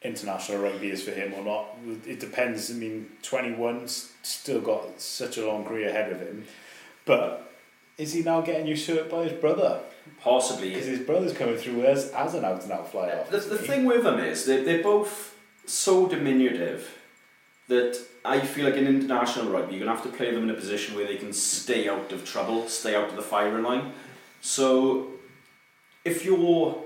international 0.03 0.63
rugby 0.63 0.91
is 0.91 1.03
for 1.03 1.11
him 1.11 1.35
or 1.35 1.45
not, 1.45 1.77
it 2.07 2.19
depends. 2.19 2.71
I 2.71 2.75
mean, 2.75 3.11
twenty 3.23 3.53
one's 3.53 4.13
still 4.23 4.63
got 4.63 4.99
such 4.99 5.37
a 5.37 5.47
long 5.47 5.65
career 5.65 5.91
ahead 5.91 6.11
of 6.11 6.21
him, 6.21 6.47
but 7.05 7.53
is 7.99 8.15
he 8.15 8.23
now 8.23 8.41
getting 8.41 8.67
usurped 8.67 9.11
by 9.11 9.25
his 9.25 9.35
brother? 9.35 9.81
Possibly. 10.23 10.71
Because 10.71 10.87
his 10.87 11.01
brother's 11.01 11.35
coming 11.35 11.59
through 11.59 11.85
as, 11.85 12.11
as 12.13 12.35
an 12.35 12.47
out 12.47 12.63
and 12.63 12.73
out 12.73 12.91
fly 12.91 13.11
off. 13.11 13.29
The, 13.29 13.37
the 13.41 13.59
thing 13.59 13.85
with 13.85 14.03
them 14.03 14.19
is 14.19 14.47
they 14.47 14.65
they're 14.65 14.83
both 14.83 15.30
so 15.71 16.07
diminutive 16.07 16.97
that 17.69 17.99
I 18.25 18.41
feel 18.41 18.65
like 18.65 18.75
in 18.75 18.87
international 18.87 19.51
rugby 19.51 19.77
you're 19.77 19.85
gonna 19.87 19.97
have 19.97 20.05
to 20.11 20.17
play 20.17 20.31
them 20.35 20.45
in 20.45 20.51
a 20.51 20.55
position 20.55 20.95
where 20.97 21.07
they 21.07 21.17
can 21.17 21.33
stay 21.33 21.89
out 21.89 22.11
of 22.13 22.25
trouble, 22.25 22.69
stay 22.69 22.95
out 22.95 23.09
of 23.11 23.17
the 23.17 23.23
firing 23.23 23.63
line. 23.65 23.93
So 24.41 25.09
if 26.05 26.25
you're 26.25 26.83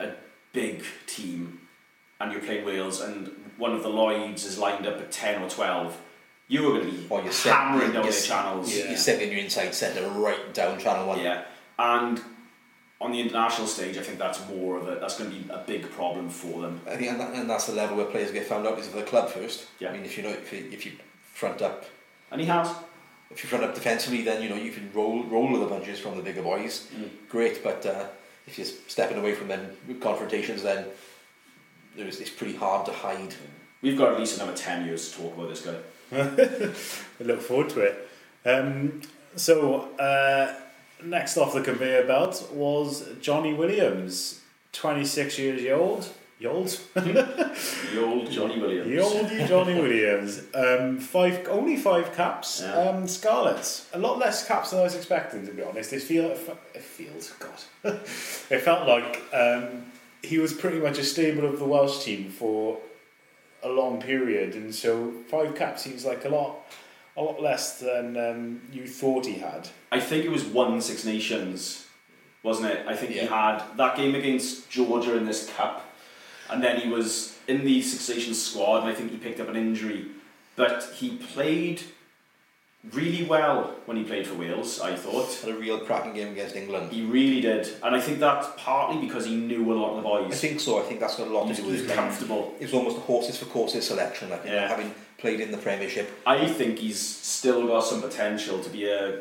a 0.00 0.10
big 0.52 0.84
team 1.06 1.60
and 2.20 2.32
you're 2.32 2.42
playing 2.42 2.64
Wales 2.64 3.00
and 3.00 3.30
one 3.56 3.72
of 3.72 3.82
the 3.82 3.88
Lloyds 3.88 4.44
is 4.44 4.58
lined 4.58 4.86
up 4.86 4.98
at 4.98 5.10
ten 5.10 5.42
or 5.42 5.48
twelve, 5.50 5.96
you 6.48 6.68
are 6.68 6.78
going 6.78 6.86
to 6.90 6.92
be 6.92 7.06
Or 7.08 7.22
you're 7.22 7.32
set- 7.32 7.54
hammering 7.54 7.92
down 7.92 8.04
you're 8.04 8.12
their 8.12 8.20
channels. 8.22 8.76
You're 8.76 8.96
sending 8.96 9.30
your 9.32 9.40
inside 9.40 9.74
centre 9.74 10.06
right 10.10 10.52
down 10.52 10.78
channel 10.78 11.06
one. 11.08 11.20
Yeah, 11.20 11.44
and 11.78 12.20
on 13.04 13.12
the 13.12 13.20
international 13.20 13.66
stage, 13.66 13.98
I 13.98 14.02
think 14.02 14.18
that's 14.18 14.40
more 14.48 14.78
of 14.78 14.88
a 14.88 14.94
that's 14.98 15.18
going 15.18 15.30
to 15.30 15.36
be 15.36 15.50
a 15.50 15.58
big 15.58 15.90
problem 15.90 16.30
for 16.30 16.62
them. 16.62 16.80
I 16.86 16.96
think, 16.96 17.10
and, 17.12 17.20
that, 17.20 17.34
and 17.34 17.48
that's 17.50 17.66
the 17.66 17.74
level 17.74 17.96
where 17.98 18.06
players 18.06 18.30
get 18.32 18.46
found 18.46 18.66
out 18.66 18.78
is 18.78 18.88
for 18.88 18.96
the 18.96 19.02
club 19.02 19.28
first. 19.28 19.66
Yeah. 19.78 19.90
I 19.90 19.92
mean, 19.92 20.04
if 20.04 20.16
you 20.16 20.22
know 20.22 20.30
if 20.30 20.50
you, 20.52 20.68
if 20.72 20.86
you 20.86 20.92
front 21.22 21.60
up, 21.60 21.84
And 22.32 22.40
he 22.40 22.46
has. 22.46 22.68
if 23.30 23.42
you 23.42 23.48
front 23.50 23.62
up 23.64 23.74
defensively, 23.74 24.22
then 24.22 24.42
you 24.42 24.48
know 24.48 24.56
you 24.56 24.72
can 24.72 24.90
roll 24.94 25.22
roll 25.24 25.50
with 25.52 25.60
the 25.60 25.66
bunches 25.66 26.00
from 26.00 26.16
the 26.16 26.22
bigger 26.22 26.42
boys. 26.42 26.88
Great, 27.28 27.62
but 27.62 27.84
uh, 27.84 28.06
if 28.46 28.56
you're 28.56 28.66
stepping 28.88 29.18
away 29.18 29.34
from 29.34 29.48
them 29.48 29.76
confrontations, 30.00 30.62
then 30.62 30.86
there's 31.96 32.20
it's 32.20 32.30
pretty 32.30 32.56
hard 32.56 32.86
to 32.86 32.92
hide. 32.92 33.34
We've 33.82 33.98
got 33.98 34.14
at 34.14 34.18
least 34.18 34.36
another 34.40 34.56
ten 34.56 34.86
years 34.86 35.10
to 35.10 35.18
talk 35.18 35.36
about 35.36 35.48
this 35.50 35.60
guy. 35.60 35.76
I 37.20 37.22
look 37.24 37.42
forward 37.42 37.68
to 37.70 37.80
it. 37.80 38.08
Um, 38.46 39.02
so, 39.36 39.90
uh, 39.98 40.54
next 41.04 41.36
off 41.36 41.54
the 41.54 41.60
conveyor 41.60 42.06
belt 42.06 42.50
was 42.52 43.08
Johnny 43.20 43.54
Williams, 43.54 44.40
26 44.72 45.38
years 45.38 45.72
old. 45.72 46.08
Old? 46.44 46.68
The 46.94 48.04
old 48.04 48.30
Johnny 48.30 48.60
Williams. 48.60 48.88
The 48.88 48.96
oldie 48.96 49.48
Johnny 49.48 49.74
Williams. 49.74 50.42
Um, 50.54 50.98
five, 50.98 51.48
only 51.48 51.76
five 51.76 52.14
caps. 52.14 52.60
Yeah. 52.62 52.74
Um, 52.74 53.06
Scarlets. 53.06 53.88
A 53.94 53.98
lot 53.98 54.18
less 54.18 54.46
caps 54.46 54.70
than 54.70 54.80
I 54.80 54.82
was 54.82 54.94
expecting, 54.94 55.46
to 55.46 55.52
be 55.52 55.62
honest. 55.62 55.92
It, 55.92 56.02
feel, 56.02 56.30
it 56.30 56.82
feels, 56.82 57.30
God. 57.32 57.54
it 58.50 58.60
felt 58.60 58.86
like 58.88 59.22
um, 59.32 59.86
he 60.22 60.38
was 60.38 60.52
pretty 60.52 60.80
much 60.80 60.98
a 60.98 61.04
stable 61.04 61.46
of 61.46 61.58
the 61.58 61.64
Welsh 61.64 62.04
team 62.04 62.30
for 62.30 62.78
a 63.62 63.68
long 63.68 64.00
period, 64.00 64.54
and 64.54 64.74
so 64.74 65.12
five 65.28 65.54
caps 65.54 65.82
seems 65.82 66.04
like 66.04 66.24
a 66.24 66.28
lot, 66.28 66.56
a 67.16 67.22
lot 67.22 67.40
less 67.40 67.78
than 67.78 68.16
um, 68.16 68.60
you 68.72 68.86
thought 68.86 69.26
he 69.26 69.34
had. 69.34 69.68
I 69.92 70.00
think 70.00 70.24
it 70.24 70.30
was 70.30 70.44
one 70.44 70.80
Six 70.80 71.04
Nations, 71.04 71.86
wasn't 72.42 72.70
it? 72.72 72.86
I 72.86 72.94
think 72.96 73.12
he 73.12 73.18
had 73.18 73.62
that 73.76 73.96
game 73.96 74.14
against 74.14 74.68
Georgia 74.70 75.16
in 75.16 75.24
this 75.26 75.48
cup, 75.50 75.84
and 76.50 76.62
then 76.62 76.80
he 76.80 76.88
was 76.88 77.38
in 77.46 77.64
the 77.64 77.82
Six 77.82 78.08
Nations 78.08 78.42
squad, 78.42 78.80
and 78.82 78.88
I 78.90 78.94
think 78.94 79.10
he 79.12 79.16
picked 79.16 79.40
up 79.40 79.48
an 79.48 79.56
injury, 79.56 80.06
but 80.56 80.82
he 80.96 81.16
played 81.16 81.82
really 82.92 83.24
well 83.24 83.74
when 83.86 83.96
he 83.96 84.04
played 84.04 84.26
for 84.26 84.34
Wales. 84.34 84.80
I 84.80 84.94
thought. 84.94 85.32
Had 85.40 85.50
a 85.54 85.58
real 85.58 85.78
cracking 85.78 86.14
game 86.14 86.32
against 86.32 86.54
England. 86.56 86.92
He 86.92 87.02
really 87.02 87.40
did, 87.40 87.68
and 87.82 87.94
I 87.94 88.00
think 88.00 88.18
that's 88.18 88.48
partly 88.56 89.00
because 89.06 89.24
he 89.24 89.36
knew 89.36 89.72
a 89.72 89.74
lot 89.74 89.90
of 89.90 89.96
the 89.96 90.02
boys. 90.02 90.32
I 90.32 90.34
think 90.34 90.60
so. 90.60 90.78
I 90.80 90.82
think 90.82 91.00
that's 91.00 91.16
got 91.16 91.28
a 91.28 91.30
lot 91.30 91.46
he 91.46 91.54
to 91.54 91.62
do 91.62 91.66
with 91.68 91.76
he 91.76 91.82
was 91.82 91.90
his 91.90 91.96
comfortable. 91.98 92.54
It 92.58 92.64
was 92.64 92.74
almost 92.74 92.96
a 92.98 93.00
horses 93.00 93.38
for 93.38 93.46
courses 93.46 93.86
selection. 93.86 94.30
Like, 94.30 94.44
you 94.44 94.50
know, 94.50 94.56
Yeah. 94.56 94.68
having 94.68 94.94
played 95.24 95.40
in 95.40 95.50
the 95.50 95.56
Premiership, 95.56 96.10
I 96.26 96.46
think 96.46 96.80
he's 96.80 97.00
still 97.00 97.66
got 97.66 97.82
some 97.82 98.02
potential 98.02 98.62
to 98.62 98.68
be 98.68 98.86
a 98.86 99.20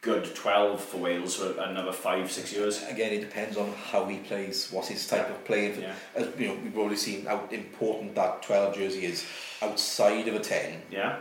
good 0.00 0.34
12 0.34 0.82
for 0.82 0.96
Wales 0.96 1.36
for 1.36 1.56
another 1.60 1.92
five, 1.92 2.28
six 2.32 2.52
years. 2.52 2.82
again, 2.88 3.12
it 3.12 3.20
depends 3.20 3.56
on 3.56 3.72
how 3.72 4.04
he 4.06 4.16
plays, 4.18 4.68
what's 4.72 4.88
his 4.88 5.06
type 5.06 5.30
of 5.30 5.44
play. 5.44 5.72
Yeah. 5.80 5.94
As 6.16 6.26
you 6.36 6.48
know, 6.48 6.56
we've 6.60 6.76
already 6.76 6.96
seen 6.96 7.24
how 7.26 7.48
important 7.52 8.16
that 8.16 8.42
12 8.42 8.74
jersey 8.74 9.04
is 9.04 9.24
outside 9.62 10.26
of 10.26 10.34
a 10.34 10.40
10. 10.40 10.82
Yeah. 10.90 11.18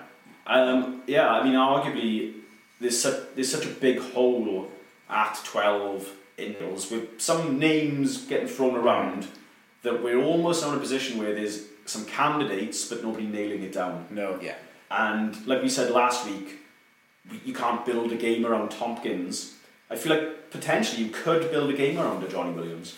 Um, 0.48 1.04
yeah, 1.06 1.30
I 1.30 1.44
mean, 1.44 1.54
arguably, 1.54 2.34
there's 2.82 3.00
such, 3.00 3.36
there's 3.36 3.52
such 3.52 3.68
a 3.68 3.76
big 3.88 4.00
hole 4.00 4.68
at 5.12 5.40
12 5.44 6.12
in 6.40 6.56
Wales 6.60 6.90
with 6.90 7.22
some 7.22 7.60
names 7.60 8.26
getting 8.26 8.48
thrown 8.48 8.74
around 8.74 9.28
that 9.84 10.02
we're 10.02 10.24
almost 10.24 10.66
in 10.66 10.74
a 10.74 10.80
position 10.80 11.20
where 11.20 11.36
there's 11.36 11.68
some 11.86 12.06
candidates 12.06 12.86
but 12.86 13.04
nobody 13.04 13.26
nailing 13.26 13.64
it 13.64 13.74
down. 13.74 14.08
No. 14.10 14.40
Yeah. 14.42 14.56
And 14.90 15.46
like 15.48 15.62
we 15.62 15.70
said 15.70 15.92
last 15.92 16.26
week, 16.26 16.60
you 17.46 17.54
can't 17.54 17.86
build 17.86 18.12
a 18.12 18.16
game 18.16 18.46
around 18.46 18.70
Tompkins. 18.70 19.56
I 19.90 19.96
feel 19.96 20.16
like 20.16 20.52
potentially 20.52 21.04
you 21.04 21.12
could 21.12 21.52
build 21.52 21.70
a 21.70 21.74
game 21.74 22.00
around 22.00 22.24
a 22.24 22.28
Johnny 22.28 22.52
Williams. 22.52 22.98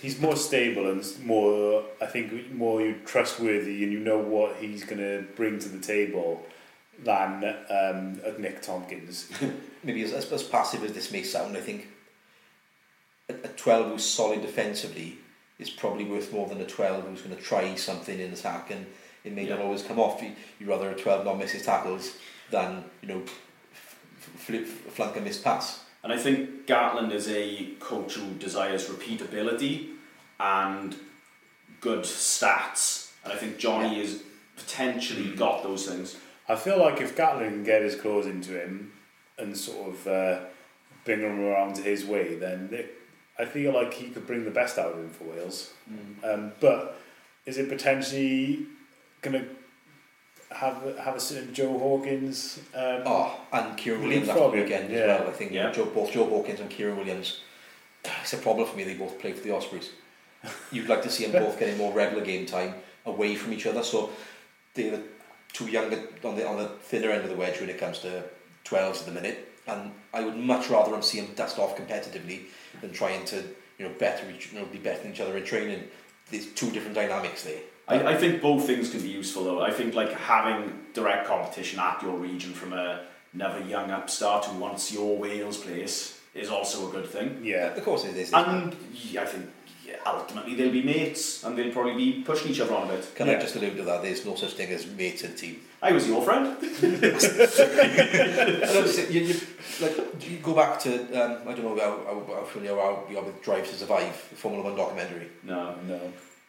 He's 0.00 0.20
more 0.20 0.36
stable 0.36 0.90
and 0.90 1.04
more, 1.24 1.84
I 2.00 2.06
think, 2.06 2.52
more 2.52 2.94
trustworthy, 3.04 3.82
and 3.82 3.92
you 3.92 3.98
know 3.98 4.18
what 4.18 4.56
he's 4.56 4.84
going 4.84 4.98
to 4.98 5.26
bring 5.34 5.58
to 5.60 5.68
the 5.68 5.78
table 5.78 6.44
than 7.02 7.44
um, 7.44 8.20
a 8.24 8.34
Nick 8.38 8.62
Tompkins. 8.62 9.30
Maybe 9.84 10.02
as, 10.02 10.12
as, 10.12 10.30
as 10.32 10.42
passive 10.42 10.84
as 10.84 10.92
this 10.92 11.12
may 11.12 11.22
sound, 11.22 11.56
I 11.56 11.60
think 11.60 11.88
a, 13.28 13.34
a 13.34 13.48
12 13.48 13.92
who's 13.92 14.04
solid 14.04 14.42
defensively 14.42 15.18
is 15.58 15.70
probably 15.70 16.04
worth 16.04 16.32
more 16.32 16.46
than 16.48 16.60
a 16.60 16.66
12 16.66 17.04
who's 17.04 17.22
going 17.22 17.36
to 17.36 17.42
try 17.42 17.74
something 17.74 18.18
in 18.18 18.32
attack 18.32 18.70
and 18.70 18.86
it 19.24 19.32
may 19.32 19.48
not 19.48 19.60
always 19.60 19.82
come 19.82 19.98
off. 19.98 20.22
You, 20.22 20.32
you'd 20.58 20.68
rather 20.68 20.90
a 20.90 20.94
12 20.94 21.24
not 21.24 21.38
miss 21.38 21.52
his 21.52 21.64
tackles 21.64 22.16
than, 22.50 22.84
you 23.02 23.08
know, 23.08 23.22
f- 23.22 23.34
f- 23.72 24.40
flip, 24.40 24.66
flunk 24.66 25.16
a 25.16 25.20
missed 25.20 25.42
pass. 25.42 25.84
And 26.02 26.12
I 26.12 26.16
think 26.16 26.66
Gatland 26.66 27.12
is 27.12 27.28
a 27.28 27.70
coach 27.80 28.14
who 28.14 28.30
desires 28.34 28.88
repeatability 28.88 29.94
and 30.38 30.96
good 31.80 32.00
stats. 32.00 33.10
And 33.24 33.32
I 33.32 33.36
think 33.36 33.58
Johnny 33.58 33.98
has 34.00 34.22
potentially 34.56 35.34
got 35.34 35.62
those 35.62 35.86
things. 35.86 36.16
I 36.48 36.56
feel 36.56 36.78
like 36.78 37.00
if 37.00 37.16
Gatland 37.16 37.50
can 37.50 37.64
get 37.64 37.82
his 37.82 37.96
claws 37.96 38.26
into 38.26 38.52
him 38.52 38.92
and 39.36 39.56
sort 39.56 39.88
of 39.88 40.06
uh, 40.06 40.40
bring 41.04 41.20
him 41.20 41.40
around 41.40 41.74
to 41.76 41.82
his 41.82 42.04
way, 42.04 42.36
then 42.36 42.68
it, 42.72 42.97
I 43.38 43.44
feel 43.44 43.72
like 43.72 43.94
he 43.94 44.08
could 44.08 44.26
bring 44.26 44.44
the 44.44 44.50
best 44.50 44.78
out 44.78 44.92
of 44.92 44.98
him 44.98 45.10
for 45.10 45.24
Wales. 45.24 45.72
Um, 46.24 46.52
but 46.60 47.00
is 47.46 47.56
it 47.58 47.68
potentially 47.68 48.66
going 49.22 49.40
to 49.40 50.54
have 50.54 50.98
have 50.98 51.14
a 51.14 51.20
certain 51.20 51.54
Joe 51.54 51.78
Hawkins? 51.78 52.58
Um, 52.74 53.02
Oh, 53.06 53.40
and 53.52 53.78
Keiran 53.78 54.00
Williams 54.02 54.28
after 54.28 54.40
Leapfrog 54.40 54.52
the 54.52 54.58
him, 54.58 54.64
weekend 54.64 54.90
yeah. 54.92 54.98
as 54.98 55.20
well. 55.20 55.28
I 55.28 55.32
think 55.32 55.52
Yeah. 55.52 55.70
Joe, 55.72 55.84
both 55.86 56.12
Joe 56.12 56.26
Hawkins 56.26 56.60
and 56.60 56.70
Keiran 56.70 56.96
Williams, 56.96 57.40
it's 58.22 58.32
a 58.32 58.38
problem 58.38 58.66
for 58.66 58.76
me. 58.76 58.84
They 58.84 58.94
both 58.94 59.18
play 59.20 59.32
for 59.32 59.42
the 59.44 59.54
Ospreys. 59.54 59.90
You'd 60.72 60.88
like 60.88 61.02
to 61.02 61.10
see 61.10 61.26
them 61.26 61.44
both 61.44 61.58
getting 61.58 61.76
more 61.78 61.92
regular 61.92 62.24
game 62.24 62.46
time 62.46 62.74
away 63.06 63.34
from 63.36 63.52
each 63.52 63.66
other. 63.66 63.82
So 63.82 64.10
they're 64.74 64.96
the 64.96 65.02
two 65.52 65.66
younger 65.66 66.00
on 66.24 66.36
the 66.36 66.46
on 66.46 66.56
the 66.56 66.68
thinner 66.68 67.10
end 67.10 67.22
of 67.22 67.30
the 67.30 67.36
wedge 67.36 67.60
when 67.60 67.70
it 67.70 67.78
comes 67.78 68.00
to 68.00 68.24
12s 68.64 69.00
at 69.00 69.06
the 69.06 69.12
minute. 69.12 69.44
And 69.66 69.92
I 70.14 70.22
would 70.24 70.36
much 70.36 70.70
rather 70.70 70.90
them 70.92 71.02
see 71.02 71.20
them 71.20 71.34
dust 71.34 71.58
off 71.58 71.76
competitively 71.76 72.46
than 72.80 72.92
trying 72.92 73.24
to 73.26 73.36
you 73.78 73.86
know 73.86 73.92
better 73.98 74.28
each, 74.30 74.52
you 74.52 74.58
know 74.58 74.66
be 74.66 74.78
better 74.78 75.02
than 75.02 75.12
each 75.12 75.20
other 75.20 75.36
in 75.36 75.44
training. 75.44 75.84
There's 76.30 76.46
two 76.46 76.70
different 76.70 76.94
dynamics 76.94 77.44
there. 77.44 77.60
I, 77.88 78.12
I 78.12 78.16
think 78.16 78.42
both 78.42 78.66
things 78.66 78.90
can 78.90 79.00
be 79.00 79.08
useful 79.08 79.44
though. 79.44 79.62
I 79.62 79.70
think 79.70 79.94
like 79.94 80.12
having 80.12 80.78
direct 80.92 81.26
competition 81.26 81.80
at 81.80 82.02
your 82.02 82.16
region 82.16 82.52
from 82.52 82.72
a, 82.74 83.06
another 83.32 83.60
young 83.60 83.90
upstart 83.90 84.44
who 84.44 84.58
wants 84.58 84.92
your 84.92 85.16
Wales 85.16 85.56
place 85.56 86.20
is 86.34 86.50
also 86.50 86.88
a 86.88 86.92
good 86.92 87.06
thing. 87.06 87.40
Yeah. 87.42 87.74
Of 87.74 87.84
course 87.84 88.04
it 88.04 88.16
is. 88.16 88.32
And 88.32 88.76
yeah, 88.92 89.22
I 89.22 89.24
think 89.24 89.46
yeah, 89.46 89.50
ultimately 90.06 90.54
they'll 90.54 90.72
be 90.72 90.82
mates 90.82 91.44
and 91.44 91.56
they'll 91.56 91.72
probably 91.72 91.94
be 91.94 92.22
pushing 92.22 92.50
each 92.50 92.60
other 92.60 92.74
on 92.74 92.88
a 92.88 92.92
bit. 92.94 93.14
Can 93.14 93.26
Yeah. 93.26 93.36
I 93.36 93.40
just 93.40 93.54
allude 93.56 93.76
to 93.76 93.82
that? 93.84 94.02
There's 94.02 94.24
no 94.24 94.34
such 94.34 94.54
thing 94.54 94.70
as 94.70 94.86
mates 94.86 95.22
in 95.22 95.34
team. 95.34 95.60
I 95.82 95.92
was 95.92 96.06
your 96.08 96.22
friend. 96.22 96.56
And 96.62 97.04
obviously, 98.76 99.14
you, 99.14 99.20
you, 99.26 99.40
like, 99.80 99.96
you 100.28 100.38
go 100.38 100.54
back 100.54 100.78
to, 100.80 100.92
um, 101.20 101.48
I 101.48 101.54
don't 101.54 101.64
know 101.64 101.76
how, 101.78 101.98
how, 102.04 102.34
how 102.36 102.44
familiar 102.44 102.74
you 102.74 102.80
are 102.80 102.98
you 103.10 103.18
are 103.18 103.24
with 103.24 103.42
Drive 103.42 103.68
to 103.68 103.74
Survive, 103.74 104.14
the 104.30 104.36
Formula 104.36 104.64
One 104.64 104.76
documentary. 104.76 105.28
No. 105.42 105.74
No. 105.86 106.00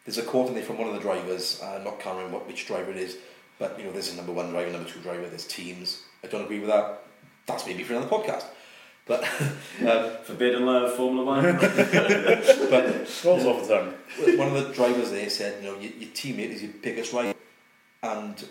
There's 0.06 0.18
a 0.18 0.24
quote 0.24 0.48
in 0.48 0.56
there 0.56 0.64
from 0.64 0.78
one 0.78 0.88
of 0.88 0.94
the 0.96 1.02
drivers, 1.02 1.62
uh, 1.62 1.82
not 1.84 2.00
can't 2.00 2.16
remember 2.18 2.40
which 2.40 2.66
driver 2.66 2.90
it 2.92 2.98
is, 2.98 3.18
but 3.60 3.78
you 3.78 3.86
know, 3.86 3.92
there's 3.92 4.12
a 4.14 4.16
number 4.16 4.32
one 4.32 4.50
driver, 4.50 4.72
number 4.72 4.90
two 4.90 5.00
driver, 5.02 5.28
there's 5.28 5.46
teams. 5.46 6.02
I 6.24 6.28
don't 6.28 6.44
agree 6.44 6.60
with 6.60 6.70
that. 6.70 7.04
That's 7.46 7.66
maybe 7.68 7.84
for 7.84 7.94
another 7.94 8.10
podcast. 8.10 8.46
But 9.10 9.24
um, 9.86 10.12
Forbidden 10.24 10.66
Love, 10.66 10.96
Formula 10.96 11.26
One. 11.26 11.44
but 11.60 13.24
Rolls 13.26 13.46
off 13.46 13.68
the 13.68 13.76
tongue. 13.76 14.38
one 14.38 14.56
of 14.56 14.68
the 14.68 14.74
drivers 14.74 15.12
there 15.12 15.30
said, 15.30 15.62
you 15.62 15.70
know, 15.70 15.78
your, 15.80 15.92
your 15.92 16.10
teammate 16.12 16.52
is 16.52 16.64
your 16.64 16.72
biggest 16.82 17.12
rival. 17.12 17.34
And 18.04 18.48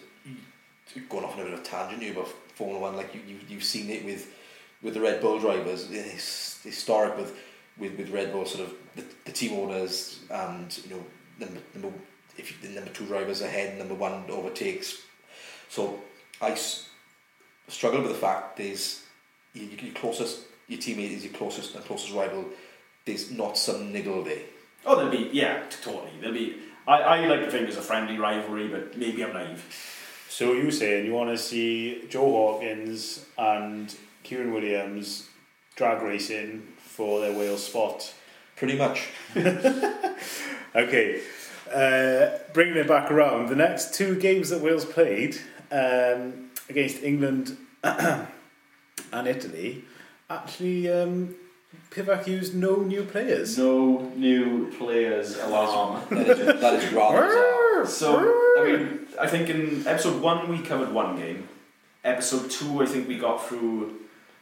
going 1.09 1.25
off 1.25 1.35
on 1.35 1.41
a 1.41 1.45
bit 1.45 1.55
of 1.55 1.61
a 1.61 1.63
tangent 1.63 2.03
here 2.03 2.13
about 2.13 2.29
Formula 2.55 2.81
One, 2.81 2.97
like 2.97 3.15
you, 3.15 3.23
you, 3.27 3.39
you've 3.49 3.65
seen 3.65 3.89
it 3.89 4.05
with 4.05 4.35
with 4.83 4.95
the 4.95 5.01
Red 5.01 5.21
Bull 5.21 5.39
drivers, 5.39 5.91
it's 5.91 6.63
historic 6.63 7.17
with, 7.17 7.37
with, 7.79 7.97
with 7.99 8.11
Red 8.11 8.33
Bull, 8.33 8.47
sort 8.47 8.69
of 8.69 8.75
the, 8.95 9.05
the 9.25 9.33
team 9.33 9.59
owners 9.59 10.21
and, 10.31 10.79
you 10.85 10.95
know, 10.95 11.05
number, 11.41 11.61
number, 11.75 11.99
if 12.37 12.61
the 12.63 12.69
number 12.69 12.91
two 12.91 13.07
drivers 13.07 13.43
ahead, 13.43 13.77
number 13.77 13.95
one 13.95 14.25
overtakes. 14.31 15.03
So 15.69 16.01
I 16.41 16.51
s- 16.53 16.89
struggle 17.67 18.03
with 18.03 18.13
the 18.13 18.19
fact 18.19 18.57
there's 18.57 19.03
your, 19.53 19.67
your 19.67 19.95
closest, 19.95 20.43
your 20.69 20.79
teammate 20.79 21.13
is 21.13 21.25
your 21.25 21.33
closest 21.33 21.75
and 21.75 21.85
closest 21.85 22.13
rival. 22.13 22.45
There's 23.05 23.31
not 23.31 23.59
some 23.59 23.93
niggle 23.93 24.23
there. 24.23 24.43
Oh, 24.87 24.97
there'll 24.97 25.11
be 25.11 25.31
yeah, 25.33 25.63
totally. 25.83 26.11
There'll 26.21 26.35
be. 26.35 26.57
I, 26.87 27.01
I 27.01 27.27
like 27.27 27.41
to 27.41 27.51
think 27.51 27.65
there's 27.65 27.77
a 27.77 27.83
friendly 27.83 28.19
rivalry, 28.19 28.69
but 28.69 28.97
maybe 28.97 29.25
I'm 29.25 29.33
naive. 29.33 29.65
So 30.29 30.53
you 30.53 30.71
saying 30.71 31.07
you 31.07 31.13
want 31.13 31.31
to 31.31 31.39
see 31.39 32.05
Joe 32.09 32.31
Hawkins 32.31 33.27
and 33.37 33.95
Keiran 34.25 34.53
Williams 34.53 35.29
drag 35.75 36.03
racing 36.03 36.67
for 36.79 37.21
their 37.21 37.33
Wales 37.33 37.67
spot? 37.67 38.15
Pretty 38.57 38.77
much. 38.77 39.09
Okay, 40.75 41.21
uh, 41.73 42.39
bringing 42.53 42.77
it 42.77 42.87
back 42.87 43.11
around, 43.11 43.49
the 43.49 43.57
next 43.57 43.95
two 43.95 44.15
games 44.17 44.51
that 44.51 44.61
Wales 44.61 44.85
played 44.85 45.37
um, 45.73 46.51
against 46.69 47.03
England 47.03 47.57
and 47.83 48.29
Italy, 49.13 49.85
actually, 50.31 50.91
um, 50.91 51.35
Pivac 51.91 52.27
used 52.27 52.55
no 52.55 52.77
new 52.77 53.05
players. 53.05 53.59
No 53.59 54.11
new 54.17 54.71
players 54.79 55.37
alarm. 55.39 56.03
That 56.11 56.29
is, 56.29 56.61
that 56.61 56.75
is 56.75 56.93
rather 56.93 57.27
bizarre. 57.27 57.87
So 57.87 58.19
I 58.59 58.65
mean, 58.65 59.07
I 59.21 59.27
think 59.27 59.49
in 59.49 59.87
episode 59.87 60.21
one 60.21 60.49
we 60.49 60.61
covered 60.63 60.93
one 60.93 61.17
game. 61.17 61.49
Episode 62.05 62.51
two, 62.51 62.83
I 62.83 62.87
think 62.87 63.09
we 63.09 63.19
got 63.19 63.47
through 63.47 63.95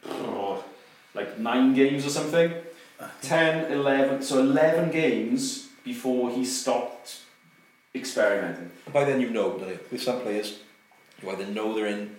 oh, 0.07 0.63
like 1.13 1.37
nine 1.39 1.73
games 1.73 2.05
or 2.05 2.09
something. 2.09 2.53
10, 3.21 3.71
11, 3.71 4.23
so 4.23 4.39
11 4.39 4.89
games 4.89 5.67
before 5.83 6.31
he 6.31 6.43
stopped 6.43 7.21
experimenting. 7.93 8.71
By 8.91 9.03
then 9.03 9.21
you 9.21 9.29
know, 9.29 9.57
don't 9.57 9.69
you? 9.69 9.79
With 9.91 10.01
some 10.01 10.21
players, 10.21 10.59
you 11.21 11.29
either 11.29 11.45
know 11.45 11.75
they're 11.75 11.85
in 11.85 12.15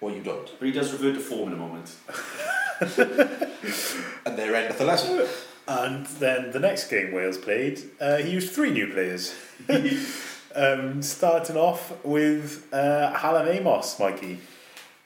or 0.00 0.10
you 0.10 0.22
don't. 0.22 0.50
But 0.58 0.66
he 0.66 0.72
does 0.72 0.92
revert 0.92 1.14
to 1.14 1.20
form 1.20 1.48
in 1.50 1.54
a 1.54 1.58
moment. 1.58 1.94
And 4.26 4.36
they're 4.36 4.54
end 4.56 4.70
of 4.70 4.78
the 4.78 4.84
lesson. 4.84 5.26
And 5.68 6.06
then 6.06 6.50
the 6.50 6.58
next 6.58 6.88
game 6.88 7.12
Wales 7.12 7.38
played, 7.38 7.80
uh, 8.00 8.16
he 8.16 8.30
used 8.30 8.52
three 8.52 8.70
new 8.70 8.88
players. 8.88 9.34
um, 10.54 11.02
starting 11.02 11.56
off 11.56 11.92
with 12.04 12.66
uh, 12.72 13.12
Hallam 13.12 13.48
Amos, 13.48 13.98
Mikey. 13.98 14.40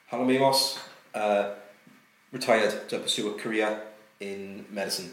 Hallam 0.07 0.31
Amos 0.31 0.79
uh, 1.15 1.51
retired 2.33 2.89
to 2.89 2.99
pursue 2.99 3.31
a 3.31 3.39
career 3.39 3.81
in 4.21 4.65
medicine. 4.71 5.11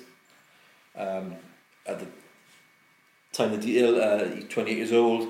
Um, 0.95 1.35
at 1.85 1.99
the 1.99 2.07
time 3.31 3.53
of 3.53 3.61
the 3.61 3.67
deal, 3.67 4.01
uh, 4.01 4.25
28 4.49 4.77
years 4.77 4.91
old, 4.91 5.29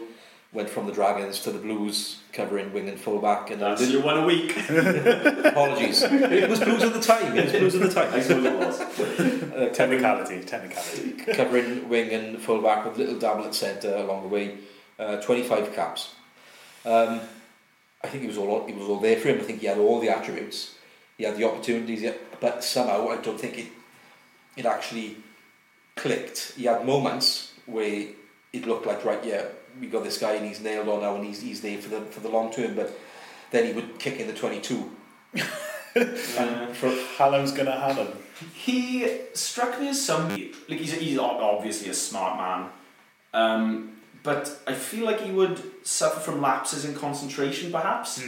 went 0.53 0.69
from 0.69 0.86
the 0.86 0.93
Dragons 0.93 1.39
to 1.41 1.51
the 1.51 1.59
Blues, 1.59 2.19
covering 2.38 2.72
wing 2.72 2.88
and 2.88 3.00
fullback. 3.00 3.50
And 3.50 3.62
That's 3.62 3.90
your 3.90 4.04
one 4.04 4.20
a 4.20 4.26
week. 4.26 4.56
apologies. 4.70 6.04
it 6.04 6.48
was 6.50 6.60
Blues 6.60 6.84
at 6.84 6.94
the 6.94 7.02
time. 7.02 7.36
It 7.36 7.46
was 7.46 7.54
Blues 7.54 7.76
at 7.76 7.82
the 7.82 7.90
time. 7.90 8.14
I 8.14 8.20
suppose 8.22 8.46
it 8.46 8.56
was. 8.56 8.80
Uh, 8.80 9.70
Technicality, 9.74 10.44
technicality. 10.44 11.14
covering 11.34 11.90
wing 11.90 12.12
and 12.12 12.40
fullback 12.40 12.86
with 12.86 12.98
little 12.98 13.18
dabble 13.18 13.46
at 13.46 13.56
centre 13.56 13.96
along 13.96 14.22
the 14.22 14.30
way. 14.30 14.58
Uh, 15.00 15.18
25 15.18 15.74
caps. 15.74 16.14
Um, 16.86 17.20
I 18.04 18.08
think 18.08 18.24
it 18.24 18.28
was 18.28 18.38
all 18.38 18.66
it 18.68 18.76
was 18.76 18.88
all 18.88 19.00
there 19.00 19.18
for 19.20 19.30
him. 19.30 19.40
I 19.40 19.44
think 19.44 19.60
he 19.62 19.68
had 19.68 19.80
all 19.80 20.00
the 20.00 20.10
attributes. 20.10 20.76
He 21.18 21.24
had 21.24 21.36
the 21.36 21.44
opportunities, 21.44 22.04
yeah, 22.04 22.14
but 22.40 22.64
somehow 22.64 23.10
I 23.10 23.18
don't 23.18 23.40
think 23.40 23.58
it 23.58 23.68
it 24.56 24.66
actually 24.66 25.18
clicked. 25.96 26.54
He 26.56 26.66
had 26.66 26.86
moments 26.86 27.54
where 27.66 28.08
it 28.54 28.66
looked 28.68 28.86
like 28.86 29.04
right, 29.04 29.24
yeah, 29.26 29.46
we 29.80 29.88
got 29.88 30.03
this 30.03 30.17
guy 30.17 30.34
and 30.34 30.45
he's 30.45 30.61
nailed 30.61 30.88
on 30.88 31.01
now 31.01 31.15
and 31.15 31.25
he's 31.25 31.41
he's 31.41 31.61
there 31.61 31.78
for 31.80 31.89
the 31.89 32.01
for 32.01 32.19
the 32.21 32.30
long 32.30 32.51
term. 32.51 32.75
But 32.75 32.97
then 33.51 33.65
he 33.65 33.73
would 33.73 33.99
kick 33.99 34.19
in 34.19 34.28
the 34.28 34.34
22. 34.34 34.91
Uh, 35.95 36.67
For, 36.73 36.89
Hallam's 37.17 37.51
gonna 37.51 37.71
have 37.80 37.95
him. 37.97 38.07
He 38.53 39.07
struck 39.34 39.80
me 39.80 39.88
as 39.89 39.99
somebody 40.05 40.53
like 40.69 40.78
he's 40.80 40.91
he's 40.93 41.17
obviously 41.17 41.89
a 41.89 41.93
smart 41.95 42.38
man, 42.38 42.69
um, 43.34 43.97
but 44.21 44.59
I 44.67 44.73
feel 44.75 45.05
like 45.05 45.21
he 45.21 45.32
would 45.32 45.59
suffer 45.84 46.19
from 46.19 46.39
lapses 46.39 46.86
in 46.86 46.93
concentration, 46.93 47.71
perhaps, 47.71 48.21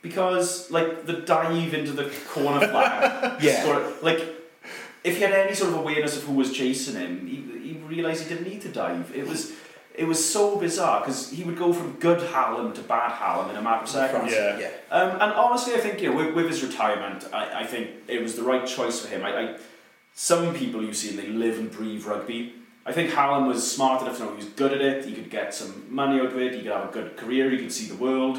because 0.00 0.70
like 0.70 1.04
the 1.04 1.12
dive 1.12 1.74
into 1.74 1.92
the 1.92 2.10
corner 2.30 2.66
flag, 2.66 3.36
Yeah. 3.42 3.62
score- 3.64 3.92
like 4.00 4.20
if 5.04 5.16
he 5.16 5.22
had 5.22 5.32
any 5.32 5.54
sort 5.54 5.72
of 5.72 5.76
awareness 5.80 6.16
of 6.16 6.22
who 6.22 6.32
was 6.32 6.52
chasing 6.54 6.94
him, 6.94 7.26
he 7.26 7.36
he 7.74 7.78
realised 7.86 8.22
he 8.22 8.28
didn't 8.30 8.48
need 8.48 8.62
to 8.62 8.68
dive. 8.70 9.12
It 9.14 9.26
was. 9.26 9.52
It 9.94 10.04
was 10.04 10.24
so 10.24 10.56
bizarre 10.56 11.00
because 11.00 11.30
he 11.30 11.42
would 11.44 11.58
go 11.58 11.72
from 11.72 11.92
good 11.94 12.22
Hallam 12.30 12.72
to 12.74 12.80
bad 12.82 13.12
Hallam 13.12 13.50
in 13.50 13.56
a 13.56 13.62
matter 13.62 13.82
of 13.82 13.88
seconds. 13.88 14.32
Yeah. 14.32 14.58
yeah. 14.58 14.70
Um, 14.90 15.10
and 15.20 15.32
honestly, 15.32 15.74
I 15.74 15.78
think 15.78 16.00
you 16.00 16.10
know, 16.10 16.16
with, 16.16 16.34
with 16.34 16.46
his 16.48 16.62
retirement, 16.62 17.26
I, 17.32 17.62
I 17.62 17.66
think 17.66 17.90
it 18.08 18.22
was 18.22 18.36
the 18.36 18.42
right 18.42 18.66
choice 18.66 19.00
for 19.00 19.08
him. 19.08 19.24
I, 19.24 19.30
I, 19.36 19.56
some 20.14 20.54
people 20.54 20.82
you 20.82 20.92
see, 20.92 21.16
they 21.16 21.26
live 21.28 21.58
and 21.58 21.70
breathe 21.70 22.04
rugby. 22.04 22.54
I 22.86 22.92
think 22.92 23.10
Hallam 23.12 23.46
was 23.46 23.70
smart 23.70 24.02
enough 24.02 24.16
to 24.18 24.24
know 24.24 24.30
he 24.30 24.36
was 24.36 24.46
good 24.46 24.72
at 24.72 24.80
it. 24.80 25.04
He 25.04 25.12
could 25.12 25.28
get 25.28 25.52
some 25.52 25.84
money 25.88 26.18
out 26.20 26.26
of 26.26 26.38
it. 26.38 26.54
He 26.54 26.62
could 26.62 26.72
have 26.72 26.88
a 26.88 26.92
good 26.92 27.16
career. 27.16 27.50
He 27.50 27.58
could 27.58 27.72
see 27.72 27.86
the 27.86 27.96
world. 27.96 28.38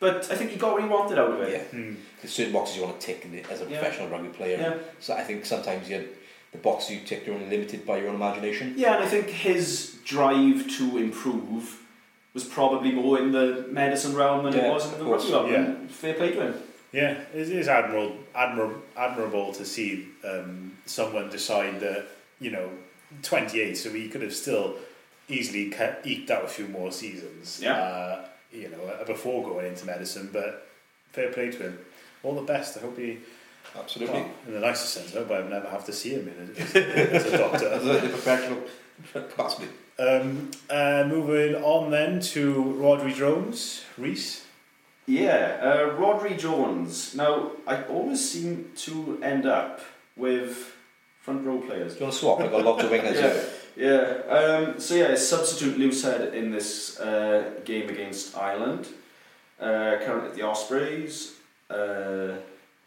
But 0.00 0.30
I 0.30 0.34
think 0.34 0.50
he 0.50 0.56
got 0.56 0.72
what 0.72 0.82
he 0.82 0.88
wanted 0.88 1.18
out 1.18 1.30
of 1.30 1.40
it. 1.42 1.68
Yeah. 1.72 1.80
There's 2.20 2.32
certain 2.32 2.52
boxes 2.54 2.78
you 2.78 2.82
want 2.84 2.98
to 2.98 3.06
tick 3.06 3.24
in 3.26 3.38
as 3.50 3.60
a 3.60 3.64
Yeah. 3.64 3.78
professional 3.78 4.08
rugby 4.08 4.28
player. 4.30 4.56
Yeah. 4.58 4.74
So 4.98 5.14
I 5.14 5.22
think 5.22 5.44
sometimes 5.44 5.88
you 5.90 6.08
the 6.52 6.58
box 6.58 6.90
you 6.90 7.00
tick 7.00 7.26
are 7.28 7.32
only 7.32 7.48
limited 7.48 7.86
by 7.86 7.98
your 7.98 8.08
own 8.08 8.16
imagination. 8.16 8.74
Yeah, 8.76 8.94
and 8.96 9.04
I 9.04 9.08
think 9.08 9.28
his 9.28 9.98
drive 10.04 10.68
to 10.78 10.98
improve 10.98 11.80
was 12.34 12.44
probably 12.44 12.92
more 12.92 13.18
in 13.18 13.32
the 13.32 13.66
medicine 13.70 14.14
realm 14.14 14.44
than 14.44 14.54
it 14.54 14.70
was 14.70 14.92
in 14.92 14.98
the 14.98 15.04
course. 15.04 15.30
rugby 15.30 15.52
realm. 15.52 15.78
Yeah. 15.82 15.88
Fair 15.88 16.14
play 16.14 16.32
to 16.32 16.40
him. 16.42 16.54
Yeah, 16.92 17.12
it 17.32 17.48
is 17.48 17.68
admirable, 17.68 18.16
admirable, 18.34 18.82
admirable 18.96 19.52
to 19.52 19.64
see 19.64 20.08
um, 20.24 20.76
someone 20.86 21.30
decide 21.30 21.78
that 21.80 22.06
you 22.40 22.50
know, 22.50 22.70
twenty 23.22 23.60
eight, 23.60 23.74
so 23.76 23.90
he 23.90 24.08
could 24.08 24.22
have 24.22 24.34
still 24.34 24.76
easily 25.28 25.70
ca- 25.70 25.96
eked 26.04 26.30
out 26.30 26.44
a 26.44 26.48
few 26.48 26.66
more 26.66 26.90
seasons. 26.90 27.60
Yeah. 27.62 27.74
Uh, 27.74 28.24
you 28.52 28.68
know, 28.68 28.82
uh, 28.86 29.04
before 29.04 29.44
going 29.44 29.66
into 29.66 29.84
medicine, 29.86 30.30
but 30.32 30.66
fair 31.12 31.30
play 31.32 31.50
to 31.52 31.58
him. 31.58 31.78
All 32.24 32.34
the 32.34 32.42
best. 32.42 32.76
I 32.76 32.80
hope 32.80 32.98
he, 32.98 33.18
Absolutely. 33.78 34.20
well, 34.20 34.30
in 34.46 34.54
the 34.54 34.60
nicest 34.60 34.94
sense, 34.94 35.14
I 35.14 35.18
hope 35.20 35.30
I 35.30 35.42
never 35.48 35.68
have 35.68 35.84
to 35.86 35.92
see 35.92 36.10
him 36.10 36.28
in 36.28 36.54
a, 36.56 36.78
as 37.14 37.26
a 37.26 37.38
doctor. 37.44 37.68
As 37.68 37.86
a 37.86 38.00
professional 38.00 38.58
possibly. 39.36 39.68
Um, 39.98 40.50
uh, 40.68 41.04
moving 41.08 41.54
on 41.62 41.90
then 41.90 42.20
to 42.20 42.54
Rhodri 42.78 43.14
Jones, 43.14 43.84
Rhys. 43.98 44.44
Yeah, 45.06 45.58
uh, 45.62 45.98
Rhodri 45.98 46.38
Jones. 46.38 47.14
Now, 47.14 47.52
I 47.66 47.82
always 47.84 48.30
seem 48.30 48.70
to 48.78 49.18
end 49.22 49.46
up 49.46 49.80
with 50.16 50.72
front 51.22 51.44
row 51.46 51.58
players. 51.58 51.94
Do 51.94 52.00
you 52.00 52.04
want 52.06 52.12
to 52.14 52.18
swap? 52.20 52.40
I've 52.40 52.50
got 52.50 52.64
lots 52.64 52.84
of 52.84 52.90
wingers 52.90 53.14
Yeah. 53.14 53.32
here. 53.32 54.24
Yeah. 54.28 54.34
Um, 54.36 54.80
so 54.80 54.94
yeah, 54.94 55.14
substitute 55.14 55.78
loose 55.78 56.02
head 56.02 56.34
in 56.34 56.50
this 56.50 56.98
uh, 57.00 57.60
game 57.64 57.88
against 57.88 58.36
Ireland. 58.36 58.88
Uh, 59.58 59.98
currently 60.04 60.30
at 60.30 60.34
the 60.34 60.42
Ospreys. 60.42 61.32
Uh, 61.68 62.36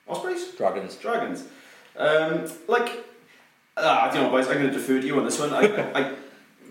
Ospreys? 0.07 0.55
Dragons. 0.55 0.95
Dragons. 0.95 1.45
Um, 1.95 2.51
like, 2.67 3.05
uh, 3.77 3.99
I 4.01 4.13
don't 4.13 4.23
know, 4.23 4.29
boys. 4.29 4.47
I'm 4.47 4.57
going 4.57 4.67
to 4.67 4.73
defer 4.73 4.99
to 4.99 5.05
you 5.05 5.17
on 5.17 5.25
this 5.25 5.39
one. 5.39 5.53
I, 5.53 5.65
I, 5.93 6.15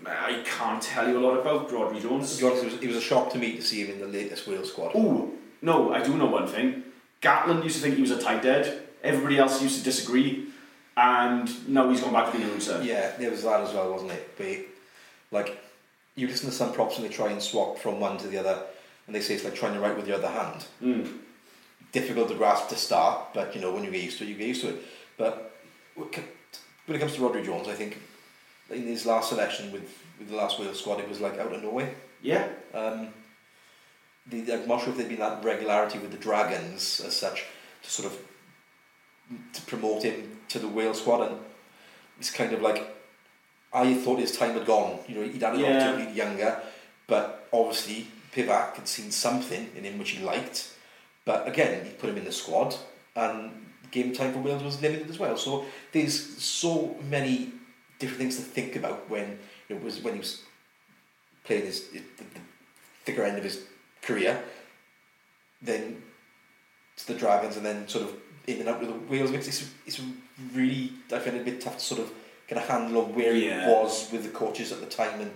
I 0.05 0.41
can't 0.43 0.81
tell 0.81 1.07
you 1.07 1.17
a 1.17 1.23
lot 1.25 1.39
about 1.39 1.69
Rhodri 1.69 2.01
Jones. 2.01 2.35
To 2.35 2.41
be 2.41 2.47
honest, 2.47 2.63
it 2.63 2.71
was, 2.71 2.81
it 2.83 2.87
was 2.87 2.97
a 2.97 3.01
shock 3.01 3.31
to 3.31 3.37
me 3.37 3.55
to 3.55 3.61
see 3.61 3.83
him 3.83 3.91
in 3.91 3.99
the 3.99 4.07
latest 4.07 4.47
Wales 4.47 4.69
squad. 4.69 4.91
Oh, 4.95 5.31
no, 5.61 5.93
I 5.93 6.03
do 6.03 6.15
know 6.17 6.27
one 6.27 6.47
thing. 6.47 6.83
Gatland 7.21 7.63
used 7.63 7.77
to 7.77 7.81
think 7.81 7.95
he 7.95 8.01
was 8.01 8.11
a 8.11 8.17
tighthead. 8.17 8.79
Everybody 9.03 9.37
else 9.37 9.61
used 9.61 9.77
to 9.79 9.83
disagree. 9.83 10.47
And 10.95 11.67
now 11.67 11.89
he's 11.89 12.01
gone 12.01 12.13
back 12.13 12.31
to 12.31 12.37
being 12.37 12.49
a 12.49 12.53
loser. 12.53 12.81
Yeah, 12.83 13.15
there 13.17 13.31
was 13.31 13.43
that 13.43 13.61
as 13.61 13.73
well, 13.73 13.91
wasn't 13.91 14.11
it? 14.11 14.37
But 14.37 14.57
like, 15.31 15.57
you 16.15 16.27
listen 16.27 16.49
to 16.49 16.55
some 16.55 16.71
props 16.73 16.97
and 16.97 17.05
they 17.05 17.09
try 17.09 17.31
and 17.31 17.41
swap 17.41 17.79
from 17.79 17.99
one 17.99 18.17
to 18.19 18.27
the 18.27 18.37
other, 18.37 18.61
and 19.07 19.15
they 19.15 19.21
say 19.21 19.33
it's 19.33 19.43
like 19.43 19.55
trying 19.55 19.73
to 19.73 19.79
write 19.79 19.97
with 19.97 20.07
your 20.07 20.17
other 20.17 20.27
hand. 20.27 20.65
Mm. 20.83 21.17
Difficult 21.93 22.27
to 22.29 22.35
grasp 22.35 22.67
to 22.69 22.75
start, 22.75 23.33
but 23.33 23.55
you 23.55 23.61
know 23.61 23.71
when 23.71 23.83
you 23.83 23.91
get 23.91 24.03
used 24.03 24.17
to 24.17 24.23
it, 24.25 24.27
you 24.29 24.35
get 24.35 24.47
used 24.47 24.61
to 24.61 24.69
it. 24.69 24.83
But 25.15 25.51
when 25.95 26.09
it 26.09 26.99
comes 26.99 27.13
to 27.13 27.21
Rhodri 27.21 27.45
Jones, 27.45 27.67
I 27.67 27.73
think 27.75 27.99
in 28.71 28.83
his 28.87 29.05
last 29.05 29.29
selection 29.29 29.71
with, 29.71 29.83
with 30.17 30.29
the 30.29 30.35
last 30.35 30.59
Wales 30.59 30.79
squad, 30.79 30.99
it 30.99 31.07
was 31.07 31.21
like 31.21 31.37
out 31.37 31.53
of 31.53 31.61
nowhere. 31.63 31.93
Yeah. 32.21 32.47
Um, 32.73 33.09
the, 34.25 34.53
I'm 34.53 34.67
not 34.67 34.81
sure 34.81 34.89
if 34.89 34.97
there'd 34.97 35.09
been 35.09 35.19
that 35.19 35.43
regularity 35.43 35.99
with 35.99 36.11
the 36.11 36.17
Dragons 36.17 36.99
as 37.05 37.15
such 37.15 37.45
to 37.83 37.89
sort 37.89 38.11
of 38.11 38.17
to 39.53 39.61
promote 39.63 40.03
him 40.03 40.39
to 40.49 40.59
the 40.59 40.67
Wales 40.67 40.99
squad, 40.99 41.27
and 41.29 41.39
it's 42.19 42.31
kind 42.31 42.53
of 42.53 42.61
like 42.61 42.87
I 43.71 43.93
thought 43.93 44.19
his 44.19 44.35
time 44.35 44.53
had 44.53 44.65
gone. 44.65 44.99
You 45.07 45.15
know, 45.15 45.21
he'd 45.27 45.41
had 45.41 45.53
an 45.53 45.59
Yeah. 45.59 45.77
opportunity 45.91 46.11
younger, 46.17 46.59
but 47.05 47.47
obviously 47.53 48.07
Pivac 48.33 48.75
had 48.75 48.87
seen 48.87 49.11
something 49.11 49.69
in 49.75 49.83
him 49.83 49.99
which 49.99 50.11
he 50.11 50.23
liked. 50.23 50.69
But 51.25 51.47
again, 51.47 51.85
he 51.85 51.91
put 51.91 52.09
him 52.09 52.17
in 52.17 52.25
the 52.25 52.31
squad, 52.31 52.75
and 53.15 53.51
game 53.91 54.13
time 54.13 54.33
for 54.33 54.39
Wales 54.39 54.63
was 54.63 54.81
limited 54.81 55.09
as 55.09 55.19
well. 55.19 55.37
So 55.37 55.65
there's 55.91 56.37
so 56.43 56.95
many 57.09 57.51
different 57.99 58.19
things 58.19 58.35
to 58.37 58.41
think 58.41 58.75
about 58.75 59.09
when 59.09 59.39
it 59.69 59.81
was 59.81 60.01
when 60.01 60.13
he 60.15 60.19
was 60.19 60.41
playing 61.45 61.65
his, 61.65 61.89
the, 61.89 61.99
the 61.99 62.25
thicker 63.05 63.23
end 63.23 63.37
of 63.37 63.43
his 63.43 63.63
career, 64.01 64.41
then 65.61 66.01
to 66.97 67.07
the 67.07 67.13
Dragons, 67.15 67.57
and 67.57 67.65
then 67.65 67.87
sort 67.87 68.05
of 68.05 68.15
in 68.47 68.59
and 68.59 68.69
out 68.69 68.79
with 68.81 68.89
the 68.89 69.11
Wales 69.11 69.31
mix. 69.31 69.47
It's, 69.47 69.69
it's 69.85 70.01
really 70.53 70.91
I 71.11 71.19
find 71.19 71.37
it 71.37 71.41
a 71.41 71.45
bit 71.45 71.61
tough 71.61 71.77
to 71.77 71.83
sort 71.83 72.01
of 72.01 72.11
get 72.47 72.57
a 72.57 72.61
handle 72.61 73.05
on 73.05 73.15
where 73.15 73.33
Yeah. 73.33 73.65
he 73.65 73.71
was 73.71 74.11
with 74.11 74.23
the 74.23 74.29
coaches 74.29 74.71
at 74.73 74.81
the 74.81 74.85
time, 74.87 75.21
and 75.21 75.31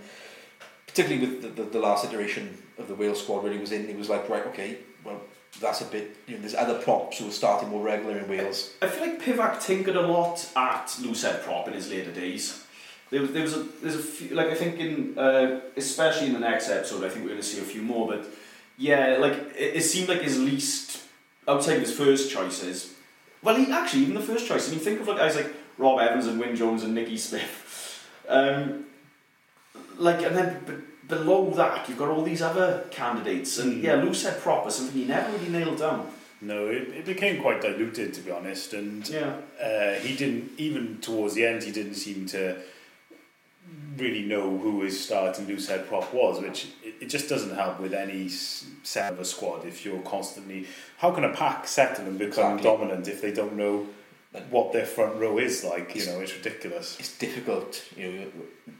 particularly 0.86 1.26
with 1.26 1.42
the, 1.42 1.62
the, 1.62 1.70
the 1.70 1.78
last 1.78 2.04
iteration 2.04 2.56
of 2.76 2.88
the 2.88 2.94
Wales 2.94 3.22
squad 3.22 3.42
where 3.42 3.52
he 3.52 3.58
was 3.58 3.72
in, 3.72 3.88
he 3.88 3.94
was 3.94 4.08
like 4.10 4.28
right, 4.28 4.44
okay, 4.46 4.78
well 5.04 5.20
that's 5.60 5.80
a 5.80 5.84
bit. 5.86 6.16
You 6.26 6.34
know, 6.34 6.40
there's 6.40 6.54
other 6.54 6.80
props 6.80 7.18
who 7.18 7.28
are 7.28 7.32
starting 7.32 7.68
more 7.68 7.82
regular 7.82 8.18
in 8.18 8.28
Wales. 8.28 8.74
I 8.80 8.86
feel 8.88 9.08
like 9.08 9.22
Pivac 9.22 9.62
tinkered 9.62 9.96
a 9.96 10.06
lot 10.06 10.48
at 10.56 10.96
loose 11.00 11.22
head 11.22 11.42
prop 11.42 11.66
in 11.68 11.74
his 11.74 11.90
later 11.90 12.12
days. 12.12 12.64
There 13.10 13.22
was, 13.22 13.32
there 13.32 13.42
was 13.42 13.54
a, 13.56 13.62
there's 13.82 13.94
a 13.94 14.02
few, 14.02 14.36
like 14.36 14.48
I 14.48 14.54
think 14.54 14.78
in, 14.78 15.18
uh, 15.18 15.60
especially 15.76 16.26
in 16.26 16.34
the 16.34 16.40
next 16.40 16.68
episode, 16.68 17.04
I 17.04 17.08
think 17.08 17.24
we're 17.24 17.30
going 17.30 17.40
to 17.40 17.46
see 17.46 17.58
a 17.58 17.64
few 17.64 17.80
more, 17.80 18.06
but 18.06 18.26
yeah, 18.76 19.16
like 19.18 19.32
it, 19.56 19.76
it 19.76 19.82
seemed 19.82 20.08
like 20.10 20.20
his 20.20 20.38
least, 20.38 21.02
outside 21.46 21.76
of 21.76 21.80
his 21.80 21.96
first 21.96 22.30
choices, 22.30 22.94
well, 23.42 23.54
he 23.54 23.72
actually, 23.72 24.02
even 24.02 24.14
the 24.14 24.20
first 24.20 24.46
choice, 24.46 24.68
I 24.68 24.72
mean, 24.72 24.80
think 24.80 25.00
of 25.00 25.08
like 25.08 25.16
guys 25.16 25.36
like 25.36 25.54
Rob 25.78 26.00
Evans 26.00 26.26
and 26.26 26.38
Wyn 26.38 26.54
Jones 26.54 26.82
and 26.84 26.94
Nicky 26.94 27.16
Smith. 27.16 28.06
Um, 28.28 28.84
like, 29.96 30.22
and 30.22 30.36
then 30.36 30.60
b- 30.66 30.84
below 31.08 31.50
that, 31.50 31.88
you've 31.88 31.98
got 31.98 32.08
all 32.08 32.22
these 32.22 32.42
other 32.42 32.84
candidates, 32.90 33.58
and 33.58 33.74
Mm. 33.74 33.82
yeah, 33.82 33.94
loose 33.96 34.22
head 34.24 34.40
prop 34.40 34.66
is 34.68 34.74
something 34.76 35.00
he 35.02 35.06
never 35.06 35.30
really 35.32 35.48
nailed 35.50 35.78
down. 35.78 36.10
No, 36.40 36.68
it, 36.68 36.88
it 36.98 37.04
became 37.04 37.40
quite 37.42 37.60
diluted 37.60 38.14
to 38.14 38.20
be 38.20 38.30
honest, 38.30 38.72
and 38.74 39.08
Yeah. 39.08 39.32
uh, 39.60 39.94
he 39.94 40.14
didn't 40.14 40.52
even 40.58 40.98
towards 41.00 41.34
the 41.34 41.44
end. 41.46 41.62
He 41.64 41.72
didn't 41.72 41.94
seem 41.96 42.26
to 42.26 42.56
really 43.96 44.22
know 44.22 44.56
who 44.58 44.82
his 44.82 45.02
starting 45.04 45.46
loose 45.48 45.68
head 45.68 45.88
prop 45.88 46.12
was, 46.14 46.40
which 46.40 46.66
it, 46.84 46.94
it 47.00 47.06
just 47.06 47.28
doesn't 47.28 47.54
help 47.56 47.80
with 47.80 47.92
any 47.92 48.28
set 48.28 49.12
of 49.12 49.18
a 49.18 49.24
squad 49.24 49.64
if 49.66 49.84
you're 49.84 50.00
constantly. 50.02 50.66
How 50.98 51.10
can 51.10 51.24
a 51.24 51.32
pack 51.32 51.66
settle 51.66 52.06
and 52.06 52.18
become 52.18 52.58
Exactly. 52.58 52.62
dominant 52.70 53.08
if 53.08 53.20
they 53.20 53.32
don't 53.32 53.54
know 53.56 53.86
what 54.50 54.72
their 54.72 54.86
front 54.86 55.16
row 55.16 55.38
is 55.38 55.64
like? 55.64 55.94
You 55.96 56.06
know, 56.06 56.20
it's 56.20 56.34
ridiculous. 56.36 56.96
It's 57.00 57.16
difficult, 57.18 57.82
you 57.96 58.12
know, 58.12 58.72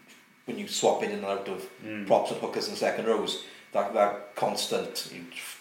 when 0.49 0.59
you 0.59 0.67
swap 0.67 1.03
in 1.05 1.13
and 1.13 1.25
out 1.25 1.47
of 1.49 1.69
Mm. 1.85 2.07
props 2.07 2.31
and 2.33 2.41
hookers 2.41 2.67
and 2.69 2.77
second 2.77 3.07
rows. 3.07 3.45
That 3.73 3.93
that 3.93 4.35
constant, 4.35 4.97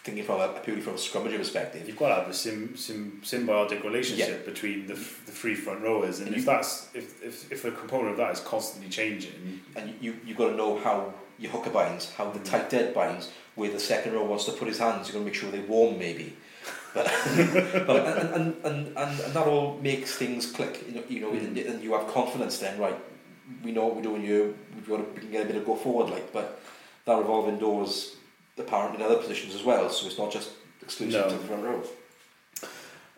thinking 0.04 0.24
from 0.24 0.40
a 0.40 0.48
purely 0.64 0.82
from 0.82 0.94
a 0.94 0.98
scrummager 0.98 1.38
perspective. 1.38 1.86
You've 1.88 1.98
got 1.98 2.08
to 2.08 2.16
have 2.16 2.30
a 2.30 2.34
sim, 2.34 2.78
sim, 2.78 3.20
symbiotic 3.22 3.84
relationship 3.84 4.46
between 4.46 4.88
the, 4.88 4.94
the 4.94 5.34
three 5.42 5.56
front 5.56 5.82
rowers, 5.82 6.20
and 6.20 6.28
And 6.30 6.36
if 6.38 6.42
you- 6.44 6.46
that's 6.46 6.88
if, 6.94 7.22
if, 7.22 7.52
if 7.52 7.66
a 7.66 7.72
component 7.72 8.12
of 8.12 8.18
that 8.18 8.32
is 8.32 8.40
constantly 8.40 8.90
changing, 8.90 9.60
and 9.76 9.94
you 10.00 10.16
you've 10.26 10.38
got 10.38 10.50
to 10.52 10.56
know 10.56 10.78
how 10.80 11.14
your 11.38 11.52
hooker 11.52 11.70
binds, 11.70 12.14
how 12.18 12.32
the 12.32 12.40
tighthead 12.40 12.94
binds, 12.94 13.30
where 13.56 13.70
the 13.78 13.80
second 13.80 14.14
row 14.14 14.24
wants 14.24 14.46
to 14.46 14.54
put 14.54 14.70
his 14.70 14.80
hands. 14.80 15.08
You've 15.08 15.16
got 15.16 15.20
to 15.20 15.26
make 15.26 15.36
sure 15.36 15.52
they're 15.52 15.62
warm, 15.76 16.00
maybe. 16.00 16.28
But, 16.94 17.06
but 17.86 18.00
and, 18.08 18.30
and, 18.36 18.56
and, 18.66 18.98
and, 18.98 19.20
and 19.20 19.34
that 19.36 19.46
all 19.46 19.78
makes 19.84 20.16
things 20.16 20.50
click. 20.58 20.74
You 20.88 20.94
know, 20.96 21.04
you 21.10 21.20
know, 21.20 21.32
and, 21.32 21.56
and 21.58 21.84
you 21.84 21.92
have 21.94 22.08
confidence. 22.08 22.58
Then, 22.60 22.80
right? 22.80 22.98
We 23.64 23.72
know 23.72 23.86
what 23.86 23.96
we're 23.96 24.02
doing 24.02 24.22
here. 24.22 24.54
We've 24.76 24.88
got 24.88 24.98
to, 24.98 25.04
we 25.14 25.20
can 25.22 25.32
get 25.32 25.44
a 25.44 25.48
bit 25.48 25.56
of 25.56 25.66
go 25.66 25.76
forward, 25.76 26.10
like. 26.10 26.32
But 26.34 26.60
that 27.06 27.18
revolving 27.18 27.58
doors 27.60 28.16
apparent 28.58 28.96
in 28.96 29.02
other 29.02 29.18
positions 29.18 29.56
as 29.56 29.64
well. 29.64 29.90
So 29.90 30.08
it's 30.08 30.18
not 30.18 30.32
just 30.32 30.50
exclusive 30.82 31.22
No. 31.26 31.30
to 31.30 31.38
the 31.38 31.48
front 31.48 31.64
row. 31.64 31.84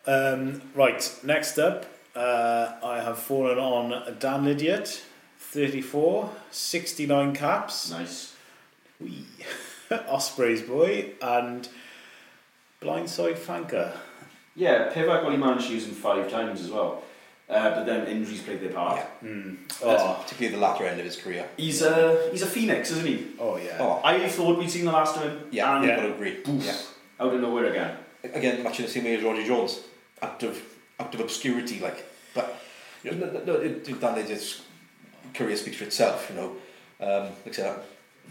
Um, 0.05 0.61
right, 0.75 1.19
next 1.23 1.57
up, 1.59 1.85
uh, 2.15 2.73
I 2.83 3.01
have 3.01 3.19
fallen 3.19 3.57
on 3.59 4.17
Dan 4.19 4.43
Lydiate, 4.45 5.01
34, 5.39 6.29
69 6.51 7.35
caps, 7.35 7.91
Nice. 7.91 8.35
Wee. 8.99 9.25
Ospreys 10.07 10.61
boy, 10.61 11.11
and 11.21 11.67
Blindside 12.81 13.37
Flanker. 13.37 13.95
Yeah, 14.55 14.91
Pivac 14.93 15.23
only 15.23 15.37
managed 15.37 15.67
to 15.67 15.73
use 15.73 15.85
him 15.87 15.93
five 15.93 16.29
times 16.29 16.61
as 16.61 16.69
well. 16.69 17.03
Uh, 17.49 17.71
but 17.71 17.85
then 17.85 18.05
injuries 18.05 18.41
played 18.43 18.61
their 18.61 18.71
part. 18.71 18.97
Yeah. 18.97 19.29
Mm. 19.29 19.57
Oh, 19.83 20.19
particularly 20.21 20.55
the 20.55 20.61
latter 20.61 20.85
end 20.85 20.99
of 20.99 21.05
his 21.05 21.15
career. 21.15 21.47
He's 21.57 21.81
a 21.81 22.29
he's 22.31 22.43
a 22.43 22.47
phoenix, 22.47 22.91
isn't 22.91 23.07
he? 23.07 23.27
oh 23.39 23.57
yeah. 23.57 23.77
Oh, 23.79 23.99
I 24.03 24.29
thought 24.29 24.59
we'd 24.59 24.69
seen 24.69 24.85
the 24.85 24.91
last 24.91 25.17
of 25.17 25.23
him. 25.23 25.41
yeah, 25.51 25.75
and 25.75 25.89
I've 25.91 25.97
got 25.97 26.03
to 26.03 26.13
agree. 26.13 26.37
Yeah. 26.45 26.77
out 27.19 27.33
of 27.33 27.41
nowhere 27.41 27.65
again. 27.65 27.97
again, 28.23 28.63
much 28.63 28.79
in 28.79 28.85
the 28.85 28.91
same 28.91 29.05
way 29.05 29.15
as 29.15 29.23
Roger 29.23 29.43
Jones, 29.43 29.81
out 30.21 30.43
of 30.43 30.61
out 30.99 31.13
of 31.13 31.21
obscurity, 31.21 31.79
like. 31.79 32.05
But 32.35 32.61
you 33.03 33.11
know, 33.11 33.31
no, 33.31 33.43
no, 33.43 33.53
it, 33.55 33.89
it, 33.89 33.99
Dan 33.99 34.27
career 35.33 35.55
speaks 35.55 35.77
for 35.77 35.85
itself. 35.85 36.29
You 36.29 36.35
know, 36.35 36.49
um, 37.01 37.23
like 37.45 37.47
I 37.47 37.51
said, 37.51 37.79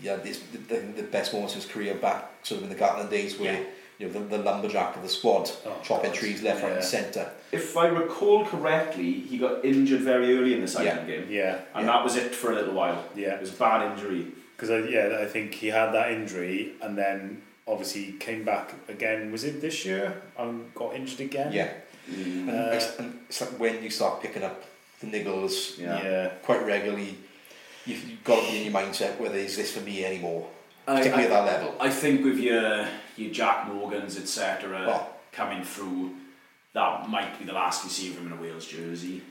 yeah, 0.00 0.16
this, 0.16 0.38
the, 0.52 0.58
the, 0.58 0.80
the 0.98 1.02
best 1.02 1.32
moments 1.32 1.56
of 1.56 1.62
his 1.62 1.70
career 1.70 1.94
back, 1.94 2.30
sort 2.42 2.62
of 2.62 2.70
in 2.70 2.76
the 2.76 2.82
Gatland 2.82 3.10
days, 3.10 3.38
where 3.38 3.54
Yeah. 3.54 3.66
You 3.98 4.06
know 4.06 4.12
the, 4.12 4.20
the 4.36 4.38
lumberjack 4.38 4.96
of 4.96 5.02
the 5.02 5.08
squad, 5.08 5.50
Oh, 5.66 5.76
chopping 5.82 6.10
God. 6.10 6.18
trees 6.18 6.42
left, 6.42 6.62
right, 6.62 6.72
and 6.72 6.84
centre. 6.84 7.30
If 7.52 7.76
I 7.76 7.88
recall 7.88 8.44
correctly, 8.44 9.12
he 9.12 9.38
got 9.38 9.64
injured 9.64 10.00
very 10.02 10.36
early 10.38 10.54
in 10.54 10.60
the 10.60 10.68
second 10.68 11.06
game, 11.06 11.26
Yeah, 11.28 11.58
and 11.74 11.86
Yeah. 11.86 11.92
that 11.92 12.04
was 12.04 12.16
it 12.16 12.34
for 12.34 12.52
a 12.52 12.54
little 12.54 12.74
while. 12.74 13.04
yeah. 13.16 13.34
It 13.34 13.40
was 13.40 13.50
a 13.50 13.56
bad 13.56 13.90
injury. 13.92 14.26
Because 14.56 14.70
I, 14.70 14.78
yeah, 14.88 15.18
I 15.20 15.26
think 15.26 15.54
he 15.54 15.68
had 15.68 15.92
that 15.92 16.10
injury 16.12 16.72
and 16.82 16.98
then 16.98 17.42
obviously 17.66 18.12
came 18.18 18.44
back 18.44 18.74
again. 18.88 19.30
Was 19.30 19.44
it 19.44 19.60
this 19.60 19.84
year? 19.84 20.20
And 20.36 20.74
got 20.74 20.94
injured 20.94 21.20
again. 21.20 21.52
Yeah, 21.52 21.68
Mm. 22.10 22.48
and, 22.48 22.50
Uh, 22.50 22.70
it's, 22.72 22.98
and 22.98 23.18
it's 23.28 23.40
like 23.40 23.50
when 23.60 23.82
you 23.82 23.90
start 23.90 24.22
picking 24.22 24.42
up 24.42 24.64
the 25.00 25.06
niggles 25.06 25.78
Yeah. 25.78 26.02
yeah. 26.02 26.28
quite 26.42 26.64
regularly, 26.64 27.16
you've, 27.86 28.02
you've 28.08 28.24
got 28.24 28.44
to 28.44 28.50
be 28.50 28.58
in 28.64 28.72
your 28.72 28.80
mindset 28.80 29.18
whether 29.20 29.36
is 29.36 29.56
this 29.56 29.72
for 29.72 29.80
me 29.80 30.04
anymore, 30.04 30.48
I, 30.88 30.96
particularly 30.96 31.24
at 31.24 31.30
that 31.30 31.44
level. 31.62 31.74
I 31.80 31.90
think 31.90 32.24
with 32.24 32.38
your 32.38 32.86
your 33.16 33.30
Jac 33.30 33.68
Morgans 33.68 34.16
etc. 34.16 34.86
Oh. 34.88 35.06
coming 35.32 35.62
through, 35.62 36.14
that 36.72 37.08
might 37.08 37.38
be 37.38 37.44
the 37.44 37.52
last 37.52 37.84
we 37.84 37.90
see 37.90 38.10
of 38.10 38.18
him 38.18 38.26
in 38.32 38.38
a 38.38 38.40
Wales 38.40 38.66
jersey. 38.66 39.22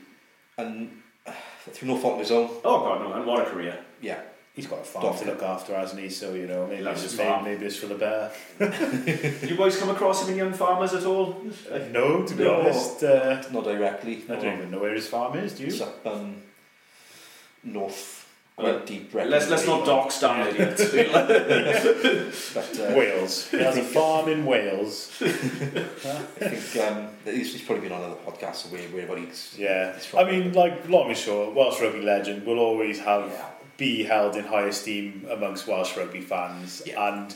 And 0.56 1.02
uh, 1.26 1.32
through 1.70 1.88
no 1.88 1.96
fault 1.96 2.14
of 2.14 2.20
his 2.20 2.30
own, 2.30 2.48
Oh 2.64 2.80
God, 2.80 3.00
no! 3.02 3.12
And 3.12 3.26
what 3.26 3.46
a 3.46 3.50
career! 3.50 3.78
yeah, 4.00 4.20
He's 4.54 4.66
got 4.66 4.80
a 4.80 4.82
farm 4.84 5.04
Don't 5.04 5.18
to 5.18 5.24
look 5.26 5.42
after, 5.42 5.74
hasn't 5.76 6.00
he? 6.00 6.08
So, 6.08 6.34
you 6.34 6.46
know, 6.48 6.66
maybe, 6.66 6.82
Loves 6.82 7.04
it's, 7.04 7.16
maybe, 7.16 7.28
farm. 7.30 7.44
maybe 7.44 7.66
it's 7.66 7.76
for 7.76 7.86
the 7.86 7.94
better. 7.94 8.30
Did 8.58 9.42
you 9.50 9.56
boys 9.56 9.76
come 9.78 9.90
across 9.90 10.24
him 10.24 10.30
in 10.32 10.36
Young 10.38 10.52
Farmers 10.52 10.94
at 10.94 11.04
all? 11.04 11.44
No, 11.92 12.24
to 12.26 12.34
be 12.34 12.42
No. 12.44 12.60
honest. 12.60 13.02
Uh, 13.04 13.40
not 13.52 13.62
directly. 13.64 14.24
I 14.28 14.34
don't 14.34 14.58
even 14.58 14.70
know 14.72 14.80
where 14.80 14.94
his 14.94 15.06
farm 15.06 15.36
is, 15.38 15.52
do 15.54 15.64
It's 15.66 15.78
you? 15.78 15.84
up 15.84 16.04
um, 16.06 16.42
north, 17.62 18.17
Well, 18.58 18.74
quite 18.74 18.86
deep. 18.86 19.14
Let's 19.14 19.48
let's 19.48 19.66
not 19.66 19.86
dock 19.86 20.10
Stan 20.10 20.46
idiots. 20.48 20.82
But 22.54 22.80
uh, 22.80 22.94
Wales. 22.96 23.48
He 23.50 23.58
has 23.58 23.76
a 23.76 23.82
farm 23.82 24.28
in 24.28 24.44
Wales. 24.44 25.10
I 25.20 25.28
think 25.28 26.84
um, 26.84 27.08
he's, 27.24 27.52
he's 27.52 27.62
probably 27.62 27.88
been 27.88 27.92
on 27.92 28.02
other 28.02 28.16
podcasts 28.26 28.70
where 28.70 29.06
where 29.06 29.18
he's. 29.18 29.54
Yeah. 29.58 29.94
he's 29.94 30.06
from. 30.06 30.20
I 30.26 30.30
mean, 30.30 30.52
like, 30.52 30.88
long 30.88 31.08
and 31.08 31.16
short, 31.16 31.54
Welsh 31.54 31.80
rugby 31.80 32.02
legend 32.02 32.44
will 32.46 32.58
always 32.58 32.98
have 33.00 33.30
Yeah. 33.30 33.44
be 33.76 34.02
held 34.04 34.36
in 34.36 34.44
high 34.44 34.66
esteem 34.66 35.26
amongst 35.30 35.66
Welsh 35.66 35.96
rugby 35.96 36.20
fans. 36.20 36.82
Yeah. 36.84 37.08
And 37.08 37.34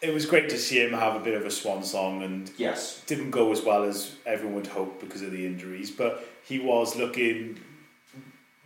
it 0.00 0.12
was 0.12 0.26
great 0.26 0.48
to 0.50 0.58
see 0.58 0.80
him 0.80 0.92
have 0.92 1.14
a 1.16 1.20
bit 1.20 1.34
of 1.34 1.44
a 1.46 1.50
swan 1.50 1.82
song 1.82 2.22
and 2.22 2.50
yes. 2.56 3.02
didn't 3.06 3.30
go 3.30 3.52
as 3.52 3.62
well 3.62 3.84
as 3.84 4.16
everyone 4.26 4.56
would 4.56 4.66
hope 4.66 5.00
because 5.00 5.22
of 5.22 5.30
the 5.32 5.46
injuries, 5.46 5.90
but 5.90 6.24
he 6.44 6.58
was 6.58 6.96
looking 6.96 7.58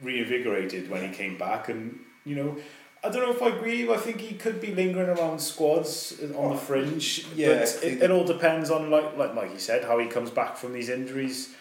reinvigorated 0.03 0.91
when 0.91 1.09
he 1.09 1.15
came 1.15 1.39
back. 1.39 1.69
And, 1.69 1.99
you 2.25 2.37
know, 2.37 2.57
I 3.05 3.09
don't 3.09 3.23
know 3.23 3.31
if 3.31 3.43
I 3.43 3.57
agree. 3.57 3.91
I 3.91 3.97
think 3.97 4.21
he 4.21 4.35
could 4.35 4.61
be 4.61 4.75
lingering 4.75 5.09
around 5.09 5.41
squads 5.41 6.21
on 6.37 6.53
the 6.53 6.59
fringe. 6.59 7.27
Yeah, 7.35 7.59
but 7.61 7.79
it, 7.83 8.03
it 8.03 8.11
all 8.11 8.25
depends 8.25 8.71
on 8.71 8.91
like 8.91 9.17
like 9.17 9.35
Mikey 9.35 9.59
said 9.59 9.85
how 9.85 9.99
he 9.99 10.07
comes 10.07 10.31
back 10.31 10.57
from 10.57 10.73
these 10.73 10.89
injuries 10.89 11.55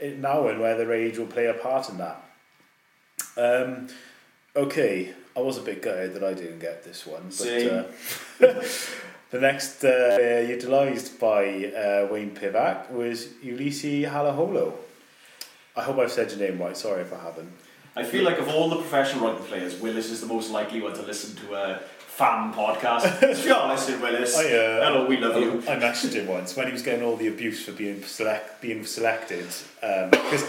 now 0.00 0.48
and 0.48 0.60
whether 0.60 0.92
age 0.92 1.18
will 1.18 1.26
play 1.26 1.46
a 1.46 1.54
part 1.54 1.88
in 1.90 1.98
that. 1.98 2.22
Um, 3.36 3.88
okay, 4.54 5.12
I 5.36 5.40
was 5.40 5.58
a 5.58 5.62
bit 5.62 5.82
gutted 5.82 6.14
that 6.14 6.24
I 6.24 6.32
didn't 6.32 6.60
get 6.60 6.82
this 6.84 7.06
one, 7.06 7.30
but 7.38 7.48
uh, 7.48 8.64
the 9.30 9.40
next 9.40 9.84
uh, 9.84 10.44
utilised 10.48 11.20
by 11.20 11.66
uh, 11.66 12.08
Wayne 12.10 12.34
Pivac 12.34 12.90
was 12.90 13.26
Uilisi 13.44 14.08
Halaholo. 14.10 14.72
I 15.76 15.82
hope 15.82 15.98
I've 15.98 16.12
said 16.12 16.30
your 16.30 16.38
name 16.40 16.58
right. 16.58 16.76
Sorry 16.76 17.02
if 17.02 17.12
I 17.12 17.22
haven't. 17.22 17.52
I 17.96 18.04
feel 18.04 18.24
like 18.24 18.38
of 18.38 18.48
all 18.48 18.68
the 18.68 18.76
professional 18.76 19.26
rugby 19.28 19.44
players, 19.48 19.74
Willis 19.80 20.10
is 20.10 20.20
the 20.20 20.26
most 20.26 20.50
likely 20.50 20.80
one 20.82 20.92
to 20.94 21.02
listen 21.02 21.34
to 21.46 21.54
a 21.54 21.80
fan 22.08 22.52
podcast. 22.52 23.22
if 23.22 23.44
you're 23.44 23.66
listening, 23.68 24.00
Willis, 24.00 24.36
I, 24.36 24.44
uh, 24.44 24.84
hello, 24.86 25.06
we 25.06 25.16
love 25.16 25.40
you. 25.40 25.58
I 25.68 25.76
messaged 25.76 26.12
him 26.14 26.26
once 26.26 26.56
when 26.56 26.66
he 26.66 26.72
was 26.72 26.82
getting 26.82 27.02
all 27.04 27.16
the 27.16 27.28
abuse 27.28 27.64
for 27.64 27.72
being 27.72 28.02
select, 28.02 28.60
being 28.60 28.84
selected. 28.84 29.46
Because, 29.80 30.44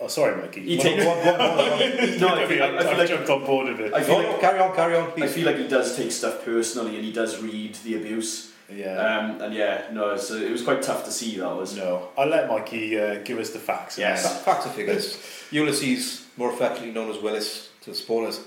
oh, 0.00 0.08
sorry, 0.08 0.40
Mikey. 0.40 0.62
You 0.62 0.78
take- 0.78 0.98
Go 0.98 1.10
on, 1.10 1.24
go 1.24 1.30
on, 1.32 1.38
go 1.38 1.44
on, 1.44 1.56
go 1.56 1.74
on. 1.74 2.18
No, 2.20 2.28
I 2.28 2.46
feel, 2.46 2.62
I, 2.64 2.66
I've 2.78 2.88
feel 2.88 2.98
like 2.98 3.08
jumped 3.08 3.30
on 3.30 3.44
board 3.44 3.68
with 3.68 3.80
it. 3.80 3.94
I 3.94 4.02
feel 4.02 4.20
Go 4.20 4.26
on, 4.26 4.32
like 4.32 4.40
carry 4.40 4.58
on, 4.58 4.74
carry 4.74 4.96
on, 4.96 5.22
I 5.22 5.26
feel 5.28 5.46
like 5.46 5.56
he 5.58 5.68
does 5.68 5.96
take 5.96 6.10
stuff 6.10 6.44
personally, 6.44 6.96
and 6.96 7.04
he 7.04 7.12
does 7.12 7.40
read 7.40 7.74
the 7.84 7.96
abuse. 7.96 8.52
yeah. 8.72 8.96
Um, 8.96 9.40
and 9.40 9.54
yeah, 9.54 9.84
no, 9.92 10.16
so 10.16 10.34
it 10.36 10.50
was 10.50 10.62
quite 10.62 10.82
tough 10.82 11.04
to 11.04 11.12
see. 11.12 11.38
That 11.38 11.54
was. 11.56 11.76
no, 11.76 12.08
I'll 12.18 12.28
let 12.28 12.48
Mikey 12.48 12.98
uh, 12.98 13.14
give 13.22 13.38
us 13.38 13.50
the 13.50 13.58
facts. 13.60 13.96
Yes. 13.98 14.42
Facts 14.44 14.66
and 14.66 14.74
figures. 14.74 15.18
Ulysses, 15.50 16.26
more 16.38 16.50
affectionately 16.52 16.92
known 16.94 17.10
as 17.10 17.18
Willis 17.18 17.68
to 17.82 17.90
the 17.90 17.96
spoilers, 17.96 18.40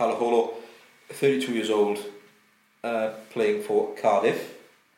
Halaholo, 0.00 0.54
32 1.10 1.52
years 1.52 1.70
old, 1.70 1.98
uh, 2.82 3.10
playing 3.30 3.62
for 3.62 3.94
Cardiff 3.94 4.54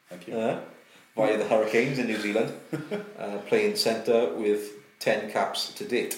Thank 0.09 0.28
you. 0.28 0.35
uh, 0.39 0.60
via 1.16 1.36
the 1.36 1.44
Hurricanes 1.44 1.98
in 1.98 2.06
New 2.06 2.19
Zealand, 2.20 2.52
uh, 3.19 3.39
playing 3.48 3.77
centre 3.77 4.32
with 4.35 4.70
10 5.01 5.31
caps 5.32 5.73
to 5.74 5.85
date. 5.85 6.16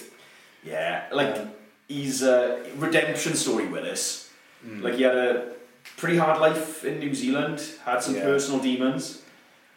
Yeah, 0.63 1.05
like 1.11 1.35
Um, 1.37 1.49
he's 1.87 2.21
a 2.21 2.63
redemption 2.77 3.33
story, 3.35 3.65
Willis. 3.65 4.29
Mm. 4.65 4.83
Like 4.83 4.93
he 4.95 5.01
had 5.03 5.15
a 5.17 5.53
pretty 5.97 6.17
hard 6.17 6.39
life 6.39 6.85
in 6.85 6.99
New 6.99 7.15
Zealand, 7.15 7.61
had 7.83 8.03
some 8.03 8.15
Yeah. 8.15 8.23
personal 8.23 8.59
demons, 8.59 9.23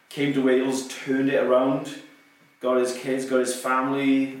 came 0.09 0.31
to 0.33 0.41
Wales, 0.43 0.87
turned 0.87 1.29
it 1.29 1.41
around, 1.43 1.95
got 2.61 2.77
his 2.77 2.93
kids, 2.93 3.25
got 3.25 3.39
his 3.39 3.55
family, 3.55 4.39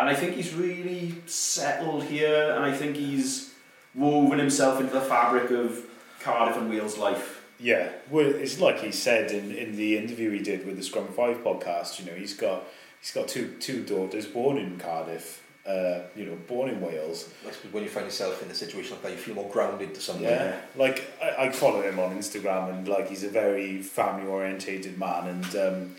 and 0.00 0.08
I 0.08 0.14
think 0.14 0.34
he's 0.34 0.54
really 0.54 1.14
settled 1.26 2.04
here, 2.04 2.52
and 2.54 2.64
I 2.64 2.72
think 2.72 2.96
he's 2.96 3.52
woven 3.94 4.38
himself 4.38 4.80
into 4.80 4.92
the 4.92 5.00
fabric 5.00 5.50
of 5.50 5.84
Cardiff 6.20 6.56
and 6.56 6.70
Wales 6.70 6.98
life. 6.98 7.44
Yeah, 7.60 7.90
well, 8.10 8.26
it's 8.26 8.58
like 8.58 8.80
he 8.80 8.90
said 8.90 9.30
in, 9.30 9.52
in 9.52 9.76
the 9.76 9.96
interview 9.96 10.30
he 10.30 10.40
did 10.40 10.66
with 10.66 10.76
the 10.76 10.82
Scrum 10.82 11.06
V 11.08 11.34
podcast. 11.44 12.00
You 12.00 12.06
know, 12.06 12.16
he's 12.16 12.34
got 12.34 12.64
he's 13.00 13.12
got 13.12 13.28
two 13.28 13.54
two 13.60 13.84
daughters 13.84 14.26
born 14.26 14.58
in 14.58 14.78
Cardiff. 14.78 15.42
Uh, 15.66 16.02
you 16.14 16.26
know, 16.26 16.36
born 16.46 16.68
in 16.68 16.78
Wales. 16.82 17.32
I 17.46 17.50
when 17.72 17.82
you 17.84 17.88
find 17.88 18.04
yourself 18.04 18.42
in 18.42 18.50
a 18.50 18.54
situation 18.54 18.92
like 18.92 19.02
that, 19.02 19.12
you 19.12 19.16
feel 19.16 19.34
more 19.34 19.48
grounded 19.48 19.94
to 19.94 20.00
something. 20.00 20.24
Yeah, 20.24 20.60
like 20.76 21.10
I, 21.22 21.46
I 21.46 21.52
follow 21.52 21.80
him 21.80 21.98
on 21.98 22.14
Instagram, 22.18 22.68
and 22.68 22.86
like 22.86 23.08
he's 23.08 23.24
a 23.24 23.30
very 23.30 23.80
family 23.80 24.26
orientated 24.26 24.98
man, 24.98 25.26
and 25.28 25.56
um, 25.56 25.96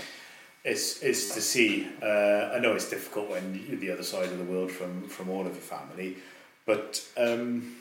it's 0.66 1.02
it's 1.04 1.34
to 1.36 1.42
see. 1.42 1.88
Uh, 2.02 2.52
I 2.56 2.60
know 2.60 2.74
it's 2.74 2.90
difficult 2.90 3.30
when 3.30 3.64
you're 3.70 3.80
the 3.80 3.92
other 3.92 4.04
side 4.04 4.30
of 4.34 4.38
the 4.38 4.44
world 4.44 4.72
from 4.72 5.08
from 5.08 5.30
all 5.30 5.42
of 5.48 5.54
your 5.54 5.68
family, 5.78 6.18
but 6.66 7.02
um, 7.18 7.76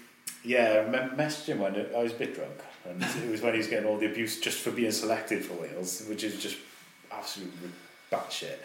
yeah, 0.45 0.85
I 0.87 0.91
me- 0.91 1.17
messaged 1.17 1.47
him 1.47 1.59
when 1.61 1.75
I 1.75 2.03
was 2.03 2.13
a 2.13 2.17
bit 2.17 2.35
drunk, 2.35 2.59
and 2.89 3.03
it 3.25 3.31
was 3.31 3.41
when 3.41 3.53
he 3.55 3.59
was 3.59 3.69
getting 3.69 3.89
all 3.89 3.99
the 3.99 4.07
abuse 4.07 4.41
just 4.41 4.59
for 4.61 4.71
being 4.71 4.93
selected 4.93 5.45
for 5.45 5.55
Wales, 5.55 6.05
which 6.09 6.23
is 6.23 6.41
just 6.41 6.59
absolutely 7.11 7.71
batshit. 8.13 8.59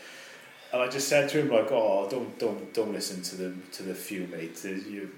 And 0.72 0.82
I 0.84 0.88
just 0.88 1.08
said 1.08 1.30
to 1.30 1.40
him 1.40 1.50
like, 1.50 1.72
"Oh, 1.72 2.08
don't 2.12 2.38
don't 2.38 2.74
don't 2.74 2.94
listen 2.94 3.22
to 3.24 3.36
the 3.36 3.54
to 3.74 3.84
the 3.84 3.96
few 3.96 4.28
mate. 4.28 4.56
There's- 4.58 4.86
You, 4.86 5.10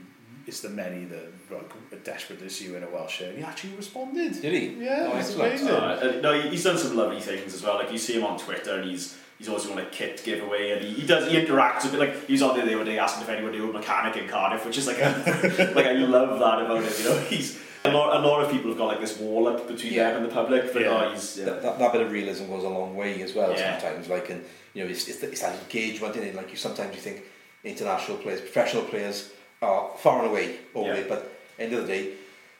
it's 0.51 0.59
the 0.59 0.69
many 0.69 1.05
that 1.05 1.25
like, 1.49 1.71
are 1.93 2.03
desperate 2.03 2.39
to 2.39 2.49
see 2.49 2.65
you 2.65 2.75
in 2.75 2.83
a 2.83 2.89
Welsh 2.89 3.17
shirt." 3.17 3.29
And 3.29 3.37
he 3.39 3.43
actually 3.43 3.73
responded. 3.75 4.41
Did 4.41 4.53
he? 4.53 4.83
Yeah, 4.83 5.09
Oh, 5.11 5.17
it 5.17 5.33
amazing. 5.35 5.67
Uh, 5.69 5.99
uh, 6.17 6.19
no, 6.21 6.39
he's 6.41 6.63
done 6.63 6.77
some 6.77 6.95
lovely 6.97 7.21
things 7.21 7.53
as 7.53 7.63
well. 7.63 7.75
Like 7.75 7.91
you 7.91 7.97
see 7.97 8.13
him 8.17 8.25
on 8.25 8.37
Twitter, 8.37 8.75
and 8.79 8.89
he's 8.89 9.17
he's 9.37 9.47
always 9.47 9.63
doing 9.63 9.79
a 9.79 9.85
kit 9.85 10.21
giveaway, 10.25 10.71
and 10.71 10.81
he, 10.85 10.93
he 11.01 11.07
does 11.07 11.31
he 11.31 11.37
interacts 11.41 11.85
a 11.87 11.89
bit. 11.91 11.99
Like 11.99 12.25
he 12.27 12.33
was 12.33 12.41
on 12.41 12.55
there 12.57 12.65
the 12.65 12.75
other 12.75 12.85
day 12.85 12.99
asking 12.99 13.23
if 13.23 13.29
anyone 13.29 13.53
knew 13.53 13.69
a 13.69 13.73
mechanic 13.73 14.17
in 14.17 14.27
Cardiff, 14.27 14.65
which 14.65 14.77
is 14.77 14.87
like 14.87 14.99
a, 14.99 15.71
like 15.75 15.85
I 15.87 15.93
love 15.93 16.37
that 16.39 16.61
about 16.65 16.83
him. 16.83 16.93
You 16.99 17.05
know, 17.09 17.17
he's 17.21 17.59
a 17.83 17.91
lot, 17.91 18.15
a 18.23 18.27
lot 18.27 18.43
of 18.43 18.51
people 18.51 18.69
have 18.69 18.77
got 18.77 18.87
like 18.87 18.99
this 19.01 19.17
wall 19.17 19.47
up 19.47 19.67
between 19.67 19.93
Yeah. 19.93 20.11
them 20.11 20.21
and 20.23 20.29
the 20.29 20.35
public, 20.35 20.71
but 20.73 20.81
Yeah. 20.83 20.89
oh, 21.07 21.11
he's 21.13 21.37
yeah. 21.37 21.45
That, 21.45 21.61
that, 21.63 21.79
that 21.79 21.91
bit 21.93 22.01
of 22.01 22.11
realism 22.11 22.47
goes 22.47 22.63
a 22.63 22.69
long 22.69 22.95
way 22.95 23.21
as 23.23 23.33
well 23.33 23.51
Yeah. 23.51 23.79
sometimes. 23.79 24.07
Like, 24.07 24.29
and 24.29 24.43
you 24.75 24.83
know, 24.83 24.89
it's, 24.91 25.07
it's, 25.07 25.23
it's 25.23 25.41
that 25.41 25.55
engagement 25.63 26.15
in 26.17 26.23
it. 26.23 26.35
Like, 26.35 26.51
you 26.51 26.57
sometimes 26.57 26.93
you 26.95 27.01
think 27.01 27.23
international 27.63 28.17
players, 28.17 28.39
professional 28.41 28.83
players 28.83 29.31
are 29.61 29.91
far 29.97 30.19
and 30.23 30.31
away 30.31 30.57
over 30.73 30.89
Yeah. 30.89 30.95
it, 30.95 31.09
but 31.09 31.31
end 31.59 31.73
of 31.73 31.85
the 31.85 31.93
day, 31.93 32.13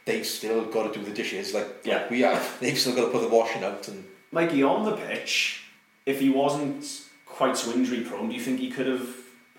they've 0.06 0.26
still 0.26 0.66
got 0.66 0.92
to 0.94 1.00
do 1.00 1.04
the 1.06 1.12
dishes 1.12 1.54
like, 1.54 1.68
Yeah. 1.84 1.98
like 1.98 2.10
we 2.12 2.22
have. 2.22 2.58
They've 2.60 2.78
still 2.78 2.96
got 2.96 3.06
to 3.06 3.12
put 3.12 3.22
the 3.22 3.28
washing 3.36 3.64
out 3.64 3.88
and 3.88 4.06
Mikey 4.32 4.64
on 4.64 4.86
the 4.86 4.96
pitch. 4.96 5.64
If 6.06 6.20
he 6.20 6.30
wasn't 6.30 6.86
quite 7.26 7.58
so 7.58 7.72
injury 7.72 8.02
prone, 8.02 8.30
do 8.30 8.36
you 8.36 8.42
think 8.42 8.60
he 8.60 8.72
could 8.72 8.88
have 8.88 9.08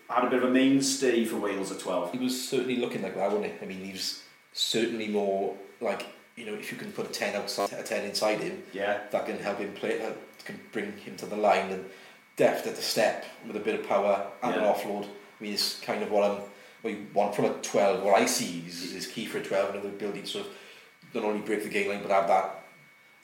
had 0.08 0.24
a 0.24 0.30
bit 0.30 0.42
of 0.42 0.48
a 0.48 0.52
mainstay 0.52 1.24
for 1.24 1.36
Wales 1.36 1.70
at 1.70 1.78
twelve? 1.80 2.12
he 2.12 2.18
was 2.18 2.48
certainly 2.48 2.76
looking 2.76 3.02
like 3.02 3.14
that, 3.16 3.30
wasn't 3.30 3.46
he? 3.46 3.52
I 3.62 3.66
mean, 3.68 3.84
he 3.84 3.92
was 3.92 4.22
certainly 4.52 5.08
more 5.08 5.54
like, 5.80 6.06
you 6.36 6.46
know, 6.46 6.54
if 6.54 6.70
you 6.72 6.78
can 6.78 6.92
put 6.92 7.06
a 7.06 7.10
10 7.10 7.36
outside, 7.36 7.72
a 7.72 7.82
10 7.82 8.04
inside 8.04 8.40
him, 8.40 8.62
Yeah, 8.72 8.98
that 9.10 9.26
can 9.26 9.38
help 9.38 9.58
him 9.58 9.72
play, 9.74 10.00
uh, 10.02 10.12
can 10.44 10.58
bring 10.72 10.96
him 10.98 11.16
to 11.16 11.26
the 11.26 11.36
line 11.36 11.70
and 11.70 11.84
deft 12.36 12.66
at 12.66 12.76
the 12.76 12.82
step 12.82 13.24
with 13.46 13.56
a 13.56 13.60
bit 13.60 13.78
of 13.78 13.86
power 13.88 14.26
and 14.42 14.54
an 14.54 14.62
offload. 14.62 15.04
I 15.04 15.44
mean, 15.44 15.52
it's 15.54 15.78
kind 15.80 16.02
of 16.02 16.10
what 16.10 16.30
I'm, 16.30 16.38
what 16.82 16.92
you 16.92 17.06
want 17.14 17.34
from 17.34 17.46
a 17.46 17.50
12, 17.54 18.02
what 18.02 18.20
I 18.20 18.26
see 18.26 18.64
is, 18.66 18.92
is 18.92 19.06
key 19.06 19.26
for 19.26 19.38
a 19.38 19.42
12 19.42 19.74
and 19.76 19.98
the 19.98 20.12
to 20.12 20.26
sort 20.26 20.46
of 20.46 20.52
not 21.14 21.24
only 21.24 21.40
break 21.40 21.62
the 21.62 21.68
game 21.68 21.88
line 21.88 22.02
but 22.02 22.10
have 22.10 22.28
that 22.28 22.64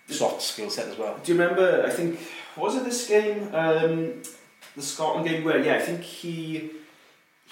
soft 0.08 0.42
skill 0.42 0.70
set 0.70 0.88
as 0.88 0.96
well. 0.96 1.18
Do 1.22 1.32
you 1.32 1.38
remember? 1.38 1.84
I 1.86 1.90
think 1.90 2.18
was 2.56 2.76
it 2.76 2.84
this 2.84 3.06
game, 3.08 3.54
um, 3.54 4.22
the 4.76 4.82
Scotland 4.82 5.26
game, 5.28 5.44
where 5.44 5.62
yeah, 5.62 5.74
I 5.74 5.80
think 5.80 6.00
he 6.02 6.70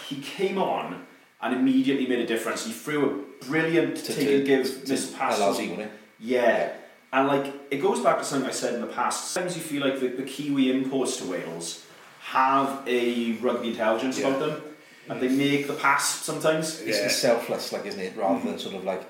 he 0.09 0.17
came 0.21 0.59
on 0.59 1.05
and 1.43 1.55
immediately 1.55 2.07
made 2.07 2.21
a 2.21 2.27
difference. 2.27 2.65
He 2.65 2.73
threw 2.73 3.05
a 3.41 3.45
brilliant 3.47 3.97
To- 3.97 4.15
take 4.15 4.29
to- 4.29 4.37
and 4.37 4.47
give 4.47 4.85
to 4.85 4.93
miss 4.93 5.11
pass. 5.13 5.39
Wasn't 5.41 5.81
it? 5.81 5.91
Yeah. 6.19 6.73
And 7.13 7.29
like 7.29 7.53
it 7.71 7.79
goes 7.83 8.01
back 8.01 8.19
to 8.19 8.25
something 8.25 8.49
I 8.49 8.53
said 8.53 8.75
in 8.75 8.81
the 8.81 8.87
past. 8.87 9.33
Sometimes 9.33 9.57
you 9.57 9.63
feel 9.63 9.83
like 9.83 10.01
the, 10.01 10.09
the 10.09 10.23
Kiwi 10.23 10.71
imports 10.71 11.17
to 11.19 11.25
Wales 11.31 11.85
have 12.21 12.83
a 12.87 13.33
rugby 13.35 13.69
intelligence 13.69 14.19
Yeah. 14.19 14.29
about 14.29 14.41
them, 14.41 14.63
and 15.09 15.21
they 15.21 15.29
make 15.29 15.67
the 15.67 15.75
pass 15.75 16.23
sometimes. 16.23 16.81
It's, 16.81 16.99
Yeah. 16.99 17.05
it's 17.07 17.17
selfless, 17.17 17.73
like, 17.73 17.87
isn't 17.87 18.01
it? 18.01 18.17
Rather 18.17 18.41
than 18.49 18.59
sort 18.59 18.75
of 18.77 18.85
like 18.85 19.03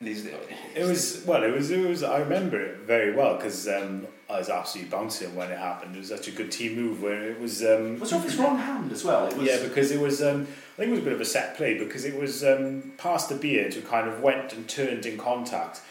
these. 0.00 0.26
It 0.26 0.84
was 0.86 1.22
well. 1.26 1.42
It 1.42 1.52
was. 1.54 1.70
It 1.70 1.86
was. 1.86 2.02
I 2.02 2.18
remember 2.18 2.60
it 2.60 2.78
very 2.78 3.14
well 3.14 3.36
because 3.36 3.68
um, 3.68 4.06
I 4.28 4.38
was 4.38 4.48
absolutely 4.48 4.90
bouncing 4.90 5.34
when 5.36 5.50
it 5.50 5.58
happened. 5.58 5.94
It 5.94 6.00
was 6.00 6.08
such 6.08 6.28
a 6.28 6.32
good 6.32 6.50
team 6.50 6.74
move 6.76 7.02
where 7.02 7.22
it 7.30 7.40
was. 7.40 7.62
Um, 7.62 8.00
Was 8.00 8.12
it 8.12 8.16
off 8.16 8.24
his 8.24 8.36
wrong 8.36 8.58
hand 8.58 8.90
as 8.92 9.04
well? 9.04 9.26
It 9.26 9.36
was, 9.36 9.46
yeah, 9.46 9.62
because 9.62 9.90
it 9.90 10.00
was. 10.00 10.22
Um, 10.22 10.42
I 10.74 10.76
think 10.76 10.88
it 10.88 10.92
was 10.92 11.00
a 11.00 11.04
bit 11.04 11.12
of 11.12 11.20
a 11.20 11.24
set 11.24 11.56
play 11.56 11.78
because 11.78 12.04
it 12.04 12.18
was 12.18 12.42
um, 12.42 12.92
past 12.98 13.28
the 13.28 13.36
beard 13.36 13.74
who 13.74 13.82
kind 13.82 14.08
of 14.08 14.20
went 14.20 14.52
and 14.52 14.68
turned 14.68 15.06
in 15.06 15.18
contact, 15.18 15.82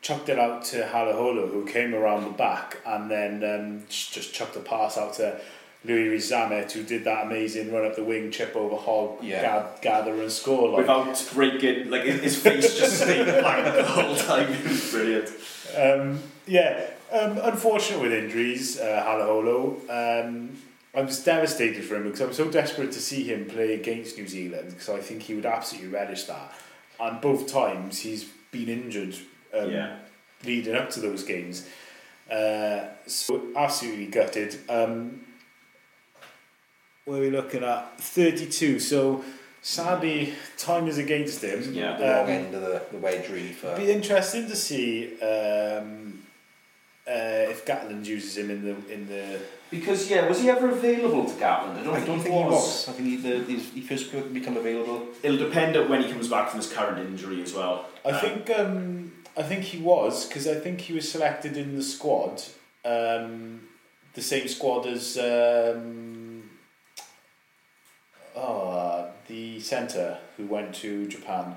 chucked 0.00 0.28
it 0.28 0.38
out 0.38 0.64
to 0.66 0.82
Halaholo 0.82 1.50
who 1.50 1.66
came 1.66 1.94
around 1.94 2.24
the 2.24 2.30
back 2.30 2.78
and 2.86 3.10
then 3.10 3.42
um, 3.44 3.82
just 3.88 4.32
chucked 4.32 4.56
a 4.56 4.60
pass 4.60 4.96
out 4.96 5.14
to 5.14 5.40
Louis 5.88 6.08
Rees-Zammit 6.10 6.70
who 6.72 6.82
did 6.82 7.04
that 7.04 7.26
amazing 7.26 7.72
run 7.72 7.86
up 7.86 7.96
the 7.96 8.04
wing, 8.04 8.30
chip 8.30 8.54
over 8.54 8.76
Hogg, 8.76 9.24
Yeah. 9.24 9.40
gad- 9.42 9.80
gather 9.80 10.14
and 10.20 10.30
score. 10.30 10.68
Like, 10.68 10.78
without 10.80 11.30
breaking, 11.34 11.90
like 11.90 12.02
his 12.04 12.36
face 12.40 12.78
just 12.78 12.98
stayed 13.00 13.24
blank 13.24 13.74
the 13.74 13.84
whole 13.84 14.14
time. 14.14 14.52
It 14.52 14.64
was 14.68 14.90
brilliant. 14.92 15.30
Um, 15.76 16.20
yeah, 16.46 16.90
um, 17.10 17.38
unfortunate 17.42 18.00
with 18.02 18.12
injuries, 18.12 18.78
uh, 18.78 19.02
Halaholo. 19.06 19.80
Um, 19.88 20.50
I 20.94 21.02
was 21.02 21.22
devastated 21.22 21.84
for 21.84 21.96
him 21.96 22.04
because 22.04 22.20
I 22.20 22.26
was 22.26 22.36
so 22.36 22.50
desperate 22.50 22.92
to 22.92 23.00
see 23.00 23.24
him 23.24 23.46
play 23.46 23.74
against 23.74 24.16
New 24.18 24.26
Zealand 24.28 24.70
because 24.70 24.88
I 24.88 25.00
think 25.00 25.22
he 25.22 25.34
would 25.34 25.46
absolutely 25.46 25.90
relish 25.90 26.24
that. 26.24 26.52
And 27.00 27.20
both 27.20 27.46
times 27.46 28.00
he's 28.00 28.24
been 28.50 28.68
injured 28.68 29.14
um, 29.54 29.70
Yeah. 29.70 29.96
leading 30.44 30.74
up 30.74 30.90
to 30.90 31.00
those 31.00 31.22
games. 31.24 31.66
Uh, 32.30 32.88
so 33.06 33.42
absolutely 33.56 34.06
gutted. 34.06 34.56
Um, 34.68 35.20
where 37.08 37.18
are 37.18 37.22
we 37.22 37.30
looking 37.30 37.64
at? 37.64 37.98
32. 38.00 38.78
So 38.80 39.24
sadly, 39.62 40.34
time 40.58 40.86
is 40.88 40.98
against 40.98 41.42
him. 41.42 41.72
Yeah. 41.74 41.96
The 41.96 42.04
long 42.06 42.24
Um, 42.24 42.28
end 42.30 42.54
of 42.54 42.60
the, 42.62 42.82
the 42.92 42.98
wedge, 42.98 43.28
really. 43.30 43.56
It'd 43.62 43.76
be 43.76 43.90
interesting 43.90 44.46
to 44.48 44.56
see 44.56 45.18
um, 45.20 46.22
uh, 47.06 47.48
if 47.54 47.64
Gatland 47.64 48.04
uses 48.04 48.36
him 48.36 48.50
in 48.50 48.60
the 48.66 48.74
in 48.94 49.08
the 49.08 49.24
Because 49.70 50.10
yeah, 50.10 50.28
was 50.28 50.40
he 50.42 50.50
ever 50.50 50.68
available 50.70 51.24
to 51.24 51.34
Gatland? 51.44 51.78
I 51.78 51.82
don't, 51.84 51.94
I 51.94 52.00
think, 52.00 52.06
don't 52.06 52.16
he 52.18 52.22
think 52.24 52.34
he 52.34 52.44
was. 52.44 52.52
was. 52.52 52.88
I 52.88 52.92
think 52.92 53.08
he, 53.08 53.16
the, 53.16 53.34
he's, 53.50 53.64
he 53.72 53.80
first 53.80 54.12
become 54.34 54.56
available. 54.58 54.98
It'll 55.22 55.38
depend 55.48 55.76
on 55.78 55.88
when 55.88 56.02
he 56.02 56.08
comes 56.12 56.28
back 56.28 56.50
from 56.50 56.58
his 56.62 56.70
current 56.70 56.98
injury 57.08 57.42
as 57.42 57.52
well. 57.54 57.86
I 58.04 58.10
Um, 58.10 58.20
think 58.20 58.40
um, 58.60 59.12
I 59.36 59.42
think 59.50 59.62
he 59.72 59.78
was 59.92 60.26
because 60.26 60.46
I 60.46 60.56
think 60.64 60.76
he 60.82 60.92
was 60.98 61.10
selected 61.10 61.56
in 61.56 61.68
the 61.76 61.82
squad, 61.82 62.34
um, 62.84 63.60
the 64.18 64.22
same 64.32 64.46
squad 64.56 64.86
as 64.86 65.16
um, 65.16 66.17
oh 68.38 68.70
uh, 68.70 69.10
the 69.26 69.60
centre 69.60 70.18
who 70.36 70.46
went 70.46 70.74
to 70.76 71.06
Japan, 71.08 71.56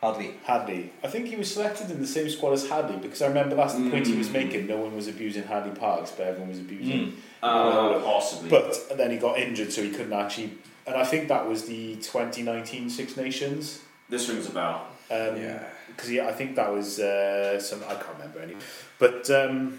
Hardly. 0.00 0.34
Hadleigh. 0.44 0.90
I 1.02 1.08
think 1.08 1.28
he 1.28 1.36
was 1.36 1.50
selected 1.54 1.90
in 1.90 1.98
the 2.00 2.06
same 2.06 2.28
squad 2.28 2.52
as 2.52 2.68
Hadleigh 2.68 3.00
because 3.00 3.22
I 3.22 3.26
remember 3.28 3.54
that's 3.56 3.74
the 3.74 3.88
point 3.90 4.06
he 4.06 4.16
was 4.16 4.28
Mm. 4.28 4.32
making. 4.32 4.66
No 4.66 4.76
one 4.76 4.94
was 4.94 5.08
abusing 5.08 5.44
Hadleigh 5.44 5.74
Parkes, 5.78 6.10
but 6.10 6.26
everyone 6.26 6.50
was 6.50 6.58
abusing. 6.58 7.16
Uh, 7.42 7.98
possibly. 8.00 8.50
But 8.50 8.96
then 8.98 9.10
he 9.12 9.16
got 9.16 9.38
injured, 9.38 9.72
so 9.72 9.82
he 9.82 9.90
couldn't 9.90 10.12
actually. 10.12 10.50
And 10.86 10.94
I 10.96 11.04
think 11.04 11.28
that 11.28 11.48
was 11.48 11.64
the 11.64 11.96
2019 11.96 12.90
Six 12.90 13.16
Nations. 13.16 13.80
this 14.10 14.28
rings 14.28 14.46
a 14.46 14.50
bell. 14.52 14.86
Um, 15.10 15.36
Yeah. 15.40 15.62
because 15.88 16.10
yeah, 16.10 16.26
I 16.28 16.32
think 16.32 16.54
that 16.56 16.70
was 16.70 17.00
uh, 17.00 17.58
some 17.58 17.82
I 17.88 17.94
can't 17.94 18.16
remember 18.18 18.40
any, 18.40 18.56
but 18.98 19.30
um, 19.30 19.78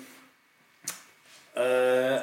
uh, 1.56 2.22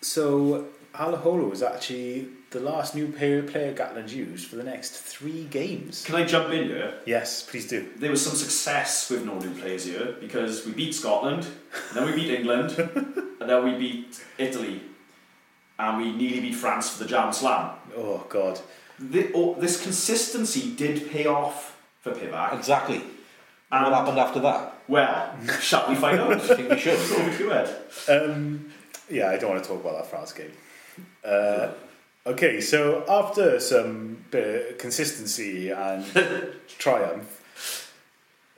so 0.00 0.66
Alahola 0.94 1.50
was 1.50 1.62
actually 1.62 2.28
the 2.50 2.60
last 2.60 2.94
new 2.94 3.08
player 3.08 3.42
player 3.42 3.74
Gatland 3.74 4.10
used 4.10 4.48
for 4.48 4.56
the 4.56 4.64
next 4.64 4.92
three 4.92 5.44
games. 5.44 6.04
Can 6.04 6.14
I 6.14 6.24
jump 6.24 6.50
in 6.52 6.64
here? 6.68 6.94
Yes, 7.04 7.42
please 7.42 7.68
do. 7.68 7.86
There 7.96 8.10
was 8.10 8.24
some 8.24 8.34
success 8.36 9.10
with 9.10 9.24
no 9.24 9.38
new 9.38 9.50
players 9.60 9.84
here 9.84 10.16
because 10.20 10.64
we 10.64 10.72
beat 10.72 10.94
Scotland, 10.94 11.46
then 11.94 12.06
we 12.06 12.12
beat 12.14 12.30
England, 12.30 12.72
and 13.40 13.48
then 13.50 13.64
we 13.64 13.74
beat 13.76 14.24
Italy, 14.38 14.80
and 15.78 15.98
we 15.98 16.12
nearly 16.14 16.40
beat 16.40 16.54
France 16.54 16.88
for 16.90 17.02
the 17.04 17.08
Jam 17.08 17.32
Slam. 17.32 17.70
Oh 17.96 18.24
God, 18.28 18.60
Thi- 18.98 19.30
oh, 19.34 19.54
this 19.60 19.82
consistency 19.82 20.74
did 20.74 21.10
pay 21.10 21.26
off 21.26 21.76
for 22.00 22.12
Pivac. 22.12 22.54
Exactly. 22.56 23.02
And- 23.70 23.84
what 23.84 23.92
happened 23.92 24.18
after 24.18 24.40
that? 24.40 24.74
Well, 24.88 25.36
shall 25.60 25.86
we 25.86 25.96
find 25.96 26.18
out? 26.18 26.32
I 26.32 26.38
think 26.38 26.70
we 26.70 26.78
should. 26.78 26.98
Over 26.98 27.36
to 27.36 27.50
it. 27.50 28.08
um, 28.10 28.70
yeah, 29.10 29.28
I 29.28 29.36
don't 29.36 29.50
want 29.50 29.62
to 29.62 29.68
talk 29.68 29.80
about 29.82 29.96
that 29.98 30.06
France 30.06 30.32
game. 30.32 30.50
Uh, 31.22 31.72
okay, 32.28 32.60
so 32.60 33.04
after 33.08 33.58
some 33.58 34.24
bit 34.30 34.72
of 34.72 34.78
consistency 34.78 35.70
and 35.70 36.04
triumph, 36.78 37.94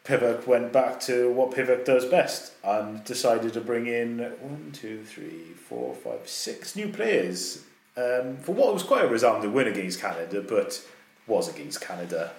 Pivac 0.05 0.47
went 0.47 0.73
back 0.73 0.99
to 1.01 1.31
what 1.33 1.53
Pivac 1.53 1.85
does 1.85 2.05
best 2.05 2.53
and 2.65 3.05
decided 3.05 3.53
to 3.53 3.61
bring 3.61 3.87
in 3.87 4.19
one, 4.41 4.73
two, 4.73 5.05
three, 5.05 5.55
four, 5.69 5.95
five, 5.95 6.29
six 6.29 6.75
new 6.75 6.89
players 6.89 7.65
um, 7.97 8.37
for 8.39 8.53
what 8.53 8.75
was 8.75 8.83
quite 8.83 9.05
a 9.05 9.09
resounding 9.09 9.53
win 9.53 9.69
against 9.69 10.01
Canada, 10.01 10.43
but 10.47 10.85
was 11.27 11.49
against 11.49 11.81
Canada. 11.81 12.33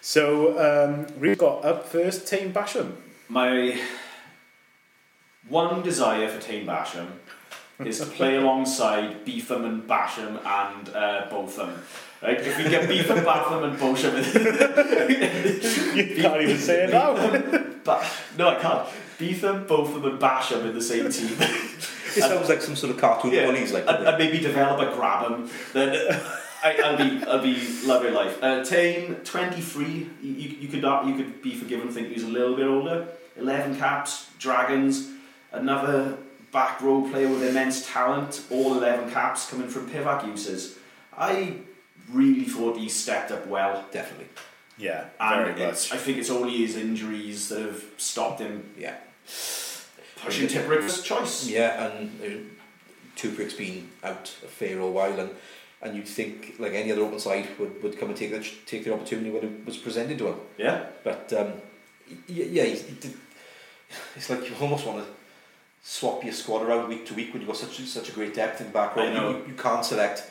So 0.00 0.58
um, 0.58 1.20
we've 1.20 1.36
got 1.36 1.62
up 1.64 1.86
first 1.86 2.26
Taine 2.26 2.54
Basham. 2.54 2.92
My 3.28 3.78
one 5.48 5.82
desire 5.82 6.28
for 6.28 6.40
Taine 6.40 6.66
Basham 6.66 7.08
is 7.86 7.98
to 8.00 8.06
play 8.06 8.36
alongside 8.36 9.24
Beetham 9.24 9.64
and 9.64 9.86
Basham 9.86 10.38
and 10.44 10.88
uh, 10.90 11.26
Botham. 11.30 11.82
Right? 12.22 12.38
If 12.38 12.58
we 12.58 12.64
get 12.64 12.88
Beetham, 12.88 13.24
Batham 13.24 13.64
and 13.64 13.78
Bosham, 13.78 14.16
You 15.96 16.22
can't 16.22 16.42
even 16.42 16.58
say 16.58 16.84
it 16.84 16.90
now. 16.90 17.14
but 17.84 18.04
no, 18.36 18.48
I 18.48 18.54
can't. 18.56 18.88
Beetham, 19.18 19.66
Botham, 19.66 20.04
and 20.04 20.18
Basham 20.18 20.66
in 20.66 20.74
the 20.74 20.82
same 20.82 21.10
team. 21.10 21.36
It 22.16 22.24
sounds 22.24 22.48
like 22.48 22.60
some 22.60 22.74
sort 22.74 22.92
of 22.92 22.98
cartoon 22.98 23.32
yeah, 23.32 23.46
bullies, 23.46 23.70
like. 23.72 23.86
and, 23.86 24.04
and 24.04 24.18
maybe 24.18 24.40
develop 24.40 24.80
a 24.80 24.90
Grabham. 24.98 25.48
Then 25.72 26.20
I, 26.60 26.76
I'll 26.82 26.96
be, 26.96 27.24
I'll 27.24 27.40
be 27.40 27.86
loving 27.86 28.14
life. 28.14 28.42
Uh, 28.42 28.64
twenty 28.64 29.60
three. 29.60 30.10
You, 30.20 30.32
you, 30.32 30.66
could, 30.66 30.82
you 30.82 31.14
could 31.14 31.40
be 31.40 31.54
forgiven 31.54 31.88
think 31.90 32.08
he's 32.08 32.24
a 32.24 32.28
little 32.28 32.56
bit 32.56 32.66
older. 32.66 33.06
Eleven 33.36 33.76
caps, 33.76 34.28
Dragons, 34.40 35.08
another 35.52 36.18
back 36.52 36.80
row 36.80 37.08
player 37.10 37.28
with 37.28 37.42
immense 37.42 37.86
talent. 37.90 38.42
All 38.50 38.76
eleven 38.76 39.10
caps 39.10 39.48
coming 39.50 39.68
from 39.68 39.88
Pivac 39.88 40.26
uses. 40.26 40.78
I 41.16 41.54
really 42.12 42.44
thought 42.44 42.76
he 42.76 42.88
stepped 42.88 43.30
up 43.30 43.46
well. 43.46 43.84
Definitely. 43.92 44.28
Yeah, 44.78 45.04
And 45.20 45.44
very 45.54 45.68
it's, 45.68 45.90
much. 45.90 45.98
I 45.98 46.02
think 46.02 46.16
it's 46.18 46.30
only 46.30 46.56
his 46.56 46.74
injuries 46.76 47.50
that 47.50 47.60
have 47.60 47.84
stopped 47.98 48.40
him 48.40 48.64
Yeah. 48.78 48.96
pushing 50.24 50.48
Tipuric's 50.48 51.02
choice. 51.02 51.46
Yeah, 51.46 51.86
and 51.86 52.10
uh, 52.24 52.26
Tipuric's 53.14 53.52
been 53.54 53.88
out 54.02 54.34
a 54.42 54.48
fair 54.48 54.80
old 54.80 54.94
while, 54.94 55.18
and 55.20 55.30
and 55.82 55.96
you'd 55.96 56.08
think 56.08 56.56
like 56.58 56.72
any 56.72 56.92
other 56.92 57.02
open 57.02 57.18
side 57.18 57.48
would, 57.58 57.82
would 57.82 57.98
come 57.98 58.08
and 58.08 58.16
take 58.16 58.30
the 58.30 58.40
take 58.66 58.84
the 58.84 58.92
opportunity 58.94 59.30
when 59.30 59.42
it 59.44 59.66
was 59.66 59.76
presented 59.76 60.18
to 60.18 60.28
him. 60.28 60.36
Yeah? 60.58 60.86
But 61.04 61.30
um, 61.34 61.52
y- 62.08 62.48
yeah, 62.56 62.64
he, 62.64 62.76
he 62.76 62.94
did, 63.00 63.14
it's 64.16 64.30
like 64.30 64.48
you 64.48 64.54
almost 64.60 64.86
want 64.86 65.04
to 65.04 65.10
swap 65.82 66.22
your 66.24 66.32
squad 66.32 66.62
around 66.62 66.88
week 66.88 67.06
to 67.06 67.14
week 67.14 67.32
when 67.32 67.40
you've 67.42 67.48
got 67.48 67.56
such 67.56 67.78
such 67.80 68.08
a 68.08 68.12
great 68.12 68.34
depth 68.34 68.60
in 68.60 68.70
back 68.70 68.94
row. 68.96 69.04
You, 69.30 69.44
you 69.48 69.54
can't 69.54 69.84
select 69.84 70.24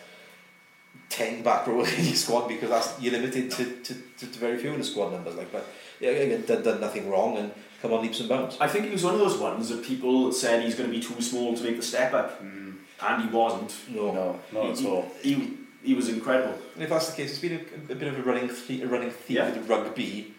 ten 1.10 1.42
back 1.44 1.68
row 1.68 1.84
in 1.98 2.06
your 2.06 2.16
squad 2.16 2.48
because 2.48 2.70
that's 2.70 3.00
you're 3.02 3.14
limited 3.14 3.52
to, 3.52 3.66
to, 3.66 3.94
to, 3.94 4.28
to 4.28 4.40
very 4.40 4.58
few 4.58 4.72
in 4.74 4.80
the 4.80 4.86
squad 4.86 5.12
numbers. 5.12 5.36
Like, 5.36 5.52
but 5.52 5.66
yeah, 6.00 6.12
again, 6.12 6.46
done, 6.46 6.64
done 6.64 6.82
nothing 6.82 7.10
wrong 7.10 7.38
and 7.38 7.52
come 7.82 7.94
on 7.94 8.02
leaps 8.02 8.20
and 8.20 8.30
bounds. 8.30 8.58
I 8.60 8.68
think 8.68 8.86
he 8.86 8.92
was 8.92 9.04
one 9.04 9.14
of 9.16 9.20
those 9.20 9.38
ones 9.38 9.70
that 9.70 9.84
people 9.84 10.32
said 10.32 10.64
he's 10.64 10.76
going 10.76 10.90
to 10.90 10.96
be 10.96 11.02
too 11.02 11.22
small 11.22 11.56
to 11.56 11.64
make 11.64 11.78
the 11.78 11.84
step 11.84 12.14
up, 12.14 12.42
Mm, 12.42 12.76
and 13.02 13.24
he 13.24 13.30
wasn't. 13.30 13.74
No. 13.90 14.12
no, 14.12 14.40
not 14.54 14.78
he, 14.78 14.86
at 14.86 14.90
all. 14.92 15.12
He, 15.22 15.58
he 15.82 15.94
was 15.94 16.10
incredible. 16.10 16.58
And 16.76 16.84
if 16.84 16.90
that's 16.90 17.10
the 17.10 17.16
case, 17.16 17.32
it's 17.32 17.40
been 17.40 17.66
a, 17.90 17.94
a 17.94 17.96
bit 17.96 18.08
of 18.10 18.20
a 18.20 18.22
running 18.22 18.50
theme, 18.50 18.84
a 18.84 18.88
running 18.88 19.12
theme 19.12 19.38
Yeah. 19.38 19.50
with 19.52 19.70
rugby 19.70 20.34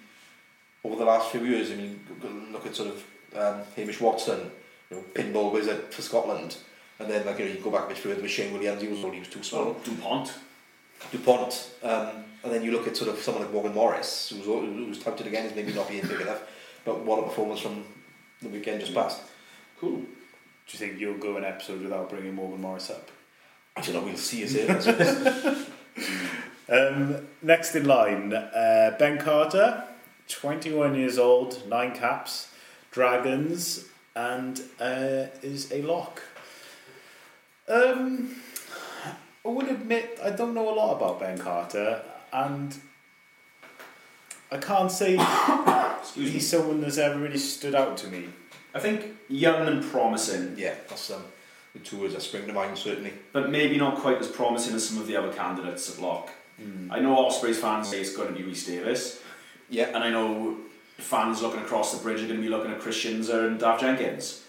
over 0.84 0.96
the 0.96 1.04
last 1.04 1.30
few 1.30 1.40
years. 1.44 1.70
I 1.70 1.76
mean, 1.76 2.00
go- 2.20 2.28
go 2.28 2.34
look 2.52 2.66
at 2.66 2.76
sort 2.76 2.90
of 2.90 3.04
um, 3.36 3.62
Hamish 3.76 4.00
Watson, 4.02 4.50
you 4.90 4.96
know, 4.96 5.02
pinball 5.14 5.52
wizard 5.52 5.92
for 5.92 6.02
Scotland, 6.02 6.56
and 6.98 7.10
then 7.10 7.24
like 7.26 7.38
you 7.38 7.46
know, 7.46 7.52
you 7.52 7.60
go 7.60 7.70
back 7.70 7.86
a 7.86 7.88
bit 7.88 7.98
further 7.98 8.22
with 8.22 8.30
Shane 8.30 8.52
Williams, 8.52 8.82
he 8.82 8.88
was 8.88 8.98
he 9.00 9.18
was 9.20 9.28
too 9.28 9.42
small. 9.42 9.64
Well, 9.64 9.76
DuPont. 9.84 10.32
Dupont, 11.10 11.70
um, 11.82 12.24
and 12.44 12.52
then 12.52 12.62
you 12.62 12.72
look 12.72 12.86
at 12.86 12.94
sort 12.94 13.08
of 13.08 13.18
someone 13.18 13.44
like 13.44 13.52
Morgan 13.52 13.72
Morris, 13.72 14.28
who's 14.28 14.44
who's 14.44 15.02
touted 15.02 15.26
again 15.26 15.46
as 15.46 15.54
maybe 15.54 15.72
not 15.72 15.88
being 15.88 16.06
big 16.06 16.20
enough, 16.20 16.42
but 16.84 17.00
what 17.00 17.20
a 17.20 17.22
performance 17.22 17.60
from 17.60 17.84
the 18.42 18.48
weekend 18.48 18.80
just 18.80 18.94
passed. 18.94 19.22
Cool. 19.80 19.96
Do 19.96 20.06
you 20.68 20.78
think 20.78 21.00
you'll 21.00 21.16
go 21.16 21.36
an 21.36 21.44
episode 21.44 21.80
without 21.80 22.10
bringing 22.10 22.34
Morgan 22.34 22.60
Morris 22.60 22.90
up? 22.90 23.10
I 23.76 23.80
don't 23.80 23.94
know. 23.94 24.02
We'll 24.02 24.16
see. 24.16 24.42
Is 24.42 24.54
it? 24.54 25.66
Um, 26.70 27.26
next 27.42 27.74
in 27.74 27.84
line, 27.84 28.32
uh, 28.32 28.94
Ben 28.96 29.18
Carter, 29.18 29.82
21 30.28 30.94
years 30.94 31.18
old, 31.18 31.68
nine 31.68 31.92
caps, 31.92 32.54
Dragons, 32.92 33.86
and 34.28 34.60
uh, 34.80 35.26
is 35.42 35.72
a 35.72 35.82
lock. 35.82 36.22
Um, 37.68 38.36
I 39.44 39.48
would 39.48 39.68
admit 39.68 40.18
I 40.22 40.30
don't 40.30 40.54
know 40.54 40.68
a 40.72 40.74
lot 40.74 40.96
about 40.96 41.20
Ben 41.20 41.38
Carter, 41.38 42.02
and 42.32 42.76
I 44.52 44.58
can't 44.58 44.90
say 44.92 45.14
Excuse 46.00 46.26
me. 46.26 46.30
he's 46.32 46.48
someone 46.48 46.80
that's 46.80 46.98
ever 46.98 47.18
really 47.18 47.38
stood 47.38 47.74
out 47.74 47.96
to 47.98 48.08
me. 48.08 48.24
I 48.74 48.78
think 48.80 49.04
young 49.28 49.66
and 49.66 49.82
promising, 49.82 50.54
yeah, 50.58 50.74
that's 50.88 51.10
um, 51.10 51.24
the 51.72 51.78
two 51.80 51.98
words 52.00 52.14
that 52.14 52.20
spring 52.22 52.46
to 52.46 52.52
mind 52.52 52.76
certainly. 52.76 53.12
but 53.32 53.50
maybe 53.50 53.76
not 53.78 53.96
quite 53.96 54.18
as 54.18 54.28
promising 54.28 54.74
as 54.74 54.86
some 54.88 54.98
of 55.00 55.06
the 55.06 55.16
other 55.16 55.32
candidates 55.32 55.90
at 55.92 56.00
lock. 56.02 56.30
Hmm. 56.60 56.92
I 56.92 57.00
know 57.00 57.16
Ospreys 57.26 57.58
fans 57.58 57.88
say 57.88 58.00
it's 58.00 58.14
going 58.14 58.28
to 58.28 58.34
be 58.34 58.42
Rhys 58.44 58.66
Davies, 58.66 59.20
Yeah, 59.70 59.88
and 59.94 60.04
I 60.04 60.10
know 60.10 60.56
fans 61.00 61.42
looking 61.42 61.60
across 61.60 61.96
the 61.96 62.02
bridge 62.02 62.22
are 62.22 62.26
going 62.26 62.36
to 62.38 62.42
be 62.42 62.48
looking 62.48 62.70
at 62.72 62.80
Christians 62.80 63.28
and 63.28 63.58
Dav 63.58 63.80
Jenkins. 63.80 64.44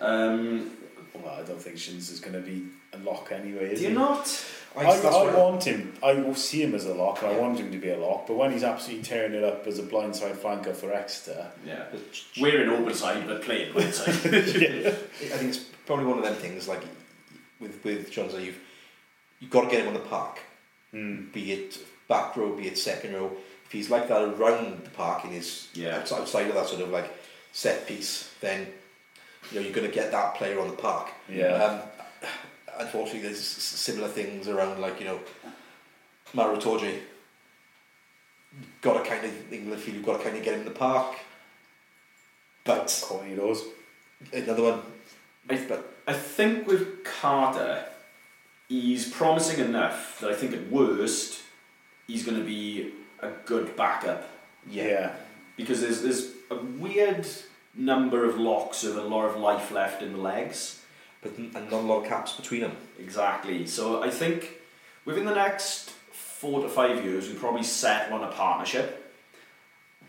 Um, 0.00 0.70
Well, 1.14 1.34
I 1.34 1.42
don't 1.42 1.60
think 1.60 1.76
Tshiunza 1.76 2.10
is 2.12 2.20
going 2.20 2.34
to 2.34 2.40
be 2.40 2.66
a 2.92 2.98
lock 2.98 3.30
anyway, 3.32 3.72
is 3.72 3.78
do 3.80 3.84
you 3.84 3.90
he? 3.90 3.94
not? 3.94 4.44
I, 4.74 4.84
that's 4.84 5.04
I, 5.04 5.34
want 5.36 5.64
him. 5.64 5.92
I 6.02 6.14
will 6.14 6.34
see 6.34 6.62
him 6.62 6.74
as 6.74 6.86
a 6.86 6.94
lock, 6.94 7.22
and 7.22 7.30
I 7.30 7.38
want 7.38 7.58
him 7.58 7.70
to 7.72 7.78
be 7.78 7.90
a 7.90 7.98
lock. 7.98 8.26
But 8.26 8.36
when 8.38 8.52
he's 8.52 8.64
absolutely 8.64 9.04
tearing 9.04 9.34
it 9.34 9.44
up 9.44 9.66
as 9.66 9.78
a 9.78 9.82
blindside 9.82 10.36
flanker 10.36 10.74
for 10.74 10.90
Exeter, 10.92 11.48
Yeah. 11.66 11.84
We're 12.40 12.62
in 12.62 12.70
open 12.70 12.94
side, 12.94 13.26
but 13.26 13.42
playing 13.42 13.70
open 13.70 13.92
side. 13.92 14.08
I 14.14 14.90
think 15.36 15.50
it's 15.50 15.58
probably 15.86 16.06
one 16.06 16.16
of 16.18 16.24
them 16.24 16.34
things 16.36 16.68
like 16.68 16.82
with 17.60 17.84
with 17.84 18.10
Johnson, 18.10 18.42
you've 18.42 18.58
you've 19.40 19.50
got 19.50 19.62
to 19.64 19.70
get 19.70 19.80
him 19.80 19.88
on 19.88 19.94
the 19.94 20.00
park, 20.00 20.38
mm, 20.94 21.30
be 21.34 21.52
it 21.52 21.78
back 22.08 22.34
row, 22.36 22.56
be 22.56 22.66
it 22.66 22.78
second 22.78 23.12
row. 23.12 23.30
If 23.72 23.76
he's 23.78 23.88
like 23.88 24.06
that 24.08 24.20
around 24.20 24.84
the 24.84 24.90
park 24.90 25.24
in 25.24 25.30
his 25.30 25.68
Yeah. 25.72 25.96
outside, 25.96 26.20
outside 26.20 26.46
of 26.48 26.54
that 26.56 26.66
sort 26.66 26.82
of 26.82 26.90
like 26.90 27.10
set 27.52 27.86
piece, 27.86 28.30
then 28.42 28.66
you 29.50 29.56
know 29.58 29.64
you're 29.64 29.72
going 29.72 29.88
to 29.88 29.94
get 29.94 30.12
that 30.12 30.34
player 30.34 30.60
on 30.60 30.68
the 30.68 30.76
park. 30.76 31.08
yeah, 31.26 31.54
Um, 31.54 31.80
unfortunately, 32.80 33.22
there's 33.22 33.40
similar 33.42 34.08
things 34.08 34.46
around 34.46 34.78
like 34.78 35.00
you 35.00 35.06
know 35.06 35.20
Maro 36.34 36.54
Itoje. 36.58 37.00
Got 38.82 39.02
to 39.02 39.08
kind 39.08 39.24
of 39.24 39.50
England 39.50 39.80
feel 39.80 39.94
you've 39.94 40.04
got 40.04 40.18
to 40.18 40.22
kind 40.24 40.36
of 40.36 40.44
get 40.44 40.52
him 40.52 40.60
in 40.60 40.66
the 40.66 40.78
park, 40.78 41.16
but 42.64 42.94
Cornelius. 43.08 43.62
Another 44.34 44.62
one. 44.64 44.82
I, 45.48 45.56
But 45.66 45.94
I 46.06 46.12
think 46.12 46.66
with 46.66 47.04
Carter, 47.04 47.86
he's 48.68 49.08
promising 49.10 49.64
enough 49.64 50.20
that 50.20 50.30
I 50.30 50.34
think 50.34 50.52
at 50.52 50.70
worst, 50.70 51.40
he's 52.06 52.22
going 52.22 52.36
to 52.38 52.44
be 52.44 52.92
a 53.22 53.30
good 53.46 53.74
backup. 53.76 54.28
Yeah. 54.68 55.14
Because 55.56 55.80
there's, 55.80 56.02
there's 56.02 56.30
a 56.50 56.56
weird 56.56 57.26
number 57.74 58.24
of 58.24 58.38
locks 58.38 58.82
with 58.82 58.96
a 58.96 59.02
lot 59.02 59.24
of 59.24 59.36
life 59.36 59.70
left 59.70 60.02
in 60.02 60.12
the 60.12 60.18
legs. 60.18 60.82
but 61.22 61.36
and 61.38 61.52
not 61.54 61.72
a 61.72 61.76
lot 61.78 62.02
of 62.02 62.08
caps 62.08 62.32
between 62.34 62.60
them. 62.60 62.76
Exactly. 62.98 63.66
So 63.66 64.02
I 64.02 64.10
think 64.10 64.58
within 65.04 65.24
the 65.24 65.34
next 65.34 65.90
four 66.12 66.60
to 66.62 66.68
five 66.68 67.04
years, 67.04 67.28
we 67.28 67.34
probably 67.34 67.62
settle 67.62 68.18
on 68.18 68.24
a 68.24 68.32
partnership. 68.32 68.98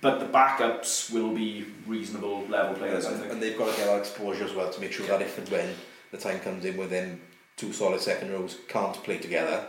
But 0.02 0.19
the 0.19 0.26
backups 0.26 1.11
will 1.14 1.34
be 1.34 1.65
reasonable 1.88 2.45
level 2.48 2.76
players, 2.76 3.06
I 3.06 3.11
and, 3.11 3.19
think. 3.22 3.31
and 3.31 3.41
they've 3.41 3.57
got 3.57 3.72
to 3.72 3.77
get 3.77 3.85
that 3.85 3.99
exposure 3.99 4.44
as 4.44 4.53
well 4.53 4.69
to 4.69 4.81
make 4.81 4.91
sure 4.91 5.07
that 5.07 5.22
if 5.22 5.38
and 5.38 5.48
when 5.48 5.73
the 6.11 6.18
time 6.18 6.40
comes 6.41 6.65
in 6.65 6.76
where 6.76 6.88
them 6.88 7.22
two 7.56 7.72
solid 7.72 8.02
second 8.02 8.31
rows 8.34 8.57
can't 8.68 8.95
play 9.03 9.18
together, 9.19 9.65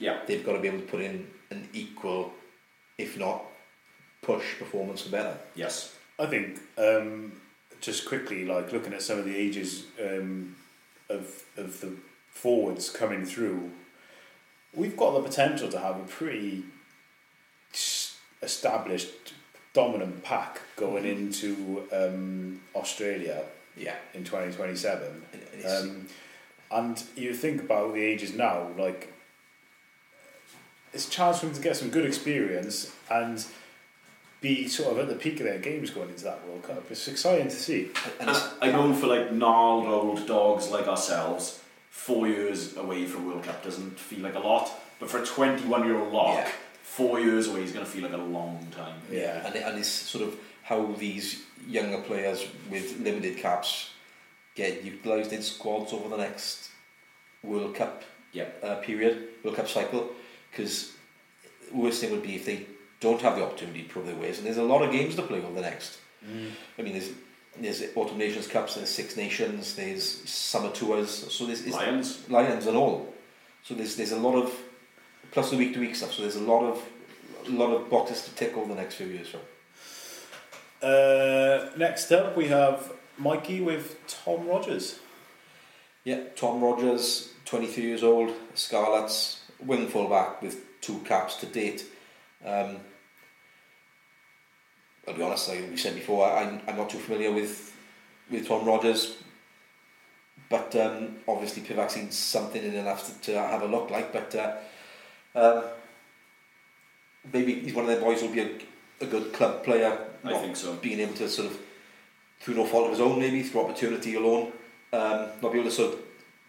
Yeah. 0.00 0.18
they've 0.26 0.44
got 0.44 0.54
to 0.54 0.58
be 0.58 0.66
able 0.68 0.80
to 0.80 0.86
put 0.86 1.02
in 1.02 1.28
an 1.50 1.68
equal, 1.72 2.32
if 2.98 3.18
not 3.18 3.44
push 4.22 4.58
performance 4.58 5.02
for 5.02 5.10
better. 5.10 5.36
Yes. 5.54 5.94
I 6.18 6.26
think 6.26 6.58
um, 6.78 7.32
just 7.80 8.06
quickly, 8.08 8.44
like 8.44 8.72
looking 8.72 8.92
at 8.94 9.02
some 9.02 9.18
of 9.18 9.24
the 9.24 9.36
ages 9.36 9.84
um, 10.00 10.56
of 11.08 11.44
of 11.56 11.80
the 11.80 11.92
forwards 12.30 12.90
coming 12.90 13.24
through, 13.24 13.70
we've 14.74 14.96
got 14.96 15.12
the 15.14 15.20
potential 15.20 15.68
to 15.70 15.78
have 15.78 15.96
a 15.96 16.04
pretty 16.04 16.64
established 18.42 19.34
dominant 19.72 20.22
pack 20.24 20.60
going 20.76 21.04
into 21.04 21.82
um, 21.92 22.60
Australia 22.74 23.42
Yeah. 23.76 23.96
in 24.14 24.24
twenty 24.24 24.52
twenty 24.54 24.76
seven. 24.76 25.22
And, 25.32 25.42
and 25.42 25.60
it's, 25.64 25.80
Um, 25.82 26.06
and 26.70 27.02
you 27.14 27.34
think 27.34 27.60
about 27.62 27.94
the 27.94 28.02
ages 28.02 28.34
now, 28.34 28.68
like 28.78 29.12
it's 30.96 31.06
a 31.08 31.10
chance 31.10 31.40
for 31.40 31.46
them 31.46 31.54
to 31.54 31.60
get 31.60 31.76
some 31.76 31.90
good 31.90 32.06
experience 32.06 32.90
and 33.10 33.44
be 34.40 34.66
sort 34.68 34.92
of 34.92 34.98
at 34.98 35.08
the 35.08 35.14
peak 35.14 35.40
of 35.40 35.46
their 35.46 35.58
games 35.58 35.90
going 35.90 36.08
into 36.08 36.24
that 36.24 36.46
World 36.46 36.62
Cup. 36.62 36.84
It's 36.90 37.06
exciting 37.08 37.48
to 37.48 37.54
see. 37.54 37.90
and 38.20 38.30
it's, 38.30 38.42
I 38.62 38.70
know 38.72 38.92
for 38.94 39.06
like 39.06 39.30
gnarled 39.32 39.86
old 39.86 40.26
dogs 40.26 40.70
like 40.70 40.88
ourselves, 40.88 41.60
four 41.90 42.26
years 42.28 42.76
away 42.76 43.04
from 43.06 43.26
World 43.26 43.44
Cup 43.44 43.62
doesn't 43.62 43.98
feel 43.98 44.20
like 44.20 44.34
a 44.34 44.38
lot. 44.40 44.70
But 44.98 45.10
for 45.10 45.18
a 45.22 45.26
21 45.26 45.84
year 45.86 45.98
old 45.98 46.12
lock, 46.12 46.36
Yeah. 46.38 46.50
four 46.82 47.20
years 47.20 47.48
away 47.48 47.62
is 47.62 47.72
going 47.72 47.84
to 47.84 47.90
feel 47.90 48.04
like 48.04 48.12
a 48.14 48.16
long 48.38 48.66
time. 48.74 48.98
Yeah. 49.10 49.46
and, 49.46 49.54
it, 49.54 49.62
and 49.64 49.78
it's 49.78 49.88
sort 49.88 50.24
of 50.26 50.34
how 50.62 50.86
these 50.98 51.42
younger 51.68 52.00
players 52.02 52.46
with 52.70 52.98
limited 53.00 53.36
caps 53.38 53.90
get 54.54 54.82
utilised 54.82 55.32
in 55.32 55.42
squads 55.42 55.92
over 55.92 56.08
the 56.08 56.16
next 56.16 56.70
World 57.42 57.74
Cup 57.74 58.02
Yep. 58.32 58.64
uh, 58.64 58.74
period, 58.76 59.28
World 59.42 59.56
Cup 59.56 59.68
cycle. 59.68 60.10
Because 60.56 60.92
the 61.70 61.76
worst 61.76 62.00
thing 62.00 62.10
would 62.12 62.22
be 62.22 62.36
if 62.36 62.46
they 62.46 62.66
don't 63.00 63.20
have 63.20 63.36
the 63.36 63.44
opportunity 63.44 63.82
to 63.82 63.88
prove 63.88 64.06
their 64.06 64.16
ways. 64.16 64.38
And 64.38 64.46
there's 64.46 64.56
a 64.56 64.62
lot 64.62 64.82
of 64.82 64.90
games 64.90 65.14
to 65.16 65.22
play 65.22 65.38
over 65.38 65.52
the 65.52 65.60
next. 65.60 65.98
I 66.78 66.82
mean, 66.82 66.94
there's 66.94 67.10
there's 67.58 67.82
Autumn 67.94 68.18
Nations 68.18 68.46
Cups, 68.46 68.74
there's 68.74 68.90
Six 68.90 69.16
Nations, 69.16 69.76
there's 69.76 70.04
Summer 70.28 70.70
Tours, 70.70 71.32
so 71.32 71.46
there's 71.46 71.66
Lions. 71.66 72.28
Lions 72.28 72.66
and 72.66 72.76
all. 72.76 73.12
So 73.62 73.74
there's 73.74 73.96
there's 73.96 74.12
a 74.12 74.18
lot 74.18 74.34
of 74.34 74.52
plus 75.30 75.50
the 75.50 75.56
week 75.56 75.74
to 75.74 75.80
week 75.80 75.94
stuff. 75.94 76.12
So 76.12 76.22
there's 76.22 76.36
a 76.36 76.40
lot 76.40 76.64
of 76.64 76.82
a 77.46 77.50
lot 77.50 77.72
of 77.72 77.90
boxes 77.90 78.24
to 78.24 78.34
tick 78.34 78.56
over 78.56 78.68
the 78.68 78.80
next 78.80 78.96
few 78.96 79.06
years. 79.06 79.28
From. 79.28 79.40
Uh, 80.82 81.70
next 81.76 82.10
up, 82.12 82.36
we 82.36 82.48
have 82.48 82.92
Mikey 83.18 83.60
with 83.60 83.98
Tom 84.06 84.46
Rogers. 84.46 84.98
Yeah, 86.04 86.20
Tom 86.36 86.62
Rogers, 86.62 87.32
23 87.46 87.82
years 87.82 88.04
old, 88.04 88.30
Scarlets, 88.54 89.40
wing 89.60 89.88
fullback 89.88 90.42
with 90.42 90.80
two 90.80 90.98
caps 91.00 91.36
to 91.36 91.46
date. 91.46 91.84
Um, 92.44 92.78
I'll 95.06 95.14
be 95.14 95.22
honest, 95.22 95.48
like 95.48 95.70
we 95.70 95.76
said 95.76 95.94
before, 95.94 96.30
I'm, 96.30 96.60
I'm 96.66 96.76
not 96.76 96.90
too 96.90 96.98
familiar 96.98 97.32
with 97.32 97.74
with 98.28 98.48
Tom 98.48 98.66
Rogers, 98.66 99.18
but 100.50 100.74
um, 100.74 101.16
obviously 101.28 101.62
Pivac's 101.62 101.94
seen 101.94 102.10
something 102.10 102.62
in 102.62 102.74
enough 102.74 103.06
to, 103.06 103.32
to 103.32 103.38
have 103.38 103.62
a 103.62 103.66
look 103.66 103.90
like. 103.90 104.12
But 104.12 104.34
uh, 104.34 104.56
um, 105.36 105.64
maybe 107.32 107.60
he's 107.60 107.74
one 107.74 107.84
of 107.84 107.90
them 107.90 108.00
boys 108.00 108.20
who'll 108.20 108.32
be 108.32 108.40
a, 108.40 108.58
a 109.00 109.06
good 109.06 109.32
club 109.32 109.64
player. 109.64 109.98
I 110.24 110.38
think 110.38 110.56
so. 110.56 110.74
being 110.74 110.98
able 110.98 111.14
to 111.14 111.28
sort 111.28 111.52
of, 111.52 111.58
through 112.40 112.54
no 112.54 112.66
fault 112.66 112.86
of 112.86 112.90
his 112.90 113.00
own, 113.00 113.20
maybe 113.20 113.44
through 113.44 113.60
opportunity 113.60 114.16
alone, 114.16 114.52
um, 114.92 115.28
not 115.40 115.52
be 115.52 115.60
able 115.60 115.70
to 115.70 115.70
sort 115.70 115.94
of 115.94 116.00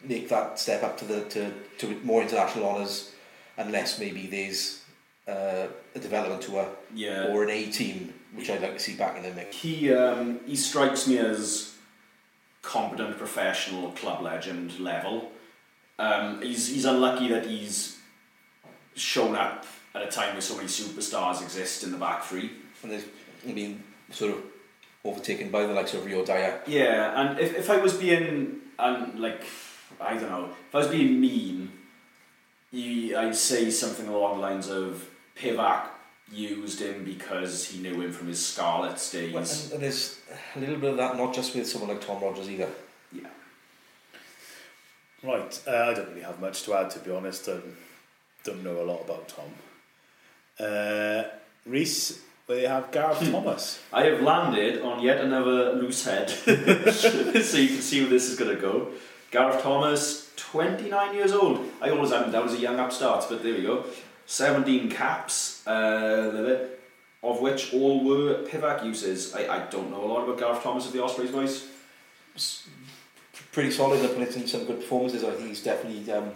make 0.03 0.29
that 0.29 0.59
step 0.59 0.83
up 0.83 0.97
to 0.99 1.05
the 1.05 1.21
to, 1.25 1.51
to 1.79 1.99
more 2.03 2.21
international 2.21 2.67
honours, 2.69 3.11
unless 3.57 3.99
maybe 3.99 4.27
there's 4.27 4.83
uh, 5.27 5.67
a 5.95 5.99
development 5.99 6.41
tour 6.41 6.67
Yeah. 6.93 7.27
or 7.29 7.43
an 7.43 7.49
A 7.49 7.65
team, 7.71 8.13
which 8.33 8.49
I'd 8.49 8.61
like 8.61 8.73
to 8.73 8.79
see 8.79 8.95
back 8.95 9.17
in 9.17 9.23
the 9.23 9.31
mix. 9.33 9.55
He 9.57 9.93
um, 9.93 10.39
he 10.45 10.55
strikes 10.55 11.07
me 11.07 11.17
as 11.17 11.73
competent 12.61 13.17
professional 13.17 13.91
club 13.91 14.21
legend 14.21 14.79
level. 14.79 15.31
Um, 15.99 16.41
he's 16.41 16.67
he's 16.67 16.85
unlucky 16.85 17.27
that 17.29 17.45
he's 17.45 17.97
shown 18.95 19.35
up 19.35 19.65
at 19.95 20.01
a 20.03 20.07
time 20.07 20.33
where 20.33 20.41
so 20.41 20.55
many 20.55 20.67
superstars 20.67 21.41
exist 21.41 21.83
in 21.83 21.91
the 21.91 21.97
back 21.97 22.23
three. 22.23 22.51
And 22.83 22.91
there's 22.91 23.05
been 23.45 23.83
sort 24.11 24.31
of 24.33 24.43
overtaken 25.03 25.49
by 25.49 25.65
the 25.65 25.73
likes 25.73 25.93
of 25.93 26.05
Rio 26.05 26.23
Dyer. 26.25 26.61
Yeah, 26.67 27.19
and 27.21 27.39
if, 27.39 27.55
if 27.57 27.69
I 27.69 27.77
was 27.77 27.93
being 27.95 28.57
um, 28.77 29.19
like 29.19 29.43
I 29.99 30.13
don't 30.13 30.29
know, 30.29 30.49
if 30.69 30.75
I 30.75 30.79
was 30.79 30.87
being 30.87 31.19
mean, 31.19 31.71
he, 32.71 33.15
I'd 33.15 33.35
say 33.35 33.69
something 33.71 34.07
along 34.07 34.35
the 34.35 34.41
lines 34.41 34.69
of 34.69 35.09
Pivac 35.35 35.87
used 36.31 36.81
him 36.81 37.03
because 37.03 37.65
he 37.65 37.79
knew 37.79 38.01
him 38.01 38.11
from 38.11 38.27
his 38.27 38.45
Scarlet 38.45 38.95
days. 39.11 39.33
Well, 39.33 39.43
and, 39.43 39.71
and 39.73 39.83
there's 39.83 40.19
a 40.55 40.59
little 40.59 40.77
bit 40.77 40.91
of 40.91 40.97
that, 40.97 41.17
not 41.17 41.33
just 41.33 41.55
with 41.55 41.67
someone 41.67 41.89
like 41.89 42.05
Tom 42.05 42.21
Rogers 42.21 42.49
either. 42.49 42.69
yeah. 43.11 43.27
Right, 45.23 45.61
uh, 45.67 45.71
I 45.71 45.93
don't 45.93 46.09
really 46.09 46.21
have 46.21 46.39
much 46.39 46.63
to 46.63 46.75
add 46.75 46.89
to 46.91 46.99
be 46.99 47.11
honest. 47.11 47.49
I 47.49 47.57
don't 48.43 48.63
know 48.63 48.81
a 48.81 48.83
lot 48.83 49.01
about 49.01 49.27
Tom. 49.27 49.45
Uh, 50.59 51.23
Rhys, 51.65 52.19
we 52.47 52.63
have 52.63 52.91
Gareth 52.91 53.29
Thomas. 53.31 53.79
I 53.91 54.05
have 54.05 54.21
landed 54.21 54.81
on 54.81 55.01
yet 55.01 55.21
another 55.21 55.73
loose 55.73 56.05
head, 56.05 56.29
so 56.29 57.57
you 57.57 57.67
can 57.67 57.81
see 57.81 58.01
where 58.01 58.09
this 58.09 58.29
is 58.29 58.37
going 58.37 58.55
to 58.55 58.61
go. 58.61 58.89
Gareth 59.31 59.61
Thomas, 59.61 60.31
29 60.37 61.15
years 61.15 61.33
old. 61.33 61.65
I 61.81 61.89
always 61.89 62.11
had 62.11 62.23
him 62.23 62.31
down 62.31 62.45
as 62.45 62.53
a 62.53 62.59
young 62.59 62.79
upstart, 62.79 63.25
but 63.29 63.43
there 63.43 63.53
we 63.53 63.63
go. 63.63 63.85
17 64.25 64.89
caps, 64.89 65.65
uh, 65.67 66.67
of 67.23 67.41
which 67.41 67.73
all 67.73 68.03
were 68.03 68.43
Pivac 68.43 68.85
uses. 68.85 69.33
I, 69.33 69.47
I 69.47 69.59
don't 69.67 69.89
know 69.89 70.03
a 70.03 70.07
lot 70.07 70.23
about 70.23 70.39
Gareth 70.39 70.63
Thomas 70.63 70.85
of 70.85 70.93
the 70.93 71.03
Ospreys, 71.03 71.31
boys. 71.31 71.67
pretty 73.51 73.71
solid 73.71 73.99
and 74.01 74.15
put 74.15 74.35
in 74.35 74.47
some 74.47 74.65
good 74.65 74.79
performances. 74.79 75.23
I 75.23 75.31
think 75.31 75.47
he's 75.49 75.63
definitely 75.63 76.11
um, 76.11 76.31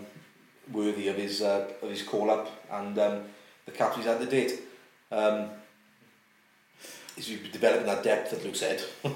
worthy 0.72 1.08
of 1.08 1.16
his 1.18 1.42
uh, 1.42 1.72
of 1.82 1.90
his 1.90 2.02
call 2.02 2.32
up 2.32 2.50
and 2.72 2.98
um, 2.98 3.24
the 3.66 3.72
caps 3.72 3.98
he's 3.98 4.06
had 4.06 4.20
to 4.20 4.26
date. 4.26 4.60
Um, 5.12 5.50
he's 7.28 7.52
developing 7.52 7.86
that 7.86 8.04
depth 8.04 8.32
that 8.32 8.44
Luke 8.44 8.56
said. 8.56 8.82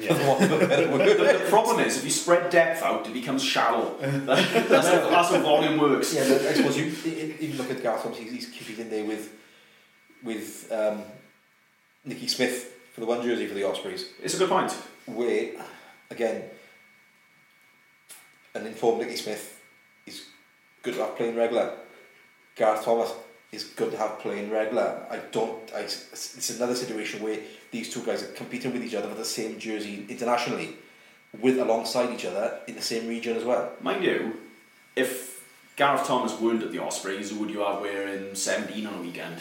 Yeah. 0.00 0.14
For 0.14 0.28
want 0.28 0.42
of 0.44 0.62
a 0.62 0.68
better 0.68 0.92
word. 0.92 1.18
The, 1.18 1.38
the 1.38 1.50
problem 1.50 1.80
is, 1.80 1.96
if 1.96 2.04
you 2.04 2.10
spread 2.10 2.50
depth 2.50 2.84
out, 2.84 3.04
it 3.04 3.12
becomes 3.12 3.42
shallow. 3.42 3.96
that's, 4.00 4.86
how, 4.86 5.10
that's 5.10 5.30
how 5.30 5.40
volume 5.40 5.76
works. 5.76 6.14
yeah, 6.14 6.28
but 6.28 6.42
I 6.42 6.52
suppose 6.54 6.78
you 6.78 6.84
e- 7.04 7.34
even 7.40 7.56
look 7.56 7.68
at 7.68 7.82
Garth, 7.82 8.04
Thompson. 8.04 8.22
He's, 8.22 8.32
he's 8.32 8.46
keeping 8.46 8.78
in 8.84 8.90
there 8.90 9.04
with 9.04 9.34
with 10.22 10.70
um, 10.70 11.02
Nicky 12.04 12.28
Smith 12.28 12.74
for 12.92 13.00
the 13.00 13.06
one 13.06 13.22
jersey 13.22 13.46
for 13.48 13.54
the 13.54 13.64
Ospreys. 13.64 14.06
It's 14.22 14.34
a 14.34 14.38
good 14.38 14.50
point. 14.50 14.70
where 15.06 15.50
again 16.10 16.44
an 18.54 18.66
informed 18.66 19.00
Nicky 19.00 19.16
Smith 19.16 19.60
is 20.06 20.26
good 20.82 20.94
to 20.94 21.00
have 21.00 21.16
playing 21.16 21.34
regular. 21.36 21.72
Garth 22.54 22.84
Thomas 22.84 23.12
is 23.50 23.64
good 23.64 23.90
to 23.92 23.96
have 23.96 24.18
playing 24.18 24.50
regular. 24.50 25.06
I 25.10 25.18
don't. 25.32 25.72
I, 25.74 25.80
it's 25.80 26.50
another 26.50 26.74
situation 26.74 27.22
where 27.22 27.38
these 27.70 27.92
two 27.92 28.02
guys 28.02 28.22
are 28.22 28.32
competing 28.32 28.72
with 28.72 28.82
each 28.82 28.94
other 28.94 29.08
for 29.08 29.14
the 29.14 29.24
same 29.24 29.58
jersey 29.58 30.04
internationally, 30.08 30.76
with 31.40 31.58
alongside 31.58 32.12
each 32.12 32.24
other 32.24 32.60
in 32.66 32.74
the 32.74 32.82
same 32.82 33.08
region 33.08 33.36
as 33.36 33.44
well. 33.44 33.72
Mind 33.80 34.04
you, 34.04 34.34
if 34.96 35.44
Gareth 35.76 36.06
Thomas 36.06 36.38
weren't 36.38 36.62
at 36.62 36.72
the 36.72 36.82
Ospreys, 36.82 37.30
who 37.30 37.38
would 37.40 37.50
you 37.50 37.60
have 37.60 37.80
wearing 37.80 38.34
17 38.34 38.86
on 38.86 38.94
a 38.94 39.00
weekend? 39.00 39.38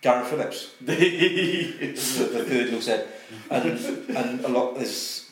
Gareth 0.00 0.28
Phillips, 0.28 0.74
the, 0.80 0.94
the 0.94 2.44
third 2.44 2.68
who 2.68 2.80
said, 2.80 3.08
and 3.50 3.78
and 4.16 4.44
a 4.44 4.48
lot 4.48 4.76
is 4.76 5.30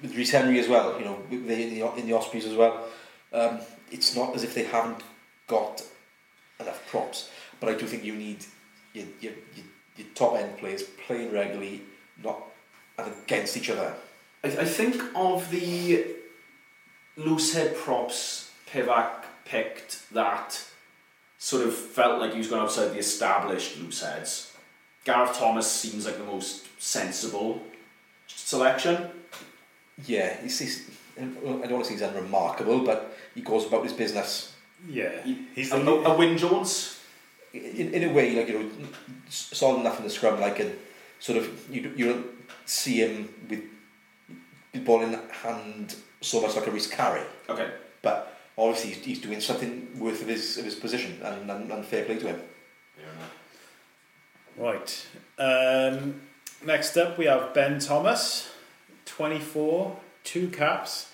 with 0.00 0.16
Rhys 0.16 0.30
Henry 0.30 0.58
as 0.58 0.68
well. 0.68 0.98
You 0.98 1.04
know, 1.04 1.18
they 1.30 1.62
in 1.64 1.74
the, 1.74 1.94
in 1.94 2.06
the 2.06 2.14
Ospreys 2.14 2.46
as 2.46 2.54
well. 2.54 2.84
Um, 3.32 3.60
it's 3.90 4.16
not 4.16 4.34
as 4.34 4.42
if 4.42 4.54
they 4.54 4.64
haven't 4.64 5.02
got 5.46 5.82
enough 6.62 6.86
props, 6.88 7.30
but 7.60 7.68
I 7.68 7.74
do 7.74 7.86
think 7.86 8.04
you 8.04 8.14
need 8.14 8.44
your 8.92 9.06
your, 9.20 9.32
your, 9.54 10.06
top 10.14 10.36
end 10.36 10.56
players 10.58 10.82
playing 11.06 11.32
regularly, 11.32 11.82
not 12.22 12.42
against 12.98 13.56
each 13.56 13.70
other. 13.70 13.94
I, 14.42 14.48
I 14.48 14.64
think 14.64 15.00
of 15.14 15.50
the 15.50 16.06
loose 17.16 17.54
head 17.54 17.76
props 17.76 18.50
Pivac 18.70 19.24
picked 19.44 20.12
that 20.12 20.64
sort 21.38 21.66
of 21.66 21.74
felt 21.74 22.20
like 22.20 22.32
he 22.32 22.38
was 22.38 22.48
going 22.48 22.62
outside 22.62 22.92
the 22.92 22.98
established 22.98 23.78
loose 23.78 24.02
heads. 24.02 24.56
Gareth 25.04 25.36
Thomas 25.36 25.70
seems 25.70 26.06
like 26.06 26.16
the 26.16 26.24
most 26.24 26.66
sensible 26.80 27.60
selection. 28.26 29.08
Yeah, 30.06 30.40
he's, 30.40 30.58
he's, 30.58 30.90
I 31.18 31.24
don't 31.24 31.72
want 31.72 31.84
to 31.84 31.84
say 31.84 31.94
he's 31.94 32.02
unremarkable, 32.02 32.80
but 32.80 33.16
he 33.34 33.42
goes 33.42 33.66
about 33.66 33.82
his 33.82 33.92
business 33.92 34.51
Yeah, 34.88 35.10
he's 35.54 35.72
a, 35.72 35.78
the 35.78 35.90
a, 35.90 36.02
a 36.14 36.16
Wyn 36.16 36.36
Jones. 36.38 37.00
in, 37.52 37.92
in 37.94 38.10
a 38.10 38.12
way, 38.12 38.34
like, 38.34 38.48
you 38.48 38.58
know, 38.58 38.70
s- 39.28 39.50
solid 39.52 39.80
enough 39.80 39.98
in 39.98 40.04
the 40.04 40.10
scrum, 40.10 40.40
like, 40.40 40.58
and 40.60 40.74
sort 41.20 41.38
of, 41.38 41.48
you, 41.70 41.92
you 41.96 42.06
don't 42.12 42.26
see 42.66 42.96
him 42.98 43.28
with 43.48 43.62
the 44.72 44.80
ball 44.80 45.02
in 45.02 45.12
hand 45.30 45.94
so 46.20 46.40
much 46.40 46.56
like 46.56 46.66
a 46.66 46.70
Rhys 46.70 46.90
Carré, 46.90 47.22
Okay. 47.48 47.70
but 48.00 48.38
obviously 48.56 48.90
he's, 48.92 49.04
he's 49.04 49.20
doing 49.20 49.40
something 49.40 49.88
worth 50.00 50.22
of 50.22 50.28
his, 50.28 50.56
of 50.58 50.64
his 50.64 50.74
position, 50.74 51.20
and, 51.22 51.50
and, 51.50 51.70
and 51.70 51.84
fair 51.84 52.04
play 52.04 52.18
to 52.18 52.26
him. 52.28 52.40
Right. 54.56 55.06
Um, 55.38 56.20
next 56.64 56.96
up, 56.96 57.16
we 57.18 57.24
have 57.26 57.54
Ben 57.54 57.78
Thomas, 57.78 58.50
24, 59.06 59.96
two 60.24 60.48
caps, 60.48 61.10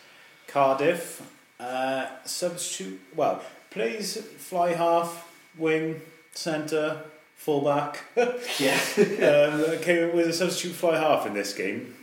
Cardiff, 0.46 1.22
uh, 1.60 2.06
substitute, 2.24 3.00
well, 3.14 3.42
plays 3.70 4.16
fly 4.16 4.72
half, 4.74 5.30
wing, 5.56 6.00
centre, 6.32 7.02
fullback. 7.36 8.04
Yeah. 8.58 8.78
um, 8.98 9.78
came 9.80 10.14
with 10.14 10.28
a 10.28 10.32
substitute 10.32 10.74
fly 10.74 10.96
half 10.98 11.26
in 11.26 11.34
this 11.34 11.52
game. 11.54 11.94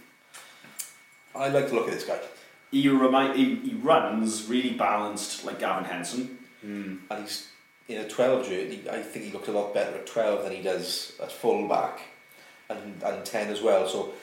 I 1.36 1.50
like 1.50 1.68
to 1.70 1.76
look 1.76 1.88
at 1.88 1.94
this 1.94 2.06
guy, 2.06 2.20
He, 2.72 2.88
remind, 2.88 3.38
he, 3.38 3.56
he 3.56 3.74
runs 3.76 4.48
really 4.48 4.72
balanced 4.72 5.44
like 5.46 5.60
Gavin 5.60 5.84
Henson. 5.84 6.38
and 6.64 7.00
he's 7.22 7.48
in 7.90 7.98
a 8.00 8.08
12 8.08 8.48
jersey. 8.48 8.84
I 8.90 9.02
think 9.02 9.26
he 9.26 9.32
looked 9.32 9.48
a 9.50 9.52
lot 9.52 9.74
better 9.74 9.96
at 9.98 10.08
12 10.08 10.44
than 10.44 10.54
he 10.54 10.62
does 10.64 11.14
at 11.22 11.32
full 11.32 11.68
back, 11.68 12.02
and, 12.70 13.04
and 13.04 13.26
10 13.26 13.50
as 13.50 13.62
well. 13.62 13.88
So 13.88 14.14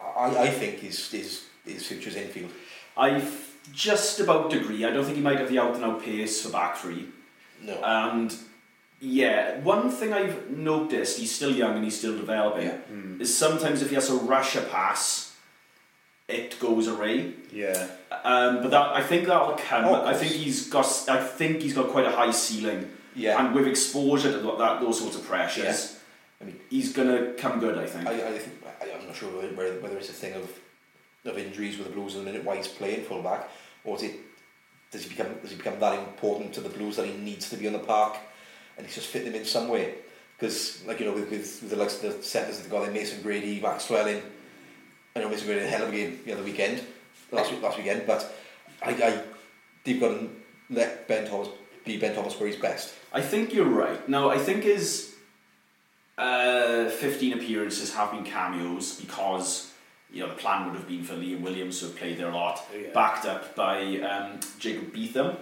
I, 0.00 0.44
I 0.44 0.48
think 0.48 0.78
his, 0.78 1.10
his, 1.10 1.44
his 1.64 1.86
future's 1.86 2.16
infield. 2.16 2.50
I 2.96 3.20
just 3.72 4.20
about 4.20 4.50
degree. 4.50 4.84
I 4.84 4.90
don't 4.90 5.04
think 5.04 5.16
he 5.16 5.22
might 5.22 5.38
have 5.38 5.48
the 5.48 5.58
out 5.58 5.74
and 5.74 5.84
out 5.84 6.02
pace 6.02 6.42
for 6.42 6.50
back 6.50 6.76
three. 6.76 7.06
No. 7.62 7.74
And 7.82 8.34
yeah, 9.00 9.60
one 9.60 9.90
thing 9.90 10.12
I've 10.12 10.50
noticed, 10.50 11.18
he's 11.18 11.34
still 11.34 11.50
young 11.54 11.74
and 11.76 11.84
he's 11.84 11.98
still 11.98 12.16
developing, 12.16 12.66
Yeah. 12.68 12.78
is 13.20 13.36
sometimes 13.36 13.82
if 13.82 13.88
he 13.90 13.94
has 13.94 14.08
to 14.08 14.14
rush 14.14 14.56
a 14.56 14.62
pass, 14.62 15.34
it 16.28 16.58
goes 16.58 16.88
away. 16.88 17.34
Yeah. 17.52 17.86
Um, 18.24 18.62
but 18.62 18.70
that 18.70 18.94
I 18.96 19.02
think 19.02 19.26
that'll 19.26 19.56
come. 19.56 19.84
Oh, 19.84 20.04
I 20.04 20.14
think 20.14 20.32
he's 20.32 20.68
got. 20.68 20.86
I 21.08 21.22
think 21.22 21.62
he's 21.62 21.74
got 21.74 21.88
quite 21.88 22.06
a 22.06 22.10
high 22.10 22.32
ceiling. 22.32 22.90
Yeah. 23.14 23.38
And 23.44 23.54
with 23.54 23.66
exposure 23.66 24.32
to 24.32 24.38
that, 24.38 24.58
that 24.58 24.80
those 24.80 24.98
sorts 25.00 25.16
of 25.16 25.24
pressures, 25.24 25.64
Yeah. 25.64 25.98
I 26.40 26.44
mean- 26.44 26.60
he's 26.68 26.92
gonna 26.92 27.32
come 27.34 27.60
good. 27.60 27.78
I 27.78 27.86
think. 27.86 28.06
I, 28.08 28.12
I 28.12 28.38
think 28.38 28.54
I, 28.82 28.98
I'm 28.98 29.06
not 29.06 29.14
sure 29.16 29.30
whether, 29.30 29.74
whether 29.80 29.96
it's 29.98 30.08
a 30.10 30.12
thing 30.12 30.34
of 30.34 30.50
of 31.26 31.38
injuries 31.38 31.78
with 31.78 31.88
the 31.88 31.92
Blues 31.92 32.14
in 32.14 32.24
the 32.24 32.30
minute 32.30 32.44
why 32.44 32.56
he's 32.56 32.68
playing 32.68 33.04
full 33.04 33.22
back, 33.22 33.48
or 33.84 33.96
is 33.96 34.02
it 34.02 34.16
does 34.90 35.02
he 35.02 35.08
become 35.08 35.34
does 35.42 35.50
he 35.50 35.56
become 35.56 35.78
that 35.80 35.98
important 35.98 36.52
to 36.54 36.60
the 36.60 36.68
Blues 36.68 36.96
that 36.96 37.06
he 37.06 37.16
needs 37.16 37.50
to 37.50 37.56
be 37.56 37.66
on 37.66 37.72
the 37.72 37.78
park, 37.78 38.16
and 38.76 38.86
he's 38.86 38.94
just 38.94 39.08
fitting 39.08 39.32
them 39.32 39.40
in 39.40 39.46
some 39.46 39.68
way? 39.68 39.94
Because 40.38 40.84
like 40.86 41.00
you 41.00 41.06
know 41.06 41.12
with, 41.12 41.30
with, 41.30 41.60
with 41.62 41.70
the 41.70 41.76
likes 41.76 42.02
of 42.02 42.16
the 42.16 42.22
centres 42.22 42.60
they've 42.60 42.70
got 42.70 42.84
there, 42.84 42.92
Mason 42.92 43.22
Grady, 43.22 43.60
Max 43.60 43.90
Llewellyn, 43.90 44.22
I 45.14 45.20
know 45.20 45.28
Mason 45.28 45.46
Grady 45.46 45.60
had 45.60 45.68
a 45.68 45.70
hell 45.70 45.82
of 45.86 45.92
a 45.92 45.96
game 45.96 46.20
the 46.24 46.32
other 46.32 46.42
weekend, 46.42 46.82
last 47.32 47.50
week, 47.50 47.62
last 47.62 47.78
weekend, 47.78 48.06
but 48.06 48.34
I, 48.82 48.90
I 48.90 49.22
they've 49.84 50.00
got 50.00 50.08
to 50.08 50.30
let 50.70 51.08
Ben 51.08 51.28
Thomas 51.28 51.48
be 51.84 51.96
Ben 51.96 52.14
Thomas 52.14 52.38
where 52.38 52.48
he's 52.48 52.60
best. 52.60 52.94
I 53.12 53.22
think 53.22 53.54
you're 53.54 53.64
right. 53.64 54.06
Now, 54.08 54.28
I 54.28 54.38
think 54.38 54.64
his 54.64 55.14
uh, 56.18 56.88
15 56.88 57.34
appearances 57.34 57.94
have 57.94 58.10
been 58.10 58.24
cameos 58.24 59.00
because 59.00 59.72
you 60.12 60.20
know 60.22 60.28
the 60.28 60.34
plan 60.34 60.66
would 60.66 60.74
have 60.76 60.88
been 60.88 61.02
for 61.02 61.14
Liam 61.14 61.40
Williams 61.40 61.80
who 61.80 61.86
have 61.88 61.96
played 61.96 62.18
there 62.18 62.28
a 62.28 62.34
lot, 62.34 62.64
Yeah. 62.74 62.88
backed 62.94 63.26
up 63.26 63.54
by 63.56 63.98
um, 64.00 64.40
Jacob 64.58 64.92
Beetham 64.94 65.36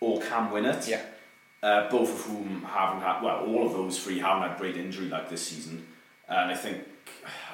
or 0.00 0.20
Cam 0.20 0.50
Winnett. 0.50 0.88
Yeah. 0.88 1.02
Uh, 1.60 1.90
both 1.90 2.10
of 2.10 2.20
whom 2.32 2.62
haven't 2.62 3.00
had 3.02 3.20
well, 3.20 3.44
all 3.44 3.66
of 3.66 3.72
those 3.72 3.98
three 4.02 4.18
haven't 4.20 4.48
had 4.48 4.58
great 4.58 4.76
injury 4.76 5.08
like 5.08 5.28
this 5.28 5.44
season, 5.48 5.84
and 6.28 6.52
I 6.52 6.54
think 6.54 6.78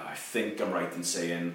I 0.07 0.15
think 0.15 0.61
I'm 0.61 0.71
right 0.73 0.93
in 0.95 1.03
saying 1.03 1.55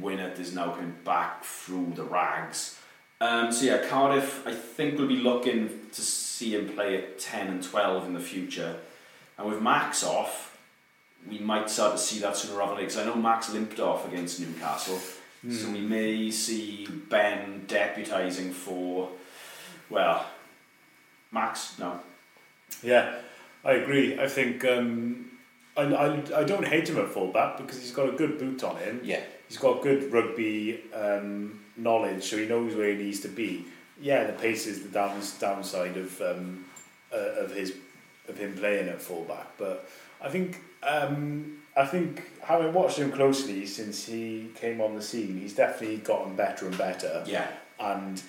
Winnett 0.00 0.40
is 0.40 0.54
now 0.54 0.70
coming 0.72 0.94
back 1.04 1.44
through 1.44 1.92
the 1.94 2.02
rags. 2.02 2.78
Um, 3.20 3.52
so 3.52 3.64
yeah, 3.66 3.86
Cardiff, 3.86 4.44
I 4.44 4.52
think 4.52 4.98
we'll 4.98 5.06
be 5.06 5.18
looking 5.18 5.68
to 5.92 6.00
see 6.00 6.56
him 6.56 6.68
play 6.70 6.96
at 6.98 7.20
10 7.20 7.46
and 7.46 7.62
12 7.62 8.06
in 8.06 8.14
the 8.14 8.20
future. 8.20 8.80
And 9.38 9.48
with 9.48 9.62
Max 9.62 10.02
off, 10.02 10.51
we 11.28 11.38
might 11.38 11.70
start 11.70 11.92
to 11.92 11.98
see 11.98 12.20
that 12.20 12.36
sooner 12.36 12.58
rather 12.58 12.74
than 12.74 12.84
later. 12.84 12.96
Because 12.96 12.98
I 12.98 13.04
know 13.06 13.20
Max 13.20 13.52
limped 13.52 13.80
off 13.80 14.06
against 14.06 14.40
Newcastle. 14.40 15.00
So 15.50 15.70
we 15.70 15.80
may 15.80 16.30
see 16.30 16.86
Ben 17.08 17.64
deputising 17.66 18.52
for, 18.52 19.08
well, 19.90 20.24
Max, 21.32 21.76
no. 21.80 21.98
Yeah, 22.80 23.16
I 23.64 23.72
agree. 23.72 24.20
I 24.20 24.28
think 24.28 24.64
um, 24.64 25.32
I, 25.76 25.82
I, 25.82 26.40
I 26.40 26.44
don't 26.44 26.66
hate 26.66 26.88
him 26.88 26.98
at 26.98 27.08
fullback 27.08 27.56
because 27.56 27.80
he's 27.80 27.90
got 27.90 28.08
a 28.08 28.12
good 28.12 28.38
boot 28.38 28.62
on 28.62 28.76
him. 28.76 29.00
Yeah. 29.02 29.20
He's 29.48 29.58
got 29.58 29.82
good 29.82 30.12
rugby 30.12 30.84
um, 30.94 31.60
knowledge, 31.76 32.22
so 32.22 32.36
he 32.36 32.46
knows 32.46 32.76
where 32.76 32.90
he 32.90 33.02
needs 33.02 33.20
to 33.20 33.28
be. 33.28 33.66
Yeah, 34.00 34.24
the 34.24 34.32
pace 34.34 34.66
is 34.68 34.82
the 34.82 34.88
down, 34.90 35.20
downside 35.40 35.96
of 35.96 36.20
um, 36.22 36.64
uh, 37.12 37.42
of 37.42 37.54
his 37.54 37.74
of 38.28 38.38
him 38.38 38.54
playing 38.54 38.88
at 38.88 39.02
fullback, 39.02 39.58
but 39.58 39.88
I 40.20 40.28
think 40.28 40.60
um, 40.82 41.58
I 41.76 41.86
think 41.86 42.22
having 42.42 42.72
watched 42.72 42.98
him 42.98 43.12
closely 43.12 43.66
since 43.66 44.06
he 44.06 44.50
came 44.54 44.80
on 44.80 44.94
the 44.94 45.02
scene, 45.02 45.38
he's 45.40 45.54
definitely 45.54 45.98
gotten 45.98 46.34
better 46.36 46.66
and 46.66 46.76
better. 46.76 47.22
Yeah. 47.26 47.46
And 47.80 48.22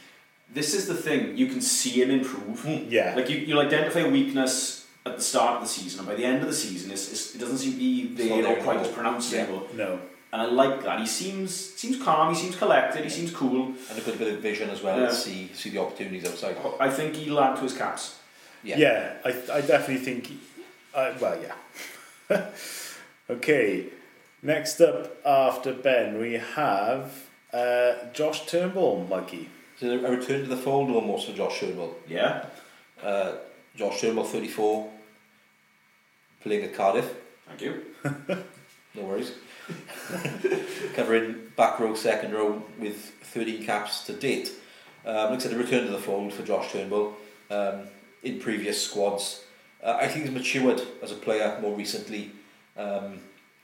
This 0.53 0.73
is 0.73 0.87
the 0.87 0.93
thing, 0.95 1.35
you 1.37 1.47
can 1.47 1.61
see 1.61 2.01
him 2.01 2.11
improve. 2.11 2.65
yeah, 2.89 3.13
Like 3.15 3.29
you, 3.29 3.37
you'll 3.37 3.59
identify 3.61 4.01
a 4.01 4.09
weakness 4.09 4.85
at 5.05 5.17
the 5.17 5.21
start 5.23 5.55
of 5.57 5.61
the 5.63 5.67
season, 5.67 5.99
and 5.99 6.07
by 6.07 6.15
the 6.15 6.23
end 6.23 6.41
of 6.41 6.47
the 6.47 6.53
season, 6.55 6.89
it's, 6.91 7.11
it's, 7.11 7.35
it 7.35 7.39
doesn't 7.39 7.57
seem 7.57 7.73
to 7.73 7.77
be 7.77 8.07
there 8.15 8.41
there 8.41 8.57
or 8.59 8.63
quite 8.63 8.77
as 8.79 8.87
pronounced 8.87 9.33
Yeah. 9.33 9.41
anymore. 9.43 9.67
no, 9.75 9.99
And 10.31 10.41
I 10.41 10.45
like 10.45 10.83
that. 10.83 10.99
He 11.01 11.05
seems 11.07 11.53
seems 11.53 12.01
calm. 12.01 12.33
He 12.33 12.39
seems 12.39 12.55
collected. 12.55 13.03
He 13.03 13.09
seems 13.09 13.31
cool. 13.31 13.73
And 13.89 13.97
a 13.97 14.01
good 14.01 14.17
bit 14.17 14.33
of 14.33 14.39
vision 14.39 14.69
as 14.69 14.81
well 14.81 14.97
Yeah. 14.99 15.07
to 15.07 15.13
see 15.13 15.49
see 15.53 15.69
the 15.71 15.79
opportunities 15.79 16.25
outside. 16.25 16.55
I 16.79 16.89
think 16.89 17.15
he'll 17.15 17.39
add 17.39 17.55
to 17.57 17.63
his 17.63 17.73
caps. 17.77 18.19
Yeah. 18.63 18.77
Yeah, 18.77 19.13
I, 19.25 19.29
I 19.57 19.61
definitely 19.61 19.97
think. 20.05 20.31
Uh, 20.95 21.11
well, 21.19 21.37
yeah. 21.41 21.53
okay, 23.29 23.87
next 24.41 24.81
up 24.81 25.17
after 25.25 25.73
Ben, 25.73 26.19
we 26.19 26.33
have 26.33 27.27
uh, 27.53 27.93
Josh 28.13 28.45
Turnbull, 28.45 29.05
muggy. 29.09 29.49
So 29.79 29.87
a 29.87 30.11
return 30.11 30.41
to 30.41 30.47
the 30.47 30.57
fold 30.57 30.91
almost 30.91 31.27
for 31.27 31.33
Josh 31.33 31.59
Turnbull. 31.59 31.95
Yeah. 32.07 32.45
Uh, 33.01 33.33
Josh 33.75 34.01
Turnbull, 34.01 34.23
34, 34.23 34.89
playing 36.41 36.63
at 36.63 36.75
Cardiff. 36.75 37.13
Thank 37.47 37.61
you. 37.61 37.81
No 38.95 39.05
worries. 39.05 39.31
Covering 40.95 41.51
back 41.57 41.79
row, 41.79 41.95
second 41.95 42.33
row 42.33 42.61
with 42.79 42.97
13 43.23 43.65
caps 43.65 44.05
to 44.05 44.13
date. 44.13 44.51
Um, 45.05 45.31
like 45.31 45.33
I 45.33 45.37
said, 45.39 45.53
a 45.53 45.57
return 45.57 45.85
to 45.85 45.91
the 45.91 45.97
fold 45.97 46.31
for 46.31 46.43
Josh 46.43 46.71
Turnbull. 46.71 47.15
Um, 47.49 47.87
in 48.21 48.39
previous 48.39 48.81
squads, 48.81 49.42
uh, 49.83 49.97
I 49.99 50.07
think 50.07 50.25
he's 50.25 50.33
matured 50.33 50.81
as 51.01 51.11
a 51.11 51.15
player 51.15 51.57
more 51.61 51.75
recently. 51.75 52.31
Um, 52.77 53.19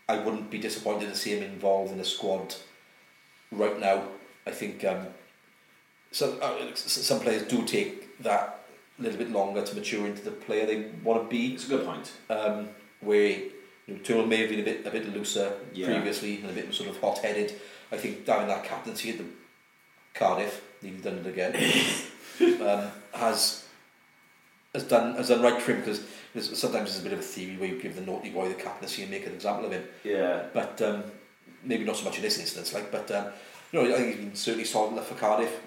I 0.08 0.18
wouldn't 0.18 0.50
be 0.50 0.58
disappointed 0.58 1.10
to 1.10 1.16
see 1.16 1.32
him 1.36 1.44
involved 1.44 1.92
in 1.92 2.00
a 2.00 2.06
squad 2.06 2.56
right 3.52 3.80
now. 3.80 4.04
I 4.48 4.52
think 4.52 4.84
um, 4.86 5.08
some 6.12 6.38
uh, 6.42 6.58
some 6.76 7.20
players 7.20 7.44
do 7.44 7.64
take 7.66 8.18
that 8.24 8.62
a 8.98 9.02
little 9.02 9.18
bit 9.18 9.32
longer 9.32 9.64
to 9.64 9.76
mature 9.76 10.06
into 10.08 10.24
the 10.24 10.32
player 10.32 10.66
they 10.66 10.88
want 11.04 11.24
to 11.24 11.30
be 11.30 11.54
It's 11.54 11.66
a 11.66 11.70
good 11.70 11.86
point. 11.86 12.12
um, 12.30 12.70
where 13.02 13.38
you 13.88 14.00
know, 14.10 14.26
may 14.26 14.38
have 14.38 14.50
been 14.50 14.60
a 14.60 14.64
bit 14.64 14.86
a 14.86 14.90
bit 14.92 15.14
looser 15.16 15.54
Yeah. 15.74 15.88
previously 15.88 16.38
and 16.42 16.50
a 16.50 16.54
bit 16.54 16.74
sort 16.74 16.90
of 16.90 17.00
hot 17.00 17.20
headed. 17.20 17.54
I 17.92 17.98
think 17.98 18.28
having 18.28 18.48
that 18.48 18.64
captaincy 18.64 19.12
at 19.12 19.18
the 19.20 19.26
Cardiff, 20.14 20.62
he's 20.82 21.02
done 21.02 21.20
it 21.20 21.28
again, 21.28 21.56
um, 22.62 22.92
has 23.14 23.59
has 24.74 24.84
done 24.84 25.16
has 25.16 25.30
done 25.30 25.42
right 25.42 25.62
for 25.62 25.72
him 25.74 25.80
because 25.80 26.02
there's, 26.34 26.58
sometimes 26.58 26.90
there's 26.92 27.00
a 27.00 27.04
bit 27.04 27.14
of 27.14 27.20
a 27.20 27.24
theory 27.24 27.58
where 27.58 27.70
you 27.70 27.82
give 27.82 27.96
the 27.96 28.02
naughty 28.02 28.30
boy 28.30 28.48
the 28.50 28.54
captaincy 28.56 29.02
and 29.02 29.10
make 29.12 29.26
an 29.26 29.34
example 29.34 29.66
of 29.66 29.72
him, 29.72 29.84
Yeah. 30.04 30.44
but 30.54 30.80
um, 30.82 31.04
maybe 31.64 31.84
not 31.86 31.96
so 31.98 32.06
much 32.06 32.18
in 32.18 32.22
this 32.22 32.38
instance. 32.40 32.74
Like, 32.74 32.92
but 32.92 33.10
um, 33.12 33.26
you 33.72 33.82
know, 33.82 33.94
I 33.94 33.98
think 33.98 34.08
he's 34.16 34.26
been 34.26 34.36
certainly 34.36 34.66
solid 34.66 34.92
enough 34.94 35.08
for 35.08 35.16
Cardiff. 35.16 35.60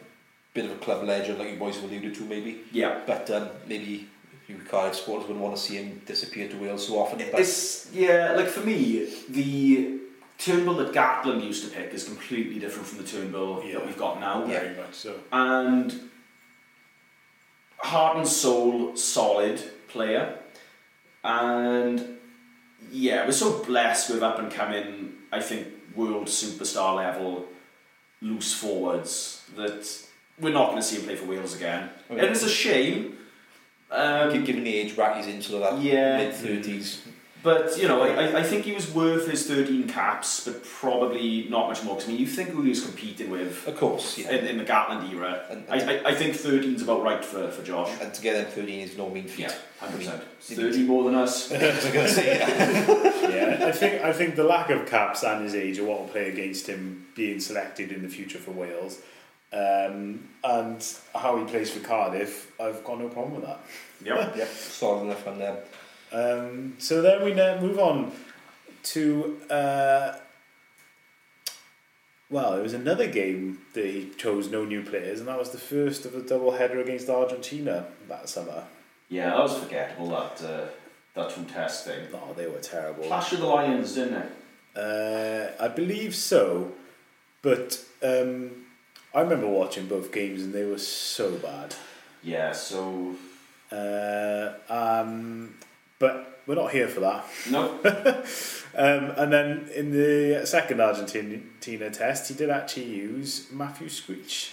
Bit 0.55 0.67
of 0.67 0.73
a 0.73 0.77
club 0.77 1.03
legend, 1.05 1.39
like 1.39 1.51
you 1.51 1.57
boys 1.57 1.77
have 1.77 1.85
alluded 1.85 2.15
to, 2.15 2.23
maybe. 2.25 2.61
Yeah. 2.73 3.01
But 3.07 3.31
um, 3.31 3.49
maybe 3.67 4.07
you 4.49 4.57
Cardiff 4.71 4.97
supporters 4.97 5.27
wouldn't 5.27 5.43
want 5.43 5.57
to 5.57 5.63
see 5.63 5.77
him 5.77 6.03
disappear 6.05 6.47
to 6.49 6.57
Wales 6.59 6.87
so 6.87 6.99
often. 6.99 7.19
But 7.31 7.41
It's 7.41 7.91
yeah. 7.93 8.33
Like 8.37 8.49
for 8.49 8.61
me, 8.61 9.09
the 9.31 9.99
Turnbull 10.39 10.75
that 10.75 10.93
Gatland 10.93 11.43
used 11.43 11.65
to 11.65 11.71
pick 11.75 11.95
is 11.95 12.05
completely 12.05 12.59
different 12.61 12.87
from 12.87 12.99
the 12.99 13.05
Turnbull 13.05 13.65
Yeah. 13.65 13.75
that 13.79 13.87
we've 13.87 13.97
got 13.97 14.21
now. 14.21 14.45
Very 14.45 14.77
much 14.77 14.93
so. 14.95 15.15
And 15.33 16.11
heart 17.83 18.17
and 18.17 18.27
soul, 18.27 18.97
solid 18.97 19.61
player. 19.89 20.39
And 21.25 22.19
yeah, 22.91 23.25
we're 23.27 23.33
so 23.33 23.63
blessed 23.65 24.11
with 24.11 24.23
up 24.23 24.39
and 24.39 24.51
coming, 24.51 25.15
I 25.31 25.41
think, 25.41 25.69
world 25.95 26.27
superstar 26.27 26.97
level 26.97 27.47
loose 28.21 28.55
forwards 28.55 29.45
that 29.57 29.87
we're 30.41 30.53
not 30.53 30.71
going 30.71 30.77
to 30.79 30.83
see 30.83 30.97
him 30.97 31.05
play 31.05 31.17
for 31.17 31.27
Wales 31.27 31.55
again. 31.55 31.91
Okay. 32.11 32.21
And 32.21 32.31
it's 32.31 32.43
a 32.43 32.49
shame. 32.49 33.19
Um, 33.91 34.43
Given 34.45 34.65
the 34.65 34.75
age 34.75 34.97
bracket 34.97 35.25
he's 35.27 35.35
in, 35.35 35.43
sort 35.43 35.63
that 35.63 35.83
Yeah. 35.83 36.17
mid 36.19 36.35
thirties. 36.35 37.03
But 37.43 37.77
you 37.77 37.89
know, 37.89 38.03
I, 38.03 38.09
I- 38.27 38.39
I 38.39 38.43
think 38.45 38.65
he 38.65 38.73
was 38.73 38.93
worth 38.95 39.29
his 39.29 39.47
13 39.49 39.89
caps, 39.89 40.45
but 40.45 40.63
probably 40.65 41.47
not 41.51 41.69
much 41.69 41.83
more. 41.83 41.97
Because 41.97 42.09
I 42.09 42.13
mean, 42.13 42.21
you 42.21 42.27
think 42.27 42.51
who 42.51 42.63
he 42.63 42.69
was 42.71 42.85
competing 42.85 43.31
with 43.31 43.67
Of 43.67 43.77
course, 43.77 44.17
yeah. 44.19 44.31
in, 44.31 44.47
in 44.47 44.59
the 44.59 44.65
Gatland 44.65 45.13
era. 45.13 45.45
And- 45.51 45.65
I, 45.69 45.97
I, 45.99 46.09
I 46.11 46.15
think 46.15 46.35
13's 46.35 46.83
about 46.83 47.03
right 47.03 47.25
for, 47.25 47.49
for 47.51 47.63
Josh. 47.65 47.91
And 48.01 48.15
to 48.15 48.23
get 48.23 48.35
them 48.35 48.47
13 48.65 48.81
is 48.81 48.97
no 48.97 49.11
mean 49.11 49.25
feat. 49.27 49.47
Yeah, 49.47 49.55
hundred 49.81 49.99
percent. 49.99 50.23
I 50.23 50.55
Thirty 50.55 50.83
more 50.85 51.05
than 51.05 51.15
us. 51.15 51.51
I 51.53 51.57
was 51.75 51.85
going 51.85 52.07
to 52.07 52.09
say, 52.09 52.39
yeah. 52.39 53.29
yeah, 53.61 53.67
I 53.67 53.73
think 53.73 54.03
I 54.03 54.13
think 54.13 54.37
the 54.37 54.45
lack 54.45 54.71
of 54.71 54.87
caps 54.87 55.23
and 55.25 55.43
his 55.45 55.55
age 55.55 55.79
are 55.79 55.85
what 55.85 56.01
will 56.01 56.09
play 56.09 56.29
against 56.31 56.67
him 56.69 57.07
being 57.15 57.41
selected 57.41 57.91
in 57.93 58.03
the 58.03 58.09
future 58.09 58.39
for 58.39 58.53
Wales. 58.53 59.01
Um, 59.53 60.29
and 60.43 60.83
how 61.15 61.37
he 61.37 61.45
plays 61.45 61.71
for 61.71 61.81
Cardiff, 61.81 62.53
I've 62.59 62.83
got 62.85 62.99
no 62.99 63.09
problem 63.09 63.35
with 63.35 63.45
that. 63.45 63.61
Yep. 64.05 64.35
yeah, 64.37 64.47
solid 64.47 65.03
enough 65.05 65.27
on 65.27 65.39
them. 65.39 65.57
Um, 66.13 66.75
so 66.79 67.01
then 67.01 67.25
we 67.25 67.33
now 67.35 67.59
move 67.61 67.79
on 67.79 68.13
to 68.85 69.39
uh, 69.51 70.17
well, 72.31 72.55
it 72.55 72.63
was 72.63 72.73
another 72.73 73.07
game 73.07 73.59
that 73.75 73.85
he 73.85 74.11
chose 74.17 74.51
no 74.51 74.65
new 74.65 74.83
players, 74.83 75.19
and 75.21 75.29
that 75.29 75.39
was 75.39 75.51
the 75.51 75.59
first 75.59 76.07
of 76.07 76.13
the 76.13 76.23
double 76.23 76.53
header 76.53 76.81
against 76.81 77.11
Argentina 77.11 77.87
that 78.09 78.29
summer. 78.29 78.65
Yeah, 79.11 79.31
that 79.31 79.39
was 79.39 79.59
forgettable. 79.59 80.09
That 80.09 80.43
uh, 80.43 80.65
that 81.15 81.31
two 81.31 81.45
test 81.45 81.85
thing. 81.85 82.07
Oh, 82.15 82.33
they 82.35 82.47
were 82.47 82.59
terrible. 82.59 83.05
Clash 83.05 83.33
of 83.33 83.41
the 83.41 83.47
Lions, 83.47 83.95
didn't 83.95 84.15
it? 84.15 84.33
Uh, 84.75 85.63
I 85.63 85.69
believe 85.69 86.15
so, 86.15 86.73
but 87.43 87.85
um, 88.03 88.51
I 89.15 89.21
remember 89.21 89.47
watching 89.47 89.87
both 89.87 90.11
games 90.11 90.43
and 90.43 90.55
they 90.55 90.65
were 90.65 90.79
so 90.79 91.33
bad. 91.33 91.75
Yeah. 92.23 92.53
So 92.53 93.17
Uh, 93.71 94.53
um, 94.71 95.55
but 96.03 96.41
we're 96.47 96.57
not 96.57 96.73
here 96.73 96.89
for 96.89 97.01
that. 97.01 97.25
no. 97.51 97.79
Um, 98.75 99.13
and 99.19 99.31
then 99.31 99.69
in 99.75 99.91
the 99.93 100.47
second 100.47 100.81
Argentina 100.81 101.91
test, 101.91 102.29
he 102.31 102.35
did 102.35 102.49
actually 102.49 102.87
use 102.87 103.49
Matthew 103.53 103.91
Screech. 103.91 104.53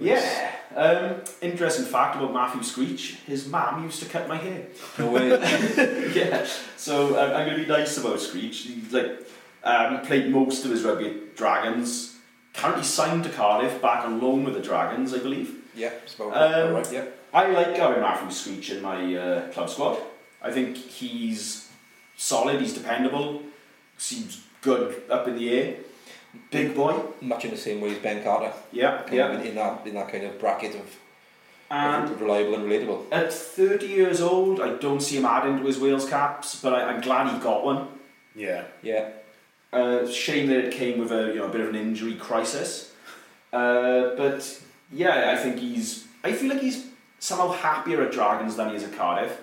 Yeah. 0.00 0.50
Um, 0.74 1.20
interesting 1.40 1.84
fact 1.84 2.16
about 2.16 2.34
Matthew 2.34 2.64
Screech. 2.64 3.18
His 3.24 3.46
mum 3.46 3.84
used 3.84 4.02
to 4.02 4.08
cut 4.08 4.26
my 4.28 4.36
hair. 4.36 4.66
No 4.98 5.12
way. 5.12 5.28
yeah. 6.12 6.44
So 6.76 7.16
um, 7.20 7.36
I'm 7.36 7.46
going 7.46 7.58
to 7.60 7.62
be 7.64 7.68
nice 7.68 7.96
about 7.98 8.18
Screech. 8.20 8.62
He's 8.62 8.92
like 8.92 9.12
um, 9.62 10.00
played 10.00 10.28
most 10.32 10.64
of 10.64 10.72
his 10.72 10.82
rugby 10.82 11.06
at 11.06 11.36
Dragons. 11.36 12.16
Currently 12.52 12.82
signed 12.82 13.22
to 13.24 13.30
Cardiff, 13.30 13.80
back 13.80 14.04
on 14.04 14.20
loan 14.20 14.42
with 14.42 14.54
the 14.54 14.60
Dragons, 14.60 15.14
I 15.14 15.18
believe. 15.18 15.54
yeah, 15.76 15.90
it's 16.02 16.18
Um, 16.18 16.32
right, 16.32 16.92
yeah. 16.92 17.04
I 17.32 17.46
like 17.52 17.76
having 17.76 18.00
Matthew 18.00 18.30
Screech 18.32 18.70
in 18.70 18.82
my 18.82 19.14
uh, 19.14 19.52
club 19.52 19.70
squad. 19.70 19.98
I 20.42 20.50
think 20.52 20.76
he's 20.76 21.68
solid. 22.16 22.60
He's 22.60 22.74
dependable. 22.74 23.42
Seems 23.98 24.42
good 24.62 25.02
up 25.10 25.26
in 25.28 25.36
the 25.36 25.50
air. 25.50 25.76
Big 26.50 26.74
boy. 26.74 27.00
Much 27.20 27.44
in 27.44 27.50
the 27.50 27.56
same 27.56 27.80
way 27.80 27.92
as 27.92 27.98
Ben 27.98 28.22
Carter. 28.22 28.52
Yeah. 28.72 29.02
Kind 29.02 29.12
Yeah. 29.14 29.32
in, 29.40 29.46
in 29.46 29.54
that 29.54 29.86
in 29.86 29.94
that 29.94 30.08
kind 30.12 30.24
of 30.24 30.38
bracket 30.38 30.74
of, 30.74 30.86
And 31.70 32.10
of 32.10 32.20
reliable 32.20 32.54
and 32.54 32.64
relatable. 32.64 33.06
At 33.10 33.32
30 33.32 33.86
years 33.86 34.20
old, 34.20 34.60
I 34.60 34.74
don't 34.74 35.00
see 35.00 35.16
him 35.16 35.24
adding 35.24 35.58
to 35.58 35.64
his 35.64 35.78
Wales 35.80 36.08
caps, 36.08 36.60
but 36.60 36.72
I, 36.74 36.82
I'm 36.90 37.00
glad 37.00 37.32
he 37.32 37.38
got 37.40 37.64
one. 37.64 37.88
Yeah. 38.34 38.64
Yeah. 38.82 39.08
Uh, 39.72 40.06
shame 40.06 40.48
that 40.48 40.58
it 40.66 40.72
came 40.72 40.98
with 40.98 41.10
a 41.10 41.28
you 41.28 41.36
know 41.36 41.46
a 41.46 41.48
bit 41.48 41.60
of 41.62 41.68
an 41.70 41.74
injury 41.76 42.14
crisis. 42.14 42.92
Uh, 43.52 44.14
but 44.16 44.60
yeah, 44.92 45.32
I 45.32 45.36
think 45.42 45.58
he's. 45.58 46.04
I 46.22 46.32
feel 46.32 46.50
like 46.52 46.60
he's 46.62 46.86
somehow 47.18 47.50
happier 47.52 48.02
at 48.02 48.12
Dragons 48.12 48.56
than 48.56 48.68
he 48.70 48.76
is 48.76 48.84
at 48.84 48.92
Cardiff. 48.96 49.38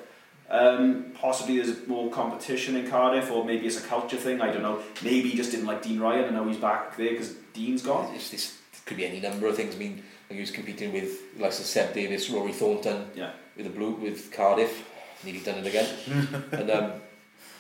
Um, 0.50 1.06
possibly 1.16 1.58
there's 1.60 1.88
more 1.88 2.12
competition 2.12 2.76
in 2.76 2.88
Cardiff, 2.88 3.32
or 3.32 3.44
maybe 3.46 3.66
it's 3.66 3.78
a 3.84 3.88
culture 3.88 4.18
thing. 4.18 4.42
I 4.42 4.52
don't 4.52 4.62
know. 4.62 4.80
Maybe 5.04 5.30
he 5.30 5.38
just 5.38 5.52
didn't 5.52 5.66
like 5.66 5.82
Dean 5.82 6.00
Ryan, 6.00 6.26
and 6.26 6.36
now 6.36 6.48
he's 6.48 6.58
back 6.58 6.96
there 6.98 7.10
because 7.12 7.34
Dean's 7.54 7.82
gone. 7.82 8.14
It's, 8.14 8.30
this 8.30 8.58
could 8.86 8.98
be 8.98 9.06
any 9.06 9.20
number 9.20 9.48
of 9.48 9.56
things. 9.56 9.76
I 9.76 9.78
mean, 9.80 10.04
like 10.30 10.36
he 10.36 10.40
was 10.42 10.52
competing 10.52 10.94
with 10.94 11.20
like 11.40 11.54
Seb 11.54 11.94
Davies, 11.94 12.30
Rory 12.30 12.52
Thornton, 12.54 13.08
Yeah. 13.16 13.32
with 13.56 13.66
the 13.66 13.72
blue 13.72 13.92
with 13.92 14.32
Cardiff. 14.32 14.90
Nearly 15.24 15.40
done 15.40 15.60
it 15.60 15.68
again. 15.68 16.44
and 16.52 16.70
um, 16.70 16.92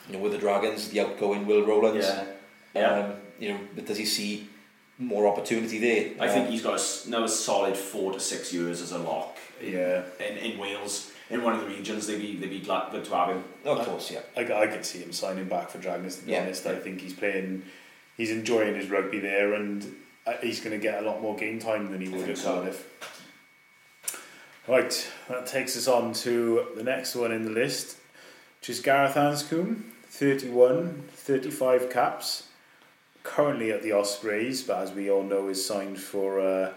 you 0.08 0.14
know, 0.14 0.20
with 0.20 0.34
the 0.34 0.38
Dragons, 0.38 0.90
the 0.90 1.00
outgoing 1.00 1.46
Will 1.48 1.66
Rowlands. 1.66 2.06
Yeah. 2.06 2.26
Yeah. 2.76 3.00
Um, 3.00 3.14
you 3.40 3.54
know, 3.54 3.60
but 3.76 3.86
does 3.86 3.98
he 3.98 4.06
see 4.06 4.50
more 5.00 5.28
opportunity 5.28 5.80
there? 5.80 6.12
I 6.20 6.28
think 6.28 6.48
Um, 6.48 6.52
he's 6.52 6.62
got 6.62 6.74
a, 6.74 6.76
s- 6.76 7.08
now 7.08 7.24
a 7.24 7.30
solid 7.30 7.76
four 7.78 8.12
to 8.14 8.20
six 8.20 8.54
years 8.54 8.82
as 8.82 8.92
a 8.92 8.98
lock 8.98 9.38
Yeah. 9.62 10.04
in, 10.20 10.38
in 10.38 10.58
Wales. 10.60 11.10
In 11.34 11.42
one 11.44 11.54
of 11.56 11.62
the 11.62 11.68
regions, 11.68 12.06
they'd 12.06 12.20
be, 12.22 12.36
they'd 12.38 12.50
be 12.50 12.60
glad 12.60 12.92
good 12.92 13.04
to 13.06 13.16
have 13.16 13.30
him. 13.30 13.44
of 13.66 13.80
course, 13.88 14.12
yeah. 14.12 14.20
I, 14.38 14.42
I 14.54 14.68
could 14.68 14.86
see 14.86 15.00
him 15.00 15.12
signing 15.12 15.46
back 15.46 15.70
for 15.70 15.80
Dragons, 15.80 16.18
to 16.18 16.26
be 16.26 16.32
Yeah. 16.34 16.44
honest. 16.44 16.66
I 16.68 16.76
think 16.76 17.02
he's 17.02 17.14
playing, 17.14 17.64
he's 18.18 18.30
enjoying 18.30 18.76
his 18.76 18.88
rugby 18.92 19.20
there, 19.20 19.54
and 19.54 19.84
uh, 20.28 20.34
he's 20.44 20.60
going 20.60 20.78
to 20.80 20.82
get 20.82 21.02
a 21.04 21.06
lot 21.08 21.22
more 21.24 21.36
game 21.36 21.58
time 21.58 21.92
than 21.92 22.02
he 22.02 22.08
would 22.10 22.20
think 22.20 22.32
at 22.32 22.38
so. 22.38 22.54
Cardiff. 22.54 22.88
Right, 24.68 25.12
that 25.28 25.48
takes 25.48 25.76
us 25.76 25.88
on 25.88 26.14
to 26.14 26.68
the 26.78 26.84
next 26.84 27.16
one 27.16 27.32
in 27.32 27.44
the 27.46 27.50
list, 27.52 27.98
which 28.62 28.70
is 28.70 28.80
Gareth 28.80 29.16
Anscombe, 29.16 29.82
31, 30.10 31.04
35 31.14 31.90
caps, 31.90 32.48
currently 33.24 33.72
at 33.72 33.82
the 33.82 33.92
Ospreys, 33.92 34.62
but 34.62 34.78
as 34.84 34.92
we 34.94 35.10
all 35.10 35.24
know, 35.24 35.48
is 35.50 35.66
signed 35.66 36.00
for. 36.00 36.40
Uh, 36.40 36.74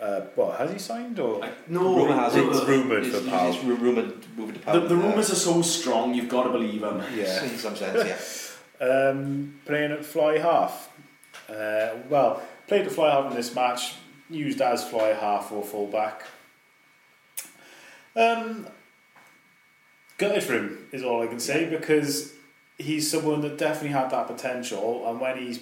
uh, 0.00 0.20
well, 0.36 0.52
has 0.52 0.72
he 0.72 0.78
signed 0.78 1.18
or? 1.18 1.42
I, 1.44 1.50
no, 1.68 1.96
Rumour 1.96 2.14
has 2.14 2.36
it. 2.36 2.44
It's 2.46 2.64
rumoured 2.64 3.06
for 3.06 3.16
It's, 3.16 3.56
it's 3.56 3.64
ru- 3.64 3.76
rumoured 3.76 4.26
moving 4.36 4.60
to 4.60 4.72
The, 4.72 4.80
the 4.88 4.96
rumours 4.96 5.30
are 5.30 5.36
so 5.36 5.62
strong, 5.62 6.14
you've 6.14 6.28
got 6.28 6.44
to 6.44 6.50
believe 6.50 6.82
them. 6.82 7.02
Yeah. 7.14 7.44
In 7.44 7.56
some 7.56 7.76
sense, 7.76 8.58
yeah. 8.80 8.86
Um, 8.86 9.58
playing 9.64 9.92
at 9.92 10.04
fly 10.04 10.38
half. 10.38 10.90
Uh, 11.48 11.94
well, 12.10 12.42
played 12.66 12.86
at 12.86 12.92
fly 12.92 13.10
half 13.10 13.30
in 13.30 13.36
this 13.36 13.54
match, 13.54 13.94
used 14.28 14.60
as 14.60 14.86
fly 14.88 15.08
half 15.08 15.50
or 15.50 15.62
full 15.64 15.86
back. 15.86 16.24
Um, 18.14 18.66
gutted 20.18 20.42
for 20.42 20.54
him 20.54 20.88
is 20.92 21.02
all 21.02 21.22
I 21.22 21.26
can 21.26 21.40
say 21.40 21.68
because 21.68 22.32
he's 22.78 23.10
someone 23.10 23.40
that 23.42 23.58
definitely 23.58 23.90
had 23.90 24.10
that 24.10 24.26
potential, 24.26 25.08
and 25.08 25.20
when 25.20 25.38
he's 25.38 25.60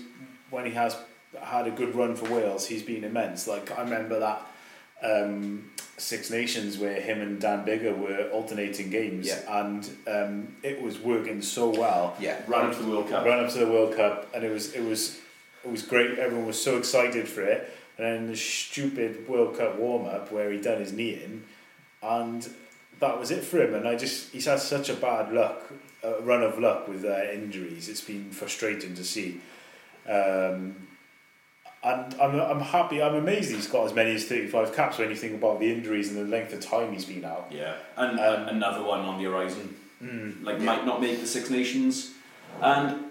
when 0.51 0.67
he 0.67 0.73
has 0.73 0.97
had 1.43 1.67
a 1.67 1.71
good 1.71 1.95
run 1.95 2.17
for 2.17 2.33
Wales, 2.33 2.67
he's 2.67 2.83
been 2.83 3.05
immense. 3.05 3.47
Like 3.47 3.77
I 3.77 3.83
remember 3.83 4.19
that 4.21 4.43
um, 5.03 5.71
Six 5.97 6.31
Nations 6.31 6.79
where 6.79 7.01
him 7.01 7.21
and 7.21 7.41
Dan 7.41 7.65
Biggar 7.65 7.97
were 7.97 8.29
alternating 8.33 8.91
games, 8.91 9.27
Yeah. 9.27 9.67
and 9.67 9.89
um, 10.07 10.57
it 10.63 10.81
was 10.81 10.99
working 10.99 11.43
so 11.43 11.69
well 11.71 12.17
Yeah. 12.19 12.41
Run 12.47 12.67
up 12.71 12.77
to 12.77 12.83
the 12.83 12.91
World 12.91 13.09
Cup. 13.11 13.25
run 13.25 13.45
up 13.45 13.51
to 13.53 13.59
the 13.59 13.67
World 13.69 13.95
Cup, 13.97 14.29
and 14.35 14.45
it 14.45 14.51
was 14.51 14.73
it 14.75 14.83
was 14.83 15.21
it 15.65 15.71
was 15.71 15.83
great. 15.83 16.19
Everyone 16.19 16.47
was 16.47 16.61
so 16.63 16.77
excited 16.79 17.29
for 17.29 17.43
it, 17.43 17.71
and 17.99 18.07
then 18.07 18.27
the 18.29 18.37
stupid 18.37 19.29
World 19.29 19.57
Cup 19.59 19.77
warm 19.77 20.07
up 20.07 20.31
where 20.33 20.51
he 20.51 20.59
done 20.61 20.79
his 20.81 20.93
knee 20.93 21.15
in, 21.25 21.45
and 22.03 22.49
that 23.01 23.19
was 23.19 23.31
it 23.31 23.45
for 23.45 23.61
him. 23.63 23.75
And 23.75 23.87
I 23.89 23.97
just 23.97 24.31
he's 24.33 24.47
had 24.47 24.61
such 24.61 24.89
a 24.89 24.95
bad 24.95 25.33
luck, 25.33 25.63
uh, 26.03 26.21
run 26.23 26.43
of 26.43 26.59
luck 26.59 26.89
with 26.89 27.05
uh, 27.05 27.25
injuries. 27.33 27.89
It's 27.89 28.01
been 28.01 28.31
frustrating 28.31 28.95
to 28.95 29.05
see. 29.05 29.41
Um, 30.09 30.77
and 31.85 32.15
I'm, 32.21 32.41
I'm 32.41 32.61
happy, 32.61 33.03
I'm 33.03 33.15
amazed 33.15 33.53
he's 33.53 33.67
got 33.67 33.85
as 33.87 33.95
many 33.95 34.15
as 34.15 34.25
35 34.25 34.75
caps 34.75 34.99
when 34.99 35.11
you 35.11 35.17
think 35.17 35.35
about 35.35 35.61
the 35.61 35.71
injuries 35.71 36.09
and 36.11 36.17
the 36.19 36.25
length 36.37 36.53
of 36.53 36.61
time 36.61 36.93
he's 36.93 37.05
been 37.05 37.25
out. 37.25 37.49
Yeah, 37.51 37.75
and 37.97 38.19
Um, 38.19 38.49
another 38.49 38.83
one 38.83 39.01
on 39.01 39.19
the 39.19 39.25
horizon. 39.31 39.77
Mm. 40.03 40.45
Like, 40.45 40.61
might 40.61 40.85
not 40.85 41.01
make 41.01 41.21
the 41.21 41.27
Six 41.27 41.51
Nations. 41.51 42.13
And 42.61 43.05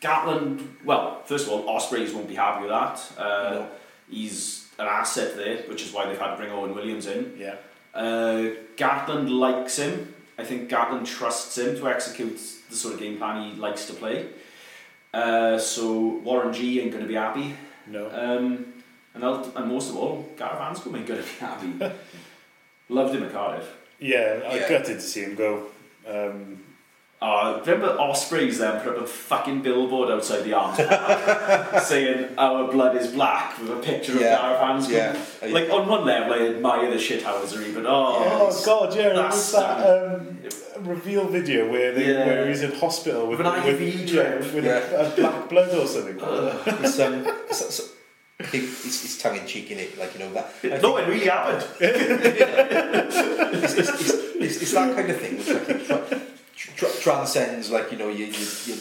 Gatland, 0.00 0.66
well, 0.84 1.22
first 1.24 1.46
of 1.46 1.52
all, 1.52 1.68
Ospreys 1.68 2.12
won't 2.12 2.28
be 2.28 2.34
happy 2.34 2.62
with 2.62 2.70
that. 2.70 3.12
Uh, 3.18 3.50
No. 3.50 3.68
He's 4.10 4.68
an 4.78 4.86
asset 4.86 5.36
there, 5.36 5.58
which 5.68 5.82
is 5.82 5.92
why 5.92 6.06
they've 6.06 6.18
had 6.18 6.32
to 6.32 6.36
bring 6.36 6.50
Owen 6.50 6.74
Williams 6.74 7.06
in. 7.06 7.36
Yeah. 7.38 7.54
Uh, 7.94 8.54
Gatland 8.76 9.30
likes 9.30 9.76
him. 9.76 10.14
I 10.38 10.44
think 10.44 10.68
Gatland 10.68 11.06
trusts 11.06 11.56
him 11.58 11.76
to 11.76 11.88
execute 11.88 12.40
the 12.70 12.74
sort 12.76 12.94
of 12.94 13.00
game 13.00 13.18
plan 13.18 13.50
he 13.52 13.56
likes 13.60 13.86
to 13.86 13.92
play. 13.92 14.26
Uh, 15.14 15.58
so 15.58 16.20
Warren 16.24 16.52
G 16.52 16.80
ain't 16.80 16.90
going 16.92 17.02
to 17.04 17.08
be 17.08 17.14
happy. 17.14 17.54
No. 17.86 18.10
Um, 18.10 18.66
and, 19.14 19.24
ult- 19.24 19.52
and 19.56 19.68
most 19.68 19.90
of 19.90 19.96
all, 19.96 20.28
Gareth 20.36 20.58
Anscombe 20.58 20.98
ain't 20.98 21.06
going 21.06 21.22
to 21.22 21.26
be 21.26 21.38
happy. 21.38 21.72
Loved 22.88 23.14
him 23.14 23.24
at 23.24 23.32
Cardiff. 23.32 23.68
Yeah, 23.98 24.40
I 24.46 24.56
Yeah. 24.56 24.68
gutted 24.68 24.96
to 24.96 25.00
see 25.00 25.22
him 25.22 25.34
go. 25.34 25.66
Um, 26.06 26.64
Oh, 27.22 27.60
remember 27.60 27.88
Ospreys 28.00 28.60
then 28.60 28.80
put 28.80 28.96
up 28.96 29.02
a 29.02 29.06
fucking 29.06 29.60
billboard 29.60 30.10
outside 30.10 30.42
the 30.42 30.54
arms 30.54 30.78
saying 31.86 32.30
our 32.38 32.72
blood 32.72 32.96
is 32.96 33.08
black 33.08 33.58
with 33.60 33.70
a 33.70 33.76
picture 33.76 34.12
of 34.14 34.22
Yeah, 34.22 34.40
Gareth 34.40 34.60
Anscombe. 34.86 35.42
yeah. 35.42 35.48
Like 35.52 35.68
on 35.68 35.86
one 35.86 36.06
level 36.06 36.32
I 36.32 36.46
admire 36.48 36.88
the 36.90 36.96
shithousery, 36.96 37.74
but 37.74 37.84
oh, 37.84 38.24
Oh 38.50 38.62
god, 38.64 38.96
yeah, 38.96 39.08
it 39.08 39.16
that's 39.16 39.36
was 39.36 39.52
that 39.52 40.14
um, 40.14 40.38
reveal 40.88 41.28
video 41.28 41.70
where 41.70 41.92
they, 41.92 42.10
Yeah. 42.10 42.24
where 42.26 42.48
he's 42.48 42.62
in 42.62 42.72
hospital 42.72 43.26
with, 43.26 43.36
With 43.40 43.46
an 43.48 43.64
with, 43.66 43.82
IV 43.82 43.94
yeah, 44.00 44.06
drip. 44.06 44.54
with 44.54 44.64
Yeah. 44.64 44.78
A, 44.78 45.12
a 45.12 45.16
black 45.16 45.48
blood 45.50 45.74
or 45.74 45.86
something. 45.86 46.18
It's, 46.82 46.98
um, 47.00 47.26
it's, 47.50 47.60
it's, 47.62 47.80
I 48.40 48.44
think 48.44 48.64
it's, 48.64 49.04
it's 49.04 49.18
tongue 49.18 49.36
in 49.36 49.46
cheek 49.46 49.70
in 49.70 49.78
it, 49.78 49.98
like 49.98 50.14
you 50.14 50.20
know 50.20 50.32
that. 50.32 50.52
I 50.64 50.68
no, 50.78 50.96
think 50.96 51.08
it 51.08 51.10
really 51.10 51.26
happened. 51.26 51.64
it's, 51.80 53.74
it's, 53.76 53.88
it's, 53.88 54.10
it's, 54.10 54.62
it's 54.62 54.72
that 54.72 54.94
kind 54.96 55.10
of 55.10 55.16
thing 55.20 55.36
which 55.38 55.48
I 55.48 55.58
think 55.58 55.86
tra- 56.56 56.74
tra- 56.88 57.00
transcends, 57.00 57.70
like 57.70 57.92
you 57.92 57.98
know, 57.98 58.08
you, 58.08 58.26
you, 58.26 58.46
you 58.66 58.76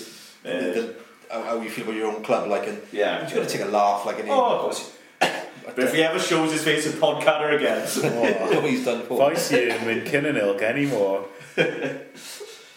Yeah. 0.46 0.60
the, 0.60 0.96
how, 1.30 1.44
how 1.44 1.62
you 1.62 1.70
feel 1.70 1.84
about 1.86 1.96
your 1.96 2.08
own 2.08 2.24
club, 2.24 2.48
like, 2.48 2.68
and 2.68 2.82
Yeah. 2.92 3.22
you've 3.24 3.34
got 3.36 3.48
to 3.48 3.58
take 3.58 3.66
a 3.68 3.70
laugh, 3.70 4.06
like, 4.06 4.20
and 4.20 4.30
Oh, 4.30 4.46
of 4.56 4.62
course. 4.62 4.92
But 5.76 5.84
if 5.84 5.94
he 5.94 6.02
ever 6.04 6.18
shows 6.18 6.52
his 6.52 6.64
face 6.64 6.88
in 6.88 6.94
Podcatter 6.94 7.56
again, 7.56 7.82
look 8.50 8.64
what 8.64 8.70
he's 8.72 8.86
done 8.86 9.02
If 9.02 9.08
for. 9.08 9.22
I 9.32 9.36
see 9.36 9.70
him 9.70 9.88
in 9.88 10.04
Kinninilk 10.06 10.62
anymore. 10.64 11.26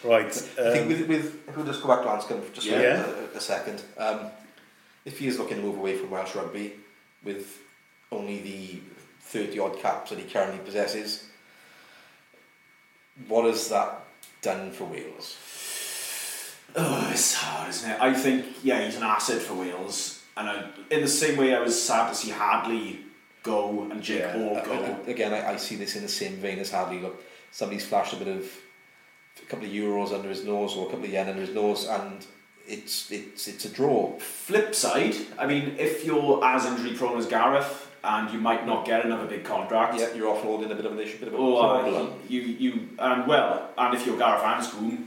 right. 0.04 0.26
I 0.26 0.30
think 0.30 0.82
Um, 0.82 0.88
with, 0.88 1.08
with 1.08 1.48
if 1.48 1.56
we 1.56 1.64
just 1.64 1.80
go 1.82 1.88
back 1.88 2.02
to 2.02 2.08
Anscombe 2.08 2.42
for 2.44 2.52
just 2.54 2.68
for 2.68 2.74
Yeah. 2.74 3.06
a, 3.34 3.38
a 3.38 3.40
second. 3.40 3.82
Um, 3.96 4.20
if 5.04 5.18
he 5.18 5.26
is 5.26 5.38
looking 5.38 5.56
to 5.58 5.62
move 5.62 5.76
away 5.76 5.96
from 5.96 6.10
Welsh 6.10 6.34
rugby 6.34 6.74
with 7.24 7.58
only 8.10 8.40
the 8.40 8.80
30 9.22 9.58
odd 9.58 9.78
caps 9.78 10.10
that 10.10 10.18
he 10.18 10.24
currently 10.30 10.58
possesses, 10.64 11.28
what 13.28 13.44
has 13.44 13.68
that 13.68 14.04
done 14.42 14.70
for 14.72 14.84
Wales? 14.84 15.36
Oh, 16.74 17.08
it's 17.12 17.34
hard, 17.34 17.68
isn't 17.68 17.90
it? 17.90 18.00
I 18.00 18.14
think, 18.14 18.46
yeah, 18.62 18.84
he's 18.84 18.96
an 18.96 19.02
asset 19.02 19.42
for 19.42 19.54
Wales. 19.54 20.22
And 20.36 20.48
I, 20.48 20.70
in 20.90 21.02
the 21.02 21.08
same 21.08 21.36
way 21.36 21.54
I 21.54 21.60
was 21.60 21.80
sad 21.80 22.08
to 22.08 22.14
see 22.14 22.30
Hadleigh 22.30 22.96
go 23.42 23.82
and 23.90 24.02
Jake 24.02 24.20
Yeah, 24.20 24.32
Ball 24.36 24.64
go. 24.64 24.72
uh, 24.72 24.96
again, 25.10 25.34
I, 25.34 25.52
I 25.52 25.56
see 25.56 25.76
this 25.76 25.96
in 25.96 26.02
the 26.02 26.08
same 26.08 26.36
vein 26.36 26.58
as 26.58 26.70
Hadleigh. 26.70 27.02
Look, 27.02 27.22
somebody's 27.50 27.84
flashed 27.84 28.14
a 28.14 28.16
bit 28.16 28.28
of 28.28 28.50
a 29.42 29.46
couple 29.46 29.66
of 29.66 29.72
euros 29.72 30.12
under 30.14 30.30
his 30.30 30.44
nose 30.44 30.74
or 30.74 30.86
a 30.86 30.90
couple 30.90 31.04
of 31.04 31.10
yen 31.10 31.28
under 31.28 31.42
his 31.42 31.54
nose, 31.54 31.86
and 31.86 32.24
it's 32.66 33.10
it's 33.10 33.48
it's 33.48 33.64
a 33.64 33.68
draw. 33.68 34.18
Flip 34.18 34.74
side, 34.74 35.14
I 35.38 35.46
mean, 35.46 35.76
if 35.78 36.04
you're 36.04 36.44
as 36.44 36.64
injury 36.66 36.94
prone 36.96 37.18
as 37.18 37.26
Gareth 37.26 37.88
and 38.04 38.30
you 38.32 38.40
might 38.40 38.66
not 38.66 38.84
get 38.84 39.04
another 39.04 39.26
big 39.26 39.44
contract, 39.44 39.98
Yeah, 39.98 40.12
you're 40.14 40.34
offloading 40.34 40.70
a 40.70 40.74
bit 40.74 40.86
of 40.86 40.92
an 40.92 40.98
issue, 41.00 41.18
bit 41.18 41.28
of 41.28 41.34
a 41.34 41.36
Oh, 41.36 41.56
uh, 41.56 41.80
problem. 41.82 42.12
you, 42.28 42.40
you, 42.40 42.88
and 42.98 43.26
well, 43.28 43.70
and 43.78 43.94
if 43.94 44.04
you're 44.06 44.18
Gareth 44.18 44.42
Anscombe, 44.42 45.04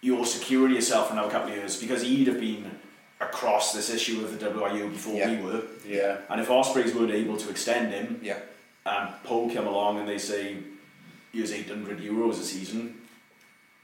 you're 0.00 0.26
securing 0.26 0.74
yourself 0.74 1.06
for 1.08 1.12
another 1.14 1.30
couple 1.30 1.50
of 1.50 1.56
years 1.56 1.80
because 1.80 2.02
he'd 2.02 2.26
have 2.26 2.40
been 2.40 2.78
across 3.20 3.72
this 3.72 3.88
issue 3.90 4.20
with 4.20 4.38
the 4.38 4.46
WRU 4.50 4.90
before 4.90 5.14
Yeah. 5.14 5.30
we 5.30 5.36
were. 5.42 5.62
yeah. 5.86 6.18
And 6.28 6.40
if 6.40 6.50
Ospreys 6.50 6.94
weren't 6.94 7.12
able 7.12 7.36
to 7.36 7.48
extend 7.48 7.92
him, 7.92 8.18
yeah. 8.22 8.38
and 8.84 9.08
Pau 9.24 9.48
came 9.48 9.66
along 9.66 9.98
and 10.00 10.08
they 10.08 10.18
say, 10.18 10.58
here's 11.32 11.52
800 11.52 11.98
euros 12.00 12.32
a 12.40 12.44
season, 12.44 13.00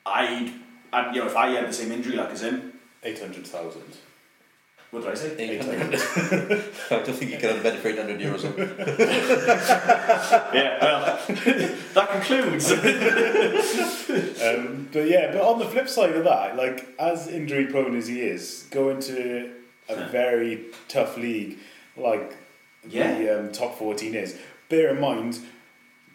I'd, 0.04 0.52
and 0.92 1.14
you 1.14 1.22
know, 1.22 1.28
if 1.28 1.36
I 1.36 1.48
had 1.50 1.68
the 1.68 1.72
same 1.72 1.92
injury 1.92 2.16
luck 2.16 2.30
as 2.30 2.42
him, 2.42 2.72
800,000. 3.04 3.82
what 4.90 5.02
did 5.02 5.10
I 5.10 5.14
say? 5.14 5.34
800. 5.38 5.94
I 6.90 7.02
don't 7.04 7.16
think 7.16 7.30
you 7.32 7.38
can 7.38 7.50
have 7.54 7.62
better 7.62 7.78
for 7.78 7.88
800 7.88 8.20
euros. 8.20 8.44
yeah, 10.54 10.78
well, 10.80 11.18
that 11.94 12.10
concludes. 12.10 12.70
Um, 14.42 14.88
but 14.92 15.08
yeah, 15.08 15.32
but 15.32 15.40
on 15.42 15.58
the 15.58 15.66
flip 15.66 15.88
side 15.88 16.14
of 16.16 16.24
that, 16.24 16.56
like 16.56 16.86
as 16.98 17.28
injury 17.28 17.66
prone 17.66 17.96
as 17.96 18.06
he 18.08 18.20
is, 18.20 18.66
going 18.70 19.00
to 19.00 19.50
a 19.88 20.06
very 20.08 20.66
tough 20.88 21.16
league 21.16 21.58
like 21.96 22.36
Yeah. 22.88 23.18
the 23.18 23.40
um, 23.40 23.52
top 23.52 23.78
14 23.78 24.14
is, 24.14 24.38
bear 24.68 24.94
in 24.94 25.00
mind, 25.00 25.38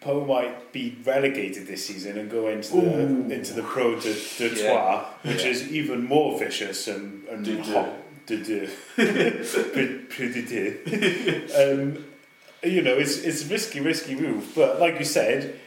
Pau 0.00 0.24
might 0.24 0.72
be 0.72 0.96
relegated 1.04 1.66
this 1.66 1.86
season 1.86 2.18
and 2.18 2.30
go 2.30 2.48
into 2.48 2.72
the 2.76 2.78
Ooh. 2.86 3.30
into 3.30 3.52
the 3.54 3.62
Pro 3.62 3.98
de, 4.00 4.12
de 4.38 4.48
Yeah. 4.54 4.70
Trois, 4.70 5.04
which 5.22 5.44
is 5.44 5.72
even 5.72 6.04
more 6.04 6.38
vicious 6.38 6.86
and, 6.88 7.26
and 7.28 7.44
De 7.44 7.56
deux. 7.56 7.72
hot. 7.72 7.88
De 8.26 8.36
deux. 8.36 8.68
Pre- 9.72 9.98
pre- 10.08 10.42
de 10.42 11.72
um, 11.72 12.04
you 12.62 12.82
know, 12.82 12.94
it's 12.96 13.18
it's 13.18 13.44
a 13.44 13.48
risky, 13.48 13.80
risky 13.80 14.14
move. 14.14 14.52
But 14.54 14.78
like 14.80 14.98
you 14.98 15.04
said, 15.04 15.58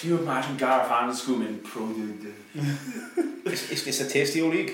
Can 0.00 0.10
you 0.10 0.18
imagine 0.18 0.56
Gareth 0.56 0.88
Anscombe 0.88 1.46
in 1.46 1.58
Pro 1.58 1.92
de- 1.92 2.34
it's, 3.44 3.70
it's, 3.70 3.86
it's 3.86 4.00
a 4.00 4.08
tasty 4.08 4.40
old 4.42 4.54
league. 4.54 4.70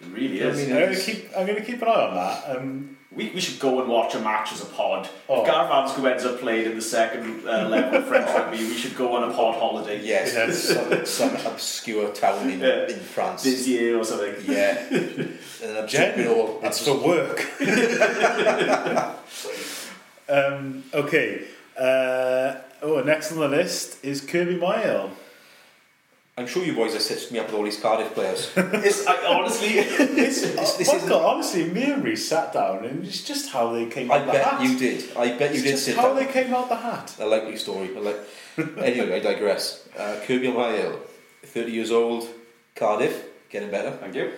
It 0.00 0.06
really 0.12 0.42
I 0.42 0.48
is. 0.48 0.56
mean, 0.58 0.76
I'm 0.76 0.82
gonna 0.84 1.00
keep 1.00 1.30
I'm 1.36 1.46
gonna 1.46 1.60
keep 1.64 1.80
an 1.82 1.88
eye 1.88 2.06
on 2.06 2.14
that. 2.14 2.56
Um, 2.56 2.97
We, 3.10 3.30
we 3.30 3.40
should 3.40 3.58
go 3.58 3.80
and 3.80 3.88
watch 3.88 4.14
a 4.14 4.20
match 4.20 4.52
as 4.52 4.60
a 4.60 4.66
pod. 4.66 5.08
Oh. 5.30 5.40
If 5.40 5.46
Gareth 5.46 5.70
Anscombe 5.70 6.10
ends 6.12 6.26
up 6.26 6.40
playing 6.40 6.66
in 6.66 6.74
the 6.76 6.82
second 6.82 7.48
uh, 7.48 7.66
level 7.66 8.00
of 8.00 8.06
French 8.06 8.26
rugby, 8.28 8.58
we 8.58 8.74
should 8.74 8.96
go 8.96 9.16
on 9.16 9.30
a 9.30 9.32
pod 9.32 9.54
holiday. 9.58 9.98
Yes, 10.04 10.34
Yeah. 10.34 10.52
some, 11.06 11.06
some 11.06 11.46
obscure 11.50 12.12
town 12.12 12.50
in, 12.50 12.60
Yeah. 12.60 12.86
in 12.86 12.98
France. 13.00 13.44
Vizier 13.44 13.96
or 13.96 14.04
something. 14.04 14.34
Yeah. 14.46 14.78
and 14.90 15.78
I'm 15.78 15.88
Jen, 15.88 16.20
it 16.20 16.26
all. 16.26 16.60
it's 16.62 16.84
for 16.84 16.98
work. 16.98 17.46
um, 20.28 20.84
okay. 20.92 21.44
Uh, 21.78 22.56
oh, 22.82 23.02
next 23.06 23.32
on 23.32 23.38
the 23.38 23.48
list 23.48 24.04
is 24.04 24.20
Kirby 24.20 24.56
Myhill. 24.58 25.10
I'm 26.38 26.46
sure 26.46 26.64
you 26.64 26.72
boys 26.74 26.92
have 26.92 27.02
stitched 27.02 27.32
me 27.32 27.38
up 27.40 27.46
with 27.46 27.56
all 27.56 27.64
these 27.64 27.80
Cardiff 27.80 28.14
players. 28.14 28.50
It's, 28.56 29.06
I, 29.06 29.16
honestly, 29.34 29.68
It's, 29.78 30.42
this 30.42 30.74
this 30.74 30.92
isn't- 30.94 31.12
honestly, 31.12 31.64
me 31.68 31.84
and 31.92 32.04
Rhys 32.04 32.28
sat 32.28 32.52
down 32.52 32.84
and 32.84 33.04
it's 33.04 33.24
just 33.24 33.50
how 33.50 33.72
they 33.72 33.86
came 33.86 34.10
I 34.10 34.18
out 34.18 34.26
the 34.26 34.32
bet 34.32 34.44
hat. 34.44 34.62
you 34.62 34.78
did. 34.78 35.16
I 35.16 35.36
bet 35.36 35.50
you 35.50 35.56
It's 35.56 35.62
did 35.64 35.70
just 35.72 35.84
sit 35.86 35.96
how 35.96 36.08
down. 36.08 36.16
they 36.16 36.26
came 36.26 36.54
out 36.54 36.68
the 36.68 36.76
hat. 36.76 37.16
A 37.18 37.26
likely 37.26 37.56
story. 37.56 37.90
I 37.96 38.00
like. 38.08 38.20
anyway, 38.88 39.16
I 39.16 39.20
digress. 39.20 39.88
Uh, 39.98 40.20
Kirby 40.24 40.48
Myhill, 40.48 41.00
30 41.44 41.72
years 41.72 41.90
old, 41.90 42.28
Cardiff, 42.76 43.24
getting 43.50 43.70
better. 43.70 43.90
thank 43.90 44.14
you. 44.14 44.32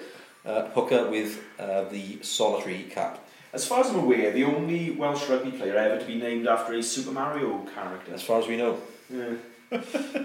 Uh, 0.47 0.69
hooker 0.71 1.11
with 1.11 1.39
uh, 1.59 1.85
the 1.91 2.19
solitary 2.23 2.85
cap. 2.85 3.19
As 3.53 3.67
far 3.67 3.81
as 3.81 3.91
I'm 3.91 3.97
aware, 3.99 4.31
the 4.31 4.45
only 4.45 4.91
Welsh 4.93 5.29
rugby 5.29 5.51
player 5.51 5.77
ever 5.77 5.99
to 6.01 6.07
be 6.07 6.15
named 6.15 6.47
after 6.47 6.73
a 6.73 6.83
Super 6.83 7.11
Mario 7.13 7.67
character. 7.75 8.15
As 8.15 8.23
far 8.23 8.39
as 8.41 8.47
we 8.49 8.57
know. 8.57 8.79
Yeah. 9.11 9.35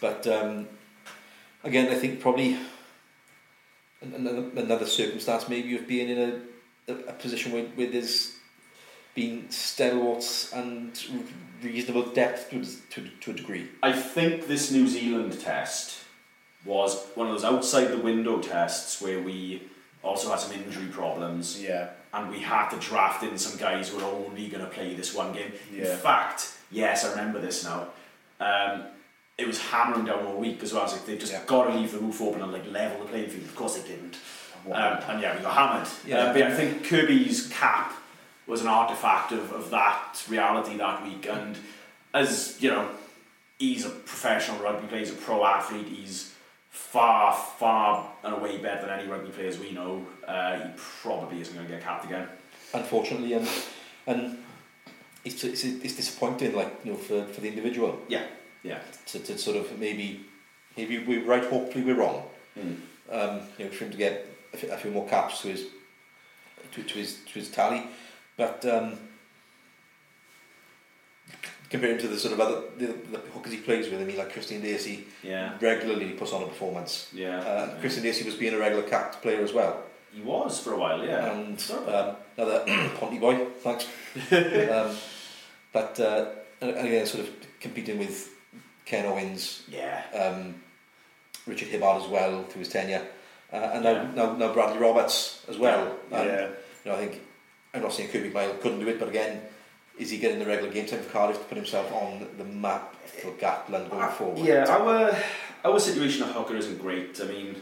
But 0.00 0.26
um, 0.28 0.68
again, 1.68 1.88
I 1.90 1.94
think 1.94 2.20
probably 2.20 2.56
another, 4.02 4.44
another 4.56 4.86
circumstance 4.86 5.48
maybe 5.48 5.76
of 5.76 5.86
being 5.86 6.08
in 6.08 6.18
a, 6.18 6.92
a, 6.92 6.96
a 7.08 7.12
position 7.12 7.52
where, 7.52 7.64
where 7.76 7.90
there's 7.90 8.34
been 9.14 9.50
stalwarts 9.50 10.52
and 10.52 10.98
reasonable 11.62 12.06
depth 12.12 12.50
to, 12.50 12.64
to, 12.90 13.08
to 13.20 13.30
a 13.30 13.34
degree. 13.34 13.68
I 13.82 13.92
think 13.92 14.46
this 14.46 14.70
New 14.70 14.86
Zealand 14.86 15.40
test 15.40 15.98
was 16.64 17.04
one 17.14 17.26
of 17.28 17.32
those 17.34 17.44
outside 17.44 17.86
the 17.88 17.98
window 17.98 18.40
tests 18.40 19.00
where 19.00 19.20
we 19.22 19.62
also 20.02 20.30
had 20.30 20.38
some 20.40 20.52
injury 20.52 20.86
problems 20.86 21.60
Yeah. 21.60 21.90
and 22.14 22.30
we 22.30 22.38
had 22.40 22.68
to 22.70 22.76
draft 22.78 23.22
in 23.24 23.36
some 23.38 23.58
guys 23.58 23.88
who 23.88 23.98
are 23.98 24.04
only 24.04 24.48
going 24.48 24.64
to 24.64 24.70
play 24.70 24.94
this 24.94 25.14
one 25.14 25.32
game. 25.32 25.52
Yeah. 25.72 25.92
In 25.92 25.98
fact, 25.98 26.52
yes, 26.70 27.04
I 27.04 27.10
remember 27.10 27.40
this 27.40 27.64
now. 27.64 27.88
Um, 28.40 28.84
it 29.38 29.46
was 29.46 29.58
hammering 29.60 30.04
down 30.04 30.26
all 30.26 30.36
week 30.36 30.62
as 30.62 30.72
well. 30.72 30.84
It's 30.84 30.92
like 30.94 31.06
they 31.06 31.16
just 31.16 31.32
Yeah. 31.32 31.44
got 31.46 31.64
to 31.68 31.74
leave 31.78 31.92
the 31.92 31.98
roof 31.98 32.20
open 32.20 32.42
and 32.42 32.52
like 32.52 32.66
level 32.70 32.98
the 33.00 33.06
playing 33.06 33.30
field. 33.30 33.44
Of 33.44 33.54
course 33.54 33.76
they 33.78 33.88
didn't. 33.88 34.16
Um, 34.66 34.72
and 34.74 35.22
yeah, 35.22 35.36
we 35.36 35.42
got 35.42 35.54
hammered. 35.54 35.88
Yeah. 36.04 36.18
Uh, 36.24 36.32
but 36.32 36.42
I 36.42 36.54
think 36.54 36.84
Kirby's 36.84 37.46
cap 37.48 37.94
was 38.48 38.60
an 38.62 38.66
artifact 38.68 39.30
of, 39.32 39.52
of 39.52 39.70
that 39.70 40.22
reality 40.28 40.76
that 40.76 41.04
week. 41.04 41.26
And 41.30 41.56
as 42.12 42.60
you 42.60 42.70
know, 42.70 42.90
he's 43.58 43.86
a 43.86 43.90
professional 43.90 44.58
rugby 44.58 44.88
player, 44.88 45.00
he's 45.00 45.10
a 45.12 45.14
pro 45.16 45.44
athlete, 45.46 45.86
he's 45.86 46.34
far, 46.70 47.32
far 47.58 48.10
and 48.24 48.34
away 48.34 48.58
better 48.58 48.86
than 48.86 48.98
any 48.98 49.08
rugby 49.08 49.30
players 49.30 49.58
we 49.58 49.70
know. 49.70 50.04
Uh, 50.26 50.58
he 50.58 50.64
probably 50.76 51.40
isn't 51.40 51.54
going 51.54 51.66
to 51.66 51.72
get 51.72 51.82
capped 51.82 52.04
again. 52.04 52.26
unfortunately, 52.74 53.34
and 53.34 53.48
and 54.08 54.38
it's, 55.24 55.44
it's, 55.44 55.64
it's 55.64 55.94
disappointing, 55.96 56.54
like 56.56 56.74
you 56.84 56.92
know, 56.92 56.98
for, 56.98 57.24
for 57.26 57.40
the 57.40 57.48
individual 57.48 57.98
Yeah, 58.08 58.24
yeah. 58.62 58.80
to, 59.06 59.18
to 59.18 59.38
sort 59.38 59.56
of 59.56 59.78
maybe 59.78 60.24
maybe 60.76 60.98
we're 60.98 61.24
right, 61.24 61.44
hopefully 61.44 61.84
we're 61.84 61.96
wrong. 61.98 62.22
Mm. 62.58 62.76
Um, 63.10 63.40
you 63.58 63.64
know, 63.64 63.70
for 63.70 63.84
him 63.84 63.90
to 63.90 63.96
get 63.96 64.26
a 64.52 64.56
few, 64.56 64.70
a 64.70 64.76
few 64.76 64.90
more 64.90 65.06
caps 65.08 65.40
to 65.42 65.48
his 65.48 65.66
to, 66.72 66.82
to 66.82 66.94
his 66.98 67.18
to 67.26 67.32
his 67.38 67.50
tally, 67.50 67.84
but 68.36 68.64
um, 68.66 68.98
comparing 71.70 71.98
to 71.98 72.08
the 72.08 72.18
sort 72.18 72.34
of 72.34 72.40
other 72.40 72.62
the, 72.78 72.86
the 72.86 73.18
hookers 73.34 73.52
he 73.52 73.58
plays 73.58 73.88
with, 73.90 74.00
I 74.00 74.04
mean, 74.04 74.16
like 74.16 74.32
Kristian 74.32 74.62
Dacey 74.62 75.06
Yeah, 75.22 75.52
regularly 75.60 76.10
puts 76.12 76.32
on 76.32 76.42
a 76.42 76.46
performance. 76.46 77.08
yeah. 77.12 77.38
Uh, 77.40 77.80
Kristian 77.80 78.02
Dacey 78.02 78.24
was 78.24 78.34
being 78.34 78.54
a 78.54 78.58
regular 78.58 78.82
capped 78.84 79.20
player 79.22 79.42
as 79.42 79.52
well. 79.52 79.82
he 80.12 80.20
was 80.22 80.60
for 80.60 80.72
a 80.72 80.78
while, 80.78 81.04
yeah. 81.04 81.30
and 81.32 81.70
um, 81.86 82.16
another 82.36 82.64
Ponty 82.98 83.18
boy, 83.18 83.44
thanks. 83.60 83.86
um, 84.32 84.96
but 85.72 86.00
uh, 86.00 86.26
again, 86.60 87.06
sort 87.06 87.24
of 87.24 87.34
competing 87.60 87.98
with 87.98 88.30
Ken 88.88 89.04
Owens, 89.04 89.64
yeah. 89.68 90.02
um, 90.14 90.54
Richard 91.46 91.68
Hibbard 91.68 92.02
as 92.02 92.08
well 92.08 92.42
through 92.44 92.60
his 92.60 92.70
tenure, 92.70 93.06
uh, 93.52 93.56
and 93.56 93.84
now, 93.84 93.92
Yeah. 93.92 94.10
now 94.14 94.32
now 94.34 94.52
Bradley 94.54 94.78
Roberts 94.78 95.44
as 95.46 95.58
well. 95.58 95.94
And, 96.10 96.26
Yeah. 96.26 96.48
You 96.84 96.90
know, 96.90 96.96
I 96.96 97.00
think 97.06 97.20
I'm 97.74 97.82
not 97.82 97.92
saying 97.92 98.08
Kirby 98.08 98.30
Myhill 98.30 98.60
couldn't 98.62 98.80
do 98.80 98.88
it, 98.88 98.98
but 98.98 99.08
again, 99.08 99.42
is 99.98 100.08
he 100.10 100.16
getting 100.16 100.38
the 100.38 100.46
regular 100.46 100.72
game 100.72 100.86
time 100.86 101.02
for 101.02 101.10
Cardiff 101.10 101.38
to 101.38 101.44
put 101.44 101.56
himself 101.56 101.92
on 101.92 102.26
the 102.38 102.44
map 102.44 102.94
for 103.06 103.32
Gatland 103.32 103.90
going 103.90 104.08
forward? 104.12 104.38
Yeah, 104.38 104.64
our 104.68 105.14
our 105.64 105.78
situation 105.80 106.22
at 106.22 106.34
hooker 106.34 106.56
isn't 106.56 106.78
great. 106.78 107.20
I 107.20 107.24
mean, 107.24 107.56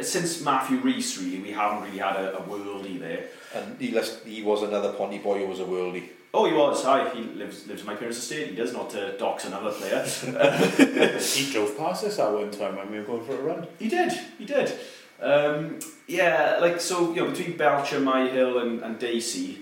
since 0.00 0.42
Matthew 0.42 0.78
Rees, 0.78 1.18
really, 1.18 1.40
we 1.40 1.50
haven't 1.52 1.84
really 1.84 1.98
had 1.98 2.16
a, 2.16 2.38
a 2.38 2.42
worldie 2.42 2.98
there. 2.98 3.26
And 3.54 3.78
he, 3.80 3.88
he 4.24 4.42
was 4.42 4.62
another 4.62 4.92
Ponty 4.94 5.18
boy 5.18 5.40
who 5.40 5.46
was 5.46 5.60
a 5.60 5.64
worldie. 5.64 6.08
Oh, 6.32 6.44
he 6.48 6.54
was. 6.54 6.84
Hi, 6.84 7.08
he 7.10 7.22
lives 7.22 7.66
lives 7.66 7.80
in 7.80 7.86
my 7.86 7.94
parents' 7.94 8.18
estate. 8.18 8.50
He 8.50 8.54
does 8.56 8.72
not 8.72 8.90
to 8.90 9.16
dox 9.18 9.44
another 9.44 9.72
player. 9.72 10.04
He 11.20 11.50
drove 11.52 11.76
past 11.76 12.04
us 12.04 12.18
at 12.18 12.32
one 12.32 12.50
time 12.50 12.76
when 12.76 12.90
we 12.90 12.98
were 12.98 13.04
going 13.04 13.24
for 13.24 13.34
a 13.34 13.42
run. 13.42 13.66
He 13.78 13.88
did. 13.88 14.12
He 14.38 14.44
did. 14.44 14.72
Um, 15.20 15.80
yeah, 16.06 16.58
like 16.60 16.80
so. 16.80 17.12
You 17.12 17.24
know, 17.24 17.30
between 17.30 17.56
Belcher, 17.56 18.00
Myhill, 18.00 18.62
and 18.62 18.82
and 18.82 18.98
Dacey. 18.98 19.58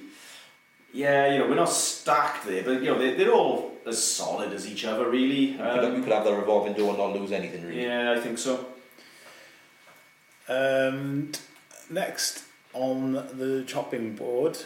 Yeah, 0.93 1.33
you 1.33 1.39
know, 1.39 1.49
we're 1.49 1.55
not 1.55 1.69
stacked 1.71 2.47
there, 2.47 2.63
but 2.65 2.83
you 2.83 2.87
know, 2.91 2.99
they, 2.99 3.15
they're 3.15 3.33
all 3.33 3.73
as 3.87 4.03
solid 4.03 4.53
as 4.55 4.67
each 4.67 4.85
other, 4.87 5.09
really. 5.09 5.53
You 5.53 5.59
could, 5.59 5.85
Um, 5.85 5.97
you 5.97 6.03
could 6.03 6.13
have 6.13 6.25
the 6.25 6.33
revolving 6.35 6.73
door 6.73 6.89
and 6.91 6.99
not 6.99 7.13
lose 7.15 7.31
anything 7.31 7.67
really. 7.67 7.83
yeah, 7.85 8.13
I 8.13 8.21
think 8.21 8.39
so. 8.39 8.67
Um, 10.49 11.33
next 11.91 12.45
on 12.73 13.13
the 13.13 13.65
chopping 13.67 14.15
board 14.17 14.59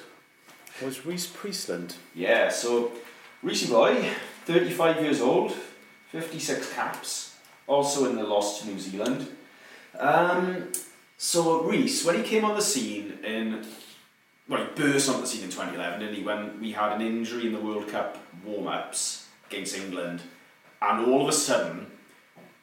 was 0.81 1.05
Rhys 1.05 1.27
Priestland. 1.27 1.97
Yeah, 2.15 2.49
so 2.49 2.93
Rhys 3.43 3.69
Boy, 3.69 4.05
35 4.47 5.03
years 5.03 5.21
old, 5.21 5.53
56 6.11 6.73
caps, 6.73 7.37
also 7.67 8.09
in 8.09 8.17
the 8.17 8.23
loss 8.25 8.61
to 8.61 8.69
New 8.69 8.79
Zealand. 8.79 9.29
Um, 9.99 10.69
so 11.19 11.63
Rhys, 11.63 12.05
when 12.05 12.17
he 12.17 12.23
came 12.23 12.45
on 12.45 12.55
the 12.57 12.63
scene 12.63 13.19
in, 13.25 13.65
well, 14.49 14.65
he 14.65 14.71
burst 14.81 15.09
onto 15.09 15.23
the 15.23 15.27
scene 15.27 15.45
in 15.45 15.51
2011, 15.51 16.01
didn't 16.01 16.15
he? 16.17 16.23
When 16.23 16.61
we 16.61 16.73
had 16.73 16.93
an 16.93 17.03
injury 17.03 17.47
in 17.47 17.53
the 17.53 17.61
World 17.61 17.89
Cup 17.89 18.19
warm-ups 18.45 19.27
against 19.49 19.77
England, 19.77 20.23
and 20.81 21.07
all 21.07 21.23
of 21.23 21.29
a 21.29 21.33
sudden 21.33 21.87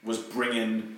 was 0.04 0.18
bringing 0.18 0.98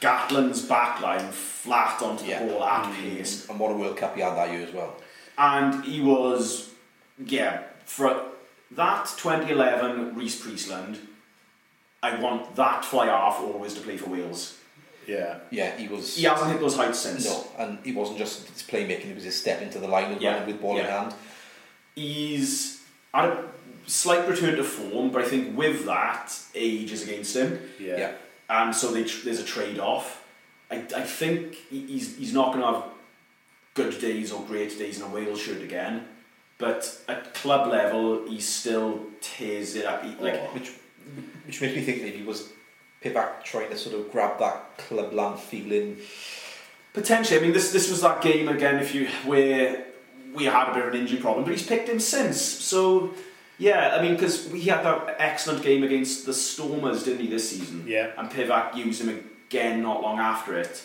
Gatland's 0.00 0.64
backline 0.66 1.30
flat 1.30 2.00
onto 2.02 2.24
Yeah. 2.24 2.44
the 2.44 2.52
ball 2.52 2.64
at 2.64 2.94
pace 2.94 3.48
And 3.48 3.58
what 3.58 3.72
a 3.72 3.74
World 3.74 3.96
Cup 3.96 4.14
he 4.14 4.22
had 4.22 4.34
that 4.36 4.50
year 4.52 4.66
as 4.66 4.72
well. 4.72 4.96
And 5.38 5.84
he 5.84 6.00
was 6.00 6.70
yeah 7.24 7.62
for 7.84 8.22
that 8.72 9.06
2011 9.16 10.14
Rhys 10.16 10.40
Priestland 10.40 10.98
I 12.02 12.20
want 12.20 12.54
that 12.56 12.84
fly 12.84 13.06
half 13.06 13.40
always 13.40 13.74
to 13.74 13.80
play 13.80 13.96
for 13.96 14.10
Wales 14.10 14.56
Yeah. 15.06 15.38
Yeah, 15.50 15.76
he 15.76 15.88
was. 15.88 16.16
he 16.16 16.24
hasn't 16.24 16.50
hit 16.52 16.60
those 16.60 16.76
heights 16.76 16.98
since 17.00 17.24
No, 17.24 17.44
and 17.58 17.78
he 17.84 17.92
wasn't 17.92 18.18
just 18.18 18.46
his 18.48 18.62
playmaking; 18.62 19.10
it 19.10 19.14
was 19.14 19.24
his 19.24 19.36
step 19.40 19.62
into 19.62 19.78
the 19.78 19.88
line 19.88 20.16
Yeah, 20.20 20.44
with 20.44 20.60
ball 20.60 20.78
in 20.78 20.84
hand. 20.84 21.14
he's 21.94 22.82
had 23.14 23.24
a 23.30 23.44
slight 23.86 24.28
return 24.28 24.56
to 24.56 24.64
form 24.64 25.10
but 25.10 25.22
I 25.22 25.28
think 25.28 25.56
with 25.56 25.86
that 25.86 26.36
age 26.54 26.92
is 26.92 27.02
against 27.02 27.34
him 27.36 27.58
Yeah. 27.80 27.96
Yeah. 27.96 28.12
and 28.50 28.74
so 28.74 28.92
they 28.92 29.04
tr- 29.04 29.24
there's 29.24 29.40
a 29.40 29.44
trade-off 29.44 30.24
I, 30.70 30.76
I 30.94 31.02
think 31.02 31.54
he's, 31.70 32.16
he's 32.18 32.34
not 32.34 32.52
going 32.52 32.60
to 32.60 32.66
have 32.80 32.84
good 33.78 33.94
days 34.00 34.32
or 34.34 34.40
great 34.52 34.72
days 34.82 34.94
in 34.98 35.04
a 35.08 35.10
Wales 35.16 35.40
shirt 35.40 35.62
again 35.70 35.94
but 36.64 36.80
at 37.08 37.20
club 37.40 37.62
level 37.78 38.04
he 38.28 38.38
still 38.40 38.90
tears 39.20 39.76
it 39.80 39.84
up 39.90 40.04
he, 40.04 40.10
like 40.26 40.38
Oh. 40.38 40.54
Which, 40.54 40.68
which 41.46 41.60
makes 41.62 41.74
me 41.76 41.82
think 41.82 42.02
maybe 42.02 42.22
was 42.22 42.40
Pivac 43.02 43.42
trying 43.44 43.70
to 43.70 43.76
sort 43.76 43.94
of 43.94 44.10
grab 44.10 44.38
that 44.40 44.76
clubland 44.78 45.38
feeling. 45.38 45.98
Potentially, 46.92 47.38
I 47.38 47.42
mean, 47.42 47.52
this 47.52 47.72
this 47.72 47.90
was 47.90 48.00
that 48.00 48.22
game 48.22 48.48
again. 48.48 48.78
If 48.80 48.94
you 48.94 49.08
where 49.24 49.84
we 50.34 50.44
had 50.44 50.70
a 50.70 50.74
bit 50.74 50.86
of 50.86 50.94
an 50.94 51.00
injury 51.00 51.20
problem, 51.20 51.44
but 51.44 51.52
he's 51.52 51.66
picked 51.66 51.88
him 51.88 52.00
since. 52.00 52.40
So 52.40 53.14
yeah, 53.58 53.96
I 53.96 54.02
mean, 54.02 54.14
because 54.14 54.48
we 54.48 54.62
had 54.62 54.84
that 54.84 55.16
excellent 55.18 55.62
game 55.62 55.84
against 55.84 56.26
the 56.26 56.34
Stormers, 56.34 57.04
didn't 57.04 57.20
he, 57.20 57.28
this 57.28 57.50
season? 57.50 57.84
Yeah. 57.86 58.10
And 58.16 58.30
Pivac 58.30 58.74
used 58.74 59.00
him 59.00 59.24
again 59.48 59.82
not 59.82 60.02
long 60.02 60.18
after 60.18 60.58
it, 60.58 60.82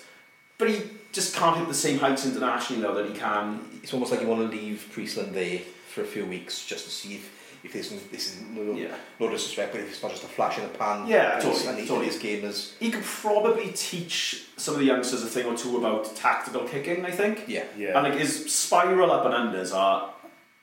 but 0.57 0.69
he 0.69 0.81
just 1.13 1.35
can't 1.35 1.55
hit 1.57 1.67
the 1.69 1.73
same 1.73 1.97
heights 1.99 2.25
internationally 2.25 2.81
though 2.81 2.95
that 2.95 3.05
he 3.09 3.17
can. 3.17 3.61
It's 3.81 3.93
almost 3.93 4.11
like 4.11 4.19
you 4.21 4.27
want 4.27 4.51
to 4.51 4.57
leave 4.57 4.89
Priestland 4.91 5.33
there 5.33 5.59
for 5.93 6.01
a 6.01 6.05
few 6.05 6.25
weeks 6.25 6.65
just 6.65 6.85
to 6.85 6.91
see 6.91 7.15
if, 7.15 7.59
if 7.63 7.71
this 7.71 7.91
is, 7.91 8.01
this 8.07 8.33
is 8.35 8.41
no, 8.41 8.73
Yeah. 8.73 8.95
no 9.19 9.29
disrespect, 9.29 9.71
but 9.73 9.81
if 9.81 9.89
it's 9.89 10.01
not 10.01 10.11
just 10.11 10.23
a 10.23 10.27
flash 10.27 10.57
in 10.57 10.63
the 10.63 10.69
pan. 10.69 11.07
Yeah, 11.07 11.39
totally, 11.39 11.67
and 11.67 11.77
he- 11.79 11.87
totally. 11.87 12.07
his 12.07 12.17
game 12.17 12.43
is. 12.43 12.75
He 12.79 12.89
could 12.91 13.03
probably 13.03 13.71
teach 13.73 14.45
some 14.57 14.73
of 14.73 14.79
the 14.79 14.85
youngsters 14.87 15.23
a 15.23 15.27
thing 15.27 15.45
or 15.45 15.55
two 15.55 15.77
about 15.77 16.13
tactical 16.15 16.63
kicking. 16.67 17.05
I 17.05 17.11
think. 17.11 17.45
Yeah. 17.47 17.63
Yeah. 17.77 17.95
And 17.97 18.03
like 18.09 18.19
his 18.19 18.51
spiral 18.53 19.11
up 19.11 19.25
and 19.25 19.33
unders 19.35 19.73
are 19.73 20.09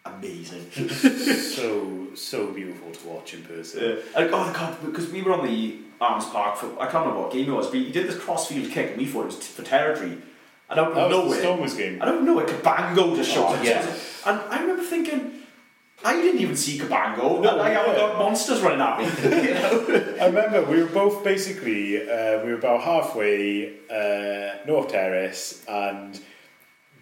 amazing. 0.04 0.68
so 1.38 2.08
so 2.14 2.48
beautiful 2.48 2.90
to 2.90 3.08
watch 3.08 3.34
in 3.34 3.42
person. 3.44 3.82
Uh, 3.84 3.96
and, 4.16 4.30
oh 4.34 4.52
god, 4.52 4.76
because 4.84 5.10
we 5.10 5.22
were 5.22 5.32
on 5.32 5.46
the 5.46 5.78
Arms 6.00 6.24
Park 6.26 6.56
for 6.56 6.66
I 6.80 6.86
can't 6.90 7.04
remember 7.06 7.20
what 7.22 7.32
game 7.32 7.48
it 7.48 7.52
was, 7.52 7.66
but 7.68 7.76
he 7.76 7.90
did 7.92 8.08
this 8.08 8.18
crossfield 8.18 8.70
kick 8.72 8.90
and 8.90 8.98
we 8.98 9.06
thought 9.06 9.22
it 9.22 9.26
was 9.26 9.38
t- 9.38 9.44
for 9.44 9.62
territory. 9.62 10.18
I 10.70 10.74
don't 10.76 10.94
That 10.94 11.08
was 11.08 11.10
know 11.10 11.28
the 11.30 11.36
it. 11.36 11.40
Stormers 11.40 11.74
game. 11.74 11.98
I 12.00 12.04
don't 12.06 12.24
know 12.24 12.38
it. 12.38 12.46
Cabango 12.48 13.16
just 13.16 13.30
shot 13.32 13.50
Oh, 13.58 13.60
it. 13.60 13.64
yeah. 13.66 13.94
And 14.26 14.40
I 14.52 14.60
remember 14.60 14.82
thinking, 14.84 15.32
I 16.04 16.14
didn't 16.14 16.40
even 16.40 16.56
see 16.56 16.78
Cabango. 16.78 17.42
No, 17.42 17.60
I 17.60 17.70
haven't 17.70 17.92
yeah. 17.94 17.98
got 17.98 18.18
monsters 18.18 18.60
running 18.62 18.80
at 18.80 18.98
me. 19.00 19.04
you 19.48 19.54
know? 19.54 20.16
I 20.22 20.26
remember 20.26 20.62
we 20.64 20.80
were 20.82 20.88
both 20.88 21.22
basically 21.24 22.08
uh, 22.08 22.42
we 22.44 22.52
were 22.52 22.58
about 22.58 22.80
halfway 22.82 23.74
uh, 23.90 24.64
North 24.66 24.88
Terrace 24.88 25.64
and 25.68 26.18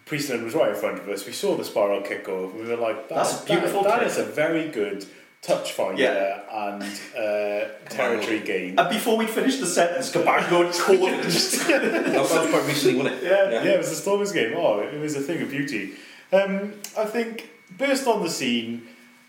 Priestland 0.05 0.43
was 0.43 0.55
right 0.55 0.69
in 0.69 0.75
front 0.75 0.97
of 0.99 1.07
us. 1.07 1.25
We 1.27 1.33
saw 1.33 1.55
the 1.55 1.63
spiral 1.63 2.01
kick 2.01 2.25
go. 2.25 2.47
We 2.47 2.63
were 2.63 2.75
like, 2.75 3.07
that, 3.09 3.15
That's 3.15 3.43
a 3.43 3.45
beautiful 3.45 3.83
That, 3.83 3.89
that 3.89 3.99
kick. 3.99 4.07
is 4.09 4.17
a 4.17 4.23
very 4.23 4.67
good 4.69 5.05
touch 5.41 5.71
finder 5.73 6.01
Yeah. 6.01 6.41
and 6.73 6.83
uh, 7.17 7.69
territory 7.89 8.39
gain. 8.41 8.77
And 8.77 8.89
before 8.89 9.17
we'd 9.17 9.29
finished 9.29 9.59
the 9.59 9.65
sentence, 9.67 10.11
Cabango 10.11 10.71
caught 10.77 11.13
it. 11.13 11.23
That, 11.23 12.05
that 12.05 12.19
was 12.21 12.31
quite 12.31 12.67
recently, 12.67 13.01
wasn't 13.01 13.23
it? 13.23 13.23
Yeah, 13.23 13.49
yeah, 13.63 13.71
it 13.71 13.77
was 13.77 13.89
the 13.89 13.95
Stormers 13.95 14.31
game. 14.31 14.53
Oh, 14.55 14.79
it 14.79 14.99
was 14.99 15.15
a 15.15 15.21
thing 15.21 15.41
of 15.41 15.49
beauty. 15.49 15.93
Um, 16.31 16.73
I 16.97 17.05
think 17.05 17.49
burst 17.77 18.05
on 18.07 18.21
the 18.21 18.29
scene, 18.29 18.87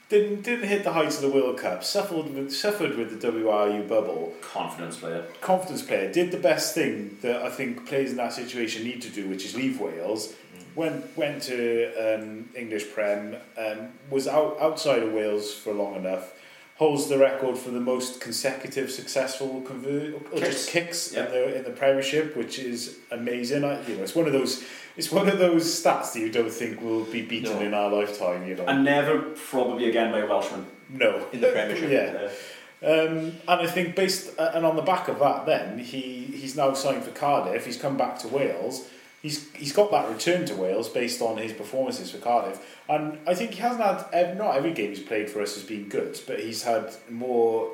didn't 0.08 0.42
didn't 0.42 0.66
hit 0.68 0.82
the 0.82 0.92
heights 0.92 1.16
of 1.16 1.22
the 1.22 1.30
World 1.30 1.56
Cup, 1.58 1.84
suffered 1.84 2.34
with 2.34 2.52
suffered 2.52 2.96
with 2.98 3.20
the 3.20 3.28
WRU 3.30 3.88
bubble. 3.88 4.34
Confidence 4.42 4.96
player. 4.98 5.24
confidence 5.40 5.82
player 5.82 6.12
did 6.12 6.32
the 6.32 6.36
best 6.38 6.74
thing 6.74 7.16
that 7.22 7.42
I 7.42 7.48
think 7.48 7.86
players 7.86 8.10
in 8.10 8.16
that 8.16 8.32
situation 8.32 8.82
need 8.84 9.00
to 9.02 9.08
do, 9.08 9.28
which 9.28 9.44
is 9.44 9.54
leave 9.54 9.80
Wales. 9.80 10.34
Went 10.80 11.14
went 11.14 11.42
to 11.42 11.58
um, 12.04 12.48
English 12.56 12.90
Prem, 12.94 13.36
um, 13.58 13.88
was 14.08 14.26
out 14.26 14.56
outside 14.58 15.02
of 15.02 15.12
Wales 15.12 15.52
for 15.52 15.74
long 15.74 15.94
enough. 15.94 16.32
Holds 16.76 17.06
the 17.06 17.18
record 17.18 17.58
for 17.58 17.70
the 17.70 17.80
most 17.80 18.18
consecutive 18.22 18.90
successful 18.90 19.60
convert 19.60 20.14
or 20.32 20.38
just 20.40 20.70
kicks 20.70 21.12
in 21.12 21.26
the 21.26 21.58
in 21.58 21.64
the 21.64 21.70
Premiership, 21.82 22.34
which 22.34 22.58
is 22.58 22.96
amazing. 23.10 23.62
I, 23.62 23.86
you 23.86 23.96
know, 23.96 24.02
it's 24.04 24.14
one 24.14 24.26
of 24.26 24.32
those 24.32 24.64
it's 24.96 25.12
one 25.12 25.28
of 25.28 25.38
those 25.38 25.64
stats 25.64 26.14
that 26.14 26.20
you 26.20 26.32
don't 26.32 26.50
think 26.60 26.80
will 26.80 27.04
be 27.04 27.20
beaten 27.20 27.56
No. 27.58 27.60
in 27.60 27.74
our 27.74 27.90
lifetime. 27.90 28.48
You 28.48 28.54
know, 28.54 28.64
And 28.64 28.82
never 28.82 29.20
probably 29.50 29.90
again 29.90 30.10
by 30.10 30.20
a 30.20 30.26
Welshman. 30.26 30.64
no 30.88 31.26
In 31.34 31.42
the 31.42 31.48
Premiership. 31.48 31.90
yeah. 31.98 32.88
Um, 32.92 33.16
and 33.50 33.58
I 33.60 33.66
think 33.66 33.94
based 33.94 34.30
uh, 34.38 34.52
and 34.54 34.64
on 34.64 34.76
the 34.76 34.86
back 34.92 35.08
of 35.08 35.18
that, 35.18 35.44
then 35.44 35.78
he 35.78 36.02
he's 36.40 36.56
now 36.56 36.72
signed 36.72 37.04
for 37.04 37.10
Cardiff. 37.10 37.66
He's 37.66 37.76
come 37.76 37.98
back 37.98 38.18
to 38.20 38.28
Wales. 38.28 38.88
He's 39.22 39.52
he's 39.52 39.72
got 39.72 39.90
that 39.90 40.08
return 40.08 40.46
to 40.46 40.54
Wales 40.54 40.88
based 40.88 41.20
on 41.20 41.36
his 41.36 41.52
performances 41.52 42.10
for 42.10 42.18
Cardiff. 42.18 42.58
And 42.88 43.18
I 43.26 43.34
think 43.34 43.52
he 43.52 43.60
hasn't 43.60 43.82
had 44.12 44.38
not 44.38 44.56
every 44.56 44.72
game 44.72 44.90
he's 44.90 45.00
played 45.00 45.28
for 45.28 45.42
us 45.42 45.54
has 45.54 45.64
been 45.64 45.88
good, 45.88 46.18
but 46.26 46.40
he's 46.40 46.62
had 46.62 46.94
more 47.10 47.70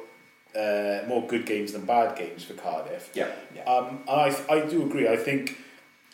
uh, 0.56 1.02
more 1.06 1.26
good 1.26 1.46
games 1.46 1.72
than 1.72 1.84
bad 1.84 2.16
games 2.16 2.42
for 2.44 2.54
Cardiff. 2.54 3.10
yeah. 3.54 3.64
Um, 3.64 4.00
and 4.08 4.20
I, 4.32 4.36
I 4.48 4.60
do 4.66 4.84
agree. 4.84 5.08
I 5.08 5.16
think 5.16 5.58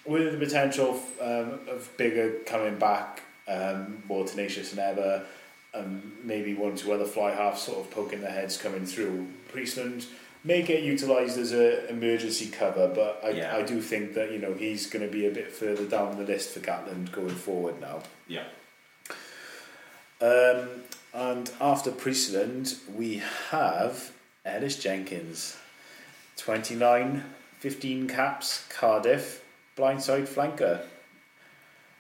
with 0.05 0.33
the 0.33 0.39
potential 0.39 1.01
um, 1.21 1.61
of 1.69 1.89
Biggar 1.97 2.45
coming 2.45 2.77
back 2.79 3.23
um, 3.49 4.03
more 4.09 4.27
tenacious 4.27 4.71
than 4.71 4.81
ever, 4.81 5.25
um, 5.75 6.13
maybe 6.23 6.55
one 6.55 6.73
or 6.73 6.77
two 6.77 6.93
other 6.93 7.05
fly 7.05 7.31
halves 7.31 7.63
sort 7.63 7.79
of 7.79 7.91
poking 7.91 8.21
their 8.21 8.33
heads 8.33 8.57
coming 8.57 8.85
through, 8.85 9.29
Priestland 9.49 10.07
may 10.45 10.63
get 10.63 10.83
utilised 10.83 11.39
as 11.39 11.53
a 11.53 11.89
emergency 11.89 12.49
cover, 12.51 12.89
but 12.89 13.21
I, 13.25 13.31
Yeah. 13.31 13.57
I 13.57 13.63
do 13.63 13.81
think 13.81 14.15
that 14.15 14.33
you 14.33 14.39
know 14.39 14.55
he's 14.55 14.87
going 14.89 15.05
to 15.07 15.11
be 15.13 15.27
a 15.27 15.31
bit 15.31 15.53
further 15.53 15.85
down 15.87 16.17
the 16.19 16.25
list 16.25 16.51
for 16.51 16.61
Gatland 16.61 17.13
going 17.13 17.31
forward 17.35 17.81
now. 17.81 18.03
Yeah. 18.27 18.45
Um, 20.21 20.69
and 21.15 21.51
after 21.61 21.91
Priestland, 21.91 22.77
we 22.95 23.23
have 23.51 24.13
Ellis 24.45 24.79
Jenkins. 24.79 25.57
29, 26.37 27.25
15 27.61 28.09
caps, 28.09 28.67
Cardiff, 28.69 29.45
blindside 29.77 30.27
flanker. 30.27 30.83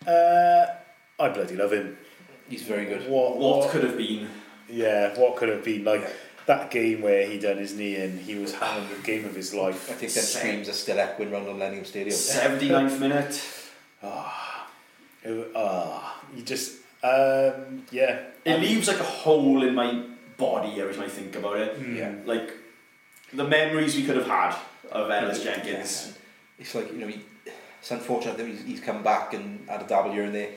Uh, 0.06 0.66
I 1.22 1.28
bloody 1.28 1.54
love 1.56 1.72
him. 1.72 1.96
He's 2.48 2.62
very 2.62 2.86
good. 2.86 3.08
What, 3.08 3.36
What 3.36 3.70
could 3.70 3.84
have 3.84 3.96
been? 3.96 4.28
Yeah, 4.68 5.18
what 5.18 5.36
could 5.36 5.48
have 5.50 5.64
been 5.64 5.84
like? 5.84 6.08
That 6.46 6.70
game 6.70 7.02
where 7.02 7.26
he 7.26 7.38
done 7.38 7.56
his 7.58 7.74
knee 7.74 7.96
in, 7.96 8.18
he 8.18 8.34
was 8.36 8.54
having 8.54 8.88
the 8.88 8.96
game 9.02 9.24
of 9.24 9.34
his 9.34 9.54
life. 9.54 9.90
I 9.90 9.94
think 9.94 10.12
them 10.12 10.24
streams 10.24 10.68
are 10.68 10.72
still 10.72 10.98
echoing 10.98 11.30
round 11.30 11.48
on 11.48 11.54
Millennium 11.58 11.84
Stadium. 11.84 12.14
79th 12.16 12.98
minute. 12.98 13.42
It- 15.24 15.52
Ah, 15.54 16.20
you 16.34 16.42
just 16.42 16.78
um, 17.04 17.84
yeah. 17.92 18.20
It 18.44 18.60
leaves 18.60 18.88
like 18.88 18.98
a 18.98 19.04
hole 19.04 19.62
in 19.62 19.74
my 19.74 20.02
body 20.36 20.80
every 20.80 20.94
time 20.94 21.04
I 21.04 21.08
think 21.08 21.36
about 21.36 21.58
it. 21.58 21.78
Yeah. 21.80 22.12
Like 22.24 22.50
the 23.32 23.44
memories 23.44 23.94
we 23.96 24.04
could 24.04 24.16
have 24.16 24.26
had 24.26 24.56
of 24.90 25.10
Ellis 25.10 25.42
Jenkins. 25.42 26.16
It's 26.58 26.74
like, 26.74 26.92
you 26.92 26.98
know, 26.98 27.06
he, 27.06 27.20
it's 27.80 27.90
unfortunate 27.90 28.36
that 28.36 28.46
he's, 28.46 28.62
he's 28.64 28.80
come 28.80 29.02
back 29.02 29.32
and 29.34 29.68
had 29.68 29.82
a 29.82 29.86
double 29.86 30.12
here 30.12 30.24
and 30.24 30.34
there. 30.34 30.50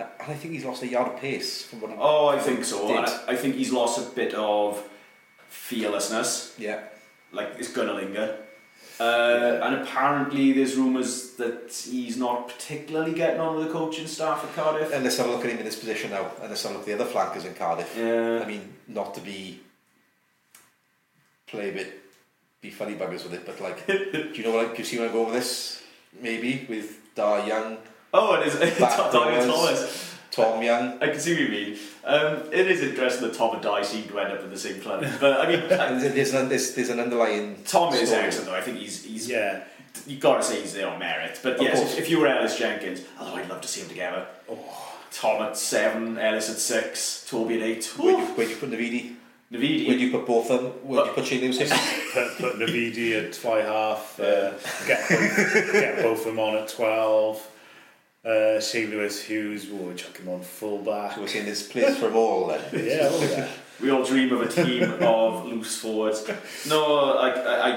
And 0.00 0.08
I 0.32 0.34
think 0.34 0.52
he's 0.54 0.64
lost 0.64 0.82
a 0.82 0.86
yard 0.88 1.08
of 1.12 1.20
pace 1.20 1.62
from 1.64 1.80
what 1.82 1.90
he 1.90 1.96
Oh, 1.98 2.28
I 2.28 2.38
think 2.38 2.64
so. 2.64 2.88
And 2.96 3.06
I, 3.06 3.20
I 3.28 3.36
think 3.36 3.56
he's 3.56 3.72
lost 3.72 3.98
a 3.98 4.10
bit 4.14 4.34
of 4.34 4.82
fearlessness. 5.48 6.54
Yeah. 6.58 6.80
Like 7.32 7.54
it's 7.58 7.72
gonna 7.72 7.94
linger. 7.94 8.36
Uh, 9.00 9.60
and 9.62 9.76
apparently, 9.76 10.52
there's 10.52 10.74
rumours 10.76 11.34
that 11.34 11.72
he's 11.88 12.16
not 12.16 12.48
particularly 12.48 13.12
getting 13.12 13.40
on 13.40 13.56
with 13.56 13.66
the 13.68 13.72
coaching 13.72 14.08
staff 14.08 14.42
at 14.42 14.52
Cardiff. 14.56 14.92
And 14.92 15.04
let's 15.04 15.16
have 15.18 15.26
a 15.26 15.30
look 15.30 15.44
at 15.44 15.50
him 15.50 15.58
in 15.58 15.64
this 15.64 15.78
position 15.78 16.10
now. 16.10 16.32
And 16.40 16.48
let's 16.48 16.62
have 16.64 16.72
a 16.72 16.78
look 16.78 16.88
at 16.88 16.98
the 16.98 17.04
other 17.04 17.10
flankers 17.10 17.44
in 17.44 17.54
Cardiff. 17.54 17.94
Yeah. 17.96 18.42
I 18.42 18.46
mean, 18.46 18.74
not 18.88 19.14
to 19.14 19.20
be 19.20 19.60
play 21.46 21.70
a 21.70 21.72
bit, 21.72 22.00
be 22.60 22.70
funny 22.70 22.94
buggers 22.94 23.22
with 23.22 23.34
it, 23.34 23.46
but 23.46 23.60
like, 23.60 23.86
do 23.86 24.32
you 24.34 24.42
know 24.42 24.54
what? 24.54 24.72
Do 24.72 24.78
you 24.78 24.84
see 24.84 24.98
where 24.98 25.08
I 25.08 25.12
go 25.12 25.24
with 25.24 25.34
this? 25.34 25.80
Maybe 26.20 26.66
with 26.68 27.14
Dai 27.14 27.46
Young, 27.46 27.78
Oh, 28.12 28.34
it 28.34 28.46
is. 28.46 28.54
Throwers. 28.76 29.46
Thomas. 29.46 30.07
Tom 30.44 30.62
Young. 30.62 31.02
I 31.02 31.08
can 31.08 31.20
see 31.20 31.32
what 31.34 31.42
you 31.42 31.48
mean. 31.48 31.78
Um, 32.04 32.42
it 32.52 32.66
is 32.70 32.82
interesting 32.82 33.28
that 33.28 33.34
Tom 33.36 33.54
and 33.54 33.62
Dai 33.62 33.82
seem 33.82 34.08
to 34.08 34.18
end 34.18 34.32
up 34.32 34.42
in 34.42 34.50
the 34.50 34.58
same 34.58 34.80
club. 34.80 35.04
But 35.20 35.40
I 35.40 35.48
mean, 35.48 35.60
And 35.70 36.00
there's 36.00 36.34
an, 36.34 36.48
there's, 36.48 36.74
there's 36.74 36.88
an 36.90 37.00
underlying. 37.00 37.62
Tom 37.64 37.92
is 37.94 38.08
story. 38.08 38.24
excellent 38.24 38.48
though. 38.50 38.54
I 38.56 38.60
think 38.62 38.78
he's 38.78 39.04
he's 39.04 39.28
Yeah, 39.28 39.64
you 40.06 40.16
got 40.18 40.36
to 40.38 40.42
say 40.42 40.60
he's 40.60 40.72
there 40.74 40.88
on 40.88 40.98
merit. 40.98 41.38
But 41.42 41.56
Of 41.56 41.62
yes, 41.62 41.78
course. 41.78 41.92
if, 41.94 41.98
if 42.00 42.10
you 42.10 42.18
were 42.20 42.26
Ellis 42.28 42.58
Jenkins, 42.58 43.02
oh, 43.20 43.34
I'd 43.34 43.48
love 43.48 43.60
to 43.60 43.68
see 43.68 43.80
them 43.80 43.90
together. 43.90 44.26
Tom 45.10 45.42
at 45.42 45.56
seven, 45.56 46.18
Ellis 46.18 46.50
at 46.50 46.58
six, 46.58 47.26
Toby 47.28 47.56
at 47.56 47.62
eight. 47.62 47.84
Where 47.98 48.14
do 48.16 48.22
you, 48.22 48.28
where 48.34 48.46
do 48.46 48.52
you 48.52 48.58
put 48.58 48.70
Navidi? 48.70 49.14
Where 49.50 49.60
do 49.62 49.66
Navidi. 49.66 49.98
you 50.00 50.10
put 50.10 50.26
both 50.26 50.50
of 50.50 50.62
them? 50.62 50.72
Would 50.84 51.06
you 51.06 51.12
put 51.12 51.24
Shane 51.26 51.40
Lewis? 51.40 51.58
put, 52.12 52.36
put 52.38 52.54
Navidi 52.56 53.12
at 53.26 53.32
twy 53.32 53.62
half. 53.62 54.20
Uh, 54.20 54.50
get 54.86 55.08
both, 55.08 55.72
get 55.72 56.02
both 56.02 56.18
of 56.20 56.24
them 56.26 56.38
on 56.38 56.56
at 56.56 56.68
twelve. 56.68 57.44
Uh, 58.24 58.60
Shane 58.60 58.90
Lewis 58.90 59.22
Hughes, 59.22 59.68
we'll 59.70 59.94
chuck 59.94 60.18
him 60.18 60.28
on 60.28 60.42
full 60.42 60.78
back. 60.78 61.14
So 61.14 61.20
we're 61.22 61.28
saying 61.28 61.46
there's 61.46 61.62
place 61.62 61.96
for 61.96 62.06
them 62.08 62.16
all 62.16 62.48
then. 62.48 62.60
Yeah, 62.86 63.08
oh 63.10 63.22
yeah. 63.30 63.48
We 63.80 63.90
all 63.90 64.02
dream 64.04 64.32
of 64.32 64.40
a 64.42 64.48
team 64.48 64.90
of 65.00 65.46
loose 65.46 65.78
forwards. 65.78 66.28
No, 66.68 67.14
like 67.14 67.36
I, 67.36 67.70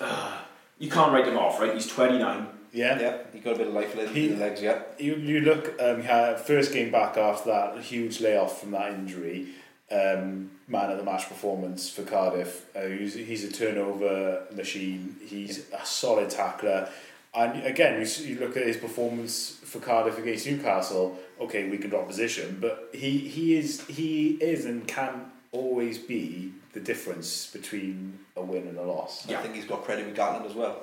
I 0.00 0.04
uh, 0.04 0.32
you 0.78 0.90
can't 0.90 1.12
write 1.12 1.26
him 1.26 1.38
off, 1.38 1.58
right? 1.60 1.72
He's 1.74 1.86
twenty 1.86 2.18
nine. 2.18 2.46
Yeah. 2.72 3.00
Yeah, 3.00 3.16
you 3.34 3.40
got 3.40 3.54
a 3.54 3.58
bit 3.58 3.66
of 3.68 3.72
life 3.74 3.96
left 3.96 4.10
in 4.10 4.14
He- 4.14 4.28
the 4.28 4.36
legs, 4.36 4.62
yeah. 4.62 4.82
You, 4.98 5.16
you 5.16 5.40
look, 5.40 5.74
um, 5.80 6.02
he 6.02 6.34
first 6.44 6.72
game 6.72 6.92
back 6.92 7.16
after 7.16 7.50
that 7.50 7.80
huge 7.82 8.20
layoff 8.20 8.60
from 8.60 8.70
that 8.72 8.92
injury, 8.92 9.48
um, 9.90 10.50
man 10.68 10.90
of 10.90 10.98
the 10.98 11.02
match 11.02 11.26
performance 11.28 11.90
for 11.90 12.04
Cardiff. 12.04 12.66
Uh, 12.76 12.82
he's, 12.86 13.14
he's 13.14 13.42
a 13.44 13.50
turnover 13.50 14.44
machine, 14.54 15.16
he's 15.26 15.68
a 15.72 15.84
solid 15.84 16.30
tackler. 16.30 16.88
And 17.32 17.64
again, 17.64 18.04
you, 18.20 18.38
look 18.40 18.56
at 18.56 18.66
his 18.66 18.76
performance 18.76 19.58
for 19.62 19.78
Cardiff 19.78 20.18
against 20.18 20.46
Newcastle. 20.46 21.16
Okay, 21.40 21.68
we 21.68 21.78
can 21.78 21.90
drop 21.90 22.08
position, 22.08 22.58
but 22.60 22.88
he, 22.92 23.18
he 23.18 23.56
is 23.56 23.86
he 23.86 24.30
is 24.40 24.64
and 24.64 24.86
can 24.88 25.30
always 25.52 25.96
be 25.98 26.52
the 26.72 26.80
difference 26.80 27.46
between 27.46 28.18
a 28.36 28.42
win 28.42 28.66
and 28.66 28.78
a 28.78 28.82
loss. 28.82 29.28
Yeah. 29.28 29.38
I 29.38 29.42
think 29.42 29.54
he's 29.54 29.64
got 29.64 29.84
credit 29.84 30.06
with 30.06 30.16
Gatland 30.16 30.46
as 30.46 30.54
well. 30.54 30.82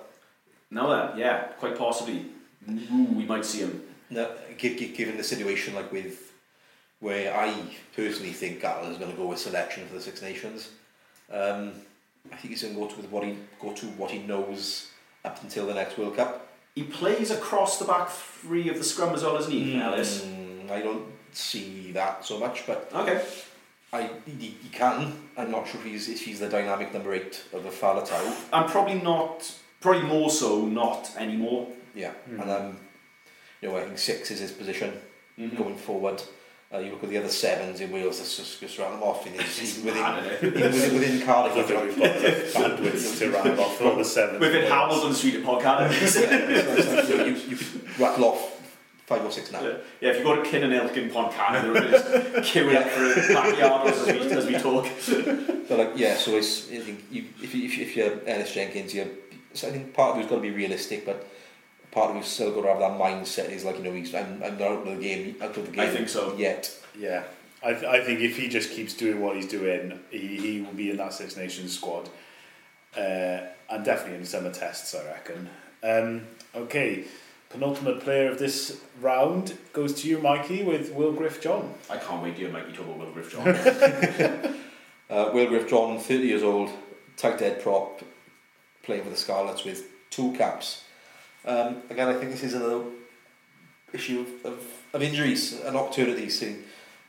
No, 0.72 0.90
that 0.90 1.18
yeah, 1.18 1.44
quite 1.60 1.78
possibly. 1.78 2.26
Ooh, 2.70 3.08
we 3.14 3.26
might 3.26 3.46
see 3.46 3.60
him. 3.60 3.82
No, 4.10 4.32
gi- 4.58 4.76
gi- 4.76 4.94
given 4.94 5.18
the 5.18 5.24
situation 5.24 5.76
like 5.76 5.92
with 5.92 6.34
where 7.00 7.36
I 7.36 7.54
personally 7.96 8.32
think 8.32 8.62
Gatland 8.62 8.92
is 8.92 8.98
going 8.98 9.12
to 9.12 9.18
go 9.18 9.28
with 9.28 9.40
selection 9.40 9.86
for 9.88 9.96
the 9.96 10.02
Six 10.02 10.22
Nations, 10.22 10.70
um, 11.32 11.74
I 12.32 12.36
think 12.38 12.54
he's 12.54 12.64
going 12.64 12.74
to 12.74 12.80
go 12.80 12.88
to 12.88 12.96
with 12.98 13.10
what 13.12 13.24
he 13.26 13.38
go 13.60 13.74
to 13.74 13.86
what 13.88 14.12
he 14.12 14.20
knows 14.20 14.88
up 15.28 15.44
until 15.44 15.68
the 15.68 15.74
next 15.74 15.98
World 15.98 16.16
Cup. 16.16 16.48
He 16.74 16.84
plays 16.84 17.32
across 17.32 17.80
the 17.80 17.86
back 17.86 18.10
three 18.10 18.70
of 18.70 18.78
the 18.78 18.84
scrum 18.84 19.14
as 19.14 19.24
well, 19.24 19.34
doesn't 19.36 19.52
he, 19.52 19.80
Ellis? 19.80 20.24
Mm, 20.26 20.72
I 20.72 20.82
don't 20.82 21.06
see 21.32 21.92
that 21.94 22.24
so 22.26 22.40
much, 22.40 22.66
but 22.66 22.90
Okay. 22.94 23.24
I 23.94 24.10
he, 24.26 24.48
he 24.62 24.70
can. 24.72 25.14
I'm 25.38 25.50
not 25.52 25.68
sure 25.68 25.80
if 25.80 25.86
he's 25.86 26.10
if 26.10 26.22
he's 26.26 26.40
the 26.42 26.50
dynamic 26.50 26.94
number 26.94 27.14
eight 27.14 27.44
of 27.54 27.64
the 27.64 27.70
Faletau. 27.70 28.36
I'm 28.52 28.68
probably 28.70 28.96
not, 28.96 29.50
probably 29.80 30.04
more 30.04 30.30
so 30.30 30.66
not 30.66 31.10
anymore. 31.18 31.68
Yeah, 31.96 32.12
and 32.30 32.50
um, 32.52 32.78
you 33.62 33.70
know 33.70 33.78
I 33.78 33.84
think 33.86 33.98
six 33.98 34.32
is 34.32 34.40
his 34.40 34.52
position 34.52 34.94
Mm-hmm. 35.40 35.56
going 35.56 35.76
forward. 35.78 36.20
Uh, 36.74 36.80
you 36.80 36.92
look 36.92 37.02
at 37.02 37.10
the 37.10 37.18
other 37.18 37.30
sevens 37.30 37.80
in 37.80 37.90
Wales, 37.92 38.20
let's 38.20 38.36
just, 38.36 38.60
just 38.60 38.78
round 38.78 38.96
them 38.96 39.04
off. 39.04 39.26
In 39.26 39.34
his, 39.34 39.78
even 39.78 39.86
within, 39.86 40.02
mad, 40.02 40.44
even 40.44 40.54
within, 40.54 40.94
within 40.96 41.26
Cardiff, 41.26 41.56
don't 41.56 41.68
think 41.68 41.96
we've 41.96 41.98
got 41.98 42.22
the 42.22 42.90
bandwidth 42.90 43.20
to 43.20 43.32
round 43.32 43.60
off 43.60 43.82
all 43.82 43.96
the 43.96 44.04
seven. 44.04 44.40
Within 44.40 44.70
Hamilton 44.70 45.14
Street 45.14 45.36
at 45.36 45.44
Podcaster. 45.44 47.10
you, 47.10 47.26
you, 47.26 47.56
you 47.56 47.58
rattle 47.98 48.26
off 48.26 48.58
five 49.06 49.24
or 49.24 49.32
six 49.32 49.50
now. 49.54 49.62
yeah, 49.62 50.10
if 50.10 50.18
you 50.18 50.24
go 50.24 50.36
to 50.36 50.42
Kinnan 50.42 50.74
in 50.98 51.10
Podcaster, 51.10 51.74
they're 51.74 51.90
just 51.90 52.54
queuing 52.54 52.76
up 52.76 52.88
for 52.90 53.34
backyardos 53.34 54.06
as 54.06 54.06
we, 54.06 54.32
as 54.32 54.46
we 54.46 54.58
talk. 54.58 55.58
But 55.68 55.80
like, 55.80 55.92
yeah, 55.98 56.16
so 56.16 56.38
it's 56.38 56.72
I 56.72 56.80
think 56.80 57.04
you, 57.12 57.26
if 57.44 57.54
you, 57.54 57.66
if, 57.66 57.78
you, 57.78 57.84
if 57.84 57.96
you're 57.98 58.20
Ellis 58.26 58.54
Jenkins, 58.54 58.94
you 58.94 59.18
so 59.54 59.68
I 59.68 59.72
think 59.72 59.94
part 59.94 60.12
of 60.12 60.18
you's 60.18 60.30
got 60.30 60.36
to 60.36 60.42
be 60.42 60.52
realistic, 60.52 61.06
but 61.06 61.28
part 61.92 62.12
of 62.12 62.18
you's 62.18 62.28
still 62.28 62.52
got 62.52 62.62
to 62.62 62.68
have 62.68 62.80
that 62.80 63.00
mindset. 63.00 63.50
Is 63.50 63.66
like 63.66 63.78
you 63.78 63.84
know, 63.84 63.94
he's 63.94 64.14
I'm, 64.14 64.42
I'm 64.44 64.58
not 64.58 64.62
out 64.62 64.88
of 64.88 64.98
the 64.98 65.02
game, 65.02 65.36
out 65.42 65.56
of 65.58 65.66
the 65.66 65.72
game. 65.72 65.80
I 65.80 65.88
think 65.88 66.10
so. 66.10 66.36
Yet, 66.36 66.72
Yeah, 66.98 67.24
I, 67.64 67.74
th- 67.74 67.86
I 67.86 68.04
think 68.04 68.22
if 68.22 68.38
he 68.38 68.50
just 68.50 68.72
keeps 68.72 68.94
doing 68.94 69.22
what 69.22 69.36
he's 69.36 69.48
doing, 69.48 70.00
he, 70.12 70.38
he 70.38 70.62
will 70.62 70.74
be 70.74 70.92
in 70.92 70.98
that 70.98 71.14
Six 71.14 71.36
Nations 71.36 71.76
squad. 71.76 72.10
Uh, 72.96 73.42
and 73.70 73.84
definitely 73.84 74.16
in 74.16 74.22
the 74.22 74.28
summer 74.28 74.52
tests, 74.52 74.96
I 74.96 75.06
reckon. 75.06 75.50
Um, 75.84 76.22
okay, 76.56 77.06
penultimate 77.50 78.02
player 78.02 78.30
of 78.32 78.40
this 78.40 78.82
round 79.02 79.58
goes 79.74 80.02
to 80.02 80.08
you, 80.08 80.20
Mikey, 80.20 80.64
with 80.64 80.92
Will 80.94 81.12
Griff 81.14 81.42
John. 81.42 81.74
I 81.90 81.98
can't 81.98 82.24
wait 82.24 82.36
to 82.36 82.42
hear 82.42 82.50
Mikey 82.50 82.74
talk 82.74 82.86
about 82.86 83.00
Will 83.00 83.12
Griff 83.12 83.32
John. 83.32 83.48
uh, 85.10 85.32
Will 85.34 85.48
Griff 85.48 85.70
John, 85.70 86.00
30 86.00 86.24
years 86.24 86.44
old, 86.44 86.70
tight 87.18 87.40
head 87.40 87.62
prop, 87.62 88.02
playing 88.84 89.04
for 89.04 89.10
the 89.10 89.18
Scarlets 89.18 89.64
with 89.64 89.86
two 90.10 90.32
caps. 90.34 90.84
Um, 91.46 91.82
again, 91.90 92.10
I 92.10 92.14
think 92.14 92.32
this 92.32 92.44
is 92.44 92.54
another 92.54 92.84
issue 93.94 94.22
of, 94.22 94.54
of, 94.54 94.64
of 94.94 95.02
injuries 95.02 95.60
and 95.62 95.76
opportunities. 95.78 96.40
He, 96.40 96.56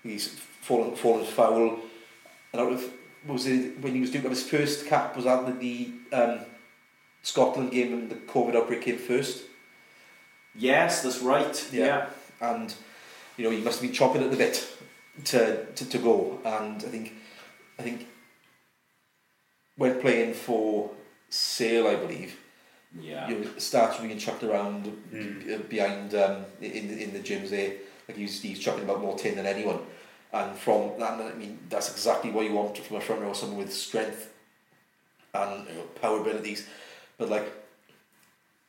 he's 0.02 0.28
fallen 0.28 0.94
fallen 0.94 1.24
foul, 1.24 1.80
and 2.52 2.60
out 2.60 2.72
of 2.72 2.82
what 3.24 3.34
was 3.34 3.46
it 3.46 3.80
when 3.80 3.94
he 3.94 4.00
was 4.00 4.10
doing 4.10 4.28
his 4.28 4.48
first 4.48 4.86
cap 4.86 5.16
was 5.16 5.24
that 5.24 5.60
the, 5.60 5.92
the 6.10 6.16
um, 6.16 6.40
Scotland 7.22 7.72
game 7.72 7.92
and 7.92 8.10
the 8.10 8.14
COVID 8.14 8.54
outbreak 8.54 8.82
came 8.82 8.98
first. 8.98 9.44
yes, 10.54 11.02
that's 11.02 11.20
right. 11.20 11.68
Yeah. 11.72 12.06
and 12.40 12.74
you 13.36 13.44
know 13.44 13.50
he 13.50 13.60
must 13.60 13.80
have 13.80 13.90
been 13.90 13.98
chomping 13.98 14.22
at 14.22 14.30
the 14.30 14.36
bit 14.36 14.68
to, 15.24 15.66
to, 15.66 15.84
to 15.88 15.98
go. 15.98 16.40
And 16.44 16.76
I 16.76 16.88
think 16.88 17.14
I 17.78 17.82
think 17.82 18.06
when 19.76 20.00
playing 20.00 20.34
for 20.34 20.90
Sale, 21.28 21.86
I 21.86 21.96
believe, 21.96 22.37
Yeah. 22.98 23.28
you 23.28 23.38
know, 23.40 23.50
starts 23.58 23.98
being 23.98 24.18
chucked 24.18 24.42
around 24.44 24.86
Mm. 25.12 25.68
behind 25.68 26.14
um, 26.14 26.44
in 26.60 26.88
the, 26.88 27.02
in 27.04 27.12
the 27.12 27.20
gyms 27.20 27.50
there. 27.50 27.72
Like 28.08 28.16
he's 28.16 28.40
he's 28.40 28.58
chucking 28.58 28.84
about 28.84 29.00
more 29.00 29.16
tin 29.18 29.36
than 29.36 29.46
anyone. 29.46 29.80
And 30.32 30.56
from 30.56 30.98
that, 30.98 31.20
I 31.20 31.34
mean, 31.34 31.58
that's 31.68 31.90
exactly 31.90 32.30
what 32.30 32.44
you 32.46 32.52
want 32.52 32.76
from 32.78 32.96
a 32.96 33.00
front 33.00 33.22
row, 33.22 33.32
someone 33.32 33.58
with 33.58 33.72
strength 33.72 34.30
and 35.34 35.66
you 35.68 35.74
know, 35.74 35.82
power 36.00 36.20
abilities. 36.20 36.66
But 37.18 37.28
like, 37.30 37.50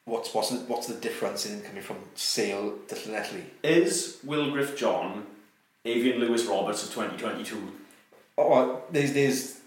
what's 0.06 0.34
what's 0.34 0.50
the, 0.50 0.58
what's 0.68 0.88
the 0.88 0.96
difference 0.96 1.46
in 1.46 1.54
him 1.58 1.62
coming 1.62 1.82
from 1.84 1.98
Sale 2.16 2.74
to 2.88 2.96
Llanelli? 2.96 3.44
Is 3.64 4.18
Will 4.24 4.52
Griff 4.52 4.78
John 4.78 5.26
Avian 5.86 6.20
Lewis 6.20 6.46
Roberts 6.46 6.84
of 6.84 6.90
2022? 6.94 7.72
Oh, 8.38 8.50
well, 8.50 8.84
there's 8.92 9.14
there's 9.14 9.60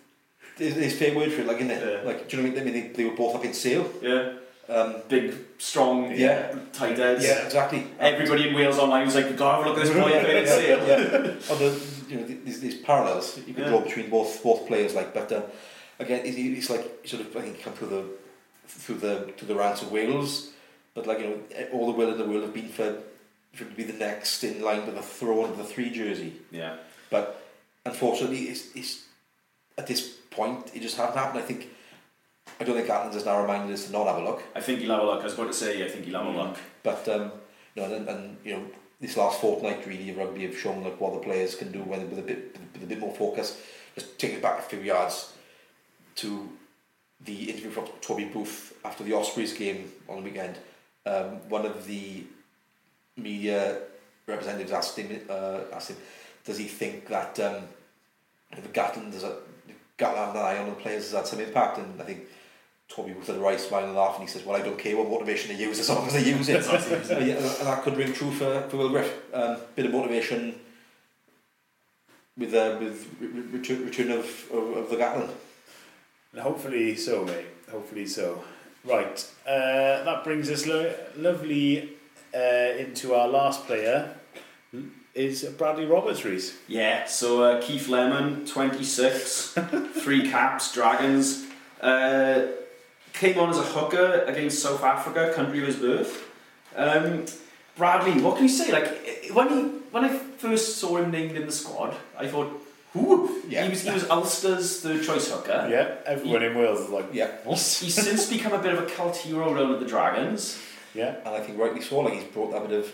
there's, 0.59 0.74
there's 0.74 0.99
fair 0.99 1.15
word 1.16 1.33
for 1.33 1.41
it, 1.43 1.47
like 1.47 1.61
in 1.61 1.69
there. 1.69 1.99
Yeah. 1.99 2.07
Like, 2.07 2.29
do 2.29 2.37
you 2.37 2.43
know 2.43 2.51
what 2.51 2.61
I 2.61 2.65
mean? 2.65 2.74
They, 2.74 2.89
they 2.89 3.05
were 3.05 3.16
both 3.16 3.35
up 3.37 3.45
in 3.45 3.55
Sale. 3.55 3.91
Yeah. 4.03 4.33
Um, 4.68 4.97
Big, 5.09 5.34
strong, 5.59 6.12
Yeah. 6.14 6.55
tight 6.72 6.97
heads. 6.97 7.24
yeah, 7.24 7.44
exactly. 7.44 7.86
Everybody 7.98 8.48
in 8.48 8.55
Wales 8.55 8.78
online 8.78 9.06
was 9.06 9.14
like, 9.16 9.36
"Go 9.36 9.51
have 9.51 9.66
a 9.66 9.68
look 9.68 9.78
at 9.78 9.84
this 9.84 9.94
yeah, 9.94 10.22
playing 10.22 10.47
Sale." 10.47 10.86
yeah. 10.89 11.51
Although 11.51 11.76
you 12.09 12.16
know, 12.20 12.26
there's, 12.44 12.60
there's 12.60 12.76
parallels 12.76 13.39
you 13.47 13.55
can 13.55 13.64
Yeah. 13.64 13.70
draw 13.70 13.80
between 13.80 14.09
both 14.09 14.43
both 14.43 14.66
players. 14.68 14.94
Like, 14.94 15.12
but 15.12 15.32
um, 15.32 15.43
again, 15.98 16.24
it, 16.24 16.30
it's 16.39 16.70
like 16.70 16.84
sort 17.05 17.22
of 17.22 17.36
I 17.36 17.40
think 17.43 17.60
come 17.62 17.72
through 17.74 17.89
the 17.89 18.05
through 18.68 18.98
the 18.98 19.32
to 19.36 19.44
the 19.44 19.55
ranks 19.55 19.82
of 19.82 19.90
Wales, 19.90 20.51
but 20.94 21.06
like 21.06 21.18
you 21.18 21.26
know, 21.28 21.39
all 21.72 21.86
the 21.86 21.93
will 21.98 22.12
in 22.12 22.18
the 22.18 22.24
world 22.24 22.43
have 22.44 22.55
been 22.55 22.68
for 22.68 22.98
for 23.52 23.64
to 23.64 23.74
be 23.74 23.82
the 23.82 23.93
next 23.98 24.44
in 24.44 24.62
line 24.62 24.86
to 24.86 24.93
the 24.93 25.02
throne 25.02 25.51
of 25.51 25.59
the 25.59 25.64
three 25.64 25.90
jersey. 25.90 26.32
Yeah. 26.51 26.76
But 27.10 27.43
unfortunately, 27.84 28.44
it's, 28.44 28.74
it's 28.74 29.02
at 29.76 29.86
this 29.86 30.09
point, 30.30 30.70
it 30.74 30.80
just 30.80 30.97
hasn't 30.97 31.16
happened. 31.18 31.40
I 31.43 31.47
think 31.47 31.68
I 32.60 32.64
don't 32.64 32.77
think 32.77 32.89
Gatland's 32.89 33.16
as 33.16 33.24
narrow-minded 33.24 33.73
as 33.73 33.86
to 33.86 33.93
not 33.93 34.06
have 34.06 34.19
a 34.19 34.24
look. 34.24 34.43
I 34.55 34.60
think 34.60 34.81
he'll 34.81 34.93
have 34.93 35.02
a 35.02 35.06
look. 35.06 35.20
I 35.20 35.24
was 35.24 35.35
about 35.35 35.48
to 35.48 35.52
say, 35.52 35.85
I 35.85 35.89
think 35.89 36.05
he'll 36.05 36.19
have 36.19 36.27
Mm. 36.27 36.35
a 36.35 36.43
look. 36.43 36.56
But 36.82 37.09
um, 37.09 37.32
know, 37.77 37.85
and, 37.94 38.09
and 38.09 38.36
you 38.44 38.55
know, 38.55 38.64
this 39.01 39.16
last 39.16 39.40
fortnight 39.40 39.85
really 39.86 40.10
of 40.10 40.16
rugby 40.16 40.47
have 40.47 40.56
shown 40.56 40.85
like 40.85 41.01
what 41.01 41.12
the 41.14 41.19
players 41.20 41.55
can 41.56 41.73
do 41.73 41.81
when 41.82 42.09
with 42.09 42.19
a 42.19 42.23
bit 42.23 42.56
with 42.73 42.82
a 42.82 42.86
bit 42.86 42.98
more 43.01 43.14
focus. 43.14 43.60
Just 43.94 44.19
take 44.19 44.32
it 44.35 44.43
back 44.43 44.59
a 44.59 44.62
few 44.62 44.81
yards 44.81 45.35
to 46.16 46.48
the 47.24 47.51
interview 47.51 47.70
from 47.70 47.86
Toby 48.01 48.24
Booth 48.27 48.74
after 48.85 49.05
the 49.05 49.12
Ospreys 49.12 49.52
game 49.55 49.90
on 50.09 50.16
the 50.19 50.23
weekend. 50.23 50.56
Um, 51.05 51.40
one 51.48 51.66
of 51.66 51.86
the 51.86 52.24
media 53.16 53.78
representatives 54.27 54.73
asked 54.73 54.97
him, 54.98 55.20
uh, 55.28 55.60
asked 55.73 55.90
him, 55.90 55.97
does 56.44 56.59
he 56.59 56.64
think 56.66 57.09
that 57.09 57.39
um, 57.40 57.56
the 58.52 58.69
Gatland 58.69 59.12
has 59.12 59.24
a 59.24 59.36
Gatland 60.03 60.31
and 60.31 60.39
eye 60.39 60.59
on 60.59 60.69
the 60.69 60.74
players 60.74 61.05
has 61.05 61.12
had 61.12 61.27
some 61.27 61.41
impact? 61.41 61.79
And 61.79 62.01
I 62.01 62.05
think 62.05 62.20
Toby 62.89 63.12
Booth 63.12 63.27
had 63.27 63.37
a 63.37 63.41
right 63.41 63.61
smile 63.61 63.85
and 63.85 63.95
laugh, 63.95 64.15
and 64.19 64.27
he 64.27 64.33
says, 64.33 64.45
"Well, 64.45 64.57
I 64.61 64.62
don't 64.62 64.79
care 64.79 64.97
what 64.97 65.09
motivation 65.09 65.55
they 65.55 65.62
use 65.62 65.79
as 65.79 65.89
long 65.89 66.07
as 66.07 66.12
they 66.12 66.24
use 66.24 66.49
it." 66.49 66.65
Uh, 67.12 67.19
yeah, 67.19 67.37
and 67.37 67.66
that 67.66 67.83
could 67.83 67.97
ring 67.97 68.12
true 68.12 68.31
for, 68.31 68.62
for 68.69 68.77
Will 68.77 68.89
Griff. 68.91 69.12
Um, 69.33 69.57
bit 69.77 69.87
of 69.87 69.93
motivation 69.93 70.55
with 72.37 72.55
uh, 72.55 72.77
with 72.81 73.09
re- 73.20 73.29
re- 73.29 73.59
return, 73.59 73.85
return 73.85 74.11
of, 74.11 74.27
of, 74.53 74.77
of 74.77 74.91
the 74.91 74.97
Gatland. 74.97 75.31
And 76.33 76.41
hopefully 76.43 76.97
so, 76.97 77.24
mate. 77.24 77.47
Hopefully 77.70 78.07
so. 78.07 78.43
Right, 78.85 79.24
uh, 79.47 80.03
that 80.05 80.24
brings 80.24 80.51
us 80.51 80.66
lo- 80.66 80.93
lovely 81.16 81.91
uh, 82.35 82.79
into 82.79 83.15
our 83.15 83.29
last 83.29 83.66
player. 83.66 84.16
Is 85.14 85.44
Bradley 85.44 85.84
Roberts, 85.84 86.24
Rhys? 86.24 86.56
Yeah, 86.68 87.05
so 87.06 87.43
uh, 87.43 87.60
Keith 87.60 87.89
Lemon, 87.89 88.47
26, 88.47 89.48
three 89.94 90.28
caps, 90.30 90.72
Dragons. 90.72 91.47
Uh, 91.80 92.47
came 93.12 93.39
on 93.39 93.51
as 93.51 93.59
a 93.59 93.62
hooker 93.62 94.24
against 94.26 94.62
South 94.62 94.82
Africa, 94.82 95.32
country 95.34 95.60
of 95.60 95.66
his 95.66 95.76
birth. 95.76 96.30
Um, 96.74 97.26
Bradley, 97.76 98.22
what 98.22 98.36
can 98.36 98.44
you 98.44 98.48
say? 98.48 98.72
Like 98.72 99.30
when 99.34 99.48
he 99.51 99.62
when 99.90 100.05
I 100.06 100.16
first 100.16 100.78
saw 100.78 100.97
him 100.97 101.10
named 101.10 101.36
in 101.36 101.44
the 101.44 101.52
squad, 101.52 101.94
I 102.18 102.26
thought, 102.26 102.51
who? 102.94 103.43
Yeah. 103.48 103.64
He 103.64 103.70
was 103.70 103.82
he 103.82 103.90
was 103.90 104.09
Ulster's 104.09 104.80
third 104.80 105.02
choice 105.05 105.30
hooker. 105.30 105.68
Yeah, 105.70 105.97
everyone 106.06 106.43
in 106.43 106.56
Wales 106.56 106.80
is 106.80 106.89
like, 106.90 107.06
Yeah, 107.12 107.30
He's, 107.47 107.80
he's 107.80 107.94
since 107.94 108.30
become 108.30 108.52
a 108.55 108.59
bit 108.62 108.72
of 108.72 108.78
a 108.82 108.86
cult 108.86 109.16
hero 109.16 109.55
down 109.55 109.72
at 109.74 109.80
the 109.80 109.86
Dragons. 109.86 110.59
yeah. 110.94 111.16
and 111.18 111.28
I 111.28 111.40
think 111.40 111.59
rightly 111.59 111.82
so. 111.82 112.01
Like 112.01 112.14
he's 112.14 112.24
brought 112.24 112.52
that 112.52 112.66
bit 112.66 112.78
of. 112.78 112.93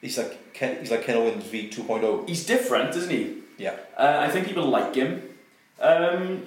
He's 0.00 0.16
like 0.18 0.52
Ken, 0.54 0.78
he's 0.80 0.90
like 0.90 1.02
Ken 1.02 1.16
Owens 1.16 1.44
V 1.44 1.68
2.0. 1.68 2.28
He's 2.28 2.46
different, 2.46 2.94
isn't 2.96 3.10
he? 3.10 3.34
Yeah, 3.58 3.74
Uh, 3.96 4.18
I 4.20 4.30
think 4.30 4.46
people 4.46 4.66
like 4.66 4.94
him. 4.94 5.22
Um, 5.80 6.46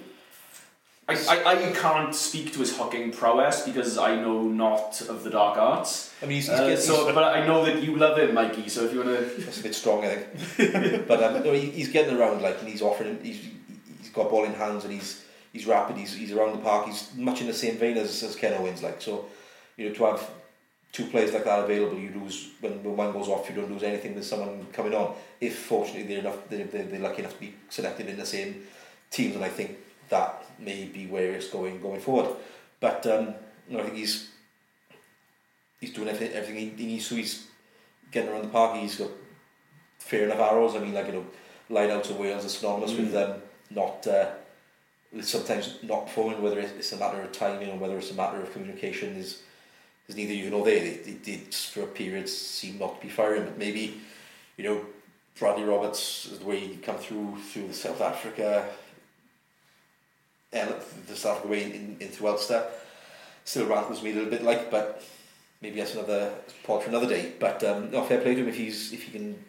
I, 1.10 1.15
I, 1.15 1.68
I 1.68 1.72
can't 1.73 2.15
speak 2.15 2.53
to 2.53 2.60
his 2.60 2.78
hooking 2.78 3.11
prowess 3.11 3.65
because 3.65 3.98
I 3.98 4.15
know 4.15 4.44
not 4.44 5.02
of 5.02 5.23
the 5.23 5.30
dark 5.30 5.57
arts. 5.57 6.14
I 6.22 6.26
mean 6.26 6.36
he's, 6.36 6.48
he's, 6.48 6.57
Uh, 6.57 6.68
getting, 6.68 6.78
so, 6.86 7.14
but 7.14 7.23
I 7.23 7.45
know 7.45 7.65
that 7.65 7.84
you 7.84 7.98
love 7.98 8.18
him, 8.18 8.34
Mikey. 8.34 8.69
So 8.69 8.86
if 8.86 8.94
you 8.94 8.99
wanna, 8.99 9.19
That's 9.22 9.60
a 9.60 9.64
bit 9.64 9.76
strong, 9.76 10.06
I 10.06 10.15
think. 10.15 11.07
but 11.07 11.22
um, 11.22 11.44
no, 11.44 11.52
he, 11.52 11.69
he's 11.72 11.90
getting 11.90 12.15
around 12.18 12.41
like, 12.41 12.60
and 12.60 12.69
he's 12.69 12.82
offering. 12.82 13.19
He's 13.22 13.45
he's 13.99 14.10
got 14.10 14.30
ball 14.30 14.45
in 14.45 14.53
hands, 14.53 14.86
and 14.86 14.94
he's 14.94 15.26
he's 15.52 15.65
rapid. 15.65 15.98
He's 15.98 16.14
he's 16.14 16.32
around 16.32 16.53
the 16.53 16.60
park. 16.64 16.86
He's 16.88 17.10
much 17.18 17.41
in 17.41 17.48
the 17.48 17.53
same 17.53 17.76
vein 17.78 17.98
as, 17.98 18.23
as 18.23 18.36
Ken 18.38 18.53
Owens. 18.53 18.82
Like 18.82 19.02
so, 19.02 19.26
you 19.76 19.90
know, 19.90 19.95
to 19.95 20.06
have 20.06 20.30
two 20.92 21.06
players 21.06 21.34
like 21.34 21.46
that 21.46 21.64
available, 21.64 21.98
you 21.98 22.12
lose 22.12 22.52
when, 22.60 22.84
when 22.84 22.96
one 22.96 23.12
goes 23.12 23.28
off. 23.28 23.50
You 23.50 23.56
don't 23.56 23.72
lose 23.72 23.84
anything 23.84 24.16
with 24.16 24.26
someone 24.26 24.66
coming 24.74 24.94
on. 24.94 25.16
If 25.40 25.60
fortunately 25.60 26.04
they're 26.04 26.20
enough, 26.20 26.50
they're, 26.50 26.66
they're, 26.66 26.84
they're 26.84 27.00
lucky 27.00 27.20
enough 27.20 27.34
to 27.36 27.40
be 27.40 27.56
selected 27.70 28.08
in 28.08 28.18
the 28.18 28.26
same 28.26 28.64
teams, 29.10 29.36
and 29.36 29.44
I 29.44 29.50
think 29.50 29.78
that 30.10 30.46
may 30.60 30.86
be 30.86 31.08
where 31.08 31.34
it's 31.34 31.48
going 31.48 31.82
going 31.82 32.02
forward. 32.02 32.36
But 32.80 33.06
um, 33.08 33.36
you 33.70 33.78
know, 33.78 33.84
I 33.84 33.86
think 33.86 33.98
he's 33.98 34.30
he's 35.80 35.94
doing 35.94 36.10
everything, 36.10 36.36
everything 36.36 36.78
he, 36.78 36.86
needs 36.86 37.08
to. 37.10 37.16
He's 37.16 37.48
getting 38.12 38.32
around 38.32 38.44
the 38.44 38.50
park. 38.50 38.78
He's 38.78 38.98
got 38.98 39.12
fair 40.00 40.26
enough 40.26 40.40
arrows. 40.40 40.76
I 40.76 40.80
mean, 40.80 40.94
like 40.94 41.08
you 41.08 41.14
know, 41.14 41.26
line 41.70 41.90
out 41.90 42.10
of 42.10 42.18
Wales 42.18 42.46
is 42.46 42.54
synonymous 42.54 42.94
with 42.94 43.12
them 43.12 43.42
not 43.74 44.06
uh, 44.08 44.32
with 45.12 45.28
sometimes 45.28 45.78
not 45.84 46.08
performing. 46.08 46.42
Whether 46.42 46.60
it's 46.60 46.92
a 46.92 46.98
matter 46.98 47.22
of 47.22 47.32
timing 47.32 47.70
or 47.70 47.78
whether 47.78 47.98
it's 47.98 48.12
a 48.12 48.16
matter 48.16 48.42
of 48.42 48.52
communication 48.54 49.16
is 49.16 49.42
is 50.07 50.15
neither 50.15 50.34
you 50.34 50.49
nor 50.49 50.65
they. 50.65 50.80
They, 50.80 51.11
they, 51.11 51.41
just 51.49 51.72
for 51.73 51.82
a 51.84 51.88
period 51.88 52.28
seem 52.30 52.80
not 52.80 52.99
to 52.99 53.07
be 53.07 53.11
firing, 53.11 53.44
but 53.44 53.57
maybe 53.57 54.02
you 54.57 54.64
know 54.64 54.86
Bradley 55.40 55.64
Roberts 55.64 56.30
the 56.40 56.45
way 56.45 56.60
he 56.60 56.76
come 56.78 56.98
through 56.98 57.38
through 57.52 57.68
the 57.68 57.73
South 57.73 58.02
Africa. 58.02 58.68
ele- 60.53 60.80
The 61.07 61.15
South 61.15 61.38
Africa 61.38 61.48
way 61.52 61.64
in, 61.64 61.98
into 61.99 62.28
Ulster 62.28 62.65
still 63.45 63.68
rankles 63.68 64.03
me 64.03 64.11
a 64.11 64.15
little 64.15 64.30
bit 64.30 64.44
like, 64.44 64.69
but 64.69 65.03
maybe 65.61 65.80
that's 65.80 65.94
another 65.95 66.34
pod 66.64 66.84
for 66.84 66.90
another 66.90 67.07
day. 67.07 67.34
But 67.40 67.64
um, 67.64 67.90
no, 67.91 68.03
fair 68.03 68.22
play 68.22 68.36
to 68.36 68.41
him 68.41 68.49
if 68.49 68.57
he's 68.57 68.94
if 68.94 69.03
he 69.03 69.11
can 69.11 69.44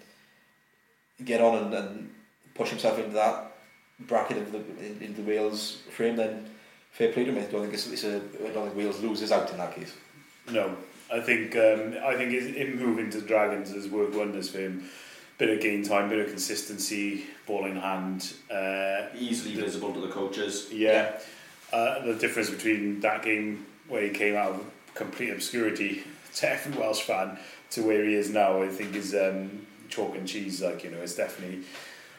get 1.24 1.40
on 1.40 1.64
and, 1.64 1.74
and 1.74 2.10
push 2.54 2.70
himself 2.70 2.98
into 2.98 3.12
that 3.14 3.52
bracket 4.00 4.38
of 4.38 4.52
the 4.52 4.58
in, 4.58 4.98
in 5.00 5.14
the 5.14 5.22
Wales 5.22 5.82
frame, 5.90 6.16
then 6.16 6.48
fair 6.92 7.12
play 7.12 7.24
to 7.24 7.32
him. 7.32 7.38
I 7.38 7.50
don't 7.50 7.62
think 7.62 7.74
it's, 7.74 7.86
it's 7.88 8.04
a 8.04 8.16
I 8.46 8.50
don't 8.52 8.64
think 8.66 8.76
Wales 8.76 9.00
loses 9.00 9.32
out 9.32 9.50
in 9.50 9.58
that 9.58 9.74
case. 9.74 9.92
No, 10.50 10.76
I 11.12 11.20
think 11.20 11.54
um, 11.56 11.94
I 12.02 12.16
think 12.16 12.32
him 12.32 12.78
moving 12.78 13.10
to 13.10 13.20
Dragons 13.20 13.72
has 13.72 13.88
worked 13.88 14.14
wonders 14.14 14.48
for 14.50 14.58
him. 14.58 14.88
Bit 15.38 15.50
of 15.50 15.60
game 15.60 15.82
time, 15.82 16.08
bit 16.08 16.20
of 16.20 16.28
consistency, 16.28 17.24
ball 17.46 17.64
in 17.66 17.76
hand. 17.76 18.32
Uh, 18.50 19.06
easily 19.16 19.54
visible 19.54 19.92
to 19.92 20.00
the 20.00 20.08
coaches. 20.08 20.68
yeah, 20.72 21.18
uh, 21.72 22.04
the 22.04 22.14
difference 22.14 22.50
between 22.50 23.00
that 23.00 23.22
game 23.22 23.66
where 23.88 24.02
he 24.02 24.10
came 24.10 24.36
out 24.36 24.52
of 24.52 24.70
complete 24.94 25.30
obscurity 25.30 26.04
to 26.34 26.50
every 26.50 26.78
Welsh 26.78 27.02
fan 27.02 27.38
to 27.70 27.82
where 27.82 28.04
he 28.04 28.14
is 28.14 28.30
now, 28.30 28.62
I 28.62 28.68
think 28.68 28.94
is 28.94 29.14
um, 29.14 29.66
chalk 29.88 30.16
and 30.16 30.26
cheese. 30.26 30.62
Like 30.62 30.84
you 30.84 30.90
know, 30.90 30.98
it's 30.98 31.14
definitely 31.16 31.64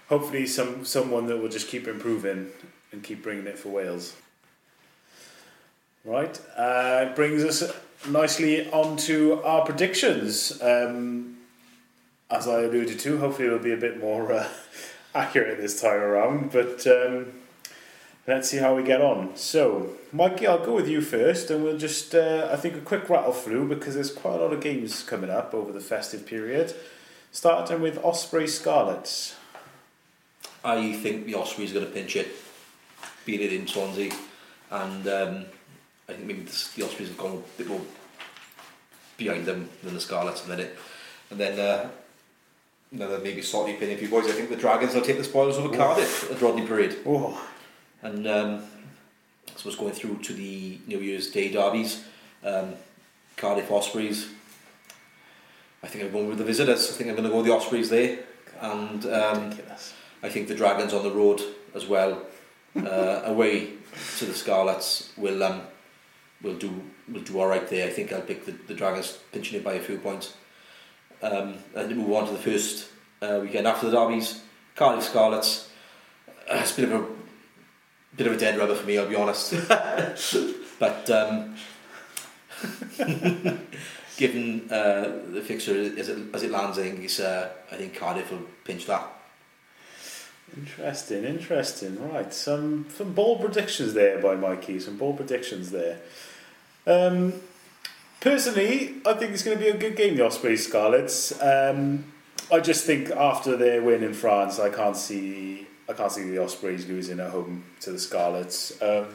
hopefully 0.10 0.45
some 0.45 0.86
someone 0.86 1.28
that 1.28 1.38
will 1.38 1.50
just 1.50 1.68
keep 1.68 1.88
improving 1.88 2.50
and 2.91 3.04
keep 3.04 3.24
bringing 3.24 3.48
it 3.48 3.58
for 3.58 3.70
Wales. 3.70 4.16
Right, 6.06 6.38
uh, 6.58 7.14
brings 7.16 7.44
us 7.44 7.64
nicely 8.07 8.69
onto 8.71 9.41
our 9.43 9.65
predictions. 9.65 10.61
Um, 10.61 11.38
as 12.30 12.47
I 12.47 12.61
alluded 12.61 12.99
to, 12.99 13.17
hopefully 13.17 13.47
it'll 13.47 13.59
be 13.59 13.73
a 13.73 13.77
bit 13.77 13.99
more 13.99 14.31
uh, 14.31 14.47
accurate 15.15 15.59
this 15.59 15.80
time 15.81 15.99
around. 15.99 16.51
But 16.51 16.85
um, 16.88 17.34
let's 18.27 18.49
see 18.49 18.57
how 18.57 18.75
we 18.75 18.84
get 18.84 19.01
on. 19.01 19.35
So, 19.35 19.91
Mikey, 20.11 20.47
I'll 20.47 20.65
go 20.65 20.75
with 20.75 20.88
you 20.88 21.01
first, 21.01 21.51
and 21.51 21.63
we'll 21.63 21.77
just, 21.77 22.15
uh, 22.15 22.49
I 22.51 22.55
think, 22.55 22.75
a 22.75 22.81
quick 22.81 23.09
rattle 23.09 23.34
through 23.34 23.69
because 23.69 23.95
there's 23.95 24.11
quite 24.11 24.35
a 24.35 24.43
lot 24.43 24.53
of 24.53 24.61
games 24.61 25.03
coming 25.03 25.30
up 25.30 25.53
over 25.53 25.71
the 25.71 25.80
festive 25.80 26.25
period. 26.25 26.75
Starting 27.31 27.81
with 27.81 27.97
Osprey 28.03 28.47
Scarlets. 28.47 29.35
I 30.63 30.93
think 30.93 31.25
the 31.25 31.35
Ospreys 31.35 31.73
going 31.73 31.85
to 31.85 31.91
pinch 31.91 32.15
it, 32.15 32.30
beat 33.25 33.41
it 33.41 33.51
in 33.51 33.67
Swansea, 33.67 34.13
and 34.71 35.07
um, 35.07 35.45
I 36.07 36.13
think 36.13 36.25
maybe 36.25 36.41
the, 36.41 36.69
the 36.75 36.85
Ospreys 36.85 37.09
have 37.09 37.17
gone 37.17 37.43
a 37.43 37.57
bit 37.57 37.67
more 37.67 37.81
behind 39.17 39.45
them 39.45 39.69
than 39.84 39.93
the 39.93 40.01
Scarlets 40.01 40.45
a 40.45 40.49
minute. 40.49 40.77
And 41.30 41.39
then 41.39 41.59
uh, 41.59 41.89
another 42.91 43.19
maybe 43.19 43.41
slightly 43.41 43.75
opinion 43.75 43.97
for 43.97 44.03
you 44.03 44.09
boys. 44.09 44.27
I 44.27 44.34
think 44.34 44.49
the 44.49 44.55
Dragons 44.55 44.93
will 44.93 45.01
take 45.01 45.17
the 45.17 45.23
spoils 45.23 45.57
over 45.57 45.75
Cardiff 45.75 46.31
at 46.31 46.41
Rodney 46.41 46.65
Parade. 46.65 46.97
Oh, 47.05 47.49
And 48.01 48.27
um, 48.27 48.63
I 49.47 49.57
suppose 49.57 49.75
going 49.75 49.93
through 49.93 50.19
to 50.19 50.34
the 50.34 50.80
New 50.88 50.99
Year's 50.99 51.31
Day 51.31 51.51
derbies, 51.51 52.03
um, 52.43 52.73
Cardiff 53.38 53.71
Ospreys. 53.71 54.27
I 55.81 55.88
think 55.88 56.05
I'm 56.05 56.11
going 56.11 56.30
with 56.30 56.38
the 56.38 56.43
visitors. 56.43 56.89
I 56.89 56.93
think 56.93 57.09
I'm 57.09 57.15
going 57.15 57.25
to 57.25 57.30
go 57.30 57.38
with 57.38 57.45
the 57.45 57.53
Ospreys 57.53 57.89
there, 57.89 58.19
and 58.61 59.05
um. 59.05 59.53
I 60.23 60.30
think 60.30 60.47
the 60.47 60.55
Dragons 60.55 60.93
on 60.93 61.03
the 61.03 61.11
road 61.11 61.41
as 61.75 61.85
well, 61.85 62.21
uh, 62.77 63.21
away 63.25 63.73
to 64.17 64.25
the 64.25 64.34
Scarlets 64.34 65.11
will 65.17 65.43
um, 65.43 65.63
will 66.44 66.56
do 66.56 66.84
will 67.11 67.22
do 67.22 67.40
all 67.40 67.48
right 67.48 67.68
there. 67.70 67.88
I 67.88 67.90
think 67.90 68.14
I'll 68.14 68.22
pick 68.22 68.45
the, 68.45 68.52
the 68.52 68.74
Dragons 68.74 69.18
pinching 69.32 69.57
it 69.57 69.64
by 69.64 69.74
a 69.74 69.80
few 69.80 69.98
points. 69.98 70.36
Um, 71.22 71.56
and 71.74 71.95
move 71.95 72.11
on 72.11 72.28
to 72.28 72.34
the 72.34 72.38
first 72.38 72.90
uh, 73.22 73.40
weekend 73.41 73.65
after 73.65 73.90
the 73.90 73.98
derbies, 73.98 74.41
Cardiff 74.76 75.06
Scarlets. 75.06 75.70
Uh, 76.28 76.60
it's 76.61 76.78
a 76.78 76.82
bit 76.82 76.91
of 76.91 77.02
a 77.02 77.07
bit 78.15 78.28
of 78.28 78.34
a 78.34 78.38
dead 78.38 78.60
rubber 78.60 78.76
for 78.76 78.86
me, 78.86 78.98
I'll 78.98 79.07
be 79.07 79.15
honest. 79.15 79.53
but 80.80 81.10
um, 81.10 81.56
given 84.18 84.70
uh, 84.70 85.20
the 85.30 85.41
fixture 85.41 85.76
as 85.98 86.10
it, 86.10 86.18
as 86.34 86.44
it 86.44 86.52
lands, 86.52 86.78
I 86.78 86.84
think 86.84 86.99
it's, 87.03 87.20
uh, 87.20 87.49
I 87.72 87.76
think 87.76 87.95
Cardiff 87.95 88.32
will 88.32 88.45
pinch 88.65 88.86
that. 88.88 89.07
Interesting, 90.56 91.24
interesting. 91.24 92.11
Right, 92.11 92.32
some 92.34 92.86
some 92.95 93.14
bold 93.14 93.41
predictions 93.41 93.94
there 93.94 94.20
by 94.20 94.36
Mikey. 94.36 94.80
Some 94.80 94.98
bold 94.98 95.18
predictions 95.18 95.72
there. 95.72 95.99
Um, 96.85 97.34
personally, 98.19 98.95
I 99.05 99.14
think 99.14 99.34
it's 99.34 99.43
going 99.43 99.57
to 99.57 99.64
be 99.64 99.69
a 99.69 99.77
good 99.77 99.95
game, 99.95 100.15
the 100.15 100.26
Ospreys 100.26 100.68
Scarlets. 100.68 101.39
Um, 101.41 102.05
I 102.51 102.60
just 102.60 102.85
think 102.85 103.10
after 103.11 103.55
their 103.55 103.81
win 103.81 104.03
in 104.03 104.14
France, 104.14 104.60
I 104.60 104.69
can't 104.69 104.97
see 104.97 105.68
I 105.89 105.93
can't 105.93 106.11
see 106.11 106.23
the 106.23 106.41
Ospreys 106.41 106.88
losing 106.88 107.19
at 107.19 107.31
home 107.31 107.65
to 107.81 107.91
the 107.91 107.99
Scarlets. 107.99 108.81
Um, 108.81 109.07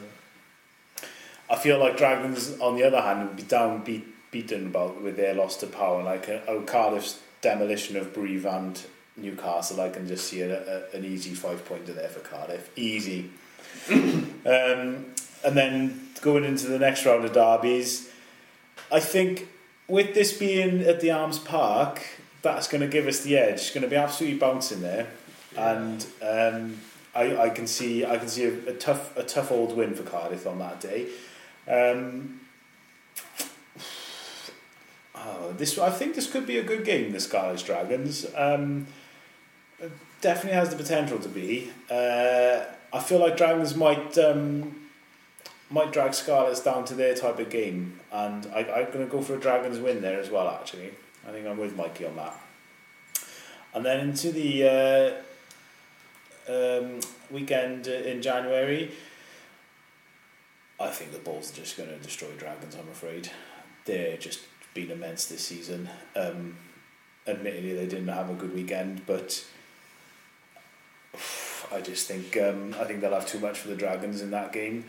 I 1.49 1.55
feel 1.55 1.79
like 1.79 1.97
Dragons, 1.97 2.59
on 2.59 2.75
the 2.75 2.83
other 2.83 3.01
hand, 3.01 3.27
would 3.27 3.37
be 3.37 3.43
down 3.43 3.83
beat, 3.83 4.05
beaten 4.31 4.67
about 4.67 5.01
with 5.01 5.17
their 5.17 5.33
loss 5.33 5.57
to 5.57 5.67
power. 5.67 6.03
Like 6.03 6.29
uh, 6.29 6.39
oh, 6.47 6.61
Cardiff's 6.61 7.19
demolition 7.41 7.97
of 7.97 8.13
Brive 8.13 8.45
and 8.45 8.79
Newcastle, 9.17 9.81
I 9.81 9.89
can 9.89 10.07
just 10.07 10.27
see 10.27 10.41
a, 10.41 10.61
a, 10.61 10.97
an 10.97 11.05
easy 11.05 11.33
five 11.33 11.65
pointer 11.65 11.93
there 11.93 12.09
for 12.09 12.19
Cardiff. 12.19 12.69
Easy. 12.77 13.31
um, 13.89 14.35
and 14.45 15.55
then 15.55 16.08
going 16.19 16.43
into 16.43 16.67
the 16.67 16.79
next 16.79 17.05
round 17.05 17.25
of 17.25 17.33
derbies, 17.33 18.09
I 18.91 18.99
think 18.99 19.47
with 19.87 20.13
this 20.13 20.37
being 20.37 20.81
at 20.81 21.01
the 21.01 21.11
Arms 21.11 21.39
Park, 21.39 22.05
that's 22.41 22.67
going 22.67 22.81
to 22.81 22.87
give 22.87 23.07
us 23.07 23.21
the 23.21 23.37
edge. 23.37 23.55
It's 23.55 23.71
going 23.71 23.83
to 23.83 23.89
be 23.89 23.95
absolutely 23.95 24.37
bouncing 24.37 24.81
there, 24.81 25.07
and 25.57 26.05
um, 26.21 26.77
I, 27.13 27.37
I 27.37 27.49
can 27.49 27.67
see 27.67 28.05
I 28.05 28.17
can 28.17 28.29
see 28.29 28.45
a, 28.45 28.69
a 28.69 28.73
tough 28.73 29.15
a 29.17 29.23
tough 29.23 29.51
old 29.51 29.75
win 29.75 29.93
for 29.93 30.03
Cardiff 30.03 30.47
on 30.47 30.59
that 30.59 30.79
day. 30.79 31.07
Um, 31.67 32.39
oh, 35.15 35.53
this 35.57 35.77
I 35.77 35.89
think 35.89 36.15
this 36.15 36.31
could 36.31 36.47
be 36.47 36.57
a 36.57 36.63
good 36.63 36.85
game. 36.85 37.11
The 37.11 37.19
Scarlet 37.19 37.63
Dragons 37.65 38.25
um, 38.35 38.87
definitely 40.21 40.57
has 40.57 40.69
the 40.69 40.77
potential 40.77 41.19
to 41.19 41.29
be. 41.29 41.71
Uh, 41.89 42.63
I 42.91 42.99
feel 42.99 43.19
like 43.19 43.37
Dragons 43.37 43.75
might 43.75 44.17
um, 44.17 44.78
might 45.69 45.91
drag 45.91 46.13
Scarlets 46.13 46.61
down 46.61 46.85
to 46.85 46.95
their 46.95 47.13
type 47.15 47.39
of 47.39 47.49
game, 47.49 47.99
and 48.11 48.47
I, 48.53 48.59
I'm 48.59 48.91
going 48.91 49.05
to 49.05 49.11
go 49.11 49.21
for 49.21 49.35
a 49.35 49.39
Dragons 49.39 49.79
win 49.79 50.01
there 50.01 50.19
as 50.19 50.29
well. 50.29 50.49
Actually, 50.49 50.91
I 51.27 51.31
think 51.31 51.45
I'm 51.47 51.57
with 51.57 51.75
Mikey 51.75 52.05
on 52.05 52.15
that. 52.15 52.35
And 53.73 53.85
then 53.85 53.99
into 53.99 54.31
the 54.31 55.23
uh, 56.47 56.81
um, 56.81 56.99
weekend 57.29 57.87
in 57.87 58.21
January, 58.21 58.91
I 60.79 60.89
think 60.89 61.11
the 61.11 61.19
Bulls 61.19 61.51
are 61.51 61.55
just 61.55 61.77
going 61.77 61.89
to 61.89 61.97
destroy 61.97 62.31
Dragons. 62.37 62.75
I'm 62.75 62.89
afraid 62.89 63.29
they're 63.85 64.17
just 64.17 64.41
been 64.73 64.91
immense 64.91 65.25
this 65.25 65.45
season. 65.45 65.89
Um, 66.15 66.57
admittedly, 67.27 67.73
they 67.73 67.85
didn't 67.85 68.07
have 68.07 68.29
a 68.29 68.33
good 68.33 68.55
weekend, 68.55 69.05
but 69.05 69.45
I 71.71 71.81
just 71.81 72.07
think 72.07 72.37
um, 72.37 72.75
I 72.79 72.85
think 72.85 73.01
they'll 73.01 73.13
have 73.13 73.27
too 73.27 73.39
much 73.39 73.59
for 73.59 73.67
the 73.67 73.75
Dragons 73.75 74.21
in 74.21 74.31
that 74.31 74.51
game. 74.51 74.85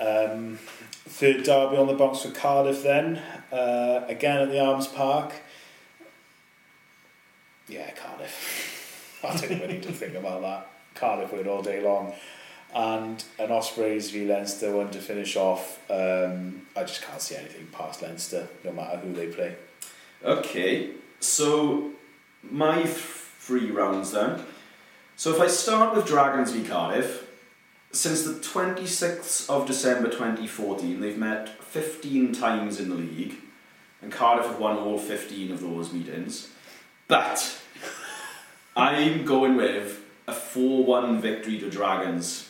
Um, 0.00 0.58
third 1.06 1.42
derby 1.42 1.76
on 1.76 1.86
the 1.86 1.94
box 1.94 2.22
for 2.22 2.30
Cardiff 2.30 2.82
then, 2.82 3.20
uh, 3.52 4.04
again 4.08 4.40
at 4.40 4.48
the 4.48 4.58
Arms 4.58 4.86
Park. 4.86 5.34
Yeah, 7.68 7.90
Cardiff. 7.90 9.20
I 9.24 9.36
don't 9.36 9.50
even 9.50 9.70
need 9.70 9.82
to 9.82 9.92
think 9.92 10.14
about 10.14 10.40
that. 10.40 10.68
Cardiff 10.94 11.32
win 11.32 11.46
all 11.46 11.62
day 11.62 11.82
long. 11.82 12.14
And 12.74 13.22
an 13.38 13.50
Ospreys 13.50 14.10
v 14.10 14.26
Leinster 14.26 14.74
one 14.74 14.90
to 14.90 15.00
finish 15.00 15.36
off. 15.36 15.78
Um, 15.90 16.62
I 16.76 16.82
just 16.82 17.02
can't 17.02 17.20
see 17.20 17.36
anything 17.36 17.66
past 17.72 18.00
Leinster, 18.00 18.48
no 18.64 18.72
matter 18.72 18.98
who 18.98 19.12
they 19.12 19.26
play. 19.26 19.56
Okay, 20.24 20.90
so 21.18 21.90
my 22.42 22.84
three 22.84 23.70
rounds 23.70 24.12
then. 24.12 24.44
So 25.16 25.34
if 25.34 25.40
I 25.40 25.48
start 25.48 25.94
with 25.94 26.06
Dragons 26.06 26.52
v 26.52 26.66
Cardiff, 26.66 27.29
since 27.92 28.22
the 28.22 28.34
26th 28.34 29.48
of 29.50 29.66
December 29.66 30.08
2014, 30.08 31.00
they've 31.00 31.18
met 31.18 31.48
15 31.48 32.32
times 32.32 32.78
in 32.80 32.88
the 32.88 32.94
league, 32.94 33.36
and 34.02 34.12
Cardiff 34.12 34.46
have 34.46 34.58
won 34.58 34.76
all 34.78 34.98
15 34.98 35.52
of 35.52 35.60
those 35.60 35.92
meetings. 35.92 36.50
But 37.08 37.60
I'm 38.76 39.24
going 39.24 39.56
with 39.56 40.00
a 40.26 40.32
4 40.32 40.84
1 40.84 41.20
victory 41.20 41.58
to 41.58 41.70
Dragons. 41.70 42.48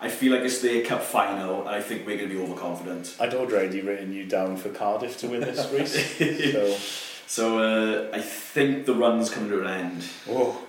I 0.00 0.08
feel 0.08 0.32
like 0.34 0.42
it's 0.42 0.60
their 0.60 0.84
cup 0.84 1.02
final, 1.02 1.60
and 1.60 1.70
I 1.70 1.80
think 1.80 2.06
we're 2.06 2.16
going 2.18 2.28
to 2.28 2.34
be 2.34 2.40
overconfident. 2.40 3.16
I'd 3.18 3.34
already 3.34 3.80
written 3.80 4.12
you 4.12 4.24
down 4.26 4.56
for 4.56 4.68
Cardiff 4.68 5.18
to 5.20 5.28
win 5.28 5.40
this 5.40 5.70
race. 5.72 6.52
so, 6.52 6.76
So 7.26 7.58
uh, 7.58 8.10
I 8.14 8.20
think 8.20 8.84
the 8.84 8.94
run's 8.94 9.30
coming 9.30 9.48
to 9.50 9.62
an 9.62 9.66
end. 9.66 10.04
oh, 10.28 10.62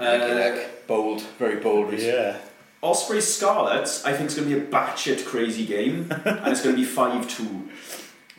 Uh, 0.00 0.58
bold, 0.86 1.20
very 1.38 1.56
bold. 1.60 1.92
Rhys. 1.92 2.04
yeah. 2.04 2.38
Osprey 2.80 3.20
Scarlets, 3.20 4.04
I 4.04 4.12
think 4.12 4.30
is 4.30 4.36
going 4.36 4.48
to 4.48 4.54
be 4.56 4.60
a 4.60 4.66
batshit 4.70 5.26
crazy 5.26 5.66
game, 5.66 6.10
and 6.24 6.48
it's 6.48 6.62
going 6.62 6.76
to 6.76 6.80
be 6.80 6.86
5 6.86 7.28
2. 7.28 7.68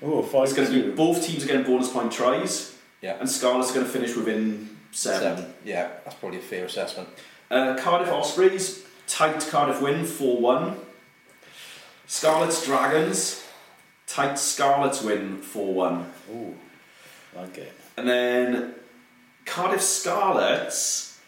Oh, 0.02 0.22
five 0.22 0.44
It's 0.46 0.54
going 0.54 0.72
to 0.72 0.84
be 0.84 0.92
both 0.92 1.22
teams 1.26 1.44
are 1.44 1.48
getting 1.48 1.64
bonus 1.64 1.90
point 1.92 2.12
tries, 2.12 2.76
Yeah. 3.02 3.18
and 3.20 3.30
Scarlets 3.30 3.72
are 3.72 3.74
going 3.76 3.86
to 3.86 3.92
finish 3.92 4.16
within 4.16 4.78
7. 4.92 5.54
Yeah, 5.66 5.90
that's 6.06 6.16
probably 6.16 6.38
a 6.40 6.42
fair 6.42 6.66
assessment. 6.66 7.10
Uh, 7.52 7.76
Cardiff 7.78 8.10
Ospreys, 8.10 8.86
tight 9.08 9.46
Cardiff 9.50 9.82
win 9.82 10.06
4 10.06 10.38
1. 10.40 10.78
Scarlets 12.08 12.66
Dragons, 12.66 13.46
tight 14.08 14.40
Scarlets 14.40 15.02
win 15.04 15.38
4 15.42 15.74
1. 15.74 16.14
Ooh, 16.32 16.56
like 17.36 17.58
it. 17.58 17.74
And 17.98 18.08
then 18.08 18.76
Cardiff 19.46 19.82
Scarlets, 19.82 21.20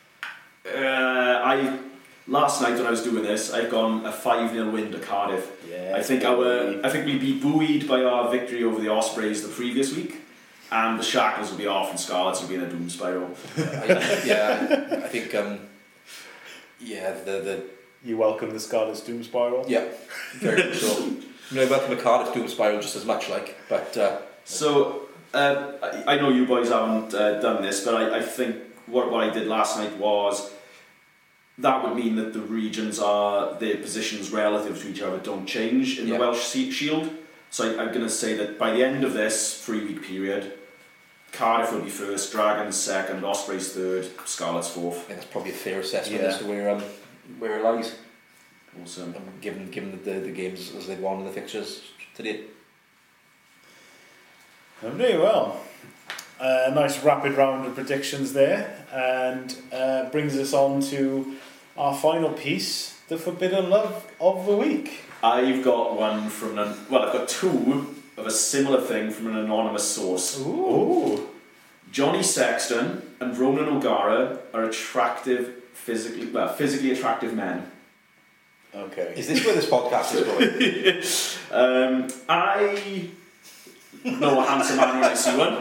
uh, 0.66 0.70
I 0.80 1.78
last 2.28 2.62
night 2.62 2.76
when 2.76 2.86
I 2.88 2.92
was 2.92 3.04
doing 3.04 3.24
this, 3.24 3.52
I've 3.52 3.70
gone 3.70 4.06
a 4.06 4.12
5 4.12 4.52
0 4.52 4.70
win 4.72 4.92
to 4.92 5.00
Cardiff. 5.00 5.52
Yeah. 5.70 5.94
I 5.96 6.02
think 6.02 6.24
our 6.24 6.86
I 6.86 6.90
think 6.90 7.06
we'd 7.06 7.20
be 7.22 7.40
buoyed 7.40 7.88
by 7.88 8.04
our 8.04 8.30
victory 8.30 8.64
over 8.64 8.80
the 8.82 8.90
Ospreys 8.90 9.42
the 9.42 9.50
previous 9.50 9.96
week, 9.96 10.22
and 10.72 11.00
the 11.00 11.04
Shackles 11.04 11.50
will 11.52 11.58
be 11.58 11.68
off 11.68 11.90
and 11.90 12.00
Scarlets 12.00 12.42
will 12.42 12.50
be 12.50 12.56
in 12.56 12.62
a 12.62 12.70
doom 12.70 12.90
spiral. 12.90 13.30
I, 13.58 14.22
yeah, 14.26 15.02
I 15.04 15.08
think. 15.08 15.34
Um, 15.36 15.60
yeah, 16.80 17.12
the 17.14 17.32
the 17.42 17.64
You 18.04 18.18
welcome 18.18 18.50
the 18.50 18.60
Scarlet's 18.60 19.02
Doom 19.02 19.24
Spiral? 19.24 19.66
yeah, 19.68 19.86
very 20.40 20.64
much 20.70 20.80
so. 20.80 21.04
I 21.04 21.54
mean, 21.54 21.68
I 21.68 21.70
welcome 21.70 21.96
the 21.96 22.02
Cardiff 22.02 22.34
Doom 22.34 22.48
Spiral 22.48 22.82
just 22.82 22.96
as 22.96 23.06
much, 23.06 23.30
like, 23.30 23.56
but 23.70 23.96
uh, 23.98 24.18
So 24.46 25.04
uh, 25.34 25.74
I, 25.84 26.16
I 26.16 26.18
know 26.18 26.30
you 26.30 26.46
boys 26.48 26.70
haven't 26.70 27.14
uh, 27.14 27.40
done 27.40 27.62
this, 27.62 27.86
but 27.86 27.94
I, 27.94 28.18
I 28.18 28.22
think 28.24 28.56
what 28.88 29.12
what 29.12 29.24
I 29.24 29.30
did 29.32 29.48
last 29.48 29.78
night 29.78 29.96
was 29.98 30.50
that 31.58 31.84
would 31.84 31.96
mean 31.96 32.16
that 32.16 32.34
the 32.34 32.40
regions 32.42 33.00
are 33.00 33.54
their 33.60 33.78
positions 33.78 34.32
relative 34.32 34.82
to 34.82 34.90
each 34.90 35.02
other 35.02 35.18
don't 35.20 35.46
change 35.46 36.00
in 36.00 36.08
Yeah. 36.08 36.14
the 36.16 36.20
Welsh 36.22 36.42
Shield. 36.50 37.10
So 37.50 37.66
I, 37.66 37.82
I'm 37.82 37.90
going 37.90 38.02
to 38.06 38.10
say 38.10 38.34
that 38.36 38.58
by 38.58 38.72
the 38.72 38.84
end 38.84 39.04
of 39.04 39.14
this 39.14 39.62
three 39.64 39.84
week 39.86 40.02
period, 40.04 40.54
Cardiff 41.34 41.72
will 41.72 41.82
be 41.82 41.90
first, 41.90 42.32
Dragons 42.32 42.76
second, 42.76 43.24
Ospreys 43.24 43.74
third, 43.74 44.10
Scarlets 44.26 44.70
fourth. 44.70 44.98
think 45.04 45.20
that's 45.20 45.26
probably 45.32 45.52
a 45.52 45.54
fair 45.54 45.80
assessment 45.82 46.22
Yeah. 46.22 46.30
as 46.30 46.40
to 46.40 46.46
where 46.46 46.70
um, 46.70 46.84
where 47.40 47.58
it 47.60 47.64
lies, 47.64 47.96
Awesome. 48.82 49.14
um, 49.16 49.24
given 49.42 49.70
given 49.72 50.00
the, 50.04 50.14
the 50.20 50.32
games 50.32 50.74
as 50.76 50.88
they've 50.88 51.00
won 51.00 51.20
in 51.20 51.26
the 51.26 51.32
fixtures 51.32 51.82
to 52.16 52.24
date. 52.24 52.50
Very 54.82 55.18
well. 55.18 55.60
A 56.44 56.72
nice 56.72 57.04
rapid 57.04 57.34
round 57.34 57.68
of 57.68 57.76
predictions 57.76 58.34
there, 58.34 58.84
and 58.92 59.56
uh, 59.72 60.10
brings 60.10 60.36
us 60.36 60.54
on 60.54 60.82
to 60.82 61.36
our 61.78 61.96
final 61.96 62.34
piece, 62.34 63.00
the 63.10 63.18
forbidden 63.18 63.70
love 63.70 64.12
of 64.20 64.48
the 64.48 64.58
week. 64.58 65.02
I've 65.24 65.64
got 65.64 65.96
one 65.96 66.30
from 66.30 66.58
an 66.58 66.76
well, 66.90 67.04
I've 67.04 67.14
got 67.14 67.28
two 67.30 67.96
of 68.18 68.26
a 68.26 68.32
similar 68.32 68.82
thing 68.82 69.12
from 69.12 69.28
an 69.28 69.36
anonymous 69.36 69.88
source. 69.88 70.40
Ooh. 70.40 71.30
Johnny 71.92 72.24
Sexton 72.24 73.02
and 73.20 73.38
Ronan 73.38 73.68
O'Gara 73.68 74.40
are 74.54 74.64
attractive, 74.64 75.62
physically 75.74 76.26
well, 76.26 76.52
physically 76.52 76.92
attractive 76.92 77.36
men. 77.36 77.70
Okay. 78.74 79.14
Is 79.16 79.28
this 79.28 79.46
where 79.46 79.54
this 79.54 79.70
podcast 79.70 80.16
is 80.16 80.24
going? 80.24 81.04
Um, 81.52 82.08
I 82.30 83.10
know 84.06 84.40
a 84.40 84.44
handsome 84.46 84.78
man 84.78 85.00
when 85.00 85.12
I 85.12 85.14
see 85.14 85.38
one. 85.38 85.54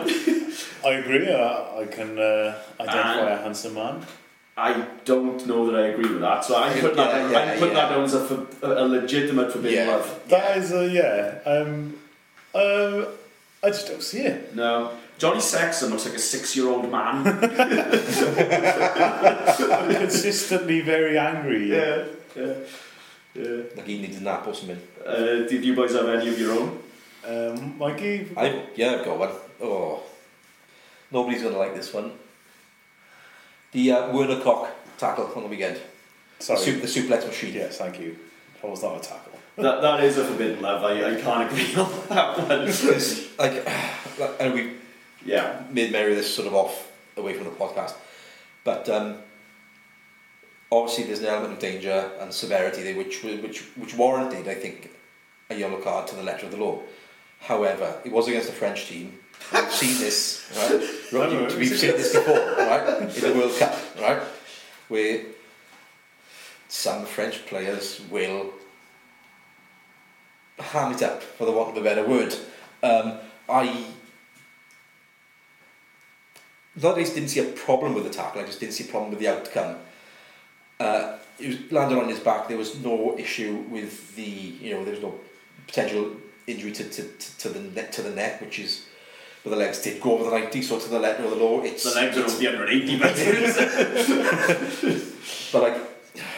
I 0.85 0.93
agree. 0.99 1.29
Uh, 1.29 1.81
I 1.81 1.85
can 1.87 2.19
uh, 2.19 2.55
identify 2.81 3.21
And- 3.21 3.29
a 3.29 3.37
handsome 3.43 3.75
man. 3.75 4.07
I 4.57 4.85
don't 5.07 5.47
know 5.47 5.71
that 5.71 5.81
I 5.81 5.87
agree 5.89 6.11
with 6.13 6.21
that, 6.21 6.45
so 6.45 6.61
I'm 6.63 6.79
putting 6.81 6.97
that, 6.97 7.15
Yeah, 7.15 7.31
yeah, 7.31 7.53
I'm 7.53 7.59
putting 7.59 7.77
yeah. 7.77 7.89
that 7.89 7.95
down 7.95 8.05
as 8.05 8.15
a, 8.15 8.25
for, 8.27 8.47
a 8.63 8.85
legitimate 8.85 9.53
forbidden 9.53 9.87
Yeah. 9.87 9.93
love. 9.95 10.21
That 10.29 10.57
is 10.59 10.73
a 10.73 10.87
yeah. 10.89 11.51
Um, 11.51 11.95
uh, 12.55 13.05
I 13.63 13.69
just 13.69 13.87
don't 13.89 14.03
see 14.03 14.21
it. 14.21 14.55
No, 14.55 14.91
Johnny 15.17 15.41
Sexton 15.41 15.91
looks 15.91 16.05
like 16.05 16.15
a 16.15 16.17
Uh, 16.17 16.21
six-year-old 16.21 16.91
man. 16.91 17.25
Consistently 20.01 20.81
very 20.81 21.19
angry. 21.19 21.71
yeah, 21.71 22.05
yeah, 22.37 22.55
yeah. 23.35 23.63
Like 23.77 23.87
he 23.87 24.01
needs 24.03 24.17
a 24.19 24.23
nap 24.23 24.47
or 24.47 24.55
something. 24.55 24.81
Uh, 25.07 25.47
did 25.49 25.65
you 25.65 25.75
boys 25.75 25.93
have 25.95 26.09
any 26.09 26.29
of 26.29 26.39
your 26.39 26.53
own? 26.53 26.79
Um, 27.27 27.77
Mikey. 27.79 28.29
I 28.37 28.65
yeah, 28.75 28.97
I've 28.97 29.05
got 29.05 29.19
one. 29.19 29.31
Oh, 29.63 30.03
nobody's 31.11 31.43
gonna 31.43 31.59
like 31.59 31.75
this 31.75 31.93
one. 31.93 32.13
The 33.73 33.93
uh, 33.93 34.13
Werner 34.13 34.41
Kok 34.41 34.69
tackle 34.99 35.31
on 35.37 35.43
the 35.43 35.49
weekend. 35.49 35.81
Sorry. 36.39 36.59
The, 36.59 36.87
sup- 36.89 37.09
the 37.09 37.15
suplex 37.17 37.27
machine. 37.27 37.55
Yes, 37.55 37.79
thank 37.79 38.01
you. 38.01 38.17
That 38.63 38.71
was 38.71 38.83
not 38.83 38.97
a 38.97 39.01
tackle. 39.01 39.33
That, 39.57 39.83
that 39.83 40.03
is 40.05 40.17
a 40.17 40.25
forbidden 40.25 40.63
love. 40.63 40.83
I, 40.85 41.13
I 41.17 41.21
can't 41.21 41.51
agree 41.51 41.75
on 41.83 41.91
that 42.09 42.39
one. 42.39 42.63
It's 42.69 43.39
like, 43.39 43.67
and 44.41 44.55
we 44.55 44.73
Yeah. 45.25 45.63
made 45.71 45.93
merry 45.93 46.15
this 46.15 46.35
sort 46.35 46.47
of 46.49 46.55
off 46.55 46.91
away 47.17 47.35
from 47.35 47.45
the 47.45 47.51
podcast, 47.51 47.95
but 48.65 48.89
um, 48.89 49.19
obviously 50.73 51.05
there's 51.05 51.21
an 51.21 51.27
element 51.27 51.53
of 51.55 51.59
danger 51.59 52.11
and 52.21 52.33
severity 52.33 52.83
there 52.83 52.97
which 52.97 53.23
which 53.23 53.61
which 53.77 53.95
warranted, 53.95 54.49
I 54.49 54.55
think, 54.55 54.91
a 55.51 55.55
yellow 55.55 55.81
card 55.81 56.07
to 56.09 56.15
the 56.17 56.23
letter 56.23 56.47
of 56.47 56.53
the 56.53 56.59
law. 56.59 56.81
However, 57.41 58.01
it 58.05 58.13
was 58.13 58.29
against 58.29 58.49
a 58.49 58.53
French 58.53 58.87
team. 58.87 59.19
We've 59.53 59.73
seen 59.73 59.99
this, 59.99 60.53
right? 60.57 60.81
Remember, 61.13 61.57
We've 61.57 61.77
seen 61.77 61.93
this 61.93 62.15
before, 62.15 62.35
right? 62.35 63.03
In 63.03 63.09
the 63.09 63.35
World 63.35 63.59
Cup, 63.59 63.77
right? 64.01 64.23
Where 64.89 65.23
some 66.69 67.05
French 67.05 67.47
players 67.47 68.01
will 68.11 68.53
ham 70.59 70.93
it 70.93 71.03
up, 71.03 71.23
for 71.23 71.47
the 71.47 71.53
want 71.53 71.71
of 71.71 71.77
a 71.77 71.85
better 71.85 72.07
word. 72.07 72.35
Um, 72.83 73.19
I 73.49 73.87
not 76.81 76.97
I 76.97 77.01
just 77.01 77.15
didn't 77.15 77.31
see 77.31 77.41
a 77.41 77.53
problem 77.53 77.95
with 77.95 78.05
the 78.05 78.11
tackle, 78.11 78.43
I 78.43 78.45
just 78.45 78.61
didn't 78.61 78.75
see 78.75 78.85
a 78.85 78.89
problem 78.89 79.11
with 79.11 79.19
the 79.19 79.29
outcome. 79.29 79.77
Uh, 80.79 81.19
it 81.39 81.49
was 81.49 81.73
landed 81.73 81.99
on 81.99 82.09
his 82.09 82.21
back. 82.21 82.49
There 82.49 82.57
was 82.57 82.79
no 82.81 83.19
issue 83.19 83.65
with 83.71 84.15
the, 84.15 84.23
you 84.23 84.75
know, 84.75 84.85
there 84.85 84.95
was 84.95 85.03
no 85.03 85.15
potential 85.67 86.13
injury 86.53 86.73
to, 86.73 86.85
to, 86.85 87.03
to, 87.03 87.39
to 87.39 87.49
the 87.49 87.61
neck 87.61 87.93
to 87.93 88.03
the 88.03 88.11
neck, 88.11 88.41
which 88.41 88.59
is 88.59 88.87
but 89.43 89.51
the 89.51 89.57
legs 89.57 89.81
did 89.81 90.03
go 90.03 90.19
over 90.19 90.25
the 90.25 90.31
90, 90.39 90.61
so 90.61 90.79
to 90.79 90.89
the 90.89 90.99
letter 90.99 91.25
of 91.25 91.31
the 91.31 91.37
law, 91.37 91.63
it's 91.63 91.83
The 91.83 91.99
legs 91.99 92.19
are 92.19 92.25
over 92.25 92.37
the 92.37 92.47
180, 92.47 92.99
but 92.99 93.17
but 95.53 95.63
like 95.63 95.77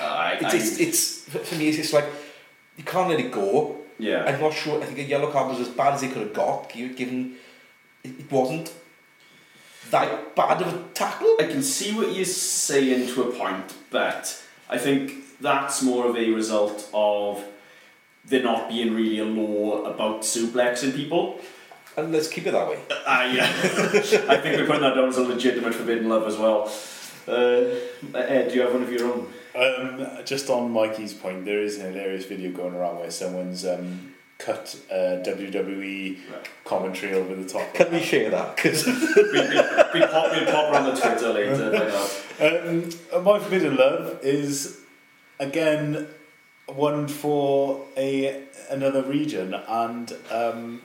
I, 0.00 0.38
it's, 0.40 0.78
it's, 0.78 1.28
it's 1.28 1.48
for 1.48 1.56
me, 1.56 1.68
it's, 1.68 1.92
like 1.92 2.06
you 2.76 2.84
can't 2.84 3.08
let 3.08 3.18
it 3.18 3.32
go. 3.32 3.76
yeah. 3.98 4.22
I'm 4.24 4.40
not 4.40 4.52
sure. 4.52 4.80
I 4.80 4.86
think 4.86 4.98
a 4.98 5.02
yellow 5.02 5.32
card 5.32 5.50
was 5.50 5.58
as 5.66 5.74
bad 5.74 5.94
as 5.94 6.04
it 6.04 6.12
could 6.12 6.22
have 6.22 6.32
got, 6.32 6.72
given 6.72 7.34
it 8.04 8.30
wasn't 8.30 8.72
that 9.90 10.36
bad 10.36 10.62
of 10.62 10.72
a 10.72 10.84
tackle. 10.94 11.36
I 11.40 11.44
can 11.44 11.62
see 11.62 11.94
what 11.94 12.14
you're 12.14 12.24
saying 12.24 13.08
to 13.08 13.24
a 13.24 13.32
point, 13.32 13.74
but 13.90 14.40
I 14.68 14.78
think 14.78 15.40
that's 15.40 15.82
more 15.82 16.06
of 16.06 16.16
a 16.16 16.30
result 16.30 16.88
of 16.94 17.44
there 18.24 18.42
not 18.42 18.68
being 18.68 18.94
really 18.94 19.18
a 19.18 19.24
law 19.24 19.84
about 19.84 20.22
suplexing 20.22 20.94
people. 20.94 21.38
And 21.96 22.10
let's 22.12 22.28
keep 22.28 22.46
it 22.46 22.52
that 22.52 22.68
way. 22.68 22.78
I, 23.06 23.38
I 23.40 24.36
think 24.38 24.56
we're 24.56 24.66
putting 24.66 24.80
that 24.82 24.94
down 24.94 25.08
as 25.08 25.18
a 25.18 25.22
legitimate 25.24 25.74
forbidden 25.74 26.08
love 26.08 26.26
as 26.26 26.36
well. 26.38 26.72
Uh, 27.28 28.16
Ed, 28.18 28.48
do 28.48 28.54
you 28.54 28.62
have 28.62 28.72
one 28.72 28.82
of 28.82 28.90
your 28.92 29.12
own? 29.12 29.28
Um, 29.54 30.24
just 30.24 30.48
on 30.48 30.70
Mikey's 30.70 31.12
point, 31.12 31.44
there 31.44 31.60
is 31.60 31.78
an 31.78 31.92
hilarious 31.92 32.24
video 32.24 32.50
going 32.50 32.74
around 32.74 32.98
where 33.00 33.10
someone's 33.10 33.66
um, 33.66 34.14
cut 34.38 34.74
uh, 34.90 35.20
WWE 35.22 36.18
commentary 36.64 37.12
over 37.12 37.34
the 37.34 37.46
top. 37.46 37.74
Can 37.74 37.92
we 37.92 38.00
share 38.00 38.30
that? 38.30 38.56
Because 38.56 38.86
We, 38.86 38.92
we, 38.94 39.40
we 40.00 40.06
pop, 40.06 40.32
we'll 40.32 40.46
pop 40.46 40.72
around 40.72 40.94
the 40.94 40.98
Twitter 41.00 41.32
later. 41.34 41.92
uh, 42.40 43.18
Um, 43.20 43.24
my 43.24 43.38
forbidden 43.38 43.76
love 43.76 44.18
is 44.22 44.80
again 45.38 46.08
one 46.66 47.08
for 47.08 47.84
a 47.96 48.44
another 48.70 49.02
region, 49.02 49.54
and 49.54 50.12
um, 50.30 50.82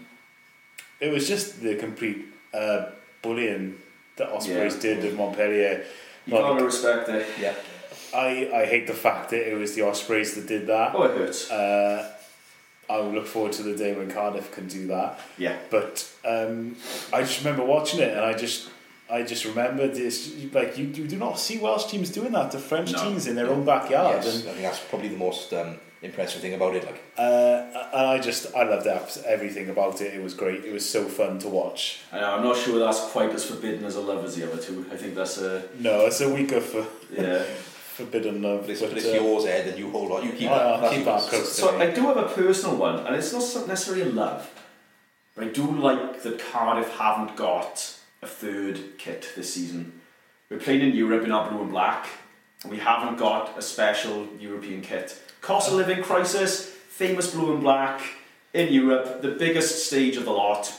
it 0.99 1.12
was 1.12 1.28
just 1.28 1.62
the 1.62 1.76
complete 1.76 2.26
uh, 2.54 2.88
bullying 3.22 3.78
that 4.18 4.30
Ospreys 4.30 4.76
Yeah. 4.76 4.82
did 4.95 5.06
of 5.06 5.16
Montpellier. 5.16 5.86
you 6.26 6.34
gotta 6.34 6.64
respect 6.64 7.08
it. 7.10 7.28
yeah, 7.40 7.54
I, 8.14 8.49
I 8.54 8.66
hate 8.66 8.88
the 8.88 8.94
fact 8.94 9.30
that 9.30 9.49
it 9.49 9.56
was 9.56 9.76
the 9.76 9.84
Ospreys 9.84 10.36
that 10.36 10.48
did 10.48 10.68
that. 10.68 10.95
Oh, 10.95 11.04
it 11.04 11.16
hurts. 11.18 11.49
Uh, 11.52 12.14
I 12.90 12.98
will 12.99 13.12
look 13.12 13.28
forward 13.28 13.52
to 13.54 13.64
the 13.64 13.76
day 13.76 13.94
when 13.94 14.10
Cardiff 14.10 14.52
can 14.54 14.68
do 14.70 14.88
that. 14.88 15.20
Yeah. 15.38 15.58
But 15.70 16.10
um, 16.26 16.78
I 17.12 17.22
just 17.22 17.40
remember 17.44 17.64
watching 17.66 17.99
it, 17.99 18.12
and 18.12 18.22
I 18.22 18.34
just, 18.34 18.70
I 19.10 19.24
just 19.24 19.46
remembered 19.46 19.96
this. 19.96 20.34
Like 20.54 20.78
you, 20.78 20.86
you 20.88 21.08
do 21.08 21.18
not 21.18 21.40
see 21.40 21.58
Welsh 21.60 21.86
teams 21.86 22.10
doing 22.10 22.32
that 22.34 22.52
to 22.52 22.60
French 22.60 22.92
No. 22.92 23.04
teams 23.04 23.28
in 23.28 23.36
their 23.36 23.48
own 23.50 23.64
backyard, 23.66 24.24
yes, 24.24 24.42
and 24.42 24.50
I 24.50 24.52
think 24.54 24.64
that's 24.64 24.80
probably 24.80 25.08
the 25.10 25.18
most 25.18 25.54
um, 25.54 25.78
impressive 26.02 26.42
thing 26.42 26.54
about 26.56 26.76
it. 26.76 26.84
Like, 26.86 27.02
uh, 27.18 27.88
and 27.94 28.08
I 28.08 28.20
just, 28.20 28.54
I 28.56 28.64
loved 28.64 28.86
abs- 28.86 29.24
everything 29.26 29.70
about 29.70 30.02
it. 30.02 30.14
It 30.14 30.22
was 30.22 30.34
great. 30.34 30.66
It 30.66 30.74
was 30.74 30.88
so 30.88 31.06
fun 31.06 31.40
to 31.40 31.48
watch. 31.48 32.00
I 32.12 32.20
know, 32.20 32.32
I'm 32.36 32.44
not 32.44 32.58
sure 32.58 32.80
that's 32.80 33.00
quite 33.12 33.30
as 33.32 33.46
forbidden 33.46 33.86
as 33.86 33.96
a 33.96 34.02
love 34.02 34.26
as 34.26 34.36
the 34.36 34.52
other 34.52 34.62
two. 34.62 34.86
I 34.92 34.98
think 34.98 35.16
that's 35.16 35.38
a. 35.38 35.64
No, 35.80 36.06
it's 36.06 36.20
a 36.22 36.30
week 36.34 36.52
of 36.52 36.64
for, 36.66 36.86
Yeah. 37.12 37.44
forbidden 37.98 38.42
love. 38.42 38.62
but 38.62 38.70
it's, 38.72 38.82
but, 38.82 38.90
but 38.90 38.98
it's 38.98 39.08
uh, 39.08 39.12
yours, 39.12 39.46
Ed, 39.46 39.68
and 39.70 39.80
you 39.80 39.90
hold 39.90 40.12
on. 40.12 40.26
You 40.26 40.34
keep 40.34 40.50
I'll- 40.52 40.82
that. 40.82 40.92
Keep 40.92 41.06
that 41.06 41.20
yours. 41.22 41.30
close. 41.30 41.52
So 41.54 41.78
I 41.80 41.92
do 41.92 42.02
have 42.02 42.18
a 42.18 42.28
personal 42.28 42.76
one, 42.76 43.06
and 43.08 43.16
it's 43.16 43.32
not 43.32 43.68
necessarily 43.70 44.04
a 44.04 44.14
love, 44.14 44.50
but 45.34 45.46
I 45.46 45.48
do 45.50 45.66
like 45.72 46.22
that 46.24 46.40
Cardiff 46.40 46.90
haven't 46.98 47.36
got 47.38 47.94
a 48.28 48.30
third 48.30 48.98
kit 48.98 49.32
this 49.36 49.54
season. 49.54 50.02
We're 50.49 50.60
playing 50.60 50.82
in 50.82 50.95
Europe 50.95 51.24
in 51.24 51.32
our 51.32 51.49
blue 51.49 51.62
and 51.62 51.72
black, 51.72 52.08
and 52.64 52.72
we 52.72 52.78
haven't 52.80 53.18
got 53.18 53.58
a 53.58 53.62
special 53.62 54.28
European 54.40 54.82
kit. 54.82 55.18
Cost 55.41 55.70
of 55.70 55.76
living 55.76 56.04
crisis, 56.04 56.66
famous 56.90 57.34
blue 57.34 57.54
and 57.54 57.62
black 57.62 58.02
in 58.54 58.72
Europe, 58.74 59.22
the 59.22 59.30
biggest 59.32 59.88
stage 59.88 60.18
of 60.18 60.26
the 60.26 60.32
lot. 60.32 60.74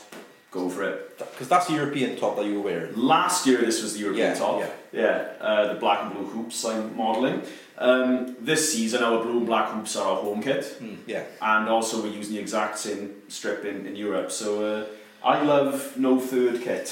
Go 0.51 0.67
for 0.69 0.83
it. 0.83 1.17
Because 1.19 1.47
that's 1.47 1.67
the 1.67 1.73
European 1.75 2.17
top 2.17 2.35
that 2.37 2.45
you 2.45 2.55
were 2.55 2.65
wearing. 2.71 2.95
Last 2.95 3.45
year, 3.45 3.59
this 3.59 3.83
was 3.83 3.93
the 3.93 3.99
European 3.99 4.31
Yeah, 4.31 4.39
top. 4.39 4.59
yeah. 4.59 4.69
Yeah, 4.91 5.27
uh, 5.39 5.73
the 5.73 5.79
black 5.79 5.99
and 6.03 6.13
blue 6.13 6.25
hoops 6.25 6.65
I'm 6.65 6.97
modelling. 6.97 7.43
Um, 7.77 8.35
this 8.41 8.73
season, 8.73 9.03
our 9.03 9.21
blue 9.23 9.37
and 9.37 9.45
black 9.45 9.69
hoops 9.71 9.95
are 9.95 10.07
our 10.11 10.21
home 10.23 10.41
kit 10.41 10.63
Mm, 10.81 10.97
yeah. 11.05 11.23
and 11.41 11.69
also 11.69 12.01
we're 12.01 12.17
using 12.19 12.33
the 12.35 12.41
exact 12.41 12.79
same 12.79 13.11
strip 13.27 13.63
in, 13.63 13.85
in 13.85 13.95
Europe. 13.95 14.31
So 14.31 14.49
uh, 14.65 14.85
I 15.23 15.43
love 15.43 15.95
no 15.97 16.19
third 16.19 16.63
kit. 16.63 16.87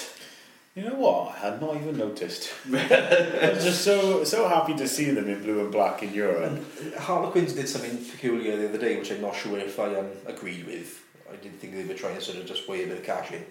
You 0.77 0.83
know 0.83 0.93
what? 0.93 1.31
I 1.31 1.39
had 1.39 1.59
not 1.59 1.75
even 1.75 1.97
noticed. 1.97 2.51
I 2.71 3.51
was 3.51 3.63
just 3.63 3.83
so 3.83 4.23
so 4.23 4.47
happy 4.47 4.75
to 4.75 4.87
see 4.87 5.09
them 5.09 5.27
in 5.27 5.41
blue 5.41 5.61
and 5.61 5.71
black 5.71 6.03
in 6.03 6.13
Europe. 6.13 6.51
And 6.51 6.93
Harlequins 6.93 7.53
did 7.53 7.67
something 7.67 7.97
peculiar 8.05 8.55
the 8.55 8.69
other 8.69 8.77
day, 8.77 8.95
which 8.99 9.11
I'm 9.11 9.19
not 9.19 9.35
sure 9.35 9.57
if 9.57 9.79
I 9.79 9.95
um, 9.95 10.11
agreed 10.27 10.67
with. 10.67 11.03
I 11.33 11.35
didn't 11.37 11.57
think 11.59 11.73
they 11.73 11.83
were 11.83 11.95
trying 11.95 12.13
to 12.13 12.21
sort 12.21 12.37
of 12.37 12.45
just 12.45 12.69
weigh 12.69 12.83
a 12.83 12.87
bit 12.87 12.99
of 12.99 13.03
cash 13.03 13.31
in. 13.31 13.43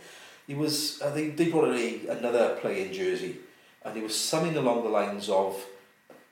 It 0.47 0.57
was 0.57 1.03
uh, 1.03 1.11
they 1.11 1.31
they 1.31 1.51
brought 1.51 1.75
a 1.75 2.07
another 2.07 2.59
play 2.61 2.87
in 2.87 2.93
jersey, 2.93 3.39
and 3.85 3.97
it 3.97 4.05
was 4.05 4.15
something 4.15 4.57
along 4.57 4.85
the 4.85 4.91
lines 4.91 5.29
of 5.29 5.61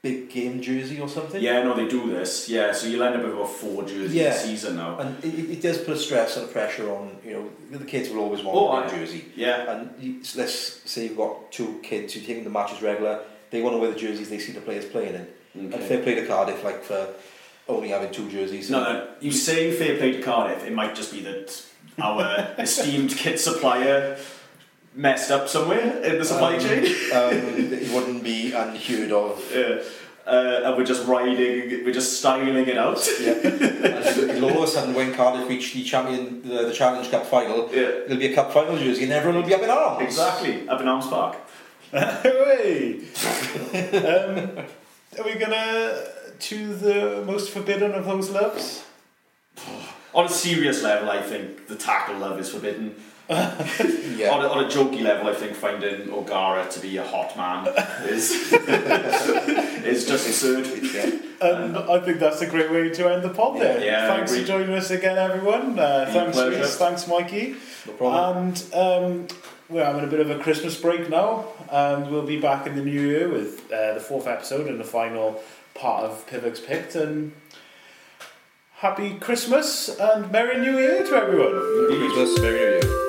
big 0.04 0.28
game 0.28 0.60
jersey 0.60 1.00
or 1.00 1.08
something. 1.08 1.42
Yeah, 1.42 1.62
no, 1.62 1.74
they 1.74 1.88
do 1.88 2.10
this. 2.10 2.46
Yeah, 2.46 2.72
so 2.72 2.86
you'll 2.86 3.02
end 3.02 3.16
up 3.16 3.22
with 3.24 3.32
about 3.32 3.48
four 3.48 3.82
jerseys 3.84 4.14
Yeah. 4.14 4.34
a 4.34 4.38
season 4.38 4.76
now. 4.76 4.98
And 4.98 5.24
it, 5.24 5.50
it- 5.54 5.62
does 5.62 5.78
put 5.78 5.94
a 5.96 5.98
stress 5.98 6.36
and 6.36 6.44
a 6.44 6.52
pressure 6.52 6.90
on 6.94 7.16
you 7.24 7.32
know 7.32 7.78
the 7.78 7.86
kids 7.86 8.10
will 8.10 8.20
always 8.20 8.42
want 8.44 8.56
Oh, 8.58 8.86
a 8.86 8.98
jersey. 8.98 9.24
Yeah, 9.34 9.72
And 9.72 9.82
you, 9.98 10.22
so 10.22 10.40
let's 10.40 10.54
say 10.92 11.04
you've 11.04 11.16
got 11.16 11.50
two 11.50 11.80
kids 11.82 12.12
who 12.12 12.20
take 12.20 12.44
the 12.44 12.50
matches 12.50 12.82
regular. 12.82 13.20
They 13.50 13.62
want 13.62 13.74
to 13.76 13.78
wear 13.80 13.90
the 13.90 13.98
jerseys 13.98 14.28
they 14.28 14.38
see 14.38 14.52
the 14.52 14.60
players 14.60 14.84
playing 14.84 15.14
in. 15.14 15.26
And 15.54 15.74
okay. 15.74 15.86
fair 15.88 16.02
play 16.02 16.14
to 16.16 16.26
Cardiff, 16.26 16.62
like 16.64 16.82
for 16.82 17.14
only 17.66 17.88
having 17.88 18.12
two 18.12 18.28
jerseys. 18.30 18.68
No, 18.68 18.82
no, 18.82 19.08
you 19.20 19.32
say 19.32 19.72
fair 19.72 19.96
play 19.96 20.12
to 20.12 20.20
Cardiff, 20.22 20.64
it 20.66 20.74
might 20.74 20.94
just 20.94 21.12
be 21.14 21.20
that 21.22 21.48
our 22.02 22.54
esteemed 22.58 23.10
kit 23.16 23.40
supplier 23.40 24.18
messed 24.94 25.30
up 25.30 25.48
somewhere 25.48 26.02
in 26.02 26.18
the 26.18 26.24
supply 26.24 26.54
Um, 26.54 26.60
chain. 26.60 26.84
um, 27.12 27.32
it 27.72 27.90
wouldn't 27.92 28.22
be 28.22 28.52
unheard 28.52 29.12
of. 29.12 29.42
Yeah. 29.54 29.82
Uh, 30.26 30.62
and 30.64 30.76
we're 30.78 30.84
just 30.86 31.06
riding, 31.06 31.84
we're 31.84 31.92
just 31.92 32.18
styling 32.18 32.66
it 32.66 32.78
out. 32.78 33.06
Yeah. 33.20 33.32
and 33.32 34.30
it'll 34.30 34.50
all 34.52 34.62
of 34.62 34.64
a 34.64 34.72
sudden, 34.72 34.94
when 34.94 35.12
Cardiff 35.12 35.46
reach 35.48 35.74
the 35.74 35.84
champion, 35.84 36.40
the, 36.42 36.64
the 36.68 36.72
Challenge 36.72 37.10
Cup 37.10 37.26
final, 37.26 37.68
Yeah, 37.70 37.90
there'll 38.06 38.16
be 38.16 38.32
a 38.32 38.34
cup 38.34 38.50
final 38.52 38.76
jersey, 38.78 39.04
and 39.04 39.12
everyone 39.12 39.42
will 39.42 39.48
be 39.48 39.54
up 39.54 39.60
in 39.62 39.68
arms. 39.68 40.02
exactly. 40.02 40.66
Up 40.68 40.80
in 40.80 40.88
Arms 40.88 41.06
Park. 41.08 41.36
Hey! 41.92 43.00
um, 43.74 44.64
are 45.18 45.24
we 45.24 45.34
gonna 45.34 46.04
choose 46.40 46.80
the 46.80 47.22
most 47.26 47.50
forbidden 47.50 47.92
of 47.92 48.06
those 48.06 48.30
loves? 48.30 48.84
On 50.14 50.24
a 50.24 50.28
serious 50.28 50.82
level, 50.82 51.10
I 51.10 51.20
think 51.20 51.66
the 51.68 51.76
tackle 51.76 52.16
love 52.18 52.38
is 52.40 52.48
forbidden. 52.50 52.94
Yeah. 53.28 54.30
On, 54.30 54.44
a, 54.44 54.48
on 54.48 54.64
a 54.64 54.68
jokey 54.68 55.02
level, 55.02 55.28
I 55.28 55.34
think 55.34 55.54
finding 55.56 56.10
O'Gara 56.12 56.68
to 56.70 56.80
be 56.80 56.96
a 56.98 57.04
hot 57.04 57.36
man 57.36 57.66
is 58.08 58.30
is 58.52 60.06
just 60.06 60.26
absurd. 60.28 60.66
yeah. 60.94 61.18
And 61.40 61.76
I 61.76 61.98
think 62.00 62.20
that's 62.20 62.40
a 62.42 62.46
great 62.46 62.70
way 62.70 62.90
to 62.90 63.12
end 63.12 63.22
the 63.22 63.30
pod 63.30 63.60
there. 63.60 63.82
Yeah, 63.84 64.06
thanks 64.14 64.34
for 64.36 64.44
joining 64.44 64.74
us 64.74 64.90
again, 64.90 65.18
everyone. 65.18 65.78
Uh, 65.78 66.06
thanks, 66.10 66.36
pleasure. 66.36 66.60
Rhys. 66.60 66.76
Thanks, 66.76 67.08
Mikey. 67.08 67.56
No 67.86 67.92
problem. 67.94 68.46
And 68.46 68.74
um, 68.74 69.26
we're 69.68 69.84
having 69.84 70.04
a 70.04 70.06
bit 70.06 70.20
of 70.20 70.30
a 70.30 70.38
Christmas 70.38 70.80
break 70.80 71.10
now, 71.10 71.46
and 71.70 72.10
we'll 72.10 72.26
be 72.26 72.40
back 72.40 72.66
in 72.66 72.76
the 72.76 72.82
new 72.84 73.00
year 73.00 73.28
with 73.28 73.70
uh, 73.72 73.94
the 73.94 74.00
fourth 74.00 74.26
episode 74.26 74.68
and 74.68 74.78
the 74.78 74.84
final 74.84 75.42
part 75.74 76.04
of 76.04 76.26
Pivac's 76.28 76.60
Picked. 76.60 76.94
And 76.94 77.32
happy 78.76 79.14
Christmas 79.18 79.88
and 79.98 80.30
Merry 80.30 80.60
New 80.60 80.78
Year 80.78 81.04
to 81.04 81.14
everyone. 81.14 81.88
Merry 81.90 82.08
Christmas, 82.12 82.38
Merry 82.40 82.80
New 82.80 82.88
Year. 82.88 83.03